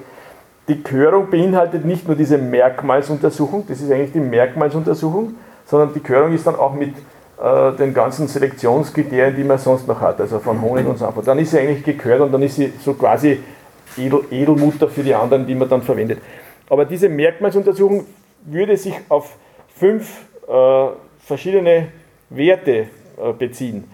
Die 0.67 0.81
Körung 0.81 1.29
beinhaltet 1.29 1.85
nicht 1.85 2.07
nur 2.07 2.15
diese 2.15 2.37
Merkmalsuntersuchung, 2.37 3.65
das 3.67 3.81
ist 3.81 3.91
eigentlich 3.91 4.11
die 4.11 4.19
Merkmalsuntersuchung, 4.19 5.35
sondern 5.65 5.93
die 5.93 6.01
Körung 6.01 6.33
ist 6.33 6.45
dann 6.45 6.55
auch 6.55 6.73
mit 6.73 6.93
äh, 7.41 7.71
den 7.77 7.93
ganzen 7.93 8.27
Selektionskriterien, 8.27 9.35
die 9.35 9.43
man 9.43 9.57
sonst 9.57 9.87
noch 9.87 10.01
hat, 10.01 10.19
also 10.19 10.39
von 10.39 10.61
Honig 10.61 10.85
und 10.85 10.97
so 10.97 11.05
weiter. 11.05 11.21
Dann 11.23 11.39
ist 11.39 11.51
sie 11.51 11.59
eigentlich 11.59 11.83
gekört 11.83 12.21
und 12.21 12.31
dann 12.31 12.41
ist 12.43 12.55
sie 12.55 12.73
so 12.83 12.93
quasi 12.93 13.39
Edel, 13.97 14.21
Edelmutter 14.29 14.89
für 14.89 15.03
die 15.03 15.15
anderen, 15.15 15.47
die 15.47 15.55
man 15.55 15.69
dann 15.69 15.81
verwendet. 15.81 16.19
Aber 16.69 16.83
diese 16.83 17.07
Merkmalsuntersuchung 17.07 18.05
würde 18.43 18.75
sich 18.75 18.95
auf 19.09 19.35
fünf 19.75 20.25
äh, 20.47 20.87
verschiedene 21.19 21.87
Werte 22.29 22.71
äh, 22.71 23.33
beziehen. 23.37 23.85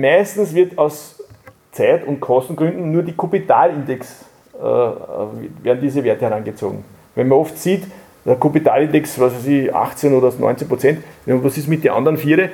Meistens 0.00 0.54
wird 0.54 0.78
aus 0.78 1.22
Zeit- 1.70 2.06
und 2.06 2.20
Kostengründen 2.20 2.90
nur 2.92 3.02
die 3.02 3.12
Kupitalindex 3.12 4.24
äh, 4.54 4.62
werden 4.62 5.80
diese 5.80 6.02
Werte 6.04 6.24
herangezogen. 6.24 6.84
Wenn 7.14 7.28
man 7.28 7.38
oft 7.38 7.58
sieht, 7.58 7.84
der 8.24 8.36
Kupitalindex, 8.36 9.18
was 9.18 9.34
weiß 9.34 9.46
ich, 9.46 9.74
18 9.74 10.14
oder 10.14 10.32
19 10.32 10.68
Prozent, 10.68 11.04
was 11.26 11.58
ist 11.58 11.68
mit 11.68 11.84
den 11.84 11.92
anderen 11.92 12.16
Viere? 12.16 12.50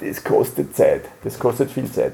Das 0.00 0.22
kostet 0.22 0.74
Zeit, 0.74 1.02
das 1.22 1.38
kostet 1.38 1.70
viel 1.70 1.90
Zeit. 1.90 2.12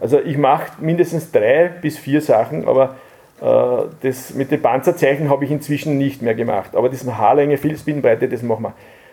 Also 0.00 0.18
ich 0.20 0.38
mache 0.38 0.72
mindestens 0.80 1.30
drei 1.30 1.68
bis 1.68 1.98
vier 1.98 2.20
Sachen, 2.20 2.66
aber 2.66 2.96
äh, 3.40 3.84
das 4.02 4.34
mit 4.34 4.50
den 4.50 4.62
Panzerzeichen 4.62 5.28
habe 5.28 5.44
ich 5.44 5.50
inzwischen 5.50 5.98
nicht 5.98 6.22
mehr 6.22 6.34
gemacht. 6.34 6.74
Aber 6.74 6.88
das 6.88 7.04
Haarlänge, 7.04 7.58
Filzbindenbreite, 7.58 8.28
das 8.28 8.42
machen 8.42 8.62
wir. 8.64 8.72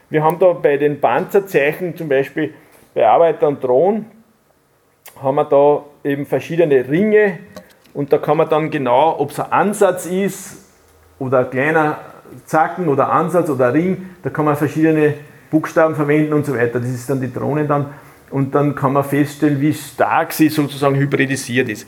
Wir 0.09 0.23
haben 0.23 0.39
da 0.39 0.53
bei 0.53 0.77
den 0.77 1.01
Panzerzeichen 1.01 1.97
zum 1.97 2.07
Beispiel 2.07 2.53
bei 2.93 3.05
Arbeiter 3.05 3.47
und 3.47 3.63
Drohnen, 3.63 4.05
haben 5.21 5.35
wir 5.35 5.45
da 5.45 5.83
eben 6.03 6.25
verschiedene 6.25 6.87
Ringe 6.87 7.39
und 7.93 8.11
da 8.11 8.17
kann 8.17 8.37
man 8.37 8.49
dann 8.49 8.69
genau, 8.69 9.17
ob 9.19 9.31
es 9.31 9.39
ein 9.39 9.51
Ansatz 9.51 10.05
ist 10.05 10.57
oder 11.19 11.39
ein 11.39 11.49
kleiner 11.49 11.97
Zacken 12.45 12.87
oder 12.89 13.11
Ansatz 13.11 13.49
oder 13.49 13.73
Ring, 13.73 14.09
da 14.23 14.29
kann 14.29 14.45
man 14.45 14.55
verschiedene 14.55 15.13
Buchstaben 15.49 15.95
verwenden 15.95 16.33
und 16.33 16.45
so 16.45 16.53
weiter. 16.55 16.79
Das 16.79 16.89
ist 16.89 17.09
dann 17.09 17.21
die 17.21 17.31
Drohne 17.31 17.65
dann 17.65 17.87
und 18.31 18.53
dann 18.53 18.75
kann 18.75 18.93
man 18.93 19.03
feststellen, 19.03 19.61
wie 19.61 19.73
stark 19.73 20.33
sie 20.33 20.49
sozusagen 20.49 20.95
hybridisiert 20.95 21.69
ist. 21.69 21.87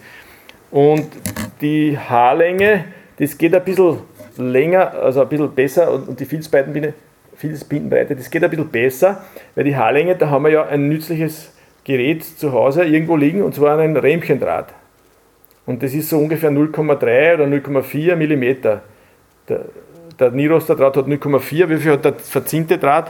Und 0.72 1.08
die 1.60 1.98
Haarlänge, 1.98 2.86
das 3.20 3.38
geht 3.38 3.54
ein 3.56 3.64
bisschen 3.64 4.00
länger, 4.38 4.94
also 4.94 5.22
ein 5.22 5.28
bisschen 5.28 5.52
besser 5.54 5.92
und 5.92 6.20
die 6.20 6.26
Filzbindenbreite, 6.26 8.16
das 8.16 8.30
geht 8.30 8.44
ein 8.44 8.50
bisschen 8.50 8.70
besser, 8.70 9.24
weil 9.56 9.64
die 9.66 9.76
Haarlänge, 9.76 10.16
da 10.16 10.30
haben 10.30 10.44
wir 10.44 10.52
ja 10.52 10.66
ein 10.68 10.88
nützliches 10.88 11.52
Gerät 11.88 12.26
zu 12.26 12.52
Hause 12.52 12.84
irgendwo 12.84 13.16
liegen 13.16 13.42
und 13.42 13.56
zwar 13.56 13.80
ein 13.80 13.96
Rähmchendraht. 13.96 14.74
Und 15.66 15.82
das 15.82 15.94
ist 15.94 16.10
so 16.10 16.18
ungefähr 16.18 16.52
0,3 16.52 17.36
oder 17.36 17.46
0,4 17.46 18.16
mm. 18.18 18.80
Der, 19.48 19.62
der 20.20 20.32
Niroster-Draht 20.32 20.98
hat 20.98 21.06
0,4. 21.06 21.70
Wie 21.70 21.78
viel 21.78 21.94
hat 21.94 22.04
der 22.04 22.16
verzinnte 22.16 22.78
Draht? 22.78 23.10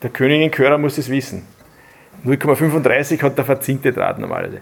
Der 0.00 0.10
Königin-Körer 0.10 0.78
muss 0.78 0.96
es 0.96 1.10
wissen. 1.10 1.44
0,35 2.24 3.20
hat 3.20 3.36
der 3.36 3.44
verzinnte 3.44 3.92
Draht 3.92 4.20
normalerweise. 4.20 4.60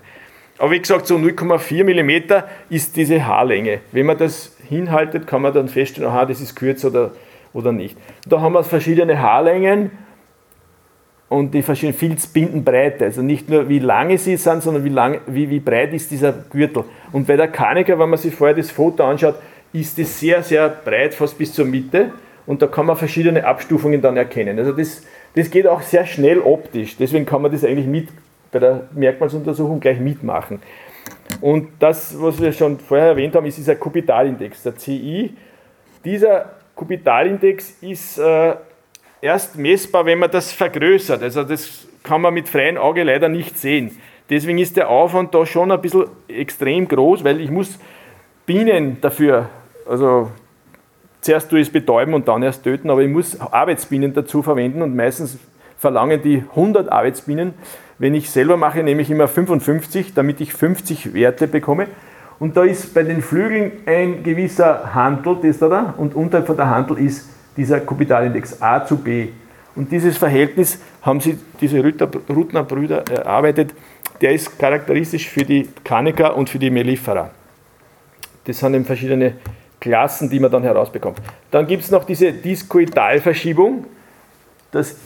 Aber 0.57 0.71
wie 0.71 0.81
gesagt, 0.81 1.07
so 1.07 1.17
0,4 1.17 1.85
mm 1.85 2.43
ist 2.71 2.97
diese 2.97 3.27
Haarlänge. 3.27 3.81
Wenn 3.93 4.07
man 4.07 4.17
das 4.17 4.57
hinhaltet, 4.67 5.27
kann 5.27 5.43
man 5.43 5.53
dann 5.53 5.69
feststellen, 5.69 6.09
aha, 6.09 6.25
das 6.25 6.41
ist 6.41 6.55
kürzer 6.55 6.89
oder, 6.89 7.11
oder 7.53 7.73
nicht. 7.73 7.99
Da 8.27 8.41
haben 8.41 8.55
wir 8.55 8.65
verschiedene 8.65 9.21
Haarlängen 9.21 9.91
und 11.33 11.55
die 11.55 11.63
verschiedenen 11.63 11.99
Filzbindenbreite. 11.99 13.07
Also 13.07 13.23
nicht 13.23 13.49
nur 13.49 13.67
wie 13.67 13.79
lange 13.79 14.19
sie 14.19 14.37
sind, 14.37 14.63
sondern 14.63 14.85
wie, 14.85 14.91
lang, 14.91 15.21
wie, 15.27 15.49
wie 15.49 15.61
breit 15.61 15.95
ist 15.95 16.11
dieser 16.11 16.31
Gürtel. 16.33 16.85
Und 17.11 17.27
bei 17.27 17.37
der 17.37 17.49
Kanika, 17.49 17.99
wenn 17.99 18.11
man 18.11 18.19
sich 18.19 18.35
vorher 18.35 18.55
das 18.55 18.71
Foto 18.71 19.03
anschaut, 19.05 19.37
ist 19.73 19.99
es 19.99 20.21
sehr, 20.21 20.43
sehr 20.43 20.69
breit, 20.69 21.15
fast 21.15 21.39
bis 21.39 21.55
zur 21.55 21.65
Mitte. 21.65 22.11
Und 22.45 22.61
da 22.61 22.67
kann 22.67 22.85
man 22.85 22.97
verschiedene 22.97 23.47
Abstufungen 23.47 24.03
dann 24.03 24.19
erkennen. 24.19 24.59
Also 24.59 24.73
das, 24.73 25.05
das 25.35 25.51
geht 25.51 25.67
auch 25.67 25.81
sehr 25.81 26.05
schnell 26.05 26.39
optisch. 26.39 26.99
Deswegen 26.99 27.25
kann 27.25 27.41
man 27.41 27.51
das 27.51 27.65
eigentlich 27.65 27.87
mit 27.87 28.09
bei 28.51 28.59
der 28.59 28.89
Merkmalsuntersuchung 28.93 29.81
gleich 29.81 29.99
mitmachen. 29.99 30.61
Und 31.41 31.69
das, 31.79 32.15
was 32.21 32.43
wir 32.43 32.53
schon 32.53 32.79
vorher 32.79 33.07
erwähnt 33.07 33.35
haben, 33.35 33.47
ist 33.47 33.57
dieser 33.57 33.77
Kupitalindex, 33.77 34.65
der 34.65 34.77
CI. 34.77 35.33
Dieser 36.05 36.51
Kupitalindex 36.75 37.79
ist 37.81 38.19
äh, 38.19 38.55
erst 39.23 39.57
messbar, 39.57 40.05
wenn 40.05 40.19
man 40.19 40.31
das 40.31 40.53
vergrößert. 40.53 41.23
Also 41.23 41.45
das 41.45 41.87
kann 42.03 42.21
man 42.21 42.35
mit 42.35 42.49
freiem 42.49 42.77
Auge 42.77 43.05
leider 43.05 43.31
nicht 43.31 43.59
sehen. 43.59 43.97
Deswegen 44.29 44.59
ist 44.59 44.77
der 44.77 44.91
Aufwand 44.91 45.35
da 45.35 45.47
schon 45.47 45.71
ein 45.71 45.81
bisschen 45.81 46.07
extrem 46.29 46.87
groß, 46.87 47.25
weil 47.25 47.41
ich 47.41 47.51
muss 47.51 47.79
Bienen 48.45 49.01
dafür, 49.01 49.49
also 49.89 50.31
zuerst 51.21 51.49
tue 51.49 51.61
ich 51.61 51.69
es 51.69 51.73
betäuben 51.73 52.13
und 52.13 52.27
dann 52.27 52.43
erst 52.43 52.65
töten, 52.65 52.91
aber 52.91 53.03
ich 53.03 53.11
muss 53.11 53.41
Arbeitsbienen 53.41 54.13
dazu 54.13 54.43
verwenden 54.43 54.83
und 54.83 54.97
meistens 54.97 55.39
verlangen 55.79 56.21
die 56.23 56.45
100 56.51 56.91
Arbeitsbienen. 56.91 57.55
Wenn 57.99 58.15
ich 58.15 58.31
selber 58.31 58.57
mache, 58.57 58.83
nehme 58.83 59.03
ich 59.03 59.11
immer 59.11 59.29
55, 59.29 60.15
damit 60.15 60.41
ich 60.41 60.53
50 60.53 61.15
Werte 61.15 61.47
bekomme. 61.47 61.87
Und 62.41 62.57
da 62.57 62.65
ist 62.65 62.95
bei 62.95 63.05
den 63.05 63.23
Flügeln 63.23 63.73
ein 63.87 64.25
gewisser 64.25 64.95
Handel, 64.95 65.37
das 65.41 65.59
da, 65.59 65.69
da 65.69 65.95
und 65.97 66.17
unterhalb 66.17 66.49
von 66.49 66.57
der 66.57 66.71
Handel 66.71 66.99
ist 66.99 67.29
dieser 67.57 67.81
Kupitalindex 67.81 68.61
A 68.61 68.85
zu 68.85 68.97
B. 68.97 69.29
Und 69.75 69.91
dieses 69.91 70.17
Verhältnis 70.17 70.79
haben 71.03 71.21
sie, 71.21 71.39
diese 71.61 71.83
Rutner-Brüder 71.83 73.05
erarbeitet. 73.11 73.75
Der 74.21 74.33
ist 74.33 74.59
charakteristisch 74.59 75.29
für 75.29 75.45
die 75.45 75.69
Kanika 75.83 76.29
und 76.29 76.51
für 76.51 76.59
die 76.59 76.71
Mellifera. 76.71 77.31
Das 78.45 78.59
sind 78.59 78.75
eben 78.75 78.85
verschiedene 78.85 79.35
Klassen, 79.81 80.31
die 80.31 80.39
man 80.39 80.51
dann 80.51 80.63
herausbekommt. 80.63 81.19
Dann 81.51 81.67
gibt 81.67 81.83
es 81.83 81.91
noch 81.91 82.05
diese 82.05 82.33
Diskoidalverschiebung. 82.33 83.87
Das 84.71 84.97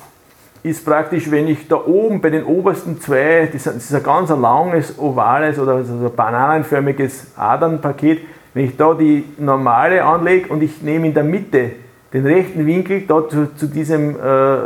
ist 0.63 0.85
praktisch, 0.85 1.31
wenn 1.31 1.49
ich 1.49 1.69
da 1.69 1.77
oben 1.77 2.21
bei 2.21 2.31
den 2.31 2.45
obersten 2.45 3.01
zwei, 3.01 3.49
das 3.53 3.67
ist 3.67 3.95
ein 3.95 4.03
ganz 4.03 4.31
langes, 4.31 4.99
ovales 4.99 5.59
oder 5.59 5.85
so 5.85 6.11
bananenförmiges 6.15 7.29
Adernpaket, 7.37 8.21
wenn 8.53 8.65
ich 8.67 8.77
da 8.77 8.95
die 8.95 9.25
normale 9.39 10.03
anlege 10.03 10.49
und 10.53 10.63
ich 10.63 10.83
nehme 10.83 11.07
in 11.07 11.15
der 11.15 11.25
Mitte 11.25 11.73
den 12.17 12.27
rechten 12.27 12.67
Winkel 12.67 13.03
da 13.07 13.29
zu, 13.29 13.55
zu 13.55 13.67
diesem 13.67 14.11
äh, 14.11 14.59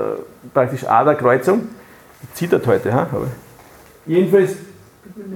praktisch 0.52 0.84
Aderkreuzung, 0.84 1.68
das 2.38 2.66
heute, 2.66 2.92
ha? 2.92 3.08
jedenfalls, 4.06 4.56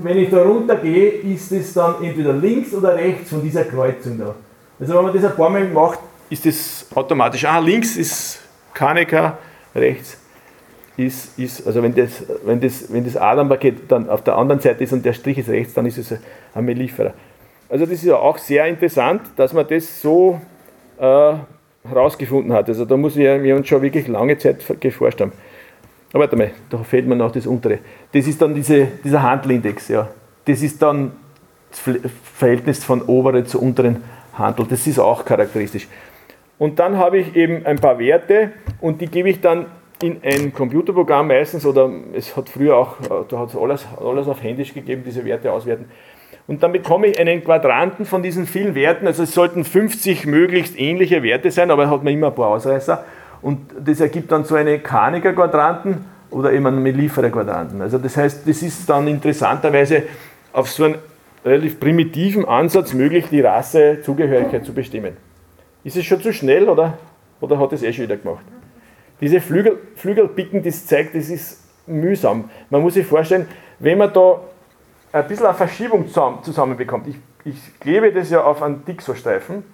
wenn 0.03 0.19
ich 0.19 0.31
da 0.31 0.43
runter 0.43 0.77
gehe, 0.77 1.11
ist 1.11 1.51
es 1.53 1.73
dann 1.75 2.03
entweder 2.03 2.33
links 2.33 2.73
oder 2.73 2.95
rechts 2.95 3.31
von 3.31 3.43
dieser 3.43 3.65
Kreuzung 3.65 4.19
da. 4.19 4.35
Also 4.79 4.95
wenn 4.95 5.05
man 5.05 5.15
das 5.15 5.25
ein 5.25 5.37
paar 5.37 5.51
Mal 5.51 5.65
macht, 5.69 5.99
ist 6.31 6.47
das 6.47 6.87
automatisch. 6.95 7.45
Ah, 7.45 7.59
links 7.59 7.97
ist 7.97 8.41
Kaneka, 8.73 9.39
rechts 9.75 10.19
ist, 10.97 11.39
ist 11.39 11.67
also 11.67 11.83
wenn 11.83 11.95
das, 11.95 12.23
wenn 12.45 12.61
das, 12.61 12.93
wenn 12.93 13.05
das 13.05 13.17
Adernpaket 13.17 13.91
dann 13.91 14.09
auf 14.09 14.23
der 14.23 14.37
anderen 14.37 14.61
Seite 14.61 14.85
ist 14.85 14.93
und 14.93 15.05
der 15.05 15.13
Strich 15.13 15.39
ist 15.39 15.49
rechts, 15.49 15.75
dann 15.75 15.87
ist 15.87 15.99
es 15.99 16.15
ein 16.55 16.65
Mellifera. 16.65 17.13
Also 17.69 17.87
das 17.87 17.95
ist 17.95 18.05
ja 18.05 18.17
auch 18.17 18.39
sehr 18.39 18.67
interessant, 18.67 19.23
dass 19.37 19.53
man 19.53 19.67
das 19.67 20.01
so 20.01 20.41
äh, 20.99 21.35
herausgefunden 21.89 22.53
hat. 22.53 22.69
Also 22.69 22.85
da 22.85 22.97
muss 22.97 23.17
wir, 23.17 23.43
wir 23.43 23.57
uns 23.57 23.69
schon 23.69 23.83
wirklich 23.83 24.09
lange 24.09 24.39
Zeit 24.39 24.65
geforscht 24.81 25.21
haben. 25.21 25.33
Aber 26.13 26.23
warte 26.23 26.37
mal, 26.37 26.51
da 26.71 26.79
fehlt 26.79 27.07
mir 27.07 27.17
noch 27.17 27.33
das 27.33 27.47
untere. 27.47 27.79
Das 28.13 28.27
ist 28.27 28.41
dann 28.41 28.55
diese, 28.55 28.89
dieser 29.03 29.23
Handelindex, 29.23 29.89
ja. 29.89 30.09
Das 30.45 30.63
ist 30.63 30.81
dann 30.81 31.13
das 31.71 31.81
Verhältnis 32.35 32.85
von 32.85 33.03
oberen 33.03 33.47
zu 33.47 33.61
unteren 33.61 34.03
Handel. 34.35 34.67
Das 34.69 34.87
ist 34.87 34.99
auch 34.99 35.25
charakteristisch. 35.25 35.89
Und 36.59 36.79
dann 36.79 36.97
habe 36.97 37.19
ich 37.19 37.35
eben 37.35 37.67
ein 37.67 37.79
paar 37.79 37.99
Werte 37.99 38.53
und 38.81 39.01
die 39.01 39.07
gebe 39.07 39.29
ich 39.29 39.41
dann 39.41 39.67
in 40.03 40.21
ein 40.23 40.53
Computerprogramm 40.53 41.29
meistens 41.29 41.67
oder 41.67 41.91
es 42.13 42.37
hat 42.37 42.49
früher 42.49 42.77
auch, 42.77 42.97
da 43.29 43.39
hat 43.39 43.49
es 43.49 43.57
alles, 43.57 43.87
alles 43.99 44.29
auf 44.29 44.43
Händisch 44.43 44.73
gegeben, 44.73 45.03
diese 45.05 45.25
Werte 45.25 45.53
auswerten. 45.53 45.87
Und 46.47 46.63
dann 46.63 46.73
bekomme 46.73 47.07
ich 47.07 47.19
einen 47.19 47.43
Quadranten 47.43 48.05
von 48.05 48.23
diesen 48.23 48.47
vielen 48.47 48.75
Werten, 48.75 49.07
also 49.07 49.23
es 49.23 49.33
sollten 49.33 49.65
50 49.65 50.27
möglichst 50.27 50.79
ähnliche 50.79 51.23
Werte 51.23 51.51
sein, 51.51 51.71
aber 51.71 51.89
hat 51.89 52.05
man 52.05 52.13
immer 52.13 52.29
ein 52.29 52.35
paar 52.35 52.49
Ausreißer. 52.49 53.05
Und 53.41 53.61
das 53.79 54.01
ergibt 54.01 54.31
dann 54.31 54.45
so 54.45 54.55
eine 54.55 54.79
Kaniker-Quadranten 54.79 56.05
oder 56.31 56.53
eben 56.53 56.67
einen 56.67 56.83
Mellifera-Quadranten. 56.83 57.81
Also 57.81 57.99
das 57.99 58.17
heißt, 58.17 58.49
das 58.49 58.63
ist 58.63 58.89
dann 58.89 59.07
interessanterweise 59.07 60.03
auf 60.53 60.71
so 60.71 60.85
einen 60.85 60.97
relativ 61.45 61.81
primitiven 61.81 62.45
Ansatz 62.45 62.93
möglich, 62.93 63.27
die 63.31 63.41
Rassezugehörigkeit 63.41 64.65
zu 64.65 64.73
bestimmen. 64.73 65.17
Ist 65.83 65.97
es 65.97 66.05
schon 66.05 66.21
zu 66.21 66.33
schnell 66.33 66.69
oder, 66.69 66.99
oder 67.41 67.59
hat 67.59 67.73
es 67.73 67.83
eh 67.83 67.93
schon 67.93 68.05
wieder 68.05 68.17
gemacht? 68.17 68.45
Diese 69.21 69.41
Flügel, 69.41 69.79
Flügelpicken, 69.97 70.63
das 70.63 70.87
zeigt, 70.87 71.15
das 71.15 71.29
ist 71.29 71.63
mühsam. 71.87 72.51
Man 72.71 72.83
muss 72.83 72.95
sich 72.95 73.07
vorstellen, 73.07 73.47
wenn 73.79 73.99
man 73.99 74.13
da 74.13 74.41
ein 75.15 75.29
bisschen 75.29 75.47
eine 75.47 75.55
Verschiebung 75.55 76.09
zusammenbekommt, 76.09 77.07
ich, 77.07 77.17
ich 77.45 77.81
klebe 77.81 78.13
das 78.13 78.31
ja 78.31 78.43
auf 78.43 78.63
einen 78.63 78.85
Dixo-Streifen, 78.85 79.65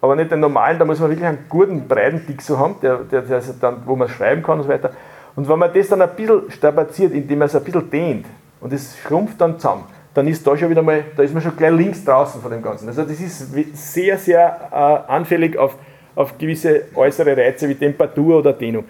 aber 0.00 0.16
nicht 0.16 0.30
den 0.30 0.40
normalen, 0.40 0.78
da 0.78 0.84
muss 0.84 1.00
man 1.00 1.10
wirklich 1.10 1.26
einen 1.26 1.46
guten, 1.48 1.88
breiten 1.88 2.26
Dixo 2.26 2.58
haben, 2.58 2.76
der, 2.82 2.98
der, 2.98 3.22
der 3.22 3.42
dann, 3.60 3.82
wo 3.86 3.96
man 3.96 4.08
schreiben 4.08 4.42
kann 4.42 4.58
und 4.58 4.64
so 4.64 4.68
weiter. 4.68 4.90
Und 5.34 5.48
wenn 5.48 5.58
man 5.58 5.72
das 5.72 5.88
dann 5.88 6.02
ein 6.02 6.14
bisschen 6.14 6.50
strapaziert, 6.50 7.12
indem 7.12 7.38
man 7.38 7.46
es 7.46 7.56
ein 7.56 7.64
bisschen 7.64 7.90
dehnt 7.90 8.26
und 8.60 8.72
es 8.72 8.98
schrumpft 8.98 9.40
dann 9.40 9.58
zusammen, 9.58 9.84
dann 10.14 10.26
ist 10.28 10.46
da 10.46 10.56
schon 10.56 10.70
wieder 10.70 10.82
mal, 10.82 11.04
da 11.16 11.22
ist 11.22 11.34
man 11.34 11.42
schon 11.42 11.56
gleich 11.56 11.72
links 11.72 12.04
draußen 12.04 12.40
von 12.40 12.50
dem 12.50 12.62
Ganzen. 12.62 12.88
Also 12.88 13.02
das 13.02 13.20
ist 13.20 13.52
sehr, 13.92 14.18
sehr 14.18 14.68
äh, 14.72 15.12
anfällig 15.12 15.58
auf 15.58 15.76
auf 16.16 16.36
gewisse 16.38 16.86
äußere 16.94 17.36
Reize 17.36 17.68
wie 17.68 17.74
Temperatur 17.76 18.38
oder 18.38 18.52
Dehnung. 18.54 18.84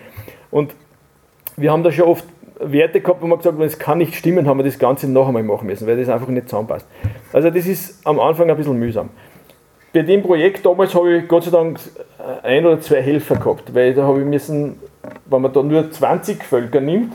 Und 0.50 0.74
wir 1.56 1.72
haben 1.72 1.82
da 1.82 1.90
schon 1.90 2.06
oft 2.06 2.24
Werte 2.58 3.00
gehabt, 3.00 3.22
wo 3.22 3.26
man 3.26 3.38
gesagt 3.38 3.58
hat, 3.58 3.64
es 3.64 3.78
kann 3.78 3.98
nicht 3.98 4.14
stimmen, 4.14 4.46
haben 4.46 4.58
wir 4.58 4.64
das 4.64 4.78
Ganze 4.78 5.10
noch 5.10 5.28
einmal 5.28 5.42
machen 5.42 5.66
müssen, 5.66 5.86
weil 5.86 5.96
das 5.96 6.08
einfach 6.08 6.28
nicht 6.28 6.48
zusammenpasst. 6.48 6.86
Also 7.32 7.50
das 7.50 7.66
ist 7.66 8.06
am 8.06 8.18
Anfang 8.18 8.50
ein 8.50 8.56
bisschen 8.56 8.78
mühsam. 8.78 9.10
Bei 9.92 10.02
dem 10.02 10.22
Projekt 10.22 10.64
damals 10.64 10.94
habe 10.94 11.16
ich 11.16 11.28
Gott 11.28 11.44
sei 11.44 11.50
Dank 11.50 11.78
ein 12.42 12.66
oder 12.66 12.80
zwei 12.80 13.02
Helfer 13.02 13.36
gehabt, 13.36 13.74
weil 13.74 13.94
da 13.94 14.04
habe 14.04 14.20
ich 14.20 14.26
müssen, 14.26 14.80
wenn 15.26 15.42
man 15.42 15.52
da 15.52 15.62
nur 15.62 15.90
20 15.90 16.42
Völker 16.44 16.80
nimmt, 16.80 17.14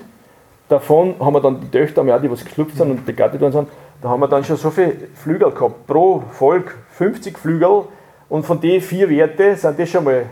davon 0.69 1.15
haben 1.19 1.33
wir 1.33 1.41
dann 1.41 1.59
die 1.61 1.69
Töchter, 1.69 2.03
die 2.03 2.31
was 2.31 2.45
geschlüpft 2.45 2.77
sind 2.77 2.91
und 2.91 3.05
begattet 3.05 3.41
worden 3.41 3.53
sind, 3.53 3.69
da 4.01 4.09
haben 4.09 4.19
wir 4.19 4.27
dann 4.27 4.43
schon 4.43 4.57
so 4.57 4.69
viele 4.69 4.93
Flügel 5.13 5.51
gehabt. 5.51 5.85
Pro 5.85 6.23
Volk 6.31 6.75
50 6.91 7.37
Flügel, 7.37 7.83
und 8.31 8.45
von 8.45 8.61
den 8.61 8.79
vier 8.79 9.09
Werten 9.09 9.57
sind 9.57 9.77
das 9.77 9.89
schon 9.89 10.05
mal 10.05 10.25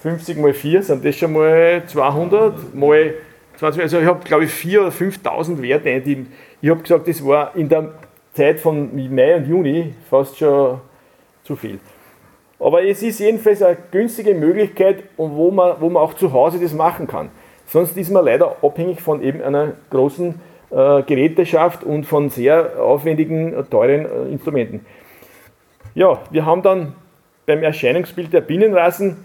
50 0.00 0.38
mal 0.38 0.52
4 0.52 0.82
sind 0.82 1.04
das 1.04 1.14
schon 1.14 1.34
mal 1.34 1.84
200 1.86 2.74
mal 2.74 3.14
20. 3.62 3.82
Also 3.82 4.00
ich 4.00 4.06
habe 4.06 4.24
glaube 4.24 4.44
ich 4.44 4.50
4.000 4.50 4.80
oder 4.80 4.88
5.000 4.88 5.62
Werte 5.62 5.88
eingegeben. 5.88 6.32
Ich 6.60 6.68
habe 6.68 6.82
gesagt, 6.82 7.06
das 7.06 7.24
war 7.24 7.54
in 7.54 7.68
der 7.68 7.92
Zeit 8.34 8.58
von 8.58 8.90
Mai 9.14 9.36
und 9.36 9.46
Juni 9.46 9.94
fast 10.10 10.36
schon 10.36 10.80
zu 11.44 11.54
viel. 11.54 11.78
Aber 12.58 12.84
es 12.84 13.02
ist 13.02 13.20
jedenfalls 13.20 13.62
eine 13.62 13.76
günstige 13.90 14.34
Möglichkeit, 14.34 15.04
wo 15.16 15.50
man, 15.50 15.76
wo 15.80 15.88
man 15.88 16.02
auch 16.02 16.14
zu 16.14 16.32
Hause 16.32 16.58
das 16.60 16.74
machen 16.74 17.06
kann. 17.06 17.30
Sonst 17.66 17.96
ist 17.96 18.10
man 18.10 18.24
leider 18.24 18.56
abhängig 18.62 19.00
von 19.00 19.22
eben 19.22 19.40
einer 19.40 19.74
großen 19.90 20.40
äh, 20.70 21.02
Geräteschaft 21.02 21.84
und 21.84 22.04
von 22.04 22.30
sehr 22.30 22.80
aufwendigen, 22.80 23.54
teuren 23.70 24.06
äh, 24.06 24.32
Instrumenten. 24.32 24.84
Ja, 25.94 26.20
wir 26.30 26.46
haben 26.46 26.62
dann 26.62 26.94
beim 27.46 27.62
Erscheinungsbild 27.62 28.32
der 28.32 28.40
Bienenrassen 28.40 29.24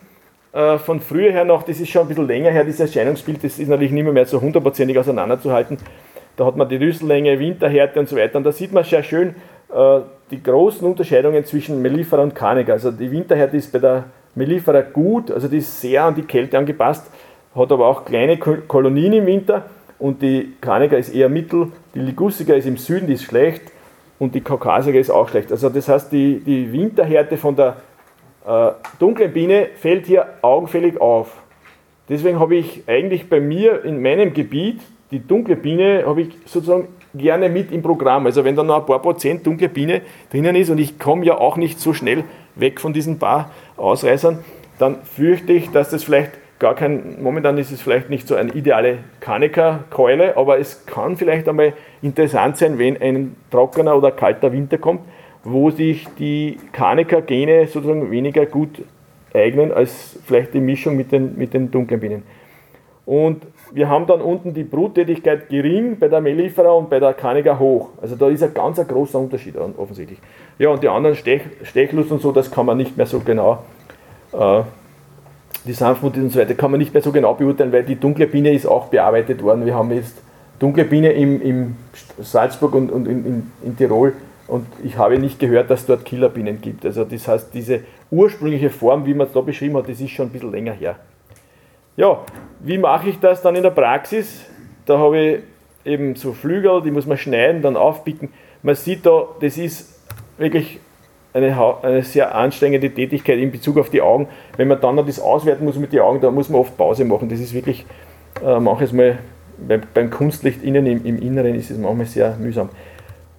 äh, 0.53 0.77
von 0.77 0.99
früher 0.99 1.31
her 1.31 1.45
noch, 1.45 1.63
das 1.63 1.79
ist 1.79 1.89
schon 1.89 2.03
ein 2.03 2.07
bisschen 2.07 2.27
länger 2.27 2.51
her, 2.51 2.63
dieses 2.63 2.79
Erscheinungsbild, 2.79 3.43
das 3.43 3.59
ist 3.59 3.67
natürlich 3.67 3.91
nicht 3.91 4.03
mehr, 4.03 4.13
mehr 4.13 4.25
so 4.25 4.41
hundertprozentig 4.41 4.97
auseinanderzuhalten. 4.97 5.77
Da 6.35 6.45
hat 6.45 6.55
man 6.55 6.69
die 6.69 6.77
Rüssellänge, 6.77 7.39
Winterhärte 7.39 7.99
und 7.99 8.07
so 8.07 8.15
weiter. 8.15 8.37
Und 8.37 8.43
da 8.43 8.51
sieht 8.51 8.71
man 8.71 8.83
sehr 8.83 9.03
schön 9.03 9.35
äh, 9.73 9.99
die 10.31 10.41
großen 10.41 10.87
Unterscheidungen 10.87 11.43
zwischen 11.45 11.81
Mellifera 11.81 12.21
und 12.21 12.35
Carnegie. 12.35 12.71
Also 12.71 12.91
die 12.91 13.11
Winterhärte 13.11 13.57
ist 13.57 13.71
bei 13.71 13.79
der 13.79 14.05
Mellifera 14.35 14.81
gut, 14.81 15.31
also 15.31 15.47
die 15.47 15.57
ist 15.57 15.81
sehr 15.81 16.03
an 16.03 16.15
die 16.15 16.21
Kälte 16.21 16.57
angepasst, 16.57 17.09
hat 17.55 17.71
aber 17.71 17.87
auch 17.87 18.05
kleine 18.05 18.37
Kolonien 18.37 19.13
im 19.13 19.25
Winter 19.25 19.65
und 19.99 20.21
die 20.21 20.53
Carnegie 20.61 20.97
ist 20.97 21.13
eher 21.13 21.27
mittel, 21.27 21.71
die 21.95 21.99
Ligussica 21.99 22.53
ist 22.53 22.67
im 22.67 22.77
Süden, 22.77 23.07
die 23.07 23.13
ist 23.13 23.23
schlecht 23.23 23.63
und 24.19 24.35
die 24.35 24.41
Kaukasiker 24.41 24.99
ist 24.99 25.09
auch 25.09 25.27
schlecht. 25.29 25.51
Also 25.51 25.69
das 25.69 25.87
heißt, 25.87 26.11
die, 26.11 26.39
die 26.39 26.71
Winterhärte 26.71 27.37
von 27.37 27.55
der 27.55 27.77
äh, 28.47 28.71
dunklen 28.99 29.33
Biene 29.33 29.67
fällt 29.75 30.07
hier 30.07 30.25
augenfällig 30.41 30.99
auf. 30.99 31.41
Deswegen 32.09 32.39
habe 32.39 32.55
ich 32.55 32.83
eigentlich 32.87 33.29
bei 33.29 33.39
mir 33.39 33.83
in 33.83 34.01
meinem 34.01 34.33
Gebiet 34.33 34.79
die 35.11 35.25
dunkle 35.25 35.55
Biene 35.55 36.03
habe 36.05 36.23
ich 36.23 36.29
sozusagen 36.45 36.89
gerne 37.13 37.47
mit 37.47 37.71
im 37.71 37.81
Programm. 37.81 38.25
Also 38.25 38.43
wenn 38.43 38.55
da 38.55 38.63
noch 38.63 38.81
ein 38.81 38.85
paar 38.85 39.01
Prozent 39.01 39.45
dunkle 39.47 39.69
Biene 39.69 40.01
drinnen 40.31 40.55
ist 40.55 40.69
und 40.69 40.79
ich 40.79 40.99
komme 40.99 41.25
ja 41.25 41.37
auch 41.37 41.55
nicht 41.55 41.79
so 41.79 41.93
schnell 41.93 42.25
weg 42.55 42.81
von 42.81 42.91
diesen 42.91 43.17
paar 43.17 43.51
Ausreißern, 43.77 44.39
dann 44.79 44.97
fürchte 45.03 45.53
ich, 45.53 45.71
dass 45.71 45.89
das 45.89 46.03
vielleicht 46.03 46.31
gar 46.59 46.75
kein, 46.75 47.21
momentan 47.21 47.57
ist 47.57 47.71
es 47.71 47.81
vielleicht 47.81 48.09
nicht 48.09 48.27
so 48.27 48.35
eine 48.35 48.51
ideale 48.51 48.97
Kaneka-Keule, 49.21 50.35
aber 50.35 50.59
es 50.59 50.85
kann 50.85 51.15
vielleicht 51.15 51.47
einmal 51.47 51.73
interessant 52.01 52.57
sein, 52.57 52.77
wenn 52.77 53.01
ein 53.01 53.35
trockener 53.49 53.95
oder 53.95 54.11
kalter 54.11 54.51
Winter 54.51 54.77
kommt, 54.77 55.01
wo 55.49 55.71
sich 55.71 56.05
die 56.19 56.57
Kaneka-Gene 56.73 57.67
sozusagen 57.67 58.11
weniger 58.11 58.45
gut 58.45 58.83
eignen 59.33 59.71
als 59.71 60.19
vielleicht 60.25 60.53
die 60.53 60.59
Mischung 60.59 60.97
mit 60.97 61.13
den, 61.13 61.37
mit 61.37 61.53
den 61.53 61.71
dunklen 61.71 61.99
Bienen. 62.01 62.23
Und 63.05 63.43
wir 63.71 63.87
haben 63.87 64.05
dann 64.07 64.19
unten 64.19 64.53
die 64.53 64.65
Bruttätigkeit 64.65 65.47
gering 65.47 65.97
bei 65.97 66.09
der 66.09 66.19
Mellifera 66.19 66.71
und 66.71 66.89
bei 66.89 66.99
der 66.99 67.13
Kaneka 67.13 67.57
hoch. 67.57 67.89
Also 68.01 68.17
da 68.17 68.27
ist 68.27 68.43
ein 68.43 68.53
ganz 68.53 68.77
ein 68.77 68.87
großer 68.87 69.19
Unterschied 69.19 69.55
offensichtlich. 69.57 70.19
Ja, 70.59 70.69
und 70.69 70.83
die 70.83 70.89
anderen 70.89 71.15
Stech, 71.15 71.43
Stechlust 71.63 72.11
und 72.11 72.21
so, 72.21 72.33
das 72.33 72.51
kann 72.51 72.65
man 72.65 72.75
nicht 72.75 72.97
mehr 72.97 73.05
so 73.05 73.21
genau 73.21 73.59
äh, 74.33 74.63
die 75.65 75.73
Sanftmut 75.73 76.17
und 76.17 76.29
so 76.29 76.39
weiter, 76.39 76.55
kann 76.55 76.71
man 76.71 76.79
nicht 76.79 76.93
mehr 76.93 77.03
so 77.03 77.13
genau 77.13 77.33
beurteilen, 77.35 77.71
weil 77.71 77.83
die 77.83 77.95
dunkle 77.95 78.27
Biene 78.27 78.51
ist 78.51 78.65
auch 78.65 78.87
bearbeitet 78.87 79.41
worden. 79.41 79.65
Wir 79.65 79.75
haben 79.75 79.91
jetzt 79.91 80.21
dunkle 80.59 80.83
Biene 80.83 81.13
im, 81.13 81.41
im 81.41 81.75
Salzburg 82.19 82.75
und, 82.75 82.91
und 82.91 83.07
in, 83.07 83.25
in, 83.25 83.51
in 83.63 83.77
Tirol 83.77 84.13
und 84.47 84.65
ich 84.83 84.97
habe 84.97 85.19
nicht 85.19 85.39
gehört, 85.39 85.69
dass 85.69 85.81
es 85.81 85.85
dort 85.87 86.05
Killerbienen 86.05 86.61
gibt. 86.61 86.85
Also 86.85 87.03
das 87.03 87.27
heißt, 87.27 87.53
diese 87.53 87.81
ursprüngliche 88.11 88.69
Form, 88.69 89.05
wie 89.05 89.13
man 89.13 89.27
es 89.27 89.33
da 89.33 89.41
beschrieben 89.41 89.77
hat, 89.77 89.89
das 89.89 89.99
ist 89.99 90.11
schon 90.11 90.27
ein 90.27 90.31
bisschen 90.31 90.51
länger 90.51 90.73
her. 90.73 90.95
Ja, 91.97 92.23
wie 92.59 92.77
mache 92.77 93.09
ich 93.09 93.19
das 93.19 93.41
dann 93.41 93.55
in 93.55 93.63
der 93.63 93.71
Praxis? 93.71 94.45
Da 94.85 94.97
habe 94.97 95.17
ich 95.17 95.39
eben 95.83 96.15
so 96.15 96.33
Flügel, 96.33 96.81
die 96.81 96.91
muss 96.91 97.05
man 97.05 97.17
schneiden, 97.17 97.61
dann 97.61 97.75
aufpicken. 97.75 98.29
Man 98.61 98.75
sieht 98.75 99.05
da, 99.05 99.27
das 99.39 99.57
ist 99.57 99.99
wirklich 100.37 100.79
eine, 101.33 101.55
eine, 101.83 102.03
sehr 102.03 102.35
anstrengende 102.35 102.89
Tätigkeit 102.89 103.37
in 103.39 103.51
Bezug 103.51 103.77
auf 103.77 103.89
die 103.89 104.01
Augen. 104.01 104.27
Wenn 104.55 104.67
man 104.67 104.79
dann 104.79 104.95
noch 104.95 105.05
das 105.05 105.19
auswerten 105.19 105.65
muss 105.65 105.77
mit 105.77 105.93
den 105.93 105.99
Augen, 105.99 106.21
da 106.21 106.31
muss 106.31 106.49
man 106.49 106.61
oft 106.61 106.77
Pause 106.77 107.05
machen. 107.05 107.29
Das 107.29 107.39
ist 107.39 107.53
wirklich 107.53 107.85
äh, 108.43 108.59
manches 108.59 108.93
Mal 108.93 109.19
beim, 109.93 110.09
Kunstlicht 110.09 110.63
innen 110.63 110.85
im, 110.85 111.05
im, 111.05 111.19
Inneren 111.19 111.55
ist 111.55 111.71
es 111.71 111.77
manchmal 111.77 112.05
sehr 112.05 112.35
mühsam. 112.37 112.69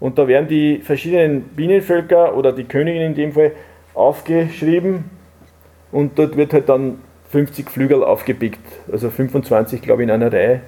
Und 0.00 0.18
da 0.18 0.28
werden 0.28 0.48
die 0.48 0.78
verschiedenen 0.78 1.42
Bienenvölker 1.42 2.36
oder 2.36 2.52
die 2.52 2.64
Königin 2.64 3.02
in 3.02 3.14
dem 3.14 3.32
Fall 3.32 3.52
aufgeschrieben 3.94 5.04
und 5.90 6.18
dort 6.18 6.36
wird 6.36 6.52
halt 6.52 6.68
dann 6.68 7.00
50 7.30 7.68
Flügel 7.68 8.04
aufgepickt, 8.04 8.60
also 8.90 9.10
25 9.10 9.82
glaube 9.82 10.02
ich 10.02 10.08
in 10.08 10.14
einer 10.14 10.32
Reihe 10.32 10.60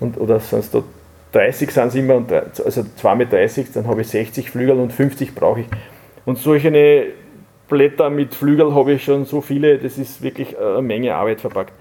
und, 0.00 0.18
oder 0.18 0.40
sonst 0.40 0.74
da 0.74 0.82
30 1.32 1.70
sind 1.70 1.88
es 1.88 1.94
immer, 1.94 2.16
und, 2.16 2.32
also 2.32 2.82
2 2.96 3.14
mit 3.14 3.32
30, 3.32 3.72
dann 3.72 3.86
habe 3.86 4.00
ich 4.00 4.08
60 4.08 4.50
Flügel 4.50 4.78
und 4.78 4.92
50 4.92 5.34
brauche 5.34 5.60
ich. 5.60 5.66
Und 6.24 6.38
solche 6.38 7.12
Blätter 7.68 8.10
mit 8.10 8.34
Flügel 8.34 8.74
habe 8.74 8.92
ich 8.92 9.04
schon 9.04 9.26
so 9.26 9.40
viele, 9.40 9.78
das 9.78 9.98
ist 9.98 10.22
wirklich 10.22 10.58
eine 10.58 10.80
Menge 10.82 11.14
Arbeit 11.14 11.40
verpackt. 11.40 11.72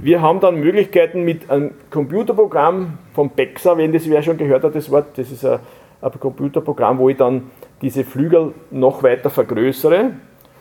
Wir 0.00 0.22
haben 0.22 0.40
dann 0.40 0.60
Möglichkeiten 0.60 1.24
mit 1.24 1.50
einem 1.50 1.72
Computerprogramm 1.90 2.98
vom 3.14 3.30
Bexa, 3.30 3.76
wenn 3.76 3.92
das 3.92 4.08
wer 4.08 4.22
schon 4.22 4.38
gehört 4.38 4.62
hat, 4.62 4.74
das 4.74 4.90
Wort, 4.90 5.18
das 5.18 5.30
ist 5.30 5.44
ein, 5.44 5.58
ein 6.00 6.20
Computerprogramm, 6.20 6.98
wo 6.98 7.08
ich 7.08 7.16
dann 7.16 7.50
diese 7.82 8.04
Flügel 8.04 8.52
noch 8.70 9.02
weiter 9.02 9.30
vergrößere 9.30 10.10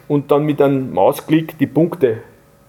und 0.08 0.32
dann 0.32 0.44
mit 0.44 0.62
einem 0.62 0.94
Mausklick 0.94 1.58
die 1.58 1.68
Punkte, 1.68 2.18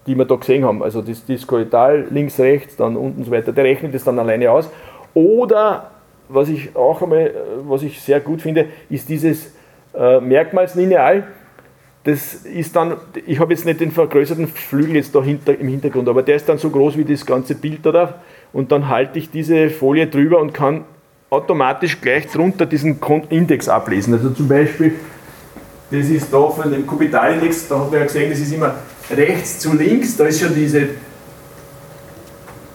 die 0.07 0.15
wir 0.15 0.25
da 0.25 0.35
gesehen 0.35 0.65
haben, 0.65 0.81
also 0.83 1.01
das, 1.01 1.47
Koital 1.47 2.07
links, 2.09 2.39
rechts, 2.39 2.75
dann 2.75 2.95
unten 2.95 3.19
und 3.19 3.25
so 3.25 3.31
weiter, 3.31 3.51
der 3.51 3.63
rechnet 3.63 3.93
das 3.93 4.03
dann 4.03 4.19
alleine 4.19 4.51
aus. 4.51 4.69
Oder 5.13 5.91
was 6.27 6.49
ich 6.49 6.75
auch 6.75 7.01
einmal, 7.01 7.33
was 7.67 7.83
ich 7.83 8.01
sehr 8.01 8.19
gut 8.19 8.41
finde, 8.41 8.67
ist 8.89 9.09
dieses 9.09 9.53
äh, 9.93 10.19
Merkmalslineal 10.19 11.27
das 12.03 12.33
ist 12.45 12.75
dann, 12.75 12.95
ich 13.25 13.39
habe 13.39 13.53
jetzt 13.53 13.65
nicht 13.65 13.81
den 13.81 13.91
vergrößerten 13.91 14.47
Flügel 14.47 14.95
jetzt 14.95 15.13
da 15.13 15.21
hinter, 15.21 15.57
im 15.57 15.67
Hintergrund, 15.67 16.07
aber 16.07 16.23
der 16.23 16.37
ist 16.37 16.47
dann 16.47 16.57
so 16.57 16.69
groß 16.69 16.97
wie 16.97 17.03
das 17.03 17.25
ganze 17.25 17.55
Bild 17.55 17.85
da 17.85 18.21
und 18.53 18.71
dann 18.71 18.87
halte 18.87 19.19
ich 19.19 19.29
diese 19.29 19.69
Folie 19.69 20.07
drüber 20.07 20.39
und 20.39 20.53
kann 20.53 20.85
automatisch 21.29 21.99
gleich 22.01 22.27
drunter 22.27 22.65
diesen 22.65 22.99
Index 23.29 23.67
ablesen. 23.67 24.13
Also 24.13 24.31
zum 24.31 24.47
Beispiel, 24.47 24.95
das 25.91 26.07
ist 26.07 26.31
da 26.31 26.49
von 26.49 26.71
dem 26.71 26.85
Kubitalindex, 26.85 27.67
da 27.67 27.79
hat 27.79 27.91
man 27.91 27.99
ja 27.99 28.05
gesehen, 28.05 28.29
das 28.29 28.39
ist 28.39 28.53
immer 28.53 28.75
rechts 29.09 29.59
zu 29.59 29.73
links, 29.73 30.17
da 30.17 30.25
ist 30.25 30.39
schon 30.39 30.53
diese, 30.53 30.89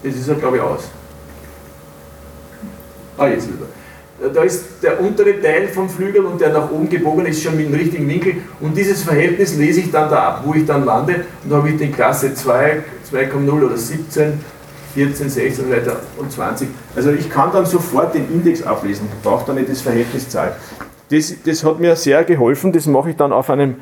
das 0.03 0.15
ist 0.15 0.27
ja 0.27 0.33
glaube 0.35 0.57
ich 0.57 0.63
aus. 0.63 0.89
Ah, 3.17 3.27
jetzt 3.27 3.47
wieder 3.47 3.67
da 4.33 4.43
ist 4.43 4.65
der 4.81 4.99
untere 5.01 5.41
Teil 5.41 5.67
vom 5.67 5.89
Flügel 5.89 6.25
und 6.25 6.39
der 6.39 6.49
nach 6.49 6.71
oben 6.71 6.89
gebogen 6.89 7.25
ist 7.25 7.43
schon 7.43 7.57
mit 7.57 7.67
dem 7.67 7.73
richtigen 7.73 8.07
Winkel 8.07 8.35
und 8.61 8.75
dieses 8.75 9.03
Verhältnis 9.03 9.57
lese 9.57 9.81
ich 9.81 9.91
dann 9.91 10.09
da 10.09 10.29
ab, 10.29 10.43
wo 10.45 10.53
ich 10.53 10.65
dann 10.65 10.85
lande 10.85 11.25
und 11.43 11.49
da 11.49 11.57
habe 11.57 11.69
ich 11.69 11.77
den 11.77 11.91
Klasse 11.91 12.33
2, 12.33 12.83
2,0 13.11 13.65
oder 13.65 13.77
17, 13.77 14.39
14, 14.95 15.29
16 15.29 15.65
und 15.65 15.71
weiter 15.71 15.99
und 16.17 16.31
20. 16.31 16.69
Also 16.95 17.11
ich 17.11 17.29
kann 17.29 17.51
dann 17.51 17.65
sofort 17.65 18.15
den 18.15 18.31
Index 18.31 18.63
ablesen, 18.63 19.09
brauche 19.21 19.45
dann 19.45 19.57
nicht 19.57 19.69
das 19.69 19.81
Verhältnis 19.81 20.29
Zahl. 20.29 20.55
Das, 21.09 21.33
das 21.45 21.63
hat 21.63 21.79
mir 21.79 21.95
sehr 21.97 22.23
geholfen, 22.23 22.71
das 22.71 22.87
mache 22.87 23.11
ich 23.11 23.15
dann 23.17 23.33
auf 23.33 23.49
einem 23.49 23.75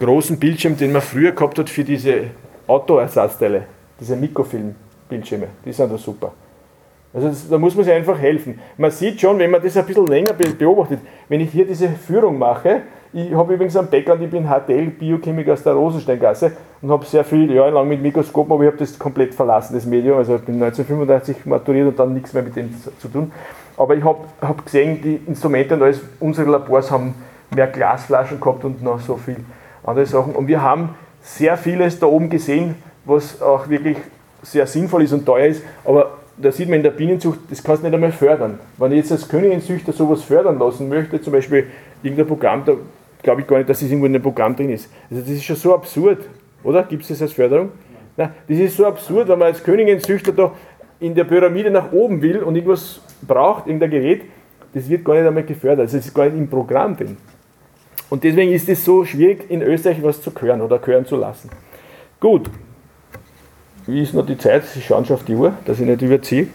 großen 0.00 0.38
Bildschirm, 0.38 0.76
den 0.76 0.92
man 0.92 1.02
früher 1.02 1.32
gehabt 1.32 1.58
hat 1.58 1.68
für 1.68 1.84
diese 1.84 2.30
Autoersatzteile, 2.66 3.66
diese 4.00 4.16
Mikrofilm-Bildschirme, 4.16 5.48
die 5.64 5.72
sind 5.72 5.92
da 5.92 5.98
super. 5.98 6.32
Also 7.12 7.28
das, 7.28 7.48
da 7.48 7.58
muss 7.58 7.76
man 7.76 7.84
sich 7.84 7.94
einfach 7.94 8.18
helfen. 8.18 8.58
Man 8.76 8.90
sieht 8.90 9.20
schon, 9.20 9.38
wenn 9.38 9.50
man 9.50 9.62
das 9.62 9.76
ein 9.76 9.86
bisschen 9.86 10.06
länger 10.06 10.32
beobachtet, 10.32 10.98
wenn 11.28 11.40
ich 11.40 11.50
hier 11.50 11.66
diese 11.66 11.90
Führung 11.90 12.38
mache, 12.38 12.80
ich 13.14 13.32
habe 13.32 13.54
übrigens 13.54 13.76
einen 13.76 13.88
Background, 13.88 14.22
ich 14.22 14.30
bin 14.30 14.48
HTL-Biochemiker 14.48 15.52
aus 15.52 15.62
der 15.62 15.74
Rosensteingasse 15.74 16.50
und 16.82 16.90
habe 16.90 17.04
sehr 17.04 17.24
viele 17.24 17.54
Jahre 17.54 17.70
lang 17.70 17.88
mit 17.88 18.02
Mikroskopen, 18.02 18.52
aber 18.52 18.64
ich 18.64 18.68
habe 18.68 18.78
das 18.78 18.98
komplett 18.98 19.34
verlassen, 19.34 19.74
das 19.74 19.86
Medium. 19.86 20.18
Also 20.18 20.34
ich 20.34 20.42
bin 20.42 20.56
1985 20.56 21.46
maturiert 21.46 21.86
und 21.86 21.98
dann 21.98 22.12
nichts 22.12 22.32
mehr 22.32 22.42
mit 22.42 22.56
dem 22.56 22.74
zu, 22.98 23.08
tun. 23.08 23.30
Aber 23.76 23.94
ich 23.94 24.02
habe 24.02 24.18
hab 24.40 24.64
gesehen, 24.64 25.00
die 25.00 25.20
Instrumente 25.28 25.74
und 25.74 25.82
alles, 25.84 26.00
unsere 26.18 26.50
Labors 26.50 26.90
haben 26.90 27.14
mehr 27.54 27.68
Glasflaschen 27.68 28.40
gehabt 28.40 28.64
und 28.64 28.82
noch 28.82 28.98
so 28.98 29.16
viel 29.16 29.36
andere 29.84 30.06
Sachen. 30.06 30.34
Und 30.34 30.48
wir 30.48 30.60
haben 30.60 30.96
sehr 31.22 31.56
vieles 31.56 32.00
da 32.00 32.06
oben 32.06 32.28
gesehen, 32.28 32.74
was 33.04 33.40
auch 33.40 33.68
wirklich 33.68 33.96
sehr 34.42 34.66
sinnvoll 34.66 35.04
ist 35.04 35.12
und 35.12 35.24
teuer 35.24 35.46
ist, 35.46 35.62
aber 35.84 36.18
da 36.36 36.50
sieht 36.50 36.68
man 36.68 36.78
in 36.78 36.82
der 36.82 36.90
Bienenzucht, 36.90 37.38
das 37.48 37.62
kannst 37.62 37.82
du 37.82 37.86
nicht 37.86 37.94
einmal 37.94 38.10
fördern. 38.10 38.58
Wenn 38.76 38.90
ich 38.90 38.98
jetzt 38.98 39.12
als 39.12 39.28
Königenzüchter 39.28 39.92
sowas 39.92 40.22
fördern 40.22 40.58
lassen 40.58 40.88
möchte, 40.88 41.20
zum 41.22 41.32
Beispiel 41.32 41.68
irgendein 42.02 42.26
Programm, 42.26 42.64
da 42.64 42.72
glaube 43.24 43.40
ich 43.40 43.46
gar 43.46 43.56
nicht, 43.56 43.68
dass 43.68 43.80
das 43.80 43.88
irgendwo 43.88 44.06
in 44.06 44.14
einem 44.14 44.22
Programm 44.22 44.54
drin 44.54 44.70
ist. 44.70 44.88
Also 45.10 45.22
das 45.22 45.30
ist 45.30 45.42
schon 45.42 45.56
so 45.56 45.74
absurd, 45.74 46.18
oder? 46.62 46.84
Gibt 46.84 47.02
es 47.02 47.08
das 47.08 47.22
als 47.22 47.32
Förderung? 47.32 47.70
Nein, 48.16 48.30
das 48.46 48.58
ist 48.58 48.76
so 48.76 48.86
absurd, 48.86 49.28
wenn 49.28 49.38
man 49.38 49.48
als 49.48 49.62
Königenzüchter 49.64 50.32
da 50.32 50.52
in 51.00 51.14
der 51.14 51.24
Pyramide 51.24 51.70
nach 51.70 51.90
oben 51.92 52.22
will 52.22 52.38
und 52.38 52.54
irgendwas 52.54 53.00
braucht, 53.26 53.66
irgendein 53.66 53.90
Gerät, 53.90 54.22
das 54.72 54.88
wird 54.88 55.04
gar 55.04 55.14
nicht 55.14 55.26
einmal 55.26 55.42
gefördert. 55.42 55.80
Also 55.80 55.98
es 55.98 56.06
ist 56.06 56.14
gar 56.14 56.26
nicht 56.26 56.36
im 56.36 56.48
Programm 56.48 56.96
drin. 56.96 57.16
Und 58.10 58.22
deswegen 58.22 58.52
ist 58.52 58.68
es 58.68 58.84
so 58.84 59.04
schwierig, 59.04 59.50
in 59.50 59.62
Österreich 59.62 60.02
was 60.02 60.22
zu 60.22 60.30
hören 60.40 60.60
oder 60.60 60.80
hören 60.84 61.04
zu 61.04 61.16
lassen. 61.16 61.50
Gut, 62.20 62.48
wie 63.86 64.02
ist 64.02 64.14
noch 64.14 64.24
die 64.24 64.38
Zeit? 64.38 64.64
Sie 64.64 64.80
schauen 64.80 65.04
schon 65.04 65.16
auf 65.16 65.24
die 65.24 65.34
Uhr, 65.34 65.54
dass 65.64 65.80
ich 65.80 65.86
nicht 65.86 66.00
überziehe. 66.00 66.46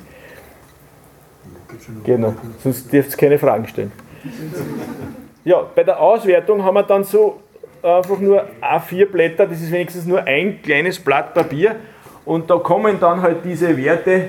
Genau, 2.04 2.34
sonst 2.64 2.92
dürft 2.92 3.12
ihr 3.12 3.18
keine 3.18 3.38
Fragen 3.38 3.68
stellen. 3.68 3.92
Ja, 5.46 5.66
bei 5.74 5.84
der 5.86 6.00
Auswertung 6.00 6.64
haben 6.64 6.74
wir 6.74 6.84
dann 6.84 7.04
so 7.06 7.40
einfach 7.82 8.20
nur 8.20 8.44
A4-Blätter, 8.62 9.48
das 9.48 9.62
ist 9.62 9.72
wenigstens 9.72 10.06
nur 10.06 10.22
ein 10.24 10.62
kleines 10.62 11.00
Blatt 11.00 11.34
Papier. 11.34 11.78
Und 12.26 12.50
da 12.50 12.58
kommen 12.58 12.98
dann 13.00 13.22
halt 13.22 13.38
diese 13.46 13.76
Werte, 13.78 14.12
äh, 14.12 14.26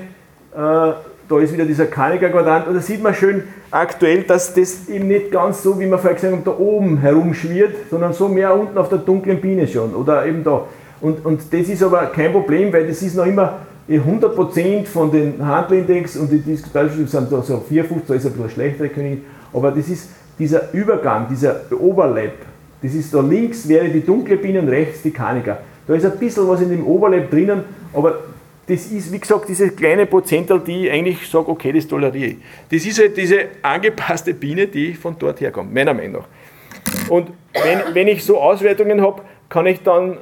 da 0.53 1.39
ist 1.39 1.53
wieder 1.53 1.65
dieser 1.65 1.87
Kaniger-Quadrant. 1.87 2.67
Und 2.67 2.75
da 2.75 2.79
sieht 2.79 3.03
man 3.03 3.13
schön 3.13 3.43
aktuell, 3.69 4.23
dass 4.23 4.53
das 4.53 4.87
eben 4.87 5.09
nicht 5.09 5.31
ganz 5.31 5.63
so, 5.63 5.77
wie 5.79 5.85
man 5.85 5.99
vorher 5.99 6.15
gesagt 6.15 6.33
hat, 6.33 6.47
da 6.47 6.57
oben 6.57 6.97
herumschwirrt, 6.97 7.89
sondern 7.89 8.13
so 8.13 8.29
mehr 8.29 8.57
unten 8.57 8.77
auf 8.77 8.87
der 8.87 8.99
dunklen 8.99 9.41
Biene 9.41 9.67
schon 9.67 9.93
oder 9.93 10.25
eben 10.25 10.43
da. 10.45 10.65
Und, 11.01 11.25
und 11.25 11.41
das 11.51 11.67
ist 11.67 11.83
aber 11.83 12.05
kein 12.07 12.31
Problem, 12.31 12.71
weil 12.71 12.87
das 12.87 13.01
ist 13.01 13.15
noch 13.15 13.25
immer 13.25 13.59
100% 13.89 14.85
von 14.85 15.11
den 15.11 15.45
Handelindex 15.45 16.15
und 16.15 16.31
die 16.31 16.39
Diskutalstudien 16.39 17.07
sind 17.07 17.31
da 17.31 17.41
so 17.41 17.59
54, 17.59 18.07
da 18.07 18.13
ist 18.13 18.25
ein 18.25 18.31
bisschen 18.33 18.49
schlechtere 18.49 18.89
Königin, 18.89 19.25
aber 19.53 19.71
das 19.71 19.89
ist 19.89 20.09
dieser 20.41 20.73
Übergang, 20.73 21.27
dieser 21.29 21.61
Overlap, 21.71 22.33
das 22.81 22.95
ist 22.95 23.13
da 23.13 23.21
links 23.21 23.67
wäre 23.67 23.87
die 23.89 24.01
dunkle 24.01 24.37
Biene 24.37 24.59
und 24.59 24.69
rechts 24.69 25.03
die 25.03 25.11
Kaniker. 25.11 25.59
Da 25.85 25.93
ist 25.93 26.05
ein 26.05 26.17
bisschen 26.17 26.47
was 26.47 26.61
in 26.61 26.69
dem 26.69 26.85
Overlap 26.85 27.29
drinnen, 27.29 27.63
aber 27.93 28.19
das 28.67 28.87
ist, 28.87 29.11
wie 29.11 29.19
gesagt, 29.19 29.49
diese 29.49 29.69
kleine 29.69 30.05
Prozentzahl, 30.05 30.59
die 30.59 30.87
ich 30.87 30.91
eigentlich 30.91 31.29
sage, 31.29 31.47
okay, 31.49 31.71
das 31.71 31.87
toleriere 31.87 32.31
ich. 32.31 32.37
Das 32.71 32.85
ist 32.85 32.99
halt 32.99 33.17
diese 33.17 33.45
angepasste 33.61 34.33
Biene, 34.33 34.67
die 34.67 34.93
von 34.93 35.15
dort 35.19 35.41
herkommt, 35.41 35.73
meiner 35.73 35.93
Meinung 35.93 36.23
nach. 36.23 37.09
Und 37.09 37.29
wenn, 37.53 37.93
wenn 37.93 38.07
ich 38.07 38.23
so 38.23 38.39
Auswertungen 38.39 39.01
habe, 39.01 39.21
kann 39.49 39.67
ich 39.67 39.83
dann 39.83 40.17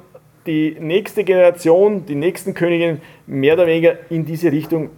die 0.46 0.76
nächste 0.80 1.24
Generation, 1.24 2.06
die 2.06 2.16
nächsten 2.16 2.54
Königinnen 2.54 3.02
mehr 3.28 3.54
oder 3.54 3.68
weniger 3.68 3.98
in 4.10 4.26
diese 4.26 4.52
Richtung 4.52 4.90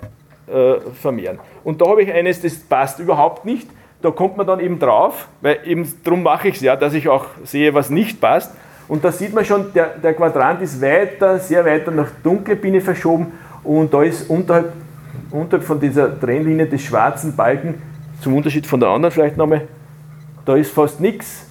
äh, 0.48 0.80
vermehren. 1.00 1.40
Und 1.64 1.82
da 1.82 1.90
habe 1.90 2.04
ich 2.04 2.12
eines, 2.12 2.42
das 2.42 2.56
passt 2.56 3.00
überhaupt 3.00 3.46
nicht. 3.46 3.68
Da 4.02 4.12
kommt 4.12 4.38
man 4.38 4.48
dann 4.48 4.60
eben 4.60 4.80
drauf, 4.80 5.28
weil 5.42 5.60
eben 5.66 5.88
darum 6.04 6.24
mache 6.24 6.48
ich 6.48 6.56
es 6.56 6.62
ja, 6.62 6.76
dass 6.76 6.94
ich 6.94 7.08
auch 7.08 7.26
sehe, 7.44 7.74
was 7.74 7.90
nicht 7.90 8.20
passt. 8.20 8.54
Und 8.88 9.04
da 9.04 9.12
sieht 9.12 9.34
man 9.34 9.46
schon, 9.46 9.72
der, 9.74 9.98
der 9.98 10.14
Quadrant 10.14 10.62
ist 10.62 10.82
weiter, 10.82 11.40
sehr 11.40 11.64
weiter 11.66 11.92
nach 11.92 12.10
dunkle 12.24 12.56
Biene 12.56 12.82
verschoben 12.82 13.32
und 13.64 13.94
da 13.94 14.04
ist 14.04 14.30
unterhalb, 14.30 14.74
unterhalb 15.30 15.64
von 15.64 15.80
dieser 15.80 16.20
Trennlinie 16.20 16.66
des 16.66 16.82
schwarzen 16.82 17.36
Balken, 17.36 17.82
zum 18.22 18.36
Unterschied 18.36 18.68
von 18.68 18.80
der 18.80 18.90
anderen 18.90 19.12
vielleicht 19.14 19.38
nochmal, 19.38 19.68
da 20.46 20.56
ist 20.56 20.72
fast 20.72 21.00
nichts. 21.00 21.46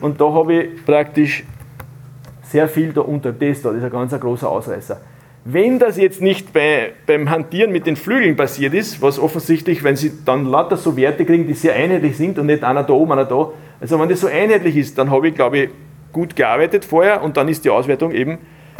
Und 0.00 0.20
da 0.20 0.32
habe 0.32 0.54
ich 0.54 0.84
praktisch 0.84 1.44
sehr 2.42 2.68
viel 2.68 2.92
da 2.92 3.02
unter 3.02 3.32
das 3.32 3.62
da, 3.62 3.70
das 3.70 3.78
ist 3.78 3.84
ein 3.84 3.90
ganz 3.90 4.18
großer 4.18 4.48
Ausreißer. 4.48 5.00
Wenn 5.44 5.80
das 5.80 5.96
jetzt 5.96 6.20
nicht 6.20 6.52
bei, 6.52 6.92
beim 7.06 7.28
Hantieren 7.28 7.72
mit 7.72 7.86
den 7.86 7.96
Flügeln 7.96 8.36
passiert 8.36 8.74
ist, 8.74 9.02
was 9.02 9.18
offensichtlich, 9.18 9.82
wenn 9.82 9.96
sie 9.96 10.12
dann 10.24 10.46
lauter 10.46 10.76
so 10.76 10.96
Werte 10.96 11.24
kriegen, 11.24 11.48
die 11.48 11.54
sehr 11.54 11.74
einheitlich 11.74 12.16
sind 12.16 12.38
und 12.38 12.46
nicht 12.46 12.62
einer 12.62 12.84
da 12.84 12.92
oben, 12.92 13.10
einer 13.10 13.24
da, 13.24 13.50
also 13.80 13.98
wenn 13.98 14.08
das 14.08 14.20
so 14.20 14.28
einheitlich 14.28 14.76
ist, 14.76 14.96
dann 14.98 15.10
habe 15.10 15.28
ich, 15.28 15.34
glaube 15.34 15.58
ich, 15.58 15.70
gut 16.12 16.36
gearbeitet 16.36 16.84
vorher 16.84 17.24
und 17.24 17.36
dann 17.36 17.48
ist 17.48 17.64
die 17.64 17.70
Auswertung 17.70 18.12
eben 18.12 18.38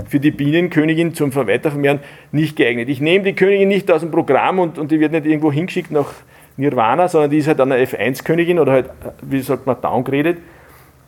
für 0.08 0.20
die 0.20 0.30
Bienenkönigin 0.30 1.14
zum 1.14 1.34
Weitervermehren 1.34 1.98
nicht 2.30 2.54
geeignet. 2.54 2.88
Ich 2.88 3.00
nehme 3.00 3.24
die 3.24 3.34
Königin 3.34 3.68
nicht 3.68 3.90
aus 3.90 4.02
dem 4.02 4.12
Programm 4.12 4.60
und, 4.60 4.78
und 4.78 4.92
die 4.92 5.00
wird 5.00 5.10
nicht 5.10 5.26
irgendwo 5.26 5.50
hingeschickt 5.50 5.90
nach 5.90 6.12
Nirvana, 6.56 7.08
sondern 7.08 7.30
die 7.30 7.38
ist 7.38 7.48
halt 7.48 7.60
eine 7.60 7.76
F1-Königin 7.78 8.60
oder 8.60 8.72
halt, 8.72 8.90
wie 9.22 9.40
sagt 9.40 9.66
man, 9.66 9.80
downgraded. 9.80 10.38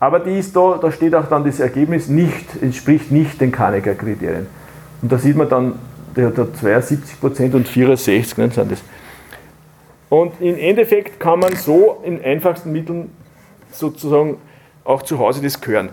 Aber 0.01 0.19
die 0.19 0.39
ist 0.39 0.57
da, 0.57 0.79
da 0.83 0.91
steht 0.91 1.15
auch 1.15 1.29
dann 1.29 1.45
das 1.45 1.61
Ergebnis 1.61 2.09
nicht, 2.09 2.61
entspricht 2.61 3.13
nicht 3.13 3.41
den 3.41 3.53
Kanecker-Kriterien. 3.53 4.47
Und 5.05 5.13
da 5.13 5.19
sieht 5.19 5.37
man 5.37 5.51
dann, 5.51 5.79
der 6.17 6.29
hat 6.29 6.37
72% 6.39 7.53
und 7.53 7.69
64 7.69 8.39
ne, 8.39 8.51
sind 8.51 8.71
das. 8.71 8.83
Und 10.09 10.33
im 10.41 10.57
Endeffekt 10.57 11.21
kann 11.21 11.41
man 11.41 11.55
so 11.57 12.03
in 12.07 12.25
einfachsten 12.25 12.73
Mitteln 12.73 13.11
sozusagen 13.71 14.39
auch 14.83 15.03
zu 15.03 15.19
Hause 15.19 15.43
das 15.43 15.61
hören. 15.63 15.91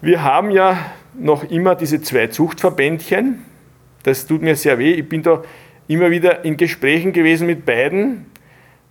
Wir 0.00 0.24
haben 0.24 0.50
ja 0.50 0.78
noch 1.12 1.44
immer 1.50 1.74
diese 1.74 2.00
zwei 2.00 2.28
Zuchtverbändchen. 2.28 3.44
Das 4.02 4.26
tut 4.26 4.40
mir 4.40 4.56
sehr 4.56 4.78
weh. 4.78 4.92
Ich 4.94 5.10
bin 5.10 5.22
da 5.22 5.42
immer 5.86 6.10
wieder 6.10 6.42
in 6.46 6.56
Gesprächen 6.56 7.12
gewesen 7.12 7.46
mit 7.46 7.66
beiden, 7.66 8.24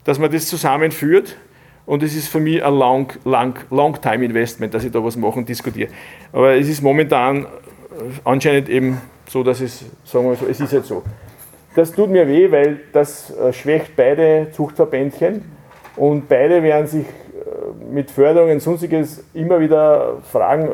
dass 0.04 0.20
man 0.20 0.32
das 0.32 0.45
zusammenführt. 0.45 1.36
Und 1.88 2.04
es 2.04 2.16
ist 2.16 2.28
für 2.28 2.40
mich 2.40 2.64
ein 2.64 2.76
long, 2.76 3.12
long, 3.26 3.56
long 3.72 4.00
time 4.00 4.24
investment, 4.24 4.76
dass 4.76 4.84
ich 4.84 4.91
da 4.91 5.04
was 5.04 5.18
mache 5.18 5.40
und 5.40 5.50
diskutiere. 5.50 5.90
Aber 6.32 6.54
es 6.54 6.70
ist 6.70 6.84
momentan 6.84 7.48
anscheinend 8.24 8.70
eben 8.70 9.02
so, 9.28 9.44
dass 9.44 9.61
es, 9.61 9.86
sagen 10.03 10.30
wir 10.30 10.36
so, 10.36 10.45
es 10.45 10.60
ist 10.60 10.74
jetzt 10.74 10.88
so. 10.88 11.03
Das 11.76 11.91
tut 11.91 12.10
mir 12.10 12.28
weh, 12.28 12.52
weil 12.52 12.82
das 12.91 13.32
äh, 13.32 13.52
schwächt 13.52 13.95
beide 13.95 14.52
Zuchtverbändchen 14.52 15.44
und 15.95 16.30
beide 16.30 16.61
werden 16.61 16.88
sich 16.88 17.06
äh, 17.06 17.91
mit 17.91 18.11
Förderung 18.11 18.52
und 18.52 18.61
sonstiges 18.61 19.24
immer 19.34 19.60
wieder 19.60 20.18
fragen, 20.32 20.70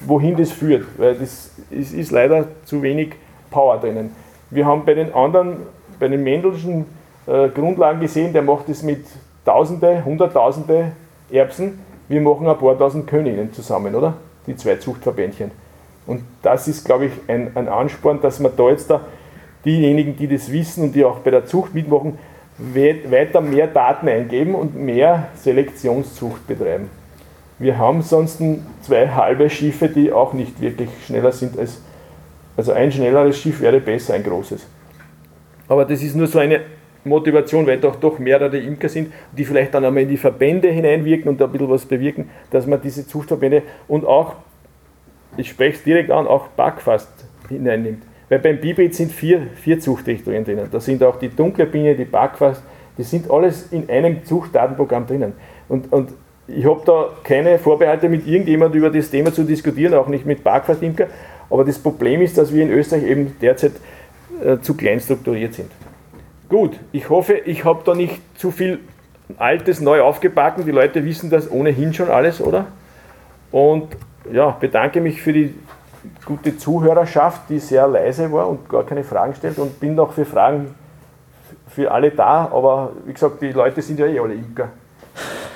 wohin 0.00 0.36
das 0.36 0.52
führt, 0.52 0.86
weil 0.96 1.16
ist, 1.20 1.52
ist 1.70 2.10
leider 2.10 2.46
zu 2.64 2.82
wenig 2.82 3.14
Power 3.50 3.78
drinnen. 3.78 4.14
Wir 4.50 4.66
haben 4.66 4.84
bei 4.84 4.94
den 4.94 5.12
anderen, 5.14 5.58
bei 5.98 6.08
den 6.08 6.22
Mendelschen 6.22 6.86
äh, 7.26 7.48
Grundlagen 7.48 8.00
gesehen, 8.00 8.32
der 8.32 8.42
macht 8.42 8.68
das 8.68 8.82
mit 8.82 9.06
Tausende, 9.44 10.04
Hunderttausende 10.04 10.92
Erbsen. 11.30 11.80
Wir 12.08 12.20
machen 12.20 12.46
ein 12.46 12.58
paar 12.58 12.78
tausend 12.78 13.06
Königinnen 13.08 13.52
zusammen, 13.52 13.94
oder? 13.94 14.14
Die 14.46 14.54
zwei 14.54 14.76
Zuchtverbändchen. 14.76 15.50
Und 16.06 16.22
das 16.42 16.68
ist, 16.68 16.84
glaube 16.84 17.06
ich, 17.06 17.12
ein, 17.28 17.52
ein 17.54 17.68
Ansporn, 17.68 18.20
dass 18.20 18.40
man 18.40 18.52
da 18.56 18.70
jetzt 18.70 18.90
da 18.90 19.02
diejenigen, 19.64 20.16
die 20.16 20.26
das 20.26 20.50
wissen 20.50 20.84
und 20.84 20.94
die 20.94 21.04
auch 21.04 21.18
bei 21.18 21.30
der 21.30 21.46
Zucht 21.46 21.74
mitmachen, 21.74 22.18
weiter 22.58 23.40
mehr 23.40 23.66
Daten 23.66 24.08
eingeben 24.08 24.54
und 24.54 24.76
mehr 24.76 25.28
Selektionszucht 25.36 26.46
betreiben. 26.46 26.90
Wir 27.58 27.78
haben 27.78 28.02
sonst 28.02 28.42
zwei 28.82 29.08
halbe 29.08 29.48
Schiffe, 29.48 29.88
die 29.88 30.12
auch 30.12 30.32
nicht 30.32 30.60
wirklich 30.60 30.90
schneller 31.06 31.32
sind 31.32 31.58
als, 31.58 31.80
also 32.56 32.72
ein 32.72 32.90
schnelleres 32.90 33.38
Schiff 33.38 33.60
wäre 33.60 33.80
besser, 33.80 34.14
ein 34.14 34.24
großes. 34.24 34.66
Aber 35.68 35.84
das 35.84 36.02
ist 36.02 36.16
nur 36.16 36.26
so 36.26 36.38
eine 36.38 36.60
Motivation, 37.04 37.66
weil 37.66 37.78
doch, 37.78 37.96
doch 37.96 38.18
mehrere 38.18 38.58
Imker 38.58 38.88
sind, 38.88 39.12
die 39.36 39.44
vielleicht 39.44 39.74
dann 39.74 39.84
einmal 39.84 40.02
in 40.02 40.08
die 40.08 40.16
Verbände 40.16 40.68
hineinwirken 40.68 41.28
und 41.28 41.40
da 41.40 41.46
ein 41.46 41.52
bisschen 41.52 41.70
was 41.70 41.84
bewirken, 41.84 42.28
dass 42.50 42.66
man 42.66 42.80
diese 42.80 43.06
Zuchtverbände 43.06 43.62
und 43.88 44.04
auch, 44.04 44.36
ich 45.36 45.48
spreche 45.48 45.76
es 45.76 45.82
direkt 45.84 46.10
an, 46.10 46.26
auch 46.26 46.48
Backfast 46.48 47.08
hineinnimmt. 47.48 48.02
Weil 48.28 48.38
beim 48.38 48.60
Bibit 48.60 48.94
sind 48.94 49.12
vier, 49.12 49.48
vier 49.54 49.78
Zuchtrichtungen 49.80 50.44
drinnen. 50.44 50.68
Da 50.70 50.80
sind 50.80 51.02
auch 51.04 51.18
die 51.18 51.28
dunkle 51.28 51.66
Biene, 51.66 51.94
die 51.94 52.04
Backfast, 52.04 52.62
die 52.96 53.02
sind 53.02 53.30
alles 53.30 53.72
in 53.72 53.88
einem 53.88 54.24
Zuchtdatenprogramm 54.24 55.06
drinnen. 55.06 55.32
Und, 55.68 55.92
und 55.92 56.10
ich 56.46 56.64
habe 56.64 56.82
da 56.84 57.10
keine 57.24 57.58
Vorbehalte 57.58 58.08
mit 58.08 58.26
irgendjemand 58.26 58.74
über 58.74 58.90
das 58.90 59.10
Thema 59.10 59.32
zu 59.32 59.44
diskutieren, 59.44 59.94
auch 59.94 60.08
nicht 60.08 60.26
mit 60.26 60.44
Backfast-Imker. 60.44 61.08
Aber 61.50 61.64
das 61.64 61.78
Problem 61.78 62.22
ist, 62.22 62.38
dass 62.38 62.52
wir 62.52 62.62
in 62.62 62.70
Österreich 62.70 63.04
eben 63.04 63.36
derzeit 63.40 63.72
äh, 64.42 64.58
zu 64.58 64.74
klein 64.74 65.00
strukturiert 65.00 65.54
sind. 65.54 65.70
Gut, 66.48 66.78
ich 66.92 67.08
hoffe, 67.08 67.34
ich 67.34 67.64
habe 67.64 67.82
da 67.84 67.94
nicht 67.94 68.20
zu 68.38 68.50
viel 68.50 68.80
Altes 69.38 69.80
neu 69.80 70.02
aufgebacken. 70.02 70.64
Die 70.64 70.70
Leute 70.70 71.04
wissen 71.04 71.30
das 71.30 71.50
ohnehin 71.50 71.94
schon 71.94 72.08
alles, 72.08 72.40
oder? 72.40 72.66
Und 73.50 73.88
ja, 74.30 74.50
bedanke 74.50 75.00
mich 75.00 75.20
für 75.20 75.32
die 75.32 75.54
gute 76.24 76.56
Zuhörerschaft, 76.56 77.42
die 77.48 77.58
sehr 77.58 77.86
leise 77.88 78.30
war 78.32 78.48
und 78.48 78.68
gar 78.68 78.84
keine 78.84 79.04
Fragen 79.04 79.34
stellt 79.34 79.58
und 79.58 79.78
bin 79.80 79.94
noch 79.94 80.12
für 80.12 80.24
Fragen 80.24 80.74
für 81.68 81.90
alle 81.90 82.10
da, 82.10 82.50
aber 82.52 82.92
wie 83.06 83.12
gesagt, 83.12 83.40
die 83.40 83.52
Leute 83.52 83.80
sind 83.80 83.98
ja 83.98 84.06
eh 84.06 84.18
alle 84.18 84.34
Imker. 84.34 84.68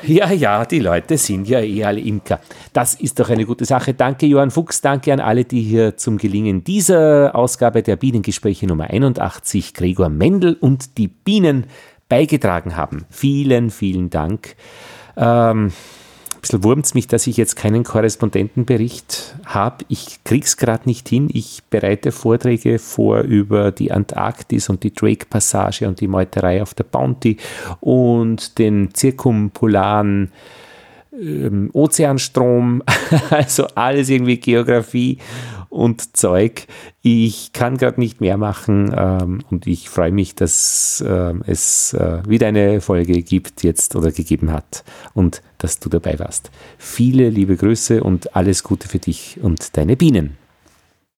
Ja, 0.03 0.31
ja, 0.31 0.65
die 0.65 0.79
Leute 0.81 1.19
sind 1.19 1.49
ja 1.49 1.61
eh 1.61 1.85
alle 1.85 2.01
Imker. 2.01 2.39
Das 2.73 2.95
ist 2.95 3.19
doch 3.19 3.29
eine 3.31 3.45
gute 3.45 3.65
Sache. 3.65 3.95
Danke, 3.95 4.27
Johann 4.27 4.51
Fuchs. 4.51 4.81
Danke 4.81 5.13
an 5.13 5.21
alle, 5.21 5.45
die 5.45 5.63
hier 5.63 5.97
zum 5.97 6.19
Gelingen 6.19 6.63
dieser 6.63 7.35
Ausgabe 7.35 7.83
der 7.83 7.97
Bienengespräche 7.97 8.67
Nummer 8.67 8.91
81, 8.91 9.75
Gregor 9.75 10.09
Mendel 10.09 10.55
und 10.61 10.99
die 10.99 11.09
Bienen 11.09 11.67
beigetragen 12.09 12.77
haben. 12.77 13.07
Vielen, 13.11 13.71
vielen 13.71 14.11
Dank. 14.11 14.55
Ähm, 15.17 15.73
bisschen 16.47 16.65
wurmt 16.65 16.87
es 16.87 16.95
mich, 16.95 17.09
dass 17.09 17.27
ich 17.27 17.37
jetzt 17.37 17.57
keinen 17.57 17.83
Korrespondentenbericht 17.83 19.37
habe. 19.47 19.85
Ich 19.89 20.23
krieg's 20.25 20.57
gerade 20.57 20.87
nicht 20.87 21.09
hin. 21.09 21.29
Ich 21.33 21.63
bereite 21.71 22.13
Vorträge 22.13 22.79
vor 22.79 23.21
über 23.21 23.73
die 23.73 23.91
Antarktis 23.91 24.69
und 24.69 24.83
die 24.85 24.95
Drake-Passage 24.95 25.89
und 25.89 26.01
die 26.01 26.09
Meuterei 26.09 26.63
auf 26.63 26.75
der 26.75 26.85
Bounty 26.85 27.37
und 27.81 28.59
den 28.59 28.95
zirkumpolaren 28.95 30.31
ähm, 31.13 31.71
Ozeanstrom, 31.73 32.83
also 33.31 33.67
alles 33.75 34.09
irgendwie 34.09 34.37
Geografie 34.37 35.19
und 35.77 36.17
Zeug. 36.17 36.67
Ich 37.03 37.53
kann 37.53 37.77
gerade 37.77 38.01
nicht 38.01 38.21
mehr 38.21 38.37
machen 38.37 38.95
ähm, 38.97 39.43
und 39.51 39.67
ich 39.67 39.89
freue 39.89 40.13
mich, 40.13 40.35
dass 40.35 41.05
äh, 41.07 41.35
es 41.47 41.93
äh, 41.93 42.23
wieder 42.27 42.49
eine 42.49 42.81
Folge 42.81 43.23
gibt 43.23 43.63
jetzt 43.63 43.95
oder 43.95 44.11
gegeben 44.11 44.53
hat 44.53 44.85
und 45.15 45.43
dass 45.59 45.79
du 45.79 45.89
dabei 45.89 46.19
warst. 46.19 46.51
Viele 46.79 47.31
liebe 47.31 47.57
Grüße 47.57 48.03
und 48.03 48.35
alles 48.35 48.63
Gute 48.63 48.89
für 48.89 48.99
dich 48.99 49.39
und 49.43 49.77
deine 49.77 49.97
Bienen. 49.97 50.46